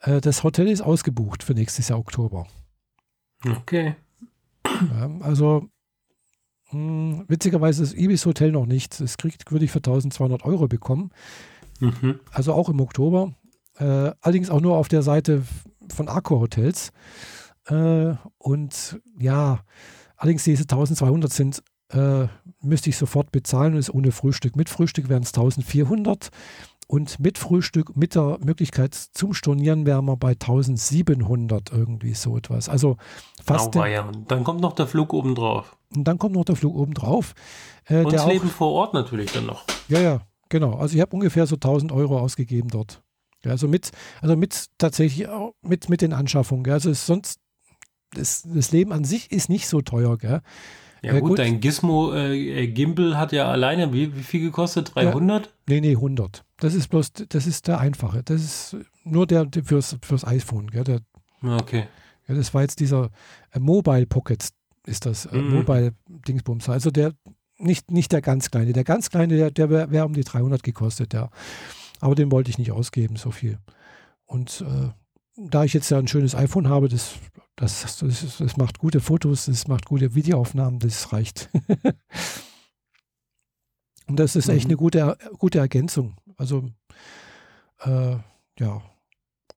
äh, 0.00 0.20
das 0.20 0.42
Hotel 0.42 0.68
ist 0.68 0.80
ausgebucht 0.80 1.42
für 1.42 1.54
nächstes 1.54 1.88
Jahr 1.88 1.98
Oktober. 1.98 2.46
Okay. 3.46 3.94
Ja, 4.66 5.10
also 5.20 5.68
mh, 6.72 7.24
witzigerweise 7.28 7.82
ist 7.82 7.94
Ibis 7.94 8.26
Hotel 8.26 8.52
noch 8.52 8.66
nicht. 8.66 9.00
Das 9.00 9.16
kriegt, 9.16 9.50
würde 9.50 9.64
ich 9.64 9.70
für 9.70 9.78
1200 9.78 10.44
Euro 10.44 10.68
bekommen. 10.68 11.10
Mhm. 11.80 12.20
Also 12.32 12.52
auch 12.52 12.68
im 12.68 12.80
Oktober. 12.80 13.32
Äh, 13.78 14.12
allerdings 14.20 14.50
auch 14.50 14.60
nur 14.60 14.76
auf 14.76 14.88
der 14.88 15.02
Seite 15.02 15.42
von 15.92 16.08
Accor 16.08 16.40
Hotels. 16.40 16.92
Äh, 17.66 18.14
und 18.38 19.00
ja, 19.18 19.60
allerdings 20.16 20.44
diese 20.44 20.62
1200 20.62 21.32
sind, 21.32 21.62
äh, 21.92 22.26
müsste 22.62 22.90
ich 22.90 22.96
sofort 22.96 23.32
bezahlen 23.32 23.72
und 23.74 23.78
ist 23.78 23.92
ohne 23.92 24.12
Frühstück. 24.12 24.56
Mit 24.56 24.68
Frühstück 24.68 25.08
wären 25.08 25.22
es 25.22 25.32
1400 25.34 26.30
und 26.86 27.20
mit 27.20 27.38
Frühstück, 27.38 27.96
mit 27.96 28.14
der 28.14 28.38
Möglichkeit 28.44 28.94
zum 28.94 29.32
Stornieren 29.32 29.86
wären 29.86 30.04
wir 30.06 30.16
bei 30.16 30.32
1700 30.32 31.70
irgendwie 31.72 32.14
so 32.14 32.36
etwas. 32.36 32.68
Also 32.68 32.96
fast. 33.44 33.76
Auweia. 33.76 34.02
Und 34.08 34.30
dann 34.30 34.44
kommt 34.44 34.60
noch 34.60 34.72
der 34.72 34.86
Flug 34.86 35.12
oben 35.12 35.34
drauf. 35.34 35.76
Und 35.94 36.04
dann 36.04 36.18
kommt 36.18 36.34
noch 36.34 36.44
der 36.44 36.56
Flug 36.56 36.74
oben 36.76 36.94
drauf. 36.94 37.34
Äh, 37.86 38.04
Und 38.04 38.12
das 38.12 38.26
Leben 38.26 38.48
vor 38.48 38.72
Ort 38.72 38.94
natürlich 38.94 39.32
dann 39.32 39.46
noch. 39.46 39.64
ja, 39.88 40.00
ja, 40.00 40.20
genau. 40.50 40.74
Also 40.74 40.94
ich 40.96 41.00
habe 41.00 41.14
ungefähr 41.16 41.46
so 41.46 41.54
1000 41.56 41.90
Euro 41.92 42.18
ausgegeben 42.18 42.68
dort. 42.68 43.02
Ja, 43.42 43.52
also 43.52 43.66
mit, 43.68 43.90
also 44.20 44.36
mit 44.36 44.66
tatsächlich 44.76 45.26
auch 45.28 45.54
mit, 45.62 45.88
mit 45.88 46.02
den 46.02 46.12
Anschaffungen. 46.12 46.62
Gell. 46.64 46.74
Also 46.74 46.92
sonst, 46.92 47.40
das, 48.12 48.42
das 48.42 48.70
Leben 48.72 48.92
an 48.92 49.04
sich 49.04 49.32
ist 49.32 49.48
nicht 49.48 49.66
so 49.66 49.80
teuer. 49.80 50.18
Gell. 50.18 50.42
Ja, 51.02 51.14
Ja, 51.14 51.20
gut, 51.20 51.30
gut. 51.30 51.38
dein 51.38 51.60
Gizmo 51.60 52.12
äh, 52.12 52.64
äh, 52.64 52.66
Gimbal 52.68 53.16
hat 53.16 53.32
ja 53.32 53.50
alleine 53.50 53.94
wie, 53.94 54.14
wie 54.14 54.22
viel 54.22 54.40
gekostet? 54.42 54.94
300? 54.94 55.50
Nee, 55.66 55.80
nee, 55.80 55.92
100. 55.92 56.44
Das 56.58 56.74
ist 56.74 56.88
bloß, 56.88 57.12
das 57.30 57.46
ist 57.46 57.66
der 57.68 57.78
einfache. 57.80 58.22
Das 58.22 58.42
ist 58.42 58.76
nur 59.04 59.26
der, 59.26 59.46
der 59.46 59.64
fürs, 59.64 59.96
fürs 60.02 60.26
iPhone. 60.26 60.66
Gell. 60.66 60.84
Der, 60.84 61.00
Ja, 61.42 61.56
Okay. 61.56 61.84
ja, 62.28 62.34
das 62.34 62.52
war 62.52 62.60
jetzt 62.60 62.80
dieser 62.80 63.08
äh, 63.52 63.58
Mobile 63.58 64.04
Pocket, 64.04 64.46
ist 64.84 65.06
das, 65.06 65.24
äh, 65.24 65.38
Mhm. 65.38 65.54
Mobile 65.54 65.94
Dingsbums. 66.28 66.68
Also 66.68 66.90
der, 66.90 67.12
nicht, 67.60 67.90
nicht 67.90 68.12
der 68.12 68.20
ganz 68.22 68.50
kleine. 68.50 68.72
Der 68.72 68.84
ganz 68.84 69.10
kleine, 69.10 69.36
der, 69.36 69.50
der 69.50 69.70
wäre 69.70 69.90
wär 69.90 70.06
um 70.06 70.14
die 70.14 70.24
300 70.24 70.62
gekostet, 70.62 71.12
ja. 71.14 71.30
Aber 72.00 72.14
den 72.14 72.30
wollte 72.32 72.50
ich 72.50 72.58
nicht 72.58 72.72
ausgeben, 72.72 73.16
so 73.16 73.30
viel. 73.30 73.58
Und 74.24 74.64
äh, 74.66 74.90
da 75.36 75.64
ich 75.64 75.74
jetzt 75.74 75.90
ja 75.90 75.98
ein 75.98 76.08
schönes 76.08 76.34
iPhone 76.34 76.68
habe, 76.68 76.88
das, 76.88 77.14
das, 77.56 77.98
das, 77.98 78.36
das 78.38 78.56
macht 78.56 78.78
gute 78.78 79.00
Fotos, 79.00 79.46
das 79.46 79.68
macht 79.68 79.86
gute 79.86 80.14
Videoaufnahmen, 80.14 80.78
das 80.78 81.12
reicht. 81.12 81.50
Und 84.06 84.16
das 84.18 84.34
ist 84.34 84.48
echt 84.48 84.64
Mhm. 84.64 84.70
eine 84.70 84.76
gute, 84.76 85.16
gute 85.38 85.58
Ergänzung. 85.60 86.16
Also, 86.36 86.68
äh, 87.80 88.16
ja. 88.58 88.82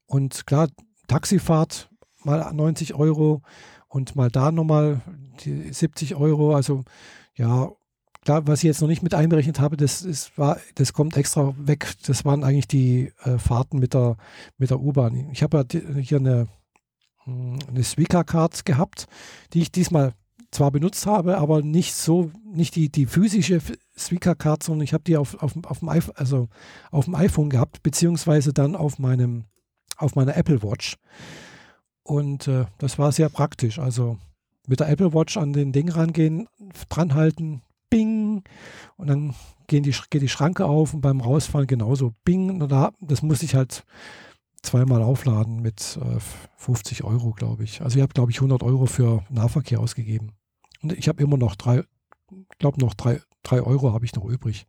Und 0.05 0.45
klar, 0.45 0.67
Taxifahrt 1.07 1.89
mal 2.23 2.53
90 2.53 2.93
Euro 2.93 3.41
und 3.88 4.15
mal 4.15 4.30
da 4.30 4.51
nochmal 4.51 5.01
die 5.43 5.73
70 5.73 6.15
Euro. 6.15 6.55
Also, 6.55 6.84
ja, 7.35 7.71
klar, 8.24 8.48
was 8.48 8.60
ich 8.60 8.64
jetzt 8.64 8.82
noch 8.82 8.88
nicht 8.88 9.04
mit 9.04 9.14
einberechnet 9.14 9.60
habe, 9.60 9.78
das, 9.78 10.02
ist, 10.02 10.38
war, 10.38 10.58
das 10.76 10.94
kommt 10.94 11.18
extra 11.18 11.54
weg. 11.58 11.91
Das 12.06 12.26
waren 12.26 12.44
eigentlich 12.44 12.68
die 12.68 13.12
äh, 13.24 13.38
Fahrten 13.38 13.80
mit 13.80 13.94
der, 13.94 14.18
mit 14.58 14.70
der 14.70 14.80
U-Bahn. 14.80 15.30
Ich 15.32 15.44
habe 15.44 15.66
ja 15.72 15.80
hier 16.00 16.18
eine, 16.18 16.48
hm, 17.26 17.60
eine 17.68 17.84
Suica-Card 17.84 18.66
gehabt, 18.66 19.08
die 19.54 19.62
ich 19.62 19.72
diesmal 19.72 20.14
zwar 20.52 20.72
benutzt 20.72 21.06
habe, 21.06 21.38
aber 21.38 21.62
nicht 21.62 21.95
so, 21.95 22.32
nicht 22.45 22.76
die, 22.76 22.90
die 22.90 23.08
physische 23.08 23.60
Suica-Card, 23.95 24.64
sondern 24.64 24.84
ich 24.84 24.94
habe 24.94 25.04
die 25.04 25.18
auf, 25.18 25.41
auf, 25.41 25.54
auf, 25.66 25.80
dem 25.80 25.90
iPhone, 25.90 26.16
also 26.16 26.48
auf 26.91 27.06
dem 27.06 27.16
iPhone 27.16 27.50
gehabt, 27.50 27.84
beziehungsweise 27.84 28.54
dann 28.54 28.76
auf 28.76 29.00
meinem, 29.00 29.45
auf 29.98 30.16
meiner 30.16 30.38
Apple 30.38 30.62
Watch. 30.64 30.98
Und 32.04 32.48
äh, 32.48 32.66
das 32.78 33.00
war 33.00 33.12
sehr 33.12 33.30
praktisch. 33.30 33.80
Also 33.80 34.18
mit 34.68 34.80
der 34.80 34.90
Apple 34.90 35.14
Watch 35.14 35.38
an 35.38 35.54
den 35.54 35.72
Ding 35.72 35.90
rangehen, 35.90 36.48
dranhalten, 36.90 37.62
bing, 37.94 38.44
und 38.98 39.07
dann 39.07 39.36
gehen 39.68 39.84
die, 39.84 39.95
geht 40.10 40.22
die 40.22 40.30
Schranke 40.30 40.65
auf 40.65 40.94
und 40.94 41.02
beim 41.02 41.22
Rausfahren 41.22 41.68
genauso, 41.68 42.14
bing. 42.24 42.49
Und 42.49 42.72
da, 42.72 42.91
das 43.02 43.22
muss 43.22 43.44
ich 43.44 43.53
halt 43.53 43.86
zweimal 44.64 45.03
aufladen 45.03 45.61
mit 45.61 45.99
äh, 46.02 46.20
50 46.57 47.03
Euro, 47.03 47.32
glaube 47.34 47.64
ich. 47.64 47.82
Also 47.82 47.98
ich 47.98 48.02
habe, 48.02 48.14
glaube 48.14 48.32
ich, 48.32 48.38
100 48.38 48.64
Euro 48.64 48.86
für 48.88 49.24
Nahverkehr 49.30 49.80
ausgegeben. 49.80 50.32
Und 50.82 50.94
ich 50.94 51.07
habe 51.07 51.22
immer 51.22 51.38
noch 51.38 51.56
drei, 51.56 51.84
glaube 52.60 52.80
noch 52.80 52.94
drei, 52.94 53.22
drei 53.44 53.61
Euro 53.61 53.94
habe 53.94 54.06
ich 54.06 54.15
noch 54.15 54.26
übrig. 54.26 54.68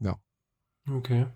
Ja. 0.00 0.16
Okay. 0.90 1.26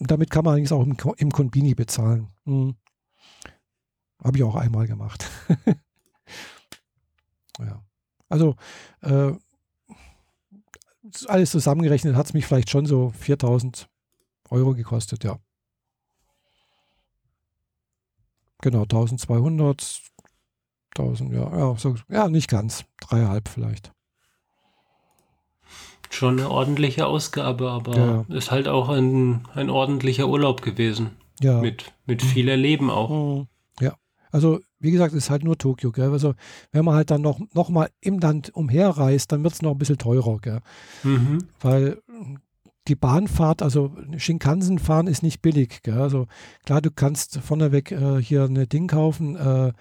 Und 0.00 0.10
damit 0.10 0.30
kann 0.30 0.44
man 0.44 0.56
eigentlich 0.56 0.72
auch 0.72 0.82
im, 0.82 0.96
im 1.18 1.30
Konbini 1.30 1.74
bezahlen. 1.74 2.28
Hm. 2.44 2.74
Habe 4.22 4.38
ich 4.38 4.42
auch 4.42 4.56
einmal 4.56 4.86
gemacht. 4.86 5.30
ja. 7.58 7.82
Also 8.28 8.56
äh, 9.02 9.32
alles 11.26 11.50
zusammengerechnet 11.50 12.16
hat 12.16 12.26
es 12.26 12.34
mich 12.34 12.46
vielleicht 12.46 12.70
schon 12.70 12.86
so 12.86 13.10
4000 13.10 13.88
Euro 14.50 14.74
gekostet, 14.74 15.24
ja. 15.24 15.38
Genau, 18.62 18.82
1200, 18.82 20.00
1000, 20.96 21.32
ja, 21.32 21.58
ja, 21.58 21.76
so, 21.76 21.96
ja, 22.08 22.28
nicht 22.28 22.48
ganz, 22.48 22.84
dreieinhalb 23.00 23.48
vielleicht. 23.48 23.92
Schon 26.08 26.38
eine 26.38 26.48
ordentliche 26.48 27.06
Ausgabe, 27.06 27.70
aber 27.70 27.96
ja. 27.96 28.24
ist 28.36 28.50
halt 28.50 28.68
auch 28.68 28.88
ein, 28.88 29.46
ein 29.54 29.68
ordentlicher 29.68 30.28
Urlaub 30.28 30.62
gewesen. 30.62 31.10
Ja. 31.40 31.60
Mit, 31.60 31.92
mit 32.06 32.22
viel 32.22 32.48
Erleben 32.48 32.88
auch. 32.90 33.10
Mhm. 33.10 33.48
Also 34.34 34.58
wie 34.80 34.90
gesagt, 34.90 35.14
ist 35.14 35.30
halt 35.30 35.44
nur 35.44 35.56
Tokio. 35.56 35.92
Gell? 35.92 36.10
Also 36.10 36.34
wenn 36.72 36.84
man 36.84 36.96
halt 36.96 37.12
dann 37.12 37.22
noch, 37.22 37.38
noch 37.54 37.68
mal 37.68 37.88
im 38.00 38.18
Land 38.18 38.52
umherreist, 38.52 39.30
dann 39.30 39.44
wird 39.44 39.54
es 39.54 39.62
noch 39.62 39.70
ein 39.70 39.78
bisschen 39.78 39.96
teurer. 39.96 40.38
Gell? 40.42 40.58
Mhm. 41.04 41.38
Weil 41.60 42.02
die 42.88 42.96
Bahnfahrt, 42.96 43.62
also 43.62 43.92
Shinkansen 44.16 44.80
fahren 44.80 45.06
ist 45.06 45.22
nicht 45.22 45.40
billig. 45.40 45.82
Gell? 45.84 46.00
Also 46.00 46.26
klar, 46.64 46.82
du 46.82 46.90
kannst 46.90 47.38
vorneweg 47.38 47.92
äh, 47.92 48.20
hier 48.20 48.42
eine 48.42 48.66
Ding 48.66 48.88
kaufen, 48.88 49.36
äh, 49.36 49.72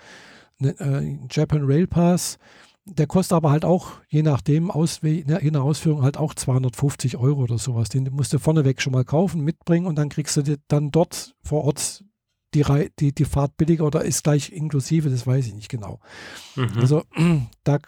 ne, 0.60 0.80
äh, 0.80 1.18
Japan 1.32 1.64
Rail 1.64 1.88
Pass. 1.88 2.38
Der 2.86 3.08
kostet 3.08 3.36
aber 3.36 3.50
halt 3.50 3.66
auch, 3.66 3.94
je 4.08 4.22
nachdem, 4.22 4.70
Auswe 4.70 5.24
ne, 5.26 5.40
je 5.42 5.50
nach 5.50 5.64
Ausführung, 5.64 6.04
halt 6.04 6.18
auch 6.18 6.36
250 6.36 7.18
Euro 7.18 7.42
oder 7.42 7.58
sowas. 7.58 7.90
Den 7.90 8.08
musst 8.12 8.32
du 8.34 8.38
vorneweg 8.38 8.84
schon 8.84 8.94
mal 8.94 9.04
kaufen, 9.04 9.42
mitbringen 9.42 9.88
und 9.88 9.96
dann 9.96 10.10
kriegst 10.10 10.38
du 10.38 10.60
dann 10.68 10.92
dort 10.92 11.34
vor 11.42 11.64
Ort 11.64 12.04
die, 12.56 12.90
die, 13.00 13.14
die 13.14 13.26
Fahrt 13.26 13.58
billiger 13.58 13.86
oder 13.86 14.04
ist 14.04 14.24
gleich 14.24 14.52
inklusive, 14.52 15.10
das 15.10 15.28
weiß 15.28 15.48
ich 15.48 15.56
nicht 15.56 15.70
genau. 15.70 16.00
Mhm. 16.56 16.72
Also, 16.78 17.04
da, 17.64 17.80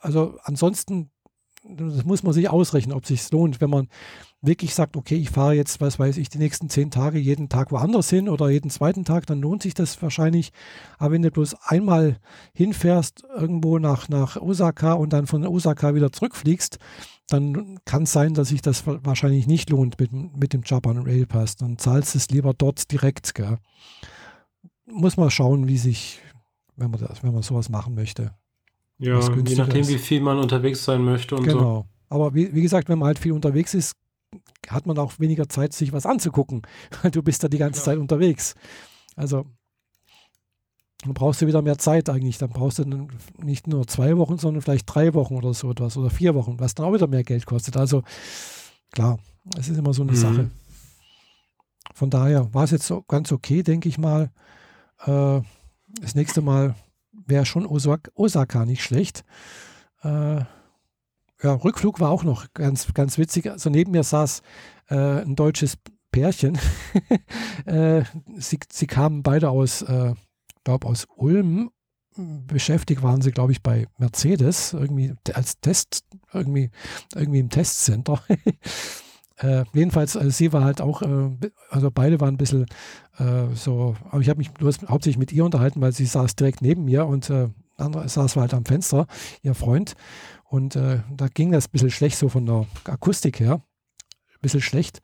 also 0.00 0.36
ansonsten, 0.42 1.10
das 1.68 2.04
muss 2.04 2.22
man 2.22 2.32
sich 2.32 2.48
ausrechnen, 2.48 2.96
ob 2.96 3.02
es 3.02 3.08
sich 3.08 3.30
lohnt, 3.30 3.60
wenn 3.60 3.70
man 3.70 3.88
wirklich 4.40 4.74
sagt, 4.74 4.96
okay, 4.96 5.16
ich 5.16 5.30
fahre 5.30 5.54
jetzt, 5.54 5.80
was 5.80 5.98
weiß 5.98 6.16
ich, 6.18 6.28
die 6.28 6.38
nächsten 6.38 6.68
zehn 6.68 6.90
Tage 6.90 7.18
jeden 7.18 7.48
Tag 7.48 7.72
woanders 7.72 8.08
hin 8.08 8.28
oder 8.28 8.48
jeden 8.48 8.70
zweiten 8.70 9.04
Tag, 9.04 9.26
dann 9.26 9.40
lohnt 9.40 9.62
sich 9.62 9.74
das 9.74 10.00
wahrscheinlich. 10.00 10.52
Aber 10.98 11.12
wenn 11.12 11.22
du 11.22 11.30
bloß 11.30 11.56
einmal 11.64 12.18
hinfährst 12.54 13.24
irgendwo 13.36 13.78
nach, 13.78 14.08
nach 14.08 14.36
Osaka 14.36 14.92
und 14.92 15.12
dann 15.12 15.26
von 15.26 15.44
Osaka 15.44 15.94
wieder 15.94 16.12
zurückfliegst, 16.12 16.78
dann 17.28 17.80
kann 17.84 18.04
es 18.04 18.12
sein, 18.12 18.34
dass 18.34 18.48
sich 18.48 18.62
das 18.62 18.86
wahrscheinlich 18.86 19.46
nicht 19.46 19.70
lohnt 19.70 19.98
mit, 19.98 20.12
mit 20.12 20.52
dem 20.52 20.62
Japan 20.64 20.98
Rail 20.98 21.26
Pass. 21.26 21.56
Dann 21.56 21.78
zahlst 21.78 22.14
du 22.14 22.18
es 22.18 22.30
lieber 22.30 22.54
dort 22.54 22.90
direkt. 22.92 23.34
Gell? 23.34 23.58
Muss 24.86 25.16
man 25.16 25.30
schauen, 25.30 25.66
wie 25.66 25.78
sich, 25.78 26.20
wenn 26.76 26.90
man, 26.90 27.00
das, 27.00 27.22
wenn 27.22 27.32
man 27.32 27.42
sowas 27.42 27.68
machen 27.68 27.94
möchte. 27.94 28.32
Ja, 28.98 29.20
je 29.20 29.56
nachdem, 29.56 29.82
ist. 29.82 29.88
wie 29.88 29.98
viel 29.98 30.20
man 30.20 30.38
unterwegs 30.38 30.84
sein 30.84 31.02
möchte 31.02 31.36
und 31.36 31.44
genau. 31.44 31.58
so. 31.58 31.64
Genau. 31.64 31.86
Aber 32.08 32.34
wie, 32.34 32.54
wie 32.54 32.62
gesagt, 32.62 32.88
wenn 32.88 32.98
man 32.98 33.08
halt 33.08 33.18
viel 33.18 33.32
unterwegs 33.32 33.74
ist, 33.74 33.96
hat 34.68 34.86
man 34.86 34.96
auch 34.98 35.18
weniger 35.18 35.48
Zeit, 35.48 35.72
sich 35.72 35.92
was 35.92 36.06
anzugucken. 36.06 36.62
Du 37.10 37.22
bist 37.22 37.42
da 37.42 37.48
die 37.48 37.58
ganze 37.58 37.80
ja. 37.80 37.84
Zeit 37.84 37.98
unterwegs. 37.98 38.54
Also 39.16 39.46
dann 41.06 41.14
brauchst 41.14 41.40
du 41.40 41.46
wieder 41.46 41.62
mehr 41.62 41.78
Zeit 41.78 42.08
eigentlich. 42.10 42.38
Dann 42.38 42.50
brauchst 42.50 42.78
du 42.78 43.08
nicht 43.42 43.66
nur 43.66 43.86
zwei 43.86 44.16
Wochen, 44.16 44.38
sondern 44.38 44.62
vielleicht 44.62 44.92
drei 44.92 45.14
Wochen 45.14 45.36
oder 45.36 45.54
so 45.54 45.70
etwas 45.70 45.96
oder 45.96 46.10
vier 46.10 46.34
Wochen, 46.34 46.58
was 46.58 46.74
dann 46.74 46.86
auch 46.86 46.92
wieder 46.92 47.06
mehr 47.06 47.24
Geld 47.24 47.46
kostet. 47.46 47.76
Also 47.76 48.02
klar, 48.92 49.18
es 49.58 49.68
ist 49.68 49.78
immer 49.78 49.92
so 49.92 50.02
eine 50.02 50.12
mhm. 50.12 50.16
Sache. 50.16 50.50
Von 51.94 52.10
daher 52.10 52.52
war 52.52 52.64
es 52.64 52.72
jetzt 52.72 52.86
so 52.86 53.02
ganz 53.02 53.32
okay, 53.32 53.62
denke 53.62 53.88
ich 53.88 53.98
mal. 53.98 54.30
Äh, 55.04 55.40
das 56.00 56.14
nächste 56.14 56.42
Mal 56.42 56.74
wäre 57.12 57.46
schon 57.46 57.66
Osaka, 57.66 58.10
Osaka 58.14 58.66
nicht 58.66 58.82
schlecht. 58.82 59.24
Äh, 60.02 60.40
ja, 61.42 61.52
Rückflug 61.52 62.00
war 62.00 62.10
auch 62.10 62.24
noch 62.24 62.52
ganz, 62.54 62.92
ganz 62.94 63.18
witzig. 63.18 63.50
Also 63.50 63.70
neben 63.70 63.92
mir 63.92 64.02
saß 64.02 64.42
äh, 64.88 65.22
ein 65.22 65.36
deutsches 65.36 65.78
Pärchen. 66.10 66.58
äh, 67.66 68.02
sie, 68.36 68.58
sie 68.70 68.86
kamen 68.86 69.22
beide 69.22 69.50
aus, 69.50 69.82
äh, 69.82 70.14
glaube 70.66 70.86
aus 70.86 71.06
Ulm. 71.16 71.70
Beschäftigt 72.16 73.02
waren 73.02 73.20
sie, 73.22 73.30
glaube 73.30 73.52
ich, 73.52 73.62
bei 73.62 73.86
Mercedes, 73.98 74.72
irgendwie 74.72 75.14
als 75.34 75.60
Test, 75.60 76.04
irgendwie, 76.32 76.70
irgendwie 77.14 77.40
im 77.40 77.48
Testcenter. 77.48 78.22
Äh, 79.38 79.66
jedenfalls, 79.74 80.16
also 80.16 80.30
sie 80.30 80.50
war 80.54 80.64
halt 80.64 80.80
auch, 80.80 81.02
äh, 81.02 81.28
also 81.68 81.90
beide 81.90 82.22
waren 82.22 82.36
ein 82.36 82.38
bisschen 82.38 82.64
äh, 83.18 83.54
so, 83.54 83.94
aber 84.08 84.22
ich 84.22 84.30
habe 84.30 84.38
mich 84.38 84.50
bloß 84.50 84.88
hauptsächlich 84.88 85.18
mit 85.18 85.30
ihr 85.30 85.44
unterhalten, 85.44 85.82
weil 85.82 85.92
sie 85.92 86.06
saß 86.06 86.36
direkt 86.36 86.62
neben 86.62 86.86
mir 86.86 87.04
und 87.04 87.28
äh, 87.28 87.50
andere 87.76 88.08
saß 88.08 88.36
halt 88.36 88.54
am 88.54 88.64
Fenster, 88.64 89.06
ihr 89.42 89.54
Freund. 89.54 89.94
Und 90.44 90.74
äh, 90.76 91.00
da 91.14 91.28
ging 91.28 91.52
das 91.52 91.66
ein 91.66 91.70
bisschen 91.70 91.90
schlecht, 91.90 92.16
so 92.16 92.30
von 92.30 92.46
der 92.46 92.64
Akustik 92.84 93.38
her. 93.38 93.60
Ein 94.06 94.40
bisschen 94.40 94.62
schlecht. 94.62 95.02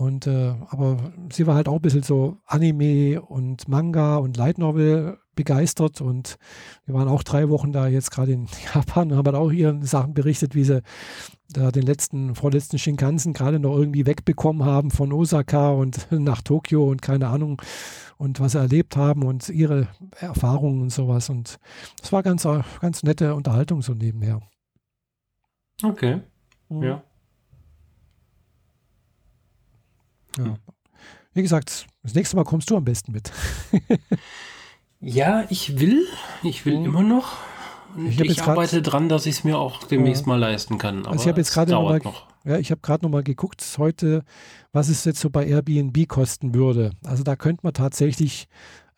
Und 0.00 0.26
äh, 0.26 0.54
aber 0.70 1.12
sie 1.30 1.46
war 1.46 1.54
halt 1.56 1.68
auch 1.68 1.74
ein 1.74 1.82
bisschen 1.82 2.02
so 2.02 2.38
Anime 2.46 3.20
und 3.20 3.68
Manga 3.68 4.16
und 4.16 4.38
Light 4.38 4.56
Novel 4.56 5.18
begeistert 5.34 6.00
und 6.00 6.38
wir 6.86 6.94
waren 6.94 7.06
auch 7.06 7.22
drei 7.22 7.50
Wochen 7.50 7.70
da 7.70 7.86
jetzt 7.86 8.10
gerade 8.10 8.32
in 8.32 8.46
Japan 8.74 9.12
und 9.12 9.18
haben 9.18 9.26
halt 9.26 9.36
auch 9.36 9.52
ihren 9.52 9.82
Sachen 9.82 10.14
berichtet, 10.14 10.54
wie 10.54 10.64
sie 10.64 10.82
da 11.50 11.70
den 11.70 11.82
letzten, 11.82 12.34
vorletzten 12.34 12.78
Shinkansen 12.78 13.34
gerade 13.34 13.58
noch 13.58 13.76
irgendwie 13.76 14.06
wegbekommen 14.06 14.64
haben 14.64 14.90
von 14.90 15.12
Osaka 15.12 15.68
und 15.68 16.06
nach 16.10 16.40
Tokio 16.40 16.88
und 16.88 17.02
keine 17.02 17.28
Ahnung 17.28 17.60
und 18.16 18.40
was 18.40 18.52
sie 18.52 18.58
erlebt 18.58 18.96
haben 18.96 19.22
und 19.22 19.50
ihre 19.50 19.88
Erfahrungen 20.18 20.80
und 20.80 20.90
sowas 20.90 21.28
und 21.28 21.58
das 22.00 22.10
war 22.10 22.22
ganz, 22.22 22.48
ganz 22.80 23.02
nette 23.02 23.34
Unterhaltung 23.34 23.82
so 23.82 23.92
nebenher. 23.92 24.40
Okay. 25.82 26.22
Mhm. 26.70 26.82
Ja. 26.84 27.02
Ja. 30.38 30.54
Wie 31.32 31.42
gesagt, 31.42 31.86
das 32.02 32.14
nächste 32.14 32.36
Mal 32.36 32.44
kommst 32.44 32.70
du 32.70 32.76
am 32.76 32.84
besten 32.84 33.12
mit. 33.12 33.30
ja, 35.00 35.44
ich 35.48 35.78
will. 35.78 36.06
Ich 36.42 36.66
will 36.66 36.78
mhm. 36.78 36.84
immer 36.86 37.02
noch. 37.02 37.36
Und 37.96 38.08
ich, 38.08 38.20
ich 38.20 38.42
arbeite 38.42 38.82
dran, 38.82 39.08
dass 39.08 39.26
ich 39.26 39.36
es 39.36 39.44
mir 39.44 39.58
auch 39.58 39.84
demnächst 39.84 40.22
ja. 40.22 40.28
mal 40.28 40.38
leisten 40.38 40.78
kann. 40.78 41.06
also 41.06 41.22
ich 41.22 41.28
habe 41.28 41.40
jetzt 41.40 41.52
gerade 41.52 41.72
noch 41.72 42.04
noch. 42.04 42.26
Ja, 42.44 42.58
ich 42.58 42.70
habe 42.70 42.80
gerade 42.80 43.04
noch 43.04 43.10
mal 43.10 43.22
geguckt 43.22 43.62
heute, 43.78 44.24
was 44.72 44.88
es 44.88 45.04
jetzt 45.04 45.20
so 45.20 45.28
bei 45.28 45.46
Airbnb 45.46 46.08
kosten 46.08 46.54
würde. 46.54 46.92
Also 47.04 47.22
da 47.22 47.36
könnte 47.36 47.60
man 47.64 47.74
tatsächlich 47.74 48.48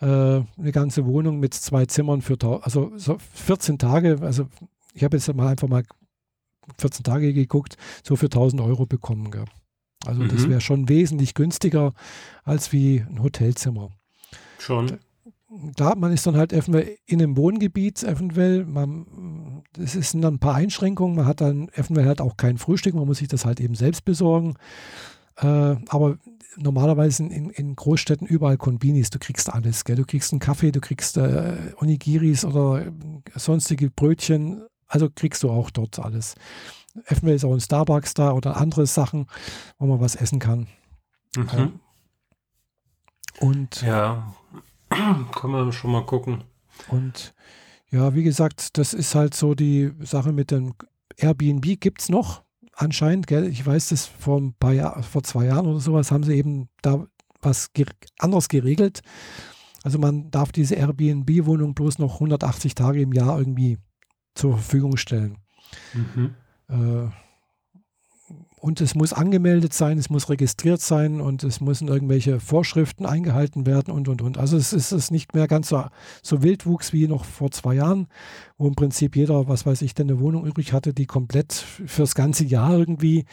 äh, 0.00 0.06
eine 0.06 0.72
ganze 0.72 1.06
Wohnung 1.06 1.40
mit 1.40 1.54
zwei 1.54 1.86
Zimmern 1.86 2.22
für 2.22 2.36
also 2.62 2.92
so 2.96 3.18
14 3.34 3.78
Tage. 3.78 4.18
Also 4.20 4.46
ich 4.94 5.02
habe 5.02 5.16
jetzt 5.16 5.32
mal 5.34 5.48
einfach 5.48 5.68
mal 5.68 5.82
14 6.78 7.02
Tage 7.02 7.32
geguckt, 7.32 7.76
so 8.04 8.14
für 8.14 8.26
1000 8.26 8.62
Euro 8.62 8.86
bekommen. 8.86 9.30
Gell? 9.30 9.44
Also 10.06 10.22
mhm. 10.22 10.28
das 10.28 10.48
wäre 10.48 10.60
schon 10.60 10.88
wesentlich 10.88 11.34
günstiger 11.34 11.92
als 12.44 12.72
wie 12.72 13.04
ein 13.08 13.22
Hotelzimmer. 13.22 13.90
Schon. 14.58 14.98
Klar, 15.76 15.96
man 15.96 16.12
ist 16.12 16.26
dann 16.26 16.36
halt 16.36 16.52
eventuell 16.52 16.96
in 17.04 17.20
einem 17.20 17.36
Wohngebiet, 17.36 18.02
eventuell, 18.02 18.64
man, 18.64 19.62
das 19.74 19.92
sind 19.92 20.22
dann 20.22 20.34
ein 20.34 20.38
paar 20.38 20.54
Einschränkungen, 20.54 21.14
man 21.14 21.26
hat 21.26 21.42
dann 21.42 21.68
eventuell 21.74 22.06
halt 22.06 22.22
auch 22.22 22.38
kein 22.38 22.56
Frühstück, 22.56 22.94
man 22.94 23.06
muss 23.06 23.18
sich 23.18 23.28
das 23.28 23.44
halt 23.44 23.60
eben 23.60 23.74
selbst 23.74 24.04
besorgen. 24.06 24.54
Äh, 25.36 25.76
aber 25.88 26.16
normalerweise 26.56 27.24
in, 27.24 27.50
in, 27.50 27.76
Großstädten 27.76 28.26
überall 28.26 28.56
Konbinis, 28.56 29.10
du 29.10 29.18
kriegst 29.18 29.52
alles, 29.52 29.84
gell? 29.84 29.96
du 29.96 30.04
kriegst 30.04 30.32
einen 30.32 30.40
Kaffee, 30.40 30.72
du 30.72 30.80
kriegst 30.80 31.16
äh, 31.16 31.56
Onigiris 31.76 32.44
oder 32.44 32.86
sonstige 33.34 33.90
Brötchen, 33.90 34.62
also 34.92 35.08
kriegst 35.08 35.42
du 35.42 35.50
auch 35.50 35.70
dort 35.70 35.98
alles. 35.98 36.34
Eventuell 37.06 37.36
ist 37.36 37.44
auch 37.44 37.54
ein 37.54 37.60
Starbucks 37.60 38.12
da 38.12 38.32
oder 38.32 38.58
andere 38.58 38.86
Sachen, 38.86 39.26
wo 39.78 39.86
man 39.86 40.00
was 40.00 40.14
essen 40.14 40.38
kann. 40.38 40.66
Mhm. 41.34 41.80
Und 43.40 43.80
ja. 43.80 44.34
Können 44.90 45.52
wir 45.54 45.72
schon 45.72 45.92
mal 45.92 46.04
gucken. 46.04 46.44
Und 46.88 47.34
ja, 47.90 48.14
wie 48.14 48.22
gesagt, 48.22 48.76
das 48.76 48.92
ist 48.92 49.14
halt 49.14 49.34
so 49.34 49.54
die 49.54 49.92
Sache 50.00 50.32
mit 50.32 50.50
dem 50.50 50.74
Airbnb 51.16 51.80
gibt 51.80 52.02
es 52.02 52.10
noch 52.10 52.42
anscheinend, 52.74 53.26
gell? 53.26 53.46
Ich 53.46 53.64
weiß 53.64 53.88
das 53.88 54.04
vor 54.04 54.38
ein 54.38 54.54
paar 54.54 54.72
Jahr, 54.72 55.02
vor 55.02 55.22
zwei 55.22 55.46
Jahren 55.46 55.66
oder 55.66 55.80
sowas 55.80 56.10
haben 56.10 56.24
sie 56.24 56.34
eben 56.34 56.68
da 56.82 57.06
was 57.40 57.72
ger 57.72 57.86
anderes 58.18 58.48
geregelt. 58.48 59.00
Also 59.82 59.98
man 59.98 60.30
darf 60.30 60.52
diese 60.52 60.74
Airbnb-Wohnung 60.74 61.74
bloß 61.74 61.98
noch 61.98 62.14
180 62.14 62.74
Tage 62.74 63.00
im 63.00 63.12
Jahr 63.12 63.38
irgendwie 63.38 63.78
zur 64.34 64.54
Verfügung 64.54 64.96
stellen. 64.96 65.38
Mhm. 65.94 66.34
Äh, 66.68 67.10
und 68.62 68.80
es 68.80 68.94
muss 68.94 69.12
angemeldet 69.12 69.74
sein, 69.74 69.98
es 69.98 70.08
muss 70.08 70.28
registriert 70.30 70.80
sein 70.80 71.20
und 71.20 71.42
es 71.42 71.60
müssen 71.60 71.88
irgendwelche 71.88 72.38
Vorschriften 72.38 73.04
eingehalten 73.04 73.66
werden 73.66 73.92
und, 73.92 74.06
und, 74.06 74.22
und. 74.22 74.38
Also 74.38 74.56
es 74.56 74.72
ist 74.72 74.92
es 74.92 75.10
nicht 75.10 75.34
mehr 75.34 75.48
ganz 75.48 75.68
so, 75.68 75.84
so 76.22 76.44
Wildwuchs 76.44 76.92
wie 76.92 77.08
noch 77.08 77.24
vor 77.24 77.50
zwei 77.50 77.74
Jahren, 77.74 78.06
wo 78.58 78.68
im 78.68 78.76
Prinzip 78.76 79.16
jeder, 79.16 79.48
was 79.48 79.66
weiß 79.66 79.82
ich, 79.82 79.94
denn 79.94 80.08
eine 80.08 80.20
Wohnung 80.20 80.46
übrig 80.46 80.72
hatte, 80.72 80.94
die 80.94 81.06
komplett 81.06 81.52
fürs 81.52 82.14
ganze 82.14 82.44
Jahr 82.44 82.72
irgendwie 82.72 83.24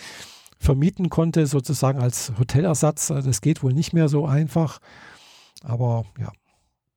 vermieten 0.58 1.10
konnte, 1.10 1.46
sozusagen 1.46 2.00
als 2.00 2.34
Hotelersatz. 2.40 3.12
Also 3.12 3.30
das 3.30 3.42
geht 3.42 3.62
wohl 3.62 3.74
nicht 3.74 3.94
mehr 3.94 4.10
so 4.10 4.26
einfach. 4.26 4.80
Aber 5.64 6.06
ja. 6.18 6.32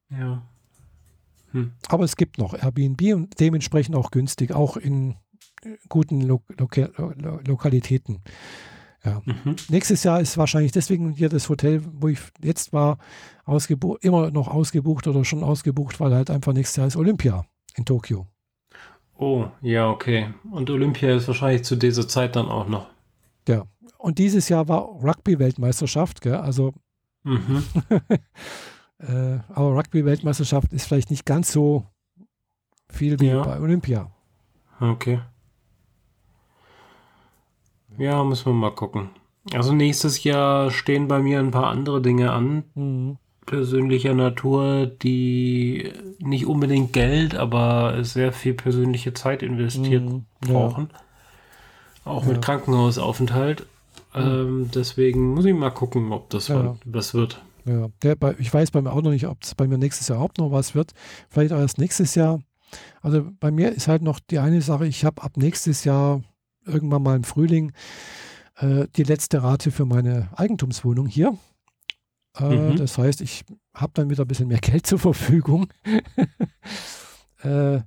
Ja. 0.08 0.42
Hm. 1.52 1.72
Aber 1.88 2.04
es 2.04 2.16
gibt 2.16 2.38
noch 2.38 2.54
Airbnb 2.54 3.14
und 3.14 3.40
dementsprechend 3.40 3.96
auch 3.96 4.10
günstig, 4.10 4.52
auch 4.52 4.76
in 4.76 5.16
guten 5.88 6.20
Lo 6.20 6.42
Loka 6.58 6.88
Lo 6.96 7.40
Lokalitäten. 7.46 8.20
Ja. 9.04 9.20
Mhm. 9.24 9.56
Nächstes 9.68 10.04
Jahr 10.04 10.20
ist 10.20 10.38
wahrscheinlich 10.38 10.72
deswegen 10.72 11.10
hier 11.10 11.28
das 11.28 11.48
Hotel, 11.48 11.82
wo 11.92 12.08
ich 12.08 12.20
jetzt 12.42 12.72
war, 12.72 12.98
immer 14.00 14.30
noch 14.30 14.48
ausgebucht 14.48 15.08
oder 15.08 15.24
schon 15.24 15.42
ausgebucht, 15.42 15.98
weil 15.98 16.14
halt 16.14 16.30
einfach 16.30 16.52
nächstes 16.52 16.76
Jahr 16.76 16.86
ist 16.86 16.96
Olympia 16.96 17.44
in 17.74 17.84
Tokio. 17.84 18.26
Oh, 19.18 19.46
ja, 19.60 19.88
okay. 19.88 20.28
Und 20.50 20.70
Olympia 20.70 21.16
ist 21.16 21.28
wahrscheinlich 21.28 21.64
zu 21.64 21.76
dieser 21.76 22.06
Zeit 22.08 22.36
dann 22.36 22.46
auch 22.46 22.68
noch. 22.68 22.86
Ja. 23.48 23.64
Und 23.98 24.18
dieses 24.18 24.48
Jahr 24.48 24.68
war 24.68 24.82
Rugby-Weltmeisterschaft, 25.02 26.20
gell? 26.20 26.34
Also. 26.34 26.72
Mhm. 27.22 27.62
äh, 29.08 29.38
aber 29.52 29.76
Rugby-Weltmeisterschaft 29.76 30.72
ist 30.72 30.86
vielleicht 30.86 31.10
nicht 31.10 31.26
ganz 31.26 31.52
so 31.52 31.84
viel 32.90 33.18
wie 33.20 33.28
ja. 33.28 33.42
bei 33.42 33.60
Olympia. 33.60 34.10
Okay. 34.80 35.20
Ja, 37.98 38.22
müssen 38.24 38.46
wir 38.46 38.52
mal 38.52 38.70
gucken. 38.70 39.10
Also 39.52 39.72
nächstes 39.72 40.22
Jahr 40.24 40.70
stehen 40.70 41.08
bei 41.08 41.20
mir 41.20 41.40
ein 41.40 41.50
paar 41.50 41.66
andere 41.66 42.00
Dinge 42.00 42.32
an. 42.32 42.64
Mhm. 42.74 43.18
Persönlicher 43.44 44.14
Natur, 44.14 44.86
die 44.86 45.92
nicht 46.20 46.46
unbedingt 46.46 46.92
Geld, 46.92 47.34
aber 47.34 48.04
sehr 48.04 48.32
viel 48.32 48.54
persönliche 48.54 49.14
Zeit 49.14 49.42
investiert 49.42 50.04
mhm. 50.04 50.26
brauchen. 50.40 50.90
Auch 52.04 52.22
ja. 52.24 52.32
mit 52.32 52.42
Krankenhausaufenthalt. 52.42 53.66
Mhm. 54.14 54.20
Ähm, 54.20 54.70
deswegen 54.72 55.34
muss 55.34 55.44
ich 55.44 55.54
mal 55.54 55.70
gucken, 55.70 56.12
ob 56.12 56.30
das 56.30 56.48
ja. 56.48 56.76
was 56.84 57.14
wird. 57.14 57.42
Ja, 57.64 57.88
der, 58.02 58.16
ich 58.38 58.52
weiß 58.52 58.70
bei 58.70 58.82
mir 58.82 58.92
auch 58.92 59.02
noch 59.02 59.10
nicht, 59.10 59.26
ob 59.26 59.42
es 59.42 59.54
bei 59.54 59.66
mir 59.66 59.78
nächstes 59.78 60.08
Jahr 60.08 60.16
überhaupt 60.16 60.38
noch 60.38 60.50
was 60.50 60.74
wird. 60.74 60.92
Vielleicht 61.28 61.52
auch 61.52 61.58
erst 61.58 61.78
nächstes 61.78 62.14
Jahr. 62.14 62.40
Also 63.00 63.30
bei 63.38 63.50
mir 63.50 63.72
ist 63.72 63.88
halt 63.88 64.02
noch 64.02 64.18
die 64.18 64.38
eine 64.38 64.62
Sache, 64.62 64.86
ich 64.86 65.04
habe 65.04 65.22
ab 65.22 65.36
nächstes 65.36 65.84
Jahr 65.84 66.22
irgendwann 66.64 67.02
mal 67.02 67.16
im 67.16 67.24
Frühling 67.24 67.72
äh, 68.56 68.86
die 68.96 69.02
letzte 69.02 69.42
Rate 69.42 69.70
für 69.70 69.84
meine 69.84 70.28
Eigentumswohnung 70.36 71.06
hier. 71.06 71.36
Äh, 72.38 72.56
mhm. 72.56 72.76
Das 72.76 72.98
heißt, 72.98 73.20
ich 73.20 73.44
habe 73.74 73.92
dann 73.94 74.10
wieder 74.10 74.24
ein 74.24 74.28
bisschen 74.28 74.48
mehr 74.48 74.58
Geld 74.62 74.86
zur 74.86 74.98
Verfügung. 74.98 75.68
äh, 77.42 77.80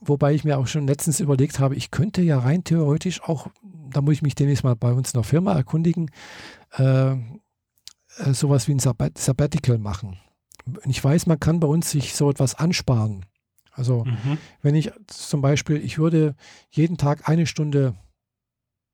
wobei 0.00 0.34
ich 0.34 0.44
mir 0.44 0.58
auch 0.58 0.66
schon 0.66 0.86
letztens 0.86 1.20
überlegt 1.20 1.58
habe, 1.58 1.74
ich 1.74 1.90
könnte 1.90 2.22
ja 2.22 2.38
rein 2.38 2.64
theoretisch 2.64 3.22
auch, 3.22 3.48
da 3.90 4.00
muss 4.00 4.14
ich 4.14 4.22
mich 4.22 4.34
demnächst 4.34 4.64
mal 4.64 4.76
bei 4.76 4.92
uns 4.92 5.12
in 5.12 5.18
der 5.18 5.24
Firma 5.24 5.54
erkundigen, 5.54 6.10
äh, 8.18 8.34
sowas 8.34 8.68
wie 8.68 8.72
ein 8.72 8.78
Sabbat 8.78 9.18
Sabbatical 9.18 9.78
machen. 9.78 10.18
Ich 10.86 11.02
weiß, 11.02 11.26
man 11.26 11.40
kann 11.40 11.60
bei 11.60 11.68
uns 11.68 11.90
sich 11.90 12.14
so 12.14 12.30
etwas 12.30 12.54
ansparen. 12.54 13.24
Also 13.72 14.04
mhm. 14.04 14.38
wenn 14.60 14.74
ich 14.74 14.90
zum 15.06 15.40
Beispiel, 15.40 15.76
ich 15.76 15.98
würde 15.98 16.34
jeden 16.70 16.98
Tag 16.98 17.28
eine 17.28 17.46
Stunde 17.46 17.94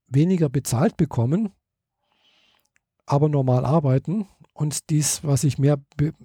weniger 0.06 0.48
bezahlt 0.48 0.96
bekommen, 0.96 1.50
aber 3.06 3.28
normal 3.28 3.64
arbeiten 3.64 4.28
und 4.52 4.90
dies, 4.90 5.24
was 5.24 5.44
ich 5.44 5.58
mehr, 5.58 5.78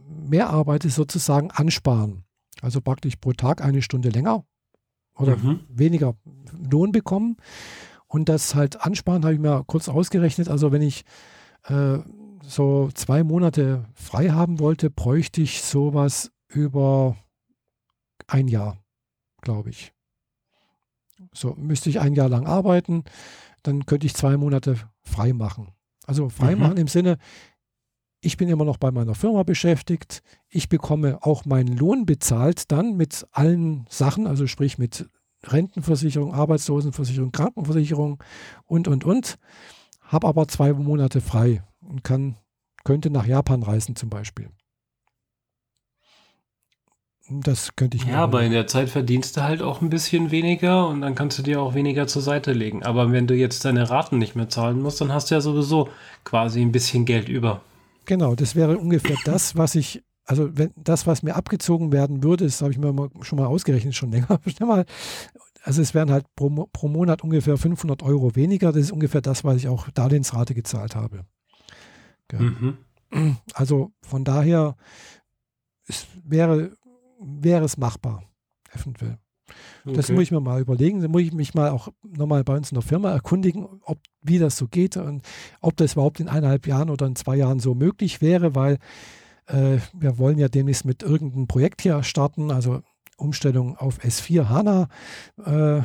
mehr 0.05 0.49
arbeite, 0.49 0.89
sozusagen 0.89 1.51
ansparen. 1.51 2.25
Also 2.61 2.81
praktisch 2.81 3.15
pro 3.15 3.33
Tag 3.33 3.63
eine 3.63 3.81
Stunde 3.81 4.09
länger 4.09 4.45
oder 5.15 5.37
mhm. 5.37 5.61
weniger 5.69 6.15
Lohn 6.69 6.91
bekommen. 6.91 7.37
Und 8.07 8.27
das 8.27 8.55
halt 8.55 8.81
ansparen 8.81 9.23
habe 9.23 9.33
ich 9.33 9.39
mir 9.39 9.63
kurz 9.67 9.87
ausgerechnet. 9.87 10.49
Also 10.49 10.71
wenn 10.71 10.81
ich 10.81 11.05
äh, 11.65 11.99
so 12.49 12.89
zwei 12.93 13.23
Monate 13.23 13.85
frei 13.93 14.29
haben 14.29 14.59
wollte, 14.59 14.89
bräuchte 14.89 15.41
ich 15.41 15.61
sowas 15.61 16.31
über 16.47 17.15
ein 18.27 18.47
Jahr, 18.47 18.83
glaube 19.41 19.69
ich. 19.69 19.93
So 21.33 21.53
müsste 21.55 21.89
ich 21.89 21.99
ein 21.99 22.13
Jahr 22.13 22.29
lang 22.29 22.47
arbeiten, 22.47 23.03
dann 23.61 23.85
könnte 23.85 24.07
ich 24.07 24.15
zwei 24.15 24.37
Monate 24.37 24.77
frei 25.01 25.33
machen. 25.33 25.73
Also 26.05 26.29
frei 26.29 26.55
mhm. 26.55 26.61
machen 26.61 26.77
im 26.77 26.87
Sinne, 26.87 27.17
ich 28.21 28.35
bin 28.35 28.49
immer 28.49 28.65
noch 28.65 28.77
bei 28.77 28.91
meiner 28.91 29.15
Firma 29.15 29.43
beschäftigt, 29.43 30.23
ich 30.49 30.69
bekomme 30.69 31.19
auch 31.21 31.45
meinen 31.45 31.77
Lohn 31.77 32.05
bezahlt 32.05 32.71
dann 32.71 32.97
mit 32.97 33.27
allen 33.31 33.85
Sachen, 33.89 34.27
also 34.27 34.47
sprich 34.47 34.77
mit 34.77 35.07
Rentenversicherung, 35.43 36.33
Arbeitslosenversicherung, 36.33 37.31
Krankenversicherung 37.31 38.21
und, 38.65 38.87
und, 38.87 39.05
und, 39.05 39.37
habe 40.01 40.27
aber 40.27 40.47
zwei 40.47 40.73
Monate 40.73 41.21
frei 41.21 41.63
und 41.89 42.03
kann, 42.03 42.37
könnte 42.83 43.09
nach 43.09 43.25
Japan 43.25 43.63
reisen 43.63 43.95
zum 43.95 44.09
Beispiel. 44.09 44.49
Das 47.29 47.75
könnte 47.75 47.97
ich. 47.97 48.05
Ja, 48.05 48.23
aber 48.23 48.41
in 48.43 48.51
der 48.51 48.65
Zeit 48.65 48.89
verdienst 48.89 49.37
du 49.37 49.43
halt 49.43 49.61
auch 49.61 49.81
ein 49.81 49.89
bisschen 49.91 50.31
weniger 50.31 50.87
und 50.87 51.01
dann 51.01 51.13
kannst 51.13 51.37
du 51.37 51.43
dir 51.43 51.61
auch 51.61 51.75
weniger 51.75 52.07
zur 52.07 52.23
Seite 52.23 52.53
legen. 52.53 52.83
Aber 52.83 53.11
wenn 53.11 53.27
du 53.27 53.35
jetzt 53.35 53.63
deine 53.65 53.89
Raten 53.89 54.17
nicht 54.17 54.35
mehr 54.35 54.49
zahlen 54.49 54.81
musst, 54.81 54.99
dann 54.99 55.13
hast 55.13 55.29
du 55.29 55.35
ja 55.35 55.41
sowieso 55.41 55.89
quasi 56.23 56.61
ein 56.61 56.71
bisschen 56.71 57.05
Geld 57.05 57.29
über. 57.29 57.61
Genau, 58.05 58.33
das 58.33 58.55
wäre 58.55 58.79
ungefähr 58.79 59.17
das, 59.25 59.55
was 59.55 59.75
ich, 59.75 60.01
also 60.25 60.49
wenn 60.57 60.71
das, 60.75 61.05
was 61.05 61.21
mir 61.21 61.35
abgezogen 61.35 61.91
werden 61.91 62.23
würde, 62.23 62.45
das 62.45 62.61
habe 62.61 62.71
ich 62.71 62.79
mir 62.79 62.91
mal, 62.91 63.09
schon 63.21 63.37
mal 63.37 63.45
ausgerechnet, 63.45 63.95
schon 63.95 64.11
länger. 64.11 64.39
Also 65.61 65.81
es 65.81 65.93
wären 65.93 66.09
halt 66.09 66.25
pro, 66.37 66.69
pro 66.71 66.87
Monat 66.87 67.21
ungefähr 67.21 67.57
500 67.57 68.01
Euro 68.01 68.33
weniger. 68.37 68.71
Das 68.71 68.83
ist 68.83 68.91
ungefähr 68.93 69.19
das, 69.19 69.43
was 69.43 69.57
ich 69.57 69.67
auch 69.67 69.89
Darlehensrate 69.89 70.55
gezahlt 70.55 70.95
habe. 70.95 71.25
Mhm. 72.37 72.77
Also 73.53 73.91
von 74.01 74.23
daher, 74.23 74.75
es 75.87 76.05
wäre 76.23 76.77
wäre 77.19 77.65
es 77.65 77.77
machbar, 77.77 78.23
eventuell. 78.73 79.17
Okay. 79.83 79.95
Das 79.95 80.11
muss 80.11 80.23
ich 80.23 80.31
mir 80.31 80.41
mal 80.41 80.61
überlegen. 80.61 81.01
Da 81.01 81.07
muss 81.07 81.23
ich 81.23 81.33
mich 81.33 81.53
mal 81.53 81.69
auch 81.69 81.89
nochmal 82.03 82.43
bei 82.43 82.55
uns 82.55 82.71
in 82.71 82.75
der 82.75 82.83
Firma 82.83 83.11
erkundigen, 83.11 83.67
ob, 83.83 83.99
wie 84.21 84.37
das 84.37 84.57
so 84.57 84.67
geht 84.67 84.97
und 84.97 85.27
ob 85.61 85.75
das 85.77 85.93
überhaupt 85.93 86.19
in 86.19 86.27
eineinhalb 86.29 86.67
Jahren 86.67 86.89
oder 86.89 87.07
in 87.07 87.15
zwei 87.15 87.35
Jahren 87.35 87.59
so 87.59 87.73
möglich 87.73 88.21
wäre, 88.21 88.55
weil 88.55 88.77
äh, 89.47 89.77
wir 89.93 90.17
wollen 90.17 90.37
ja 90.37 90.49
demnächst 90.49 90.85
mit 90.85 91.01
irgendeinem 91.01 91.47
Projekt 91.47 91.81
hier 91.81 92.03
starten, 92.03 92.51
also 92.51 92.81
Umstellung 93.17 93.75
auf 93.75 93.99
S4 93.99 94.49
HANA 94.49 94.87
äh, 95.43 95.81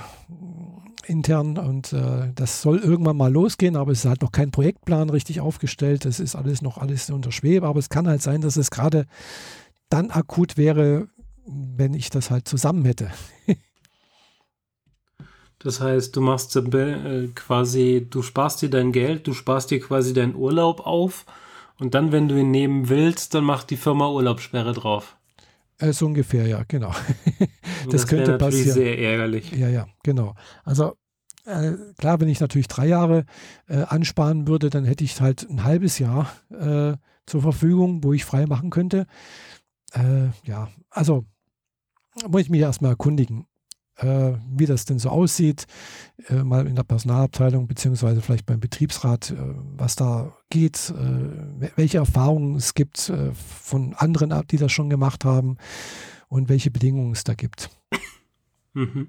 intern 1.04 1.58
und 1.58 1.92
äh, 1.92 2.32
das 2.34 2.62
soll 2.62 2.78
irgendwann 2.78 3.16
mal 3.16 3.32
losgehen, 3.32 3.76
aber 3.76 3.92
es 3.92 4.00
ist 4.00 4.08
halt 4.08 4.22
noch 4.22 4.32
kein 4.32 4.50
Projektplan 4.50 5.10
richtig 5.10 5.40
aufgestellt. 5.40 6.04
Das 6.04 6.20
ist 6.20 6.34
alles 6.34 6.62
noch 6.62 6.78
alles 6.78 7.10
unter 7.10 7.32
Schwebe, 7.32 7.66
aber 7.66 7.78
es 7.78 7.88
kann 7.88 8.08
halt 8.08 8.22
sein, 8.22 8.40
dass 8.40 8.56
es 8.56 8.70
gerade 8.70 9.06
dann 9.88 10.10
akut 10.10 10.56
wäre, 10.56 11.08
wenn 11.46 11.94
ich 11.94 12.10
das 12.10 12.30
halt 12.30 12.48
zusammen 12.48 12.84
hätte. 12.84 13.10
das 15.58 15.80
heißt, 15.80 16.16
du 16.16 16.20
machst 16.20 16.56
äh, 16.56 17.28
quasi, 17.34 18.06
du 18.08 18.22
sparst 18.22 18.62
dir 18.62 18.70
dein 18.70 18.92
Geld, 18.92 19.26
du 19.26 19.34
sparst 19.34 19.70
dir 19.70 19.80
quasi 19.80 20.12
deinen 20.14 20.34
Urlaub 20.34 20.86
auf 20.86 21.26
und 21.78 21.94
dann, 21.94 22.12
wenn 22.12 22.28
du 22.28 22.38
ihn 22.38 22.50
nehmen 22.50 22.88
willst, 22.88 23.34
dann 23.34 23.44
macht 23.44 23.70
die 23.70 23.76
Firma 23.76 24.08
Urlaubssperre 24.08 24.72
drauf. 24.72 25.16
Äh, 25.78 25.92
so 25.92 26.06
ungefähr, 26.06 26.46
ja, 26.46 26.62
genau. 26.66 26.92
das, 27.84 27.90
das 27.90 28.06
könnte 28.06 28.38
passieren. 28.38 28.74
sehr 28.74 28.98
ärgerlich. 28.98 29.52
Ja, 29.52 29.68
ja, 29.68 29.86
genau. 30.02 30.34
Also 30.64 30.96
äh, 31.46 31.72
klar, 31.98 32.20
wenn 32.20 32.28
ich 32.28 32.40
natürlich 32.40 32.68
drei 32.68 32.86
Jahre 32.86 33.26
äh, 33.68 33.82
ansparen 33.82 34.48
würde, 34.48 34.70
dann 34.70 34.84
hätte 34.84 35.04
ich 35.04 35.20
halt 35.20 35.48
ein 35.48 35.64
halbes 35.64 35.98
Jahr 35.98 36.30
äh, 36.50 36.96
zur 37.26 37.42
Verfügung, 37.42 38.04
wo 38.04 38.12
ich 38.12 38.24
frei 38.24 38.46
machen 38.46 38.70
könnte. 38.70 39.06
Äh, 39.92 40.28
ja, 40.44 40.68
also 40.90 41.24
muss 42.28 42.42
ich 42.42 42.50
mich 42.50 42.60
erstmal 42.60 42.92
erkundigen. 42.92 43.46
Äh, 43.96 44.32
wie 44.50 44.66
das 44.66 44.84
denn 44.86 44.98
so 44.98 45.08
aussieht, 45.08 45.66
äh, 46.28 46.42
mal 46.42 46.66
in 46.66 46.74
der 46.74 46.82
Personalabteilung 46.82 47.68
beziehungsweise 47.68 48.22
vielleicht 48.22 48.44
beim 48.44 48.58
Betriebsrat, 48.58 49.30
äh, 49.30 49.36
was 49.76 49.94
da 49.94 50.32
geht, 50.50 50.92
welche 51.76 51.98
Erfahrungen 51.98 52.54
es 52.54 52.74
gibt 52.74 53.12
von 53.34 53.94
anderen, 53.94 54.32
die 54.48 54.56
das 54.56 54.70
schon 54.70 54.88
gemacht 54.88 55.24
haben 55.24 55.56
und 56.28 56.48
welche 56.48 56.70
Bedingungen 56.70 57.10
es 57.10 57.24
da 57.24 57.34
gibt. 57.34 57.70
Mhm. 58.74 59.08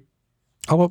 Aber 0.65 0.89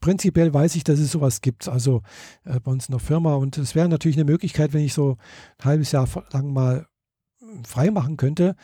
prinzipiell 0.00 0.54
weiß 0.54 0.76
ich, 0.76 0.84
dass 0.84 1.00
es 1.00 1.10
sowas 1.10 1.40
gibt, 1.40 1.66
also 1.68 2.02
bei 2.44 2.70
uns 2.70 2.88
in 2.88 2.92
der 2.92 3.00
Firma. 3.00 3.34
Und 3.34 3.58
es 3.58 3.74
wäre 3.74 3.88
natürlich 3.88 4.16
eine 4.16 4.30
Möglichkeit, 4.30 4.72
wenn 4.74 4.84
ich 4.84 4.94
so 4.94 5.16
ein 5.58 5.64
halbes 5.64 5.90
Jahr 5.90 6.08
lang 6.30 6.52
mal 6.52 6.86
frei 7.64 7.90
machen 7.90 8.16
könnte, 8.16 8.54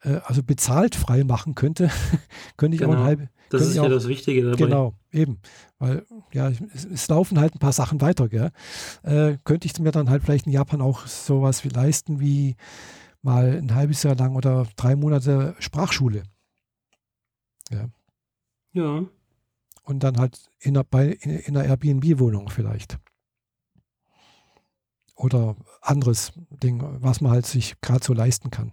also 0.00 0.42
bezahlt 0.42 0.96
frei 0.96 1.22
machen 1.22 1.54
könnte, 1.54 1.90
könnte 2.56 2.74
ich 2.74 2.80
genau. 2.80 2.94
auch 2.94 2.98
ein 2.98 3.04
halbes. 3.04 3.28
Das 3.50 3.62
ist 3.62 3.76
ja 3.76 3.82
auch, 3.82 3.88
das 3.88 4.08
Wichtige 4.08 4.42
dabei. 4.42 4.56
Genau, 4.56 4.94
eben. 5.12 5.38
Weil, 5.78 6.04
ja, 6.32 6.48
es, 6.48 6.84
es 6.84 7.08
laufen 7.08 7.38
halt 7.38 7.54
ein 7.54 7.58
paar 7.58 7.72
Sachen 7.72 8.00
weiter, 8.00 8.28
gell? 8.28 8.50
Äh, 9.02 9.38
könnte 9.44 9.66
ich 9.66 9.78
mir 9.78 9.92
dann 9.92 10.10
halt 10.10 10.22
vielleicht 10.22 10.46
in 10.46 10.52
Japan 10.52 10.80
auch 10.80 11.06
sowas 11.06 11.64
wie 11.64 11.68
leisten 11.68 12.20
wie 12.20 12.56
mal 13.22 13.56
ein 13.56 13.74
halbes 13.74 14.02
Jahr 14.02 14.16
lang 14.16 14.36
oder 14.36 14.66
drei 14.76 14.96
Monate 14.96 15.54
Sprachschule. 15.58 16.22
Ja. 17.70 17.88
Ja. 18.72 19.04
Und 19.82 20.02
dann 20.02 20.18
halt 20.18 20.50
in 20.60 20.76
einer, 20.76 20.86
in, 21.02 21.30
in 21.38 21.56
einer 21.56 21.66
Airbnb-Wohnung 21.66 22.48
vielleicht. 22.50 22.98
Oder 25.14 25.56
anderes 25.80 26.32
Ding, 26.50 26.82
was 27.00 27.20
man 27.20 27.32
halt 27.32 27.46
sich 27.46 27.80
gerade 27.80 28.04
so 28.04 28.12
leisten 28.12 28.50
kann. 28.50 28.72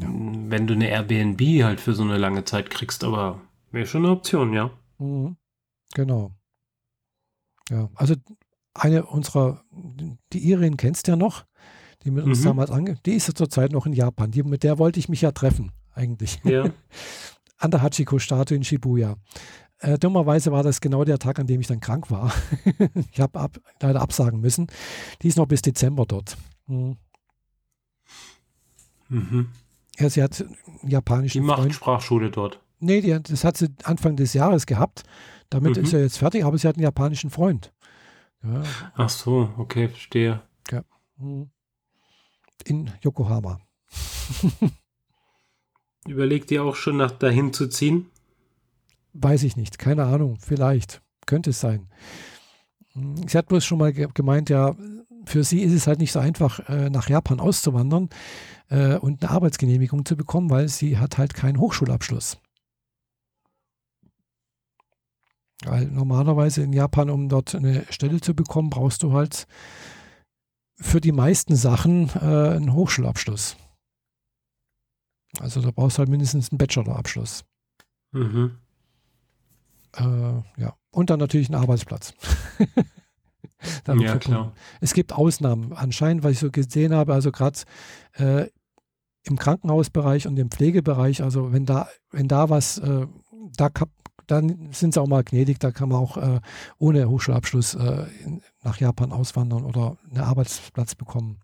Ja. 0.00 0.08
Wenn 0.08 0.66
du 0.66 0.74
eine 0.74 0.88
Airbnb 0.88 1.40
halt 1.62 1.80
für 1.80 1.94
so 1.94 2.02
eine 2.02 2.18
lange 2.18 2.44
Zeit 2.44 2.70
kriegst, 2.70 3.04
aber 3.04 3.40
wäre 3.70 3.86
schon 3.86 4.04
eine 4.04 4.12
Option, 4.12 4.52
ja. 4.52 4.70
Mhm. 4.98 5.36
Genau. 5.94 6.32
Ja, 7.70 7.88
also 7.94 8.14
eine 8.74 9.06
unserer, 9.06 9.64
die 10.32 10.50
Irin 10.50 10.76
kennst 10.76 11.06
du 11.06 11.12
ja 11.12 11.16
noch, 11.16 11.44
die 12.02 12.10
mit 12.10 12.24
uns 12.24 12.40
mhm. 12.40 12.44
damals 12.44 12.70
ange, 12.70 12.98
die 13.06 13.12
ist 13.12 13.28
ja 13.28 13.34
zurzeit 13.34 13.72
noch 13.72 13.86
in 13.86 13.92
Japan. 13.92 14.30
Die, 14.30 14.42
mit 14.42 14.62
der 14.62 14.78
wollte 14.78 14.98
ich 14.98 15.08
mich 15.08 15.22
ja 15.22 15.32
treffen, 15.32 15.72
eigentlich. 15.94 16.40
Ja. 16.44 16.70
an 17.58 17.70
der 17.70 17.82
Hachiko-Statue 17.82 18.56
in 18.56 18.64
Shibuya. 18.64 19.16
Äh, 19.78 19.98
dummerweise 19.98 20.52
war 20.52 20.62
das 20.62 20.80
genau 20.80 21.04
der 21.04 21.18
Tag, 21.18 21.38
an 21.38 21.46
dem 21.46 21.60
ich 21.60 21.66
dann 21.66 21.80
krank 21.80 22.10
war. 22.10 22.32
ich 23.12 23.20
habe 23.20 23.40
ab, 23.40 23.58
leider 23.80 24.00
absagen 24.00 24.40
müssen. 24.40 24.66
Die 25.22 25.28
ist 25.28 25.36
noch 25.36 25.46
bis 25.46 25.62
Dezember 25.62 26.04
dort. 26.06 26.36
Mhm. 26.66 26.96
Mhm. 29.08 29.48
Ja, 29.98 30.10
sie 30.10 30.22
hat 30.22 30.44
japanischen 30.82 31.40
Die 31.40 31.46
macht 31.46 31.60
Freund. 31.60 31.74
Sprachschule 31.74 32.30
dort. 32.30 32.60
Nee, 32.80 33.00
die, 33.00 33.18
das 33.22 33.44
hat 33.44 33.56
sie 33.56 33.68
Anfang 33.84 34.16
des 34.16 34.34
Jahres 34.34 34.66
gehabt. 34.66 35.04
Damit 35.50 35.76
mhm. 35.76 35.84
ist 35.84 35.92
er 35.92 36.00
jetzt 36.00 36.18
fertig, 36.18 36.44
aber 36.44 36.58
sie 36.58 36.66
hat 36.66 36.76
einen 36.76 36.82
japanischen 36.82 37.30
Freund. 37.30 37.72
Ja. 38.42 38.62
Ach 38.94 39.08
so, 39.08 39.50
okay, 39.56 39.88
verstehe. 39.88 40.42
Ja. 40.70 40.82
Mhm. 41.16 41.50
In 42.64 42.90
Yokohama. 43.02 43.60
Überlegt 46.06 46.50
ihr 46.50 46.64
auch 46.64 46.76
schon 46.76 46.98
nach 46.98 47.12
dahin 47.12 47.52
zu 47.52 47.68
ziehen? 47.68 48.10
Weiß 49.14 49.42
ich 49.44 49.56
nicht, 49.56 49.78
keine 49.78 50.04
Ahnung, 50.04 50.38
vielleicht. 50.40 51.02
Könnte 51.26 51.50
es 51.50 51.60
sein. 51.60 51.88
Sie 52.94 53.38
hat 53.38 53.48
bloß 53.48 53.64
schon 53.64 53.78
mal 53.78 53.92
gemeint, 53.92 54.50
ja, 54.50 54.74
für 55.26 55.44
sie 55.44 55.62
ist 55.62 55.72
es 55.72 55.86
halt 55.86 55.98
nicht 55.98 56.12
so 56.12 56.18
einfach, 56.18 56.60
äh, 56.68 56.90
nach 56.90 57.08
Japan 57.08 57.40
auszuwandern 57.40 58.08
äh, 58.68 58.96
und 58.96 59.22
eine 59.22 59.30
Arbeitsgenehmigung 59.30 60.04
zu 60.04 60.16
bekommen, 60.16 60.50
weil 60.50 60.68
sie 60.68 60.98
hat 60.98 61.18
halt 61.18 61.34
keinen 61.34 61.58
Hochschulabschluss. 61.58 62.38
Weil 65.64 65.86
normalerweise 65.86 66.62
in 66.62 66.72
Japan, 66.72 67.10
um 67.10 67.28
dort 67.28 67.54
eine 67.54 67.84
Stelle 67.90 68.20
zu 68.20 68.34
bekommen, 68.34 68.70
brauchst 68.70 69.02
du 69.02 69.12
halt 69.12 69.46
für 70.76 71.00
die 71.00 71.12
meisten 71.12 71.56
Sachen 71.56 72.10
äh, 72.10 72.56
einen 72.56 72.72
Hochschulabschluss. 72.72 73.56
Also 75.40 75.60
da 75.60 75.70
brauchst 75.70 75.96
du 75.96 76.00
halt 76.00 76.10
mindestens 76.10 76.50
einen 76.50 76.58
Bachelorabschluss. 76.58 77.44
Mhm. 78.12 78.58
Äh, 79.96 80.02
ja. 80.02 80.76
Und 80.90 81.10
dann 81.10 81.18
natürlich 81.18 81.48
einen 81.48 81.60
Arbeitsplatz. 81.60 82.14
ja, 83.98 84.16
klar. 84.18 84.52
Es 84.80 84.94
gibt 84.94 85.12
Ausnahmen 85.12 85.72
anscheinend, 85.72 86.22
was 86.22 86.32
ich 86.32 86.38
so 86.38 86.50
gesehen 86.50 86.94
habe, 86.94 87.14
also 87.14 87.32
gerade 87.32 87.60
äh, 88.14 88.46
im 89.24 89.38
Krankenhausbereich 89.38 90.26
und 90.26 90.38
im 90.38 90.50
Pflegebereich, 90.50 91.22
also 91.22 91.52
wenn 91.52 91.64
da, 91.64 91.88
wenn 92.10 92.28
da 92.28 92.50
was, 92.50 92.78
äh, 92.78 93.06
da 93.56 93.68
dann 94.26 94.70
sind 94.72 94.94
sie 94.94 95.00
auch 95.00 95.06
mal 95.06 95.22
gnädig, 95.22 95.58
da 95.58 95.70
kann 95.70 95.90
man 95.90 95.98
auch 95.98 96.16
äh, 96.16 96.40
ohne 96.78 97.08
Hochschulabschluss 97.08 97.74
äh, 97.74 98.06
in, 98.24 98.42
nach 98.62 98.78
Japan 98.78 99.12
auswandern 99.12 99.64
oder 99.64 99.98
einen 100.10 100.22
Arbeitsplatz 100.22 100.94
bekommen. 100.94 101.40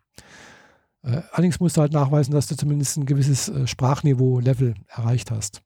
Äh, 1.03 1.23
allerdings 1.33 1.61
musst 1.61 1.77
du 1.77 1.83
halt 1.83 1.93
nachweisen, 1.93 2.33
dass 2.33 2.47
du 2.47 2.57
zumindest 2.57 2.97
ein 2.97 3.07
gewisses 3.07 3.49
äh, 3.49 3.67
Sprachniveau-Level 3.67 4.75
erreicht 4.89 5.31
hast. 5.31 5.63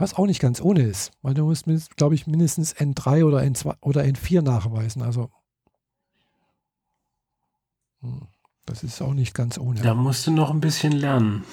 Was 0.00 0.14
auch 0.14 0.24
nicht 0.24 0.40
ganz 0.40 0.62
ohne 0.62 0.80
ist, 0.80 1.12
weil 1.20 1.34
du 1.34 1.44
musst, 1.44 1.66
glaube 1.96 2.14
ich, 2.14 2.26
mindestens 2.26 2.74
N3 2.74 3.22
oder 3.22 3.40
N2 3.40 3.76
oder 3.82 4.00
N4 4.00 4.40
nachweisen. 4.40 5.02
Also 5.02 5.30
hm, 8.00 8.26
das 8.64 8.82
ist 8.82 9.02
auch 9.02 9.12
nicht 9.12 9.34
ganz 9.34 9.58
ohne. 9.58 9.82
Da 9.82 9.92
musst 9.92 10.26
du 10.26 10.30
noch 10.30 10.50
ein 10.50 10.60
bisschen 10.60 10.92
lernen. 10.92 11.44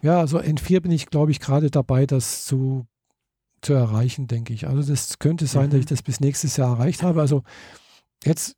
Ja, 0.00 0.18
also 0.18 0.38
N4 0.38 0.80
bin 0.80 0.92
ich, 0.92 1.10
glaube 1.10 1.30
ich, 1.30 1.40
gerade 1.40 1.70
dabei, 1.70 2.06
das 2.06 2.46
zu, 2.46 2.86
zu 3.60 3.74
erreichen, 3.74 4.28
denke 4.28 4.54
ich. 4.54 4.66
Also 4.66 4.90
das 4.90 5.18
könnte 5.18 5.46
sein, 5.46 5.66
mhm. 5.66 5.70
dass 5.72 5.80
ich 5.80 5.86
das 5.86 6.02
bis 6.02 6.20
nächstes 6.20 6.56
Jahr 6.56 6.78
erreicht 6.78 7.02
habe. 7.02 7.20
Also 7.20 7.42
jetzt 8.24 8.56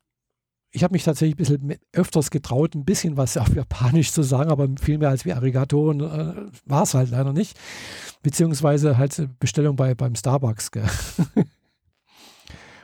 ich 0.74 0.82
habe 0.82 0.92
mich 0.92 1.04
tatsächlich 1.04 1.34
ein 1.34 1.58
bisschen 1.58 1.78
öfters 1.92 2.30
getraut, 2.30 2.74
ein 2.74 2.84
bisschen 2.84 3.16
was 3.16 3.36
auf 3.36 3.54
Japanisch 3.54 4.10
zu 4.10 4.24
sagen, 4.24 4.50
aber 4.50 4.68
viel 4.80 4.98
mehr 4.98 5.08
als 5.08 5.24
wie 5.24 5.32
Arigato 5.32 5.92
äh, 5.92 6.34
war 6.66 6.82
es 6.82 6.94
halt 6.94 7.10
leider 7.10 7.32
nicht. 7.32 7.56
Beziehungsweise 8.24 8.98
halt 8.98 9.28
Bestellung 9.38 9.76
bei, 9.76 9.94
beim 9.94 10.16
Starbucks. 10.16 10.72
Gell. 10.72 10.84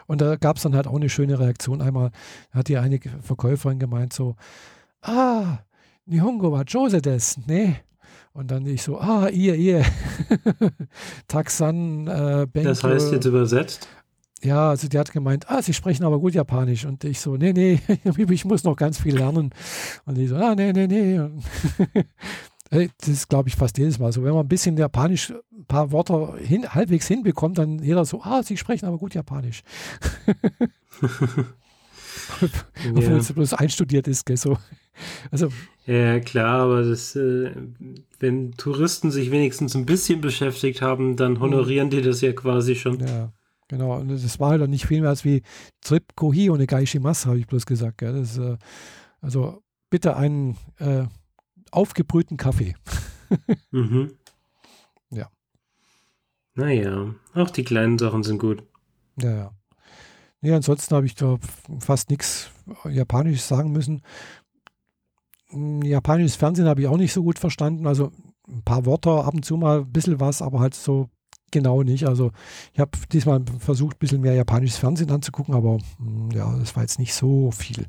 Und 0.06 0.20
da 0.20 0.36
gab 0.36 0.56
es 0.56 0.62
dann 0.62 0.76
halt 0.76 0.86
auch 0.86 0.94
eine 0.94 1.08
schöne 1.08 1.40
Reaktion. 1.40 1.82
Einmal 1.82 2.12
hat 2.52 2.68
die 2.68 2.76
eine 2.76 3.00
Verkäuferin 3.22 3.80
gemeint 3.80 4.12
so, 4.12 4.36
ah, 5.02 5.58
Nihongo 6.06 6.52
wa 6.52 6.62
Jose 6.62 7.02
des, 7.02 7.44
ne? 7.48 7.76
Und 8.32 8.52
dann 8.52 8.66
ich 8.66 8.82
so, 8.82 9.00
ah, 9.00 9.28
ihr, 9.28 9.56
ihr. 9.56 9.84
Taxan, 11.26 12.06
äh, 12.06 12.46
Benko. 12.52 12.68
Das 12.68 12.84
heißt 12.84 13.12
jetzt 13.12 13.24
übersetzt? 13.24 13.88
Ja, 14.42 14.70
also 14.70 14.88
die 14.88 14.98
hat 14.98 15.12
gemeint, 15.12 15.50
ah, 15.50 15.60
sie 15.62 15.74
sprechen 15.74 16.04
aber 16.04 16.18
gut 16.18 16.34
Japanisch. 16.34 16.86
Und 16.86 17.04
ich 17.04 17.20
so, 17.20 17.36
nee, 17.36 17.52
nee, 17.52 17.80
ich 18.30 18.44
muss 18.44 18.64
noch 18.64 18.76
ganz 18.76 19.00
viel 19.00 19.16
lernen. 19.16 19.50
Und 20.06 20.16
die 20.16 20.26
so, 20.26 20.36
ah, 20.36 20.54
nee, 20.54 20.72
nee, 20.72 20.86
nee. 20.86 21.20
das 22.98 23.08
ist, 23.08 23.28
glaube 23.28 23.48
ich, 23.48 23.56
fast 23.56 23.76
jedes 23.78 23.98
Mal 23.98 24.12
so. 24.12 24.22
Wenn 24.24 24.32
man 24.32 24.46
ein 24.46 24.48
bisschen 24.48 24.76
Japanisch, 24.76 25.30
ein 25.30 25.66
paar 25.66 25.92
Wörter 25.92 26.36
hin, 26.38 26.66
halbwegs 26.72 27.06
hinbekommt, 27.06 27.58
dann 27.58 27.80
jeder 27.80 28.04
so, 28.04 28.22
ah, 28.22 28.42
sie 28.42 28.56
sprechen 28.56 28.86
aber 28.86 28.98
gut 28.98 29.14
Japanisch. 29.14 29.62
Obwohl 32.90 33.02
ja. 33.02 33.16
es 33.16 33.32
bloß 33.32 33.54
einstudiert 33.54 34.08
ist, 34.08 34.24
gell, 34.24 34.36
so. 34.36 34.56
Also, 35.30 35.48
ja, 35.86 36.20
klar, 36.20 36.60
aber 36.60 36.82
das, 36.82 37.16
äh, 37.16 37.52
wenn 38.18 38.52
Touristen 38.52 39.10
sich 39.10 39.30
wenigstens 39.30 39.74
ein 39.74 39.86
bisschen 39.86 40.20
beschäftigt 40.20 40.82
haben, 40.82 41.16
dann 41.16 41.40
honorieren 41.40 41.90
die 41.90 42.02
das 42.02 42.20
ja 42.20 42.32
quasi 42.32 42.74
schon. 42.76 43.00
Ja. 43.00 43.32
Genau, 43.70 44.00
und 44.00 44.08
das 44.08 44.40
war 44.40 44.50
halt 44.50 44.68
nicht 44.68 44.86
viel 44.86 45.00
mehr 45.00 45.10
als 45.10 45.24
wie 45.24 45.42
Trip 45.80 46.16
Kohi 46.16 46.50
ohne 46.50 46.66
Gaishimas, 46.66 47.24
habe 47.26 47.38
ich 47.38 47.46
bloß 47.46 47.66
gesagt. 47.66 47.98
Gell? 47.98 48.14
Das, 48.14 48.36
äh, 48.36 48.58
also 49.20 49.62
bitte 49.90 50.16
einen 50.16 50.56
äh, 50.78 51.04
aufgebrühten 51.70 52.36
Kaffee. 52.36 52.74
mhm. 53.70 54.10
Ja. 55.10 55.30
Naja, 56.54 57.14
auch 57.34 57.50
die 57.50 57.62
kleinen 57.62 57.96
Sachen 57.96 58.24
sind 58.24 58.40
gut. 58.40 58.64
Ja, 59.22 59.30
ja. 59.30 59.50
Nee, 60.40 60.52
ansonsten 60.52 60.96
habe 60.96 61.06
ich 61.06 61.14
da 61.14 61.38
fast 61.78 62.10
nichts 62.10 62.50
Japanisch 62.88 63.42
sagen 63.42 63.70
müssen. 63.70 64.02
Hm, 65.50 65.82
japanisches 65.82 66.34
Fernsehen 66.34 66.66
habe 66.66 66.80
ich 66.80 66.88
auch 66.88 66.96
nicht 66.96 67.12
so 67.12 67.22
gut 67.22 67.38
verstanden. 67.38 67.86
Also 67.86 68.10
ein 68.48 68.64
paar 68.64 68.84
Wörter, 68.84 69.26
ab 69.26 69.34
und 69.34 69.44
zu 69.44 69.56
mal 69.56 69.82
ein 69.82 69.92
bisschen 69.92 70.18
was, 70.18 70.42
aber 70.42 70.58
halt 70.58 70.74
so 70.74 71.08
genau 71.50 71.82
nicht. 71.82 72.06
Also 72.06 72.32
ich 72.72 72.80
habe 72.80 72.92
diesmal 73.12 73.42
versucht, 73.58 73.96
ein 73.96 73.98
bisschen 73.98 74.20
mehr 74.20 74.34
japanisches 74.34 74.78
Fernsehen 74.78 75.10
anzugucken, 75.10 75.54
aber 75.54 75.78
hm, 75.98 76.30
ja, 76.32 76.56
das 76.58 76.74
war 76.76 76.82
jetzt 76.82 76.98
nicht 76.98 77.14
so 77.14 77.50
viel, 77.50 77.86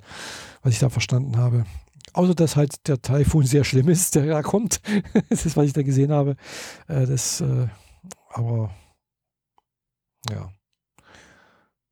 was 0.61 0.73
ich 0.73 0.79
da 0.79 0.89
verstanden 0.89 1.37
habe. 1.37 1.65
Außer 2.13 2.35
dass 2.35 2.55
halt 2.55 2.87
der 2.87 3.01
Taifun 3.01 3.45
sehr 3.45 3.63
schlimm 3.63 3.89
ist, 3.89 4.15
der 4.15 4.25
da 4.25 4.41
kommt. 4.41 4.81
das 5.29 5.45
ist, 5.45 5.55
was 5.55 5.65
ich 5.65 5.73
da 5.73 5.81
gesehen 5.81 6.11
habe. 6.11 6.35
Äh, 6.87 7.05
das, 7.05 7.41
äh, 7.41 7.67
aber 8.29 8.71
ja. 10.29 10.51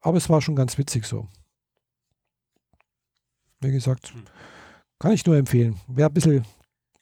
Aber 0.01 0.17
es 0.17 0.29
war 0.29 0.41
schon 0.41 0.55
ganz 0.55 0.77
witzig 0.77 1.05
so. 1.05 1.27
Wie 3.61 3.71
gesagt, 3.71 4.13
hm. 4.13 4.23
kann 4.99 5.11
ich 5.11 5.25
nur 5.25 5.37
empfehlen. 5.37 5.79
Wer 5.87 6.07
ein 6.07 6.13
bisschen 6.13 6.45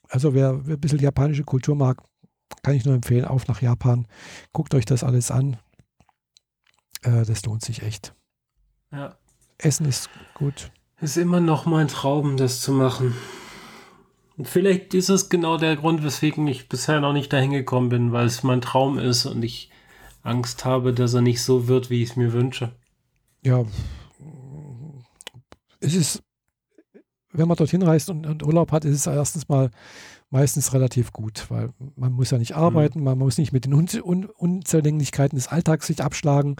Also 0.10 0.34
wer, 0.34 0.66
wer 0.66 0.76
ein 0.76 0.80
bisschen 0.80 1.00
japanische 1.00 1.44
Kultur 1.44 1.76
mag, 1.76 2.02
kann 2.64 2.76
ich 2.76 2.86
nur 2.86 2.96
empfehlen, 2.96 3.26
auf 3.26 3.48
nach 3.48 3.62
Japan. 3.62 4.08
Guckt 4.54 4.74
euch 4.74 4.86
das 4.86 5.04
alles 5.04 5.32
an. 5.32 5.58
Äh, 7.04 7.24
das 7.26 7.46
lohnt 7.46 7.64
sich 7.64 7.84
echt. 7.84 8.14
Ja. 8.92 9.16
Essen 9.58 9.86
ist 9.86 10.10
gut. 10.34 10.72
Ist 11.00 11.18
immer 11.18 11.40
noch 11.40 11.66
mein 11.66 11.88
Traum, 11.88 12.38
das 12.38 12.62
zu 12.62 12.72
machen. 12.72 13.16
Und 14.38 14.48
vielleicht 14.48 14.94
ist 14.94 15.10
es 15.10 15.30
genau 15.30 15.58
der 15.58 15.76
Grund, 15.76 16.04
weswegen 16.04 16.48
ich 16.48 16.70
bisher 16.70 17.00
noch 17.00 17.14
nicht 17.14 17.34
dahin 17.34 17.52
gekommen 17.52 17.90
bin, 17.90 18.12
weil 18.12 18.26
es 18.28 18.44
mein 18.44 18.62
Traum 18.62 19.00
ist 19.00 19.26
und 19.26 19.44
ich 19.44 19.72
Angst 20.22 20.66
habe, 20.66 20.94
dass 20.94 21.14
er 21.14 21.22
nicht 21.22 21.42
so 21.42 21.68
wird, 21.68 21.90
wie 21.90 22.04
ich 22.04 22.12
es 22.12 22.16
mir 22.16 22.34
wünsche. 22.34 22.76
Ja, 23.44 23.66
es 25.80 25.96
ist, 25.96 26.24
wenn 27.32 27.48
man 27.48 27.58
dorthin 27.58 27.84
reist 27.84 28.10
und, 28.10 28.26
und 28.26 28.44
Urlaub 28.44 28.72
hat, 28.72 28.86
ist 28.86 28.96
es 28.96 29.08
erstens 29.08 29.48
mal 29.48 29.72
meistens 30.30 30.74
relativ 30.74 31.14
gut, 31.14 31.46
weil 31.50 31.70
man 31.96 32.12
muss 32.12 32.32
ja 32.32 32.38
nicht 32.38 32.56
arbeiten, 32.56 33.00
mhm. 33.00 33.06
man 33.06 33.18
muss 33.18 33.38
nicht 33.38 33.54
mit 33.54 33.66
den 33.66 33.74
Un 33.74 33.88
Un 34.02 34.26
Unzulänglichkeiten 34.26 35.38
des 35.38 35.48
Alltags 35.48 35.88
sich 35.88 36.02
abschlagen. 36.02 36.58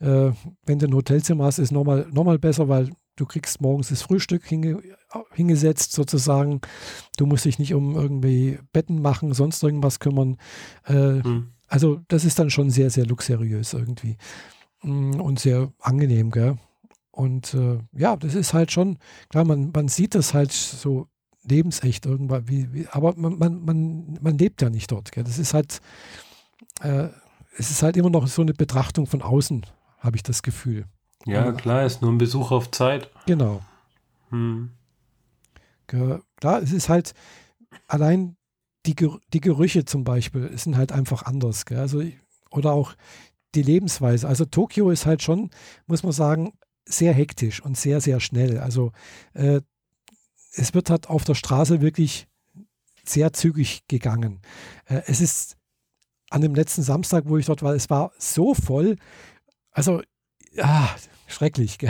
Äh, 0.00 0.30
wenn 0.64 0.78
du 0.78 0.86
ein 0.86 0.94
Hotelzimmer 0.94 1.44
hast, 1.44 1.58
ist 1.58 1.66
es 1.66 1.70
nochmal 1.72 2.06
noch 2.12 2.24
mal 2.24 2.38
besser, 2.38 2.68
weil 2.68 2.90
du 3.16 3.26
kriegst 3.26 3.60
morgens 3.60 3.88
das 3.88 4.02
Frühstück 4.02 4.44
hinge 4.44 4.80
hingesetzt 5.32 5.92
sozusagen. 5.92 6.60
Du 7.16 7.26
musst 7.26 7.44
dich 7.44 7.58
nicht 7.58 7.74
um 7.74 7.96
irgendwie 7.96 8.58
Betten 8.72 9.02
machen, 9.02 9.34
sonst 9.34 9.62
irgendwas 9.62 9.98
kümmern. 9.98 10.36
Äh, 10.86 11.22
mhm. 11.22 11.52
Also 11.66 12.00
das 12.08 12.24
ist 12.24 12.38
dann 12.38 12.50
schon 12.50 12.70
sehr, 12.70 12.90
sehr 12.90 13.06
luxuriös 13.06 13.74
irgendwie 13.74 14.16
mm, 14.82 15.20
und 15.20 15.38
sehr 15.38 15.72
angenehm, 15.80 16.30
gell? 16.30 16.56
Und 17.10 17.52
äh, 17.54 17.78
ja, 17.92 18.16
das 18.16 18.34
ist 18.34 18.54
halt 18.54 18.70
schon, 18.70 18.98
klar, 19.28 19.44
man, 19.44 19.72
man 19.74 19.88
sieht 19.88 20.14
das 20.14 20.34
halt 20.34 20.52
so 20.52 21.08
lebensecht 21.48 22.06
irgendwann, 22.06 22.48
wie, 22.48 22.72
wie, 22.72 22.86
aber 22.88 23.14
man, 23.16 23.38
man, 23.38 23.64
man, 23.64 24.18
man 24.20 24.38
lebt 24.38 24.62
ja 24.62 24.70
nicht 24.70 24.90
dort. 24.90 25.12
Gell? 25.12 25.24
Das 25.24 25.38
ist 25.38 25.54
halt, 25.54 25.80
äh, 26.80 27.08
es 27.56 27.70
ist 27.70 27.82
halt 27.82 27.96
immer 27.96 28.10
noch 28.10 28.26
so 28.26 28.42
eine 28.42 28.54
Betrachtung 28.54 29.06
von 29.06 29.22
außen, 29.22 29.66
habe 29.98 30.16
ich 30.16 30.22
das 30.22 30.42
Gefühl. 30.42 30.84
Ja, 31.26 31.52
klar, 31.52 31.84
ist 31.84 32.00
nur 32.00 32.12
ein 32.12 32.18
Besuch 32.18 32.52
auf 32.52 32.70
Zeit. 32.70 33.10
Genau. 33.26 33.62
Hm. 34.30 34.70
Klar, 35.86 36.62
es 36.62 36.72
ist 36.72 36.88
halt 36.88 37.14
allein 37.86 38.36
die, 38.86 38.94
die 39.32 39.40
Gerüche 39.40 39.84
zum 39.84 40.04
Beispiel 40.04 40.56
sind 40.56 40.76
halt 40.76 40.92
einfach 40.92 41.22
anders. 41.22 41.66
Gell? 41.66 41.78
Also, 41.78 42.02
oder 42.50 42.72
auch 42.72 42.94
die 43.54 43.62
Lebensweise. 43.62 44.28
Also 44.28 44.44
Tokio 44.44 44.90
ist 44.90 45.06
halt 45.06 45.22
schon, 45.22 45.50
muss 45.86 46.02
man 46.02 46.12
sagen, 46.12 46.52
sehr 46.84 47.12
hektisch 47.12 47.62
und 47.62 47.76
sehr, 47.76 48.00
sehr 48.00 48.20
schnell. 48.20 48.58
Also 48.58 48.92
äh, 49.34 49.60
es 50.52 50.74
wird 50.74 50.90
halt 50.90 51.08
auf 51.08 51.24
der 51.24 51.34
Straße 51.34 51.80
wirklich 51.80 52.26
sehr 53.04 53.32
zügig 53.32 53.82
gegangen. 53.88 54.40
Äh, 54.86 55.02
es 55.06 55.20
ist 55.20 55.56
an 56.30 56.42
dem 56.42 56.54
letzten 56.54 56.82
Samstag, 56.82 57.24
wo 57.26 57.38
ich 57.38 57.46
dort 57.46 57.62
war, 57.62 57.74
es 57.74 57.88
war 57.90 58.12
so 58.18 58.54
voll. 58.54 58.96
Also, 59.70 60.02
ja, 60.52 60.94
schrecklich. 61.26 61.78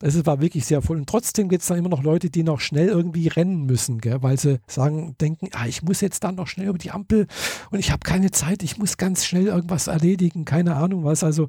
Es 0.00 0.24
war 0.26 0.40
wirklich 0.40 0.64
sehr 0.64 0.80
voll. 0.80 0.98
Und 0.98 1.08
trotzdem 1.08 1.48
gibt 1.48 1.62
es 1.62 1.66
da 1.66 1.74
immer 1.74 1.88
noch 1.88 2.04
Leute, 2.04 2.30
die 2.30 2.44
noch 2.44 2.60
schnell 2.60 2.86
irgendwie 2.86 3.26
rennen 3.26 3.66
müssen, 3.66 3.98
gell, 3.98 4.22
weil 4.22 4.38
sie 4.38 4.60
sagen, 4.68 5.16
denken, 5.20 5.48
ah, 5.54 5.66
ich 5.66 5.82
muss 5.82 6.00
jetzt 6.00 6.22
dann 6.22 6.36
noch 6.36 6.46
schnell 6.46 6.68
über 6.68 6.78
die 6.78 6.92
Ampel 6.92 7.26
und 7.72 7.80
ich 7.80 7.90
habe 7.90 8.04
keine 8.04 8.30
Zeit, 8.30 8.62
ich 8.62 8.78
muss 8.78 8.96
ganz 8.96 9.24
schnell 9.24 9.48
irgendwas 9.48 9.88
erledigen, 9.88 10.44
keine 10.44 10.76
Ahnung 10.76 11.02
was. 11.02 11.24
Also, 11.24 11.48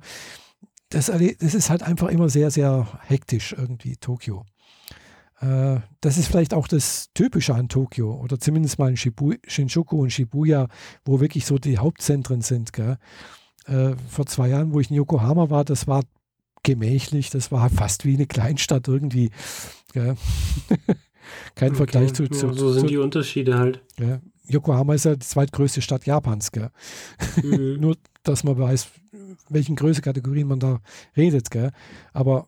das, 0.90 1.06
das 1.06 1.54
ist 1.54 1.70
halt 1.70 1.84
einfach 1.84 2.08
immer 2.08 2.28
sehr, 2.30 2.50
sehr 2.50 2.88
hektisch 3.06 3.54
irgendwie, 3.56 3.98
Tokio. 3.98 4.46
Äh, 5.42 5.80
das 6.02 6.18
ist 6.18 6.28
vielleicht 6.28 6.54
auch 6.54 6.68
das 6.68 7.10
Typische 7.14 7.56
an 7.56 7.70
Tokio 7.70 8.14
oder 8.16 8.40
zumindest 8.40 8.80
mal 8.80 8.90
in 8.90 8.98
Shibu 8.98 9.34
Shinjuku 9.48 10.02
und 10.02 10.12
Shibuya, 10.12 10.68
wo 11.06 11.20
wirklich 11.20 11.46
so 11.46 11.58
die 11.58 11.78
Hauptzentren 11.78 12.42
sind. 12.42 12.74
Gell? 12.74 12.98
Äh, 13.66 13.96
vor 14.10 14.26
zwei 14.26 14.50
Jahren, 14.50 14.74
wo 14.74 14.80
ich 14.80 14.90
in 14.90 14.96
Yokohama 14.96 15.50
war, 15.50 15.64
das 15.64 15.88
war 15.88 16.04
gemächlich, 16.64 17.30
das 17.30 17.52
war 17.52 17.70
fast 17.70 18.06
wie 18.06 18.16
eine 18.16 18.28
Kleinstadt 18.28 18.88
irgendwie. 18.88 19.32
Gell? 19.94 20.16
Kein 21.56 21.70
okay, 21.70 21.78
Vergleich 21.78 22.14
zu, 22.14 22.28
zu, 22.28 22.54
So 22.54 22.74
sind 22.74 22.82
zu, 22.82 22.88
die 22.88 22.98
Unterschiede 22.98 23.58
halt. 23.58 23.82
Ja. 24.00 24.20
Yokohama 24.48 24.96
ist 24.96 25.06
ja 25.06 25.16
die 25.16 25.26
zweitgrößte 25.26 25.82
Stadt 25.82 26.06
Japans. 26.06 26.52
Gell? 26.52 26.70
Mhm. 27.42 27.78
Nur, 27.80 27.98
dass 28.24 28.44
man 28.44 28.58
weiß, 28.58 28.88
welchen 29.50 29.76
Größekategorien 29.76 30.48
man 30.48 30.60
da 30.60 30.80
redet. 31.16 31.50
Gell? 31.52 31.72
Aber 32.14 32.48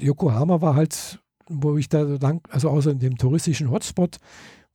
Yokohama 0.00 0.60
war 0.60 0.74
halt 0.74 1.20
wo 1.48 1.76
ich 1.76 1.88
da 1.88 2.02
lang, 2.02 2.46
also 2.50 2.70
außer 2.70 2.90
in 2.90 2.98
dem 2.98 3.18
touristischen 3.18 3.70
Hotspot, 3.70 4.18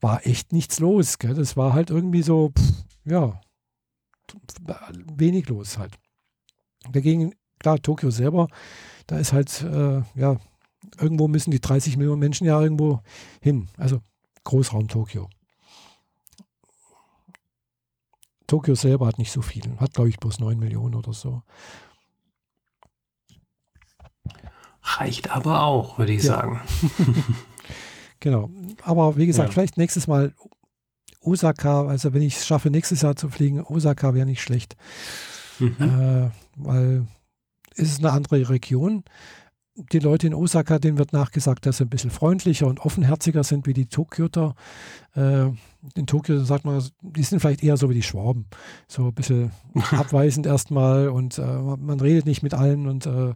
war 0.01 0.25
echt 0.25 0.51
nichts 0.51 0.79
los. 0.79 1.17
Gell? 1.19 1.33
Das 1.33 1.55
war 1.57 1.73
halt 1.73 1.89
irgendwie 1.89 2.21
so, 2.21 2.51
pff, 2.57 2.83
ja, 3.05 3.39
wenig 5.15 5.47
los 5.47 5.77
halt. 5.77 5.93
Dagegen, 6.91 7.33
klar, 7.59 7.81
Tokio 7.81 8.11
selber, 8.11 8.47
da 9.07 9.17
ist 9.17 9.33
halt, 9.33 9.61
äh, 9.61 10.01
ja, 10.15 10.37
irgendwo 10.99 11.27
müssen 11.27 11.51
die 11.51 11.61
30 11.61 11.97
Millionen 11.97 12.19
Menschen 12.19 12.45
ja 12.45 12.61
irgendwo 12.61 13.01
hin. 13.41 13.69
Also 13.77 14.01
Großraum 14.43 14.87
Tokio. 14.87 15.29
Tokio 18.47 18.75
selber 18.75 19.07
hat 19.07 19.17
nicht 19.17 19.31
so 19.31 19.41
viel, 19.41 19.77
hat 19.77 19.93
glaube 19.93 20.09
ich 20.09 20.19
bloß 20.19 20.39
9 20.39 20.59
Millionen 20.59 20.95
oder 20.95 21.13
so. 21.13 21.43
Reicht 24.83 25.31
aber 25.31 25.63
auch, 25.63 25.97
würde 25.97 26.13
ich 26.13 26.23
ja. 26.23 26.33
sagen. 26.33 26.61
genau. 28.19 28.49
Aber 28.81 29.15
wie 29.17 29.25
gesagt, 29.25 29.49
ja. 29.49 29.53
vielleicht 29.53 29.77
nächstes 29.77 30.07
Mal 30.07 30.33
Osaka, 31.21 31.87
also 31.87 32.13
wenn 32.13 32.21
ich 32.21 32.35
es 32.35 32.45
schaffe, 32.45 32.69
nächstes 32.69 33.01
Jahr 33.01 33.15
zu 33.15 33.29
fliegen, 33.29 33.61
Osaka 33.61 34.13
wäre 34.13 34.25
nicht 34.25 34.41
schlecht. 34.41 34.75
Mhm. 35.59 35.75
Äh, 35.79 36.29
weil 36.57 37.07
es 37.75 37.89
ist 37.89 37.99
eine 37.99 38.11
andere 38.11 38.49
Region 38.49 39.03
die 39.75 39.99
Leute 39.99 40.27
in 40.27 40.35
Osaka, 40.35 40.77
denen 40.77 40.97
wird 40.97 41.13
nachgesagt, 41.13 41.65
dass 41.65 41.77
sie 41.77 41.85
ein 41.85 41.89
bisschen 41.89 42.11
freundlicher 42.11 42.67
und 42.67 42.79
offenherziger 42.79 43.43
sind 43.43 43.65
wie 43.65 43.73
die 43.73 43.87
Tokioter. 43.87 44.55
Äh, 45.15 45.47
in 45.95 46.07
Tokio 46.07 46.43
sagt 46.43 46.63
man, 46.63 46.83
die 47.01 47.23
sind 47.23 47.39
vielleicht 47.39 47.63
eher 47.63 47.75
so 47.75 47.89
wie 47.89 47.95
die 47.95 48.03
Schwaben. 48.03 48.45
So 48.87 49.07
ein 49.07 49.13
bisschen 49.13 49.51
abweisend 49.91 50.45
erstmal 50.45 51.09
und 51.09 51.39
äh, 51.39 51.41
man 51.41 51.99
redet 51.99 52.25
nicht 52.25 52.43
mit 52.43 52.53
allen 52.53 52.87
und, 52.87 53.05
äh, 53.07 53.29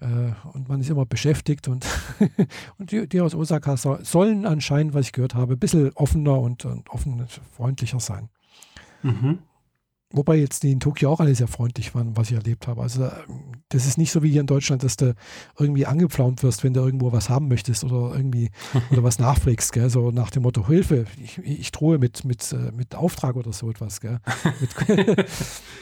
äh 0.00 0.32
und 0.52 0.68
man 0.68 0.80
ist 0.80 0.90
immer 0.90 1.06
beschäftigt. 1.06 1.68
Und, 1.68 1.86
und 2.78 2.90
die, 2.90 3.08
die, 3.08 3.20
aus 3.20 3.34
Osaka 3.34 3.76
so, 3.76 3.98
sollen 4.02 4.46
anscheinend, 4.46 4.94
was 4.94 5.06
ich 5.06 5.12
gehört 5.12 5.34
habe, 5.34 5.54
ein 5.54 5.60
bisschen 5.60 5.92
offener 5.94 6.40
und, 6.40 6.64
und 6.64 6.90
offen 6.90 7.24
freundlicher 7.52 8.00
sein. 8.00 8.28
Mhm. 9.02 9.38
Wobei 10.10 10.36
jetzt 10.36 10.62
die 10.62 10.72
in 10.72 10.80
Tokio 10.80 11.12
auch 11.12 11.20
alle 11.20 11.34
sehr 11.34 11.48
freundlich 11.48 11.94
waren, 11.94 12.16
was 12.16 12.30
ich 12.30 12.36
erlebt 12.36 12.66
habe. 12.66 12.80
Also 12.80 13.10
das 13.68 13.86
ist 13.86 13.98
nicht 13.98 14.10
so 14.10 14.22
wie 14.22 14.30
hier 14.30 14.40
in 14.40 14.46
Deutschland, 14.46 14.82
dass 14.82 14.96
du 14.96 15.14
irgendwie 15.58 15.84
angepflaumt 15.84 16.42
wirst, 16.42 16.64
wenn 16.64 16.72
du 16.72 16.80
irgendwo 16.80 17.12
was 17.12 17.28
haben 17.28 17.48
möchtest 17.48 17.84
oder 17.84 18.16
irgendwie 18.16 18.50
oder 18.90 19.02
was 19.02 19.18
nachfragst, 19.18 19.70
gell? 19.72 19.90
so 19.90 20.10
nach 20.10 20.30
dem 20.30 20.44
Motto 20.44 20.66
Hilfe, 20.66 21.04
ich, 21.22 21.36
ich 21.38 21.72
drohe 21.72 21.98
mit, 21.98 22.24
mit, 22.24 22.52
äh, 22.52 22.72
mit 22.72 22.94
Auftrag 22.94 23.36
oder 23.36 23.52
so 23.52 23.68
etwas. 23.68 24.00
Gell? 24.00 24.18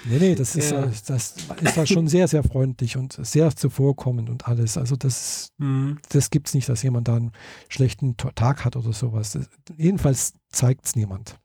nee, 0.04 0.18
nee, 0.18 0.34
das 0.34 0.56
ist, 0.56 0.72
ja. 0.72 0.86
das 0.86 1.36
ist 1.60 1.76
da 1.76 1.86
schon 1.86 2.08
sehr, 2.08 2.26
sehr 2.26 2.42
freundlich 2.42 2.96
und 2.96 3.12
sehr 3.24 3.54
zuvorkommend 3.54 4.28
und 4.28 4.48
alles. 4.48 4.76
Also 4.76 4.96
das, 4.96 5.52
mhm. 5.58 5.98
das 6.08 6.30
gibt 6.30 6.48
es 6.48 6.54
nicht, 6.54 6.68
dass 6.68 6.82
jemand 6.82 7.06
da 7.06 7.14
einen 7.14 7.30
schlechten 7.68 8.16
Tag 8.16 8.64
hat 8.64 8.74
oder 8.74 8.92
sowas. 8.92 9.32
Das, 9.32 9.48
jedenfalls 9.76 10.32
zeigt 10.48 10.86
es 10.86 10.96
niemand. 10.96 11.38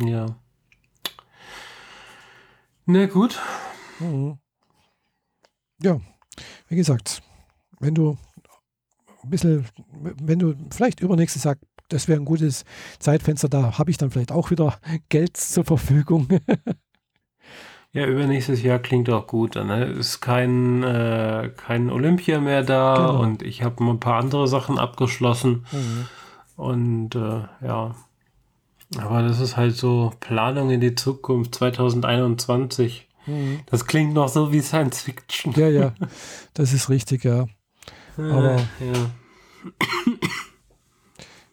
Ja. 0.00 0.36
Na 2.86 3.06
gut. 3.06 3.40
Mhm. 3.98 4.38
Ja, 5.82 6.00
wie 6.68 6.76
gesagt, 6.76 7.22
wenn 7.80 7.94
du 7.94 8.18
ein 9.22 9.30
bisschen, 9.30 9.66
wenn 10.00 10.38
du 10.38 10.54
vielleicht 10.70 11.00
übernächstes 11.00 11.44
Jahr, 11.44 11.56
das 11.88 12.08
wäre 12.08 12.20
ein 12.20 12.26
gutes 12.26 12.64
Zeitfenster, 12.98 13.48
da 13.48 13.78
habe 13.78 13.90
ich 13.90 13.96
dann 13.96 14.10
vielleicht 14.10 14.32
auch 14.32 14.50
wieder 14.50 14.78
Geld 15.08 15.36
zur 15.36 15.64
Verfügung. 15.64 16.28
ja, 17.92 18.06
übernächstes 18.06 18.62
Jahr 18.62 18.78
klingt 18.78 19.08
auch 19.08 19.26
gut. 19.26 19.56
Dann 19.56 19.68
ne? 19.68 19.84
ist 19.86 20.20
kein, 20.20 20.82
äh, 20.82 21.50
kein 21.56 21.90
Olympia 21.90 22.40
mehr 22.40 22.62
da 22.62 22.96
genau. 22.96 23.22
und 23.22 23.42
ich 23.42 23.62
habe 23.62 23.82
ein 23.82 24.00
paar 24.00 24.20
andere 24.20 24.46
Sachen 24.46 24.78
abgeschlossen. 24.78 25.66
Mhm. 25.72 26.06
Und 26.56 27.14
äh, 27.14 27.42
ja, 27.62 27.94
aber 28.98 29.22
das 29.22 29.40
ist 29.40 29.56
halt 29.56 29.76
so 29.76 30.12
Planung 30.20 30.70
in 30.70 30.80
die 30.80 30.94
Zukunft 30.94 31.54
2021. 31.54 33.08
Mhm. 33.26 33.60
Das 33.66 33.86
klingt 33.86 34.14
noch 34.14 34.28
so 34.28 34.52
wie 34.52 34.60
Science 34.60 35.02
Fiction. 35.02 35.52
Ja, 35.56 35.68
ja, 35.68 35.94
das 36.54 36.72
ist 36.72 36.88
richtig, 36.90 37.24
ja. 37.24 37.46
Aber 38.16 38.56
ja. 38.56 39.10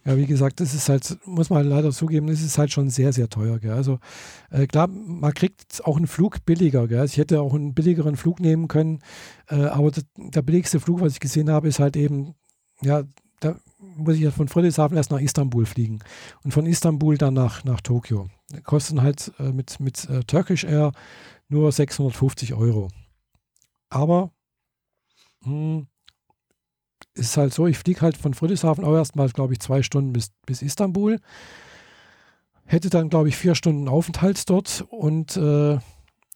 ja, 0.06 0.18
wie 0.18 0.26
gesagt, 0.26 0.60
das 0.60 0.74
ist 0.74 0.90
halt, 0.90 1.18
muss 1.26 1.50
man 1.50 1.68
leider 1.68 1.92
zugeben, 1.92 2.28
das 2.28 2.42
ist 2.42 2.58
halt 2.58 2.72
schon 2.72 2.90
sehr, 2.90 3.14
sehr 3.14 3.30
teuer. 3.30 3.58
Gell? 3.60 3.72
Also 3.72 4.00
äh, 4.50 4.68
klar, 4.68 4.88
man 4.88 5.34
kriegt 5.34 5.84
auch 5.86 5.98
einen 5.98 6.08
Flug 6.08 6.46
billiger. 6.46 6.88
Gell? 6.88 7.06
Ich 7.06 7.18
hätte 7.18 7.42
auch 7.42 7.54
einen 7.54 7.74
billigeren 7.74 8.16
Flug 8.16 8.40
nehmen 8.40 8.68
können, 8.68 9.00
äh, 9.50 9.66
aber 9.66 9.92
der 10.18 10.42
billigste 10.42 10.80
Flug, 10.80 11.02
was 11.02 11.14
ich 11.14 11.20
gesehen 11.20 11.50
habe, 11.50 11.68
ist 11.68 11.80
halt 11.80 11.96
eben 11.96 12.36
ja 12.82 13.04
da 13.42 13.56
muss 13.98 14.16
ich 14.16 14.22
ja 14.22 14.32
von 14.32 14.48
Friedrichshafen 14.48 14.96
erst 14.96 15.12
nach 15.12 15.20
Istanbul 15.20 15.66
fliegen 15.66 16.00
und 16.44 16.54
von 16.54 16.66
Istanbul 16.66 17.18
dann 17.18 17.34
nach, 17.34 17.64
nach 17.64 17.82
Tokio. 17.82 18.30
Kosten 18.64 19.02
halt 19.02 19.34
äh, 19.40 19.52
mit, 19.52 19.80
mit 19.80 20.10
äh, 20.10 20.24
Turkish 20.24 20.64
Air 20.64 20.94
nur 21.50 21.72
650 21.72 22.54
Euro. 22.54 22.90
Aber 23.90 24.32
mh, 25.44 25.52
hm, 25.52 25.88
ist 27.14 27.36
halt 27.36 27.54
so, 27.54 27.68
ich 27.68 27.78
fliege 27.78 28.02
halt 28.02 28.16
von 28.16 28.34
Friedrichshafen 28.34 28.84
auch 28.84 28.94
erstmal, 28.94 29.30
glaube 29.30 29.54
ich, 29.54 29.60
zwei 29.60 29.84
Stunden 29.84 30.14
bis, 30.14 30.32
bis 30.46 30.62
Istanbul. 30.62 31.20
Hätte 32.66 32.90
dann, 32.90 33.10
glaube 33.10 33.28
ich, 33.28 33.36
vier 33.36 33.56
Stunden 33.56 33.90
Aufenthalt 33.90 34.50
dort 34.50 34.86
und 34.90 35.36
äh, 35.36 35.78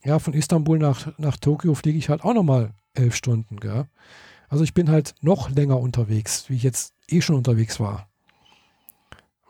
ja, 0.04 0.20
von 0.20 0.34
Istanbul 0.34 0.80
nach, 0.80 1.18
nach 1.18 1.38
Tokio 1.38 1.76
fliege 1.76 1.98
ich 1.98 2.10
halt 2.10 2.24
auch 2.24 2.34
nochmal 2.34 2.74
elf 2.94 3.16
Stunden. 3.16 3.58
Gell? 3.58 3.88
Also 4.56 4.64
ich 4.64 4.74
bin 4.74 4.90
halt 4.90 5.16
noch 5.20 5.50
länger 5.50 5.82
unterwegs, 5.82 6.50
wie 6.50 6.56
ich 6.56 6.64
jetzt 6.64 6.94
eh 7.10 7.20
schon 7.20 7.36
unterwegs 7.36 7.82
war. 7.82 8.08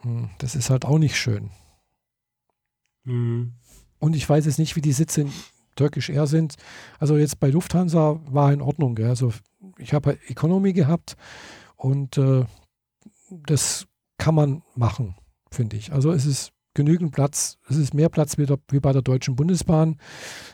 Hm, 0.02 0.32
das 0.40 0.56
ist 0.56 0.72
halt 0.72 0.84
auch 0.84 0.98
nicht 0.98 1.16
schön. 1.16 1.52
Mhm. 3.04 3.54
Und 4.00 4.16
ich 4.16 4.28
weiß 4.28 4.48
jetzt 4.48 4.58
nicht, 4.58 4.76
wie 4.76 4.82
die 4.82 4.94
Sitze 4.94 5.22
in 5.22 5.34
Turkish 5.76 6.10
Air 6.10 6.26
sind. 6.26 6.56
Also 6.98 7.18
jetzt 7.18 7.40
bei 7.40 7.52
Lufthansa 7.52 8.20
war 8.26 8.52
in 8.52 8.64
Ordnung. 8.64 8.96
Gell? 8.96 9.10
Also 9.10 9.32
ich 9.78 9.94
habe 9.94 10.10
halt 10.10 10.28
Economy 10.28 10.74
gehabt 10.74 11.18
und 11.76 12.18
äh, 12.18 12.46
das 13.30 13.86
kann 14.18 14.34
man 14.34 14.64
machen, 14.74 15.14
finde 15.52 15.78
ich. 15.78 15.94
Also 15.94 16.14
es 16.14 16.26
ist 16.26 16.52
genügend 16.76 17.12
Platz. 17.12 17.58
Es 17.68 17.78
ist 17.78 17.94
mehr 17.94 18.10
Platz 18.10 18.38
wie, 18.38 18.46
der, 18.46 18.60
wie 18.70 18.80
bei 18.80 18.94
der 18.94 19.02
Deutschen 19.02 19.36
Bundesbahn. 19.36 19.98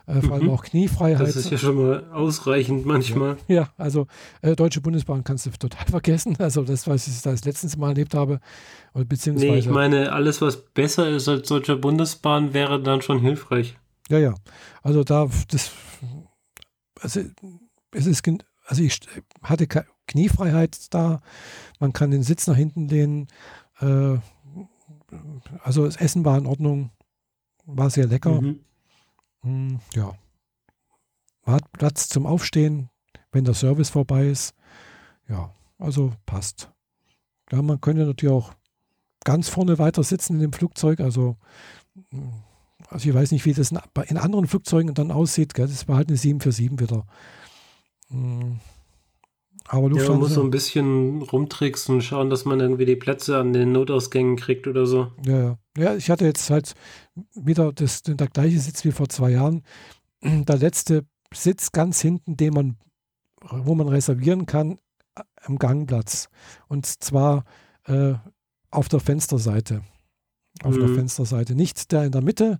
Äh, 0.05 0.21
vor 0.21 0.35
allem 0.35 0.45
mhm. 0.45 0.51
auch 0.51 0.63
Kniefreiheit. 0.63 1.27
Das 1.27 1.35
ist 1.35 1.51
ja 1.51 1.57
schon 1.57 1.75
mal 1.75 2.09
ausreichend 2.13 2.85
manchmal. 2.85 3.37
Ja, 3.47 3.55
ja 3.55 3.69
also 3.77 4.07
äh, 4.41 4.55
Deutsche 4.55 4.79
Bundesbahn 4.79 5.23
kannst 5.23 5.45
du 5.45 5.49
total 5.51 5.85
vergessen. 5.89 6.37
Also 6.39 6.63
das, 6.63 6.87
was 6.87 7.07
ich 7.07 7.21
das 7.21 7.43
letztes 7.43 7.75
Mal 7.75 7.89
erlebt 7.89 8.13
habe. 8.13 8.39
Oder 8.93 9.05
beziehungsweise, 9.05 9.51
nee, 9.51 9.59
ich 9.59 9.69
meine, 9.69 10.13
alles, 10.13 10.41
was 10.41 10.63
besser 10.63 11.09
ist 11.09 11.27
als 11.27 11.49
Deutsche 11.49 11.75
Bundesbahn, 11.75 12.53
wäre 12.53 12.81
dann 12.81 13.01
schon 13.01 13.19
hilfreich. 13.19 13.77
Ja, 14.09 14.19
ja. 14.19 14.35
Also 14.83 15.03
da, 15.03 15.27
das, 15.49 15.71
also 16.99 17.21
es 17.91 18.05
ist, 18.05 18.23
also 18.65 18.83
ich 18.83 18.99
hatte 19.41 19.67
Kniefreiheit 20.07 20.93
da. 20.93 21.21
Man 21.79 21.93
kann 21.93 22.11
den 22.11 22.23
Sitz 22.23 22.47
nach 22.47 22.55
hinten 22.55 22.87
lehnen. 22.87 23.27
Äh, 23.79 24.17
also 25.63 25.85
das 25.85 25.97
Essen 25.97 26.25
war 26.25 26.37
in 26.37 26.45
Ordnung, 26.45 26.91
war 27.65 27.89
sehr 27.89 28.07
lecker. 28.07 28.41
Mhm. 28.41 28.59
Hm, 29.43 29.79
ja. 29.93 30.13
Man 31.45 31.55
hat 31.55 31.71
Platz 31.73 32.09
zum 32.09 32.25
Aufstehen, 32.25 32.89
wenn 33.31 33.45
der 33.45 33.53
Service 33.53 33.89
vorbei 33.89 34.27
ist. 34.27 34.53
Ja, 35.27 35.51
also 35.79 36.13
passt. 36.25 36.71
Ja, 37.51 37.61
man 37.61 37.81
könnte 37.81 38.05
natürlich 38.05 38.33
auch 38.33 38.53
ganz 39.23 39.49
vorne 39.49 39.79
weiter 39.79 40.03
sitzen 40.03 40.35
in 40.35 40.41
dem 40.41 40.53
Flugzeug. 40.53 40.99
Also, 40.99 41.37
hm, 42.09 42.33
also 42.89 43.09
ich 43.09 43.15
weiß 43.15 43.31
nicht, 43.31 43.45
wie 43.45 43.53
das 43.53 43.71
in 43.71 44.17
anderen 44.17 44.47
Flugzeugen 44.47 44.93
dann 44.93 45.11
aussieht. 45.11 45.53
Gell? 45.53 45.67
Das 45.67 45.87
war 45.87 45.97
halt 45.97 46.09
eine 46.09 46.17
747 46.17 46.79
wieder. 46.79 47.05
Hm. 48.09 48.59
Aber 49.73 49.87
Lufthansa. 49.87 50.03
Ja, 50.03 50.09
man 50.11 50.19
muss 50.19 50.33
so 50.33 50.43
ein 50.43 50.51
bisschen 50.51 51.21
rumtricksen 51.21 51.95
und 51.95 52.01
schauen, 52.01 52.29
dass 52.29 52.43
man 52.43 52.59
irgendwie 52.59 52.85
die 52.85 52.97
Plätze 52.97 53.37
an 53.37 53.53
den 53.53 53.71
Notausgängen 53.71 54.35
kriegt 54.35 54.67
oder 54.67 54.85
so. 54.85 55.13
Ja, 55.25 55.39
ja. 55.39 55.57
Ja, 55.77 55.95
ich 55.95 56.09
hatte 56.09 56.25
jetzt 56.25 56.49
halt 56.49 56.73
wieder 57.33 57.71
das, 57.71 58.03
der 58.03 58.27
gleiche 58.27 58.59
Sitz 58.59 58.83
wie 58.83 58.91
vor 58.91 59.07
zwei 59.07 59.31
Jahren. 59.31 59.63
Der 60.21 60.57
letzte 60.57 61.05
Sitz 61.33 61.71
ganz 61.71 62.01
hinten, 62.01 62.35
den 62.35 62.53
man, 62.53 62.77
wo 63.49 63.73
man 63.73 63.87
reservieren 63.87 64.45
kann, 64.45 64.77
am 65.43 65.57
Gangplatz. 65.57 66.27
Und 66.67 66.85
zwar 66.85 67.45
äh, 67.85 68.15
auf 68.71 68.89
der 68.89 68.99
Fensterseite. 68.99 69.83
Auf 70.63 70.75
mhm. 70.75 70.79
der 70.81 70.89
Fensterseite. 70.89 71.55
Nicht 71.55 71.93
der 71.93 72.03
in 72.03 72.11
der 72.11 72.21
Mitte, 72.21 72.59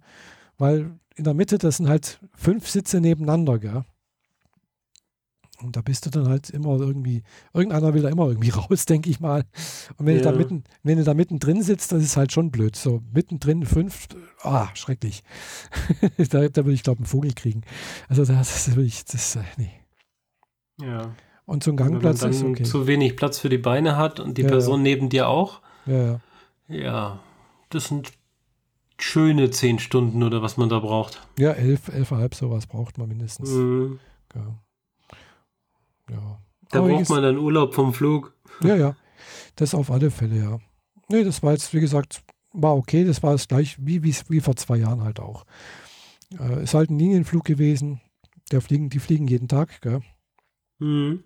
weil 0.58 0.98
in 1.16 1.26
der 1.26 1.34
Mitte, 1.34 1.58
das 1.58 1.78
sind 1.78 1.90
halt 1.90 2.22
fünf 2.34 2.70
Sitze 2.70 3.02
nebeneinander, 3.02 3.60
gell? 3.60 3.84
Und 5.64 5.76
da 5.76 5.82
bist 5.82 6.06
du 6.06 6.10
dann 6.10 6.28
halt 6.28 6.50
immer 6.50 6.80
irgendwie, 6.80 7.24
irgendeiner 7.54 7.94
will 7.94 8.02
da 8.02 8.10
immer 8.10 8.28
irgendwie 8.28 8.50
raus, 8.52 8.86
denke 8.86 9.10
ich 9.10 9.20
mal. 9.20 9.46
Und 9.98 10.06
wenn, 10.06 10.18
ja. 10.18 10.24
du 10.24 10.32
da 10.32 10.38
mitten, 10.38 10.64
wenn 10.84 10.98
du 10.98 11.04
da 11.04 11.14
mittendrin 11.14 11.62
sitzt, 11.62 11.92
das 11.92 12.04
ist 12.04 12.18
halt 12.18 12.32
schon 12.32 12.52
blöd. 12.52 12.76
So 12.76 13.02
mittendrin 13.14 13.66
fünf, 13.66 14.08
ah, 14.42 14.70
schrecklich. 14.74 15.24
da, 16.18 16.48
da 16.48 16.66
würde 16.66 16.74
ich, 16.74 16.84
glaube 16.84 16.98
ich, 16.98 17.06
einen 17.06 17.06
Vogel 17.06 17.34
kriegen. 17.34 17.62
Also 18.08 18.26
das, 18.26 18.66
das 18.66 18.76
würde 18.76 18.88
ich, 18.88 19.06
das, 19.06 19.36
äh, 19.36 19.44
nee. 19.58 19.72
Ja. 20.82 21.14
Und 21.46 21.64
so 21.64 21.72
ein 21.72 21.78
Gangplatz 21.78 22.22
wenn 22.22 22.32
man 22.32 22.42
dann 22.42 22.52
okay. 22.52 22.64
zu 22.64 22.88
wenig 22.88 23.16
Platz 23.18 23.40
für 23.40 23.50
die 23.50 23.58
Beine 23.58 23.98
hat 23.98 24.20
und 24.20 24.38
die 24.38 24.44
ja, 24.44 24.48
Person 24.48 24.78
ja. 24.78 24.84
neben 24.84 25.10
dir 25.10 25.28
auch. 25.28 25.62
Ja, 25.86 26.04
ja. 26.04 26.20
Ja, 26.68 27.20
das 27.70 27.86
sind 27.86 28.14
schöne 28.98 29.50
zehn 29.50 29.80
Stunden 29.80 30.24
oder 30.24 30.42
was 30.42 30.58
man 30.58 30.70
da 30.70 30.80
braucht. 30.80 31.28
Ja, 31.38 31.52
elf, 31.52 31.88
elfeinhalb 31.90 32.36
sowas 32.36 32.68
braucht 32.68 32.98
man 32.98 33.10
mindestens. 33.10 33.50
Mhm. 33.50 34.00
Ja. 34.36 34.60
Ja. 36.12 36.40
Da 36.70 36.80
Aber 36.80 36.90
braucht 36.90 37.10
man 37.10 37.24
dann 37.24 37.38
Urlaub 37.38 37.74
vom 37.74 37.94
Flug. 37.94 38.36
Ja, 38.64 38.76
ja. 38.76 38.96
Das 39.56 39.74
auf 39.74 39.92
alle 39.92 40.12
Fälle, 40.12 40.38
ja. 40.38 40.60
Nee, 41.10 41.24
das 41.24 41.44
war 41.44 41.52
jetzt, 41.54 41.74
wie 41.74 41.80
gesagt, 41.80 42.24
war 42.54 42.76
okay. 42.76 43.04
Das 43.04 43.22
war 43.24 43.34
es 43.34 43.48
gleich 43.48 43.78
wie, 43.80 44.04
wie, 44.04 44.16
wie 44.30 44.40
vor 44.40 44.56
zwei 44.56 44.78
Jahren 44.78 45.04
halt 45.04 45.20
auch. 45.20 45.46
Äh, 46.40 46.64
ist 46.64 46.74
halt 46.74 46.90
ein 46.90 47.00
Linienflug 47.00 47.44
gewesen. 47.44 48.02
Der 48.52 48.62
fliegen, 48.62 48.90
die 48.90 49.00
fliegen 49.00 49.28
jeden 49.28 49.48
Tag, 49.48 49.82
gell? 49.82 50.02
Mhm. 50.80 51.24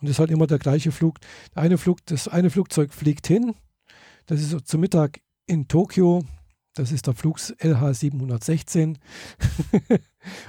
Und 0.00 0.08
ist 0.08 0.18
halt 0.18 0.30
immer 0.30 0.46
der 0.46 0.58
gleiche 0.58 0.92
Flug. 0.92 1.18
Der 1.54 1.62
eine 1.62 1.78
Flug, 1.78 2.04
das 2.06 2.28
eine 2.28 2.50
Flugzeug 2.50 2.92
fliegt 2.92 3.26
hin. 3.26 3.54
Das 4.26 4.40
ist 4.40 4.68
zum 4.68 4.80
Mittag 4.80 5.20
in 5.46 5.66
Tokio. 5.66 6.24
Das 6.78 6.92
ist 6.92 7.06
der 7.08 7.14
Flug 7.14 7.38
LH 7.58 7.94
716. 7.94 8.98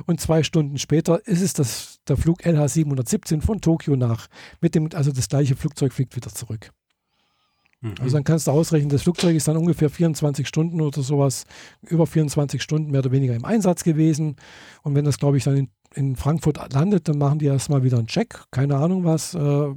Und 0.06 0.22
zwei 0.22 0.44
Stunden 0.44 0.78
später 0.78 1.26
ist 1.28 1.42
es 1.42 1.54
das, 1.54 2.00
der 2.08 2.18
Flug 2.18 2.46
LH 2.46 2.68
717 2.68 3.42
von 3.42 3.62
Tokio 3.62 3.96
nach. 3.96 4.28
Mit 4.62 4.76
dem, 4.76 4.90
also 4.94 5.12
das 5.12 5.28
gleiche 5.28 5.56
Flugzeug 5.56 5.92
fliegt 5.92 6.16
wieder 6.16 6.30
zurück. 6.30 6.72
Mhm. 7.82 7.96
Also 8.00 8.18
dann 8.18 8.24
kannst 8.24 8.46
du 8.46 8.52
ausrechnen, 8.52 8.90
das 8.90 9.04
Flugzeug 9.04 9.36
ist 9.36 9.48
dann 9.48 9.58
ungefähr 9.58 9.90
24 9.90 10.48
Stunden 10.48 10.82
oder 10.82 11.02
sowas, 11.02 11.46
über 11.82 12.06
24 12.06 12.62
Stunden 12.62 12.92
mehr 12.92 13.00
oder 13.00 13.12
weniger 13.12 13.34
im 13.36 13.46
Einsatz 13.46 13.84
gewesen. 13.84 14.36
Und 14.84 14.94
wenn 14.94 15.06
das, 15.06 15.18
glaube 15.18 15.38
ich, 15.38 15.46
dann 15.46 15.58
in, 15.58 15.70
in 15.96 16.16
Frankfurt 16.16 16.74
landet, 16.74 17.08
dann 17.08 17.18
machen 17.18 17.40
die 17.40 17.48
erstmal 17.48 17.84
wieder 17.84 17.98
einen 17.98 18.08
Check, 18.08 18.44
keine 18.52 18.78
Ahnung 18.78 19.04
was. 19.04 19.34
Äh, 19.34 19.74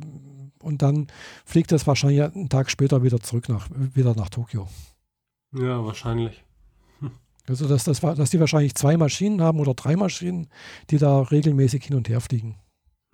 und 0.62 0.83
dann 0.83 1.07
fliegt 1.47 1.73
das 1.73 1.87
wahrscheinlich 1.87 2.23
einen 2.23 2.51
Tag 2.51 2.70
später 2.70 3.03
wieder 3.03 3.20
zurück 3.20 3.49
nach, 3.49 3.69
wieder 3.95 4.15
nach 4.15 4.29
Tokio. 4.29 4.69
Ja, 5.53 5.85
wahrscheinlich. 5.85 6.45
Also, 7.49 7.66
dass, 7.66 7.85
das, 7.85 8.01
dass 8.01 8.31
die 8.31 8.41
wahrscheinlich 8.41 8.74
zwei 8.74 8.97
Maschinen 8.97 9.43
haben 9.43 9.59
oder 9.59 9.74
drei 9.74 9.97
Maschinen, 9.97 10.49
die 10.91 10.99
da 10.99 11.23
regelmäßig 11.23 11.85
hin 11.85 11.97
und 11.97 12.09
her 12.09 12.20
fliegen. 12.20 12.57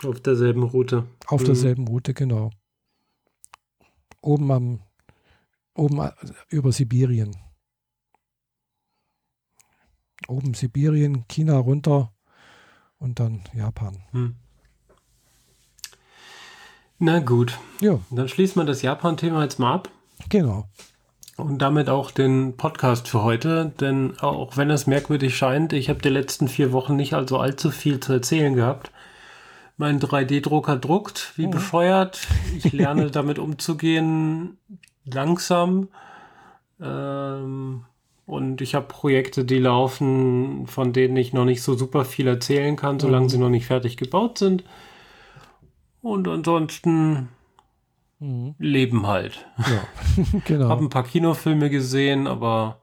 Auf 0.05 0.21
derselben 0.21 0.63
Route. 0.63 1.07
Auf 1.27 1.41
mhm. 1.43 1.47
derselben 1.47 1.89
Route, 1.89 2.15
genau. 2.15 2.51
Oben 4.21 4.51
am, 4.53 4.83
oben 5.75 5.99
äh, 6.01 6.13
über 6.51 6.73
Sibirien. 6.73 7.37
Oben 10.29 10.55
Sibirien, 10.55 11.25
China 11.29 11.57
runter 11.57 12.13
und 12.99 13.19
dann 13.21 13.43
Japan. 13.55 13.97
Mhm. 14.13 14.37
Na 16.99 17.21
gut. 17.21 17.59
Ja. 17.81 18.01
Dann 18.11 18.29
schließt 18.29 18.57
man 18.57 18.67
das 18.67 18.83
Japan-Thema 18.83 19.43
jetzt 19.45 19.59
mal 19.59 19.75
ab. 19.75 19.91
Genau. 20.29 20.69
Und 21.39 21.59
damit 21.59 21.89
auch 21.89 22.11
den 22.11 22.57
Podcast 22.57 23.07
für 23.07 23.23
heute, 23.23 23.71
denn 23.81 24.19
auch 24.19 24.57
wenn 24.57 24.71
es 24.71 24.89
merkwürdig 24.89 25.37
scheint, 25.37 25.73
ich 25.73 25.89
habe 25.89 26.03
die 26.03 26.09
letzten 26.09 26.49
vier 26.49 26.73
Wochen 26.73 26.97
nicht 26.97 27.15
also 27.15 27.39
allzu 27.39 27.71
viel 27.71 28.01
zu 28.01 28.13
erzählen 28.13 28.57
gehabt. 28.57 28.91
Mein 29.77 30.01
3D-Drucker 30.01 30.77
druckt, 30.77 31.35
wie 31.37 31.47
oh. 31.47 31.51
bescheuert. 31.51 32.27
Ich 32.57 32.73
lerne 32.73 33.13
damit 33.13 33.39
umzugehen, 33.39 34.59
langsam. 35.05 35.87
Ähm, 36.81 37.85
und 38.27 38.61
ich 38.61 38.75
habe 38.75 38.89
Projekte, 38.89 39.45
die 39.45 39.61
laufen, 39.61 40.67
von 40.67 40.93
denen 40.93 41.17
ich 41.17 41.33
noch 41.33 41.45
nicht 41.45 41.63
so 41.63 41.75
super 41.75 42.05
viel 42.05 42.27
erzählen 42.27 42.75
kann, 42.75 42.99
solange 42.99 43.27
mhm. 43.27 43.29
sie 43.29 43.39
noch 43.39 43.49
nicht 43.49 43.67
fertig 43.67 43.97
gebaut 43.97 44.39
sind. 44.39 44.65
Und 46.03 46.27
ansonsten 46.27 47.29
Mhm. 48.21 48.55
Leben 48.59 49.07
halt. 49.07 49.47
Ja, 49.59 49.87
genau. 50.45 50.69
Hab 50.69 50.81
ein 50.81 50.89
paar 50.89 51.05
Kinofilme 51.05 51.71
gesehen, 51.71 52.27
aber 52.27 52.79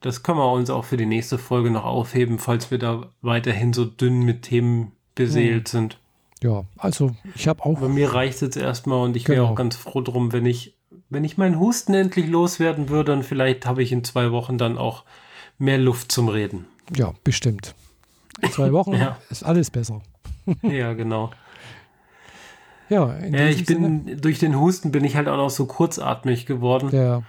das 0.00 0.22
können 0.22 0.38
wir 0.38 0.52
uns 0.52 0.70
auch 0.70 0.84
für 0.84 0.96
die 0.96 1.06
nächste 1.06 1.38
Folge 1.38 1.70
noch 1.70 1.84
aufheben, 1.84 2.38
falls 2.38 2.70
wir 2.70 2.78
da 2.78 3.10
weiterhin 3.20 3.72
so 3.72 3.84
dünn 3.84 4.22
mit 4.22 4.42
Themen 4.42 4.92
beseelt 5.14 5.68
mhm. 5.68 5.70
sind. 5.70 5.98
Ja, 6.42 6.64
also 6.76 7.16
ich 7.34 7.48
habe 7.48 7.64
auch. 7.64 7.80
Bei 7.80 7.88
mir 7.88 8.12
reicht 8.14 8.36
es 8.36 8.40
jetzt 8.40 8.56
erstmal 8.56 9.04
und 9.04 9.16
ich 9.16 9.24
genau. 9.24 9.36
wäre 9.36 9.50
auch 9.50 9.54
ganz 9.56 9.76
froh 9.76 10.00
drum, 10.00 10.32
wenn 10.32 10.46
ich, 10.46 10.76
wenn 11.08 11.24
ich 11.24 11.36
meinen 11.36 11.58
Husten 11.58 11.94
endlich 11.94 12.28
loswerden 12.28 12.88
würde, 12.88 13.12
dann 13.12 13.22
vielleicht 13.24 13.66
habe 13.66 13.82
ich 13.82 13.90
in 13.90 14.04
zwei 14.04 14.30
Wochen 14.30 14.56
dann 14.56 14.78
auch 14.78 15.04
mehr 15.58 15.78
Luft 15.78 16.12
zum 16.12 16.28
Reden. 16.28 16.66
Ja, 16.94 17.12
bestimmt. 17.24 17.74
In 18.40 18.52
zwei 18.52 18.72
Wochen 18.72 18.92
ja. 18.94 19.18
ist 19.30 19.42
alles 19.42 19.70
besser. 19.70 20.00
ja, 20.62 20.92
genau. 20.92 21.30
Ja, 22.88 23.12
diesem 23.18 23.48
ich 23.48 23.66
bin 23.66 24.20
durch 24.20 24.38
den 24.38 24.58
Husten 24.58 24.90
bin 24.92 25.04
ich 25.04 25.16
halt 25.16 25.28
auch 25.28 25.36
noch 25.36 25.50
so 25.50 25.66
kurzatmig 25.66 26.46
geworden. 26.46 26.88
Ja, 26.92 27.22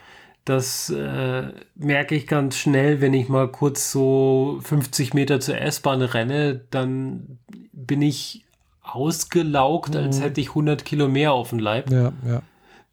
Das 0.45 0.89
äh, 0.89 1.43
merke 1.75 2.15
ich 2.15 2.25
ganz 2.27 2.55
schnell, 2.57 3.01
wenn 3.01 3.13
ich 3.13 3.29
mal 3.29 3.47
kurz 3.49 3.91
so 3.91 4.59
50 4.63 5.13
Meter 5.13 5.39
zur 5.39 5.57
S-Bahn 5.59 6.01
renne, 6.01 6.61
dann 6.71 7.39
bin 7.73 8.01
ich 8.01 8.45
ausgelaugt, 8.81 9.95
als 9.95 10.19
Mhm. 10.19 10.23
hätte 10.23 10.41
ich 10.41 10.49
100 10.49 10.83
Kilo 10.85 11.07
mehr 11.07 11.33
auf 11.33 11.49
dem 11.49 11.59
Leib. 11.59 11.91
ja, 11.91 12.11
ja. 12.27 12.41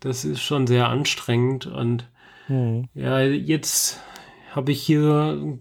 Das 0.01 0.25
ist 0.27 0.43
schon 0.43 0.67
sehr 0.67 0.89
anstrengend 0.89 1.67
und 1.67 2.07
Mhm. 2.49 2.89
ja, 2.95 3.21
jetzt 3.21 3.99
habe 4.57 4.73
ich 4.73 4.83
hier, 4.83 5.59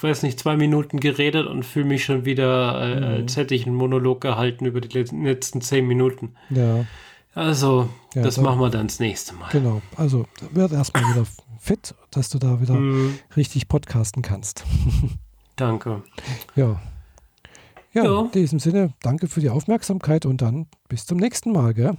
weiß 0.00 0.22
nicht, 0.22 0.38
zwei 0.38 0.56
Minuten 0.56 1.00
geredet 1.00 1.46
und 1.48 1.64
fühle 1.64 1.86
mich 1.86 2.04
schon 2.04 2.24
wieder, 2.24 2.80
äh, 2.80 2.96
Mhm. 3.00 3.04
als 3.22 3.36
hätte 3.36 3.54
ich 3.56 3.66
einen 3.66 3.74
Monolog 3.74 4.20
gehalten 4.20 4.66
über 4.66 4.80
die 4.80 4.96
letzten- 4.98 5.60
zehn 5.62 5.86
Minuten. 5.86 6.34
ja. 6.50 6.84
Also, 7.32 7.88
Ja, 8.14 8.22
das 8.22 8.34
dann- 8.34 8.44
machen 8.44 8.58
wir 8.60 8.70
dann 8.70 8.88
das 8.88 8.98
nächste 8.98 9.34
Mal. 9.34 9.48
Genau, 9.52 9.80
also 9.96 10.26
wird 10.50 10.72
erstmal 10.72 11.04
wieder 11.14 11.24
fit, 11.60 11.94
dass 12.10 12.28
du 12.28 12.38
da 12.38 12.60
wieder 12.60 12.74
Mhm, 12.74 13.18
richtig 13.36 13.68
podcasten 13.68 14.20
kannst. 14.22 14.64
danke. 15.56 16.02
Ja. 16.56 16.80
Ja, 17.92 18.04
Ja. 18.04 18.20
in 18.22 18.30
diesem 18.32 18.58
Sinne, 18.58 18.92
danke 19.02 19.28
für 19.28 19.40
die 19.40 19.48
Aufmerksamkeit 19.50 20.26
und 20.26 20.42
dann 20.42 20.66
bis 20.88 21.06
zum 21.06 21.18
nächsten 21.18 21.52
Mal, 21.52 21.72
gell? 21.72 21.96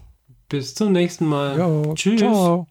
Bis 0.50 0.76
zum 0.76 0.92
nächsten 0.92 1.26
Mal. 1.26 1.58
Ja, 1.58 1.94
Tschüss. 1.96 2.20
Ciao. 2.20 2.68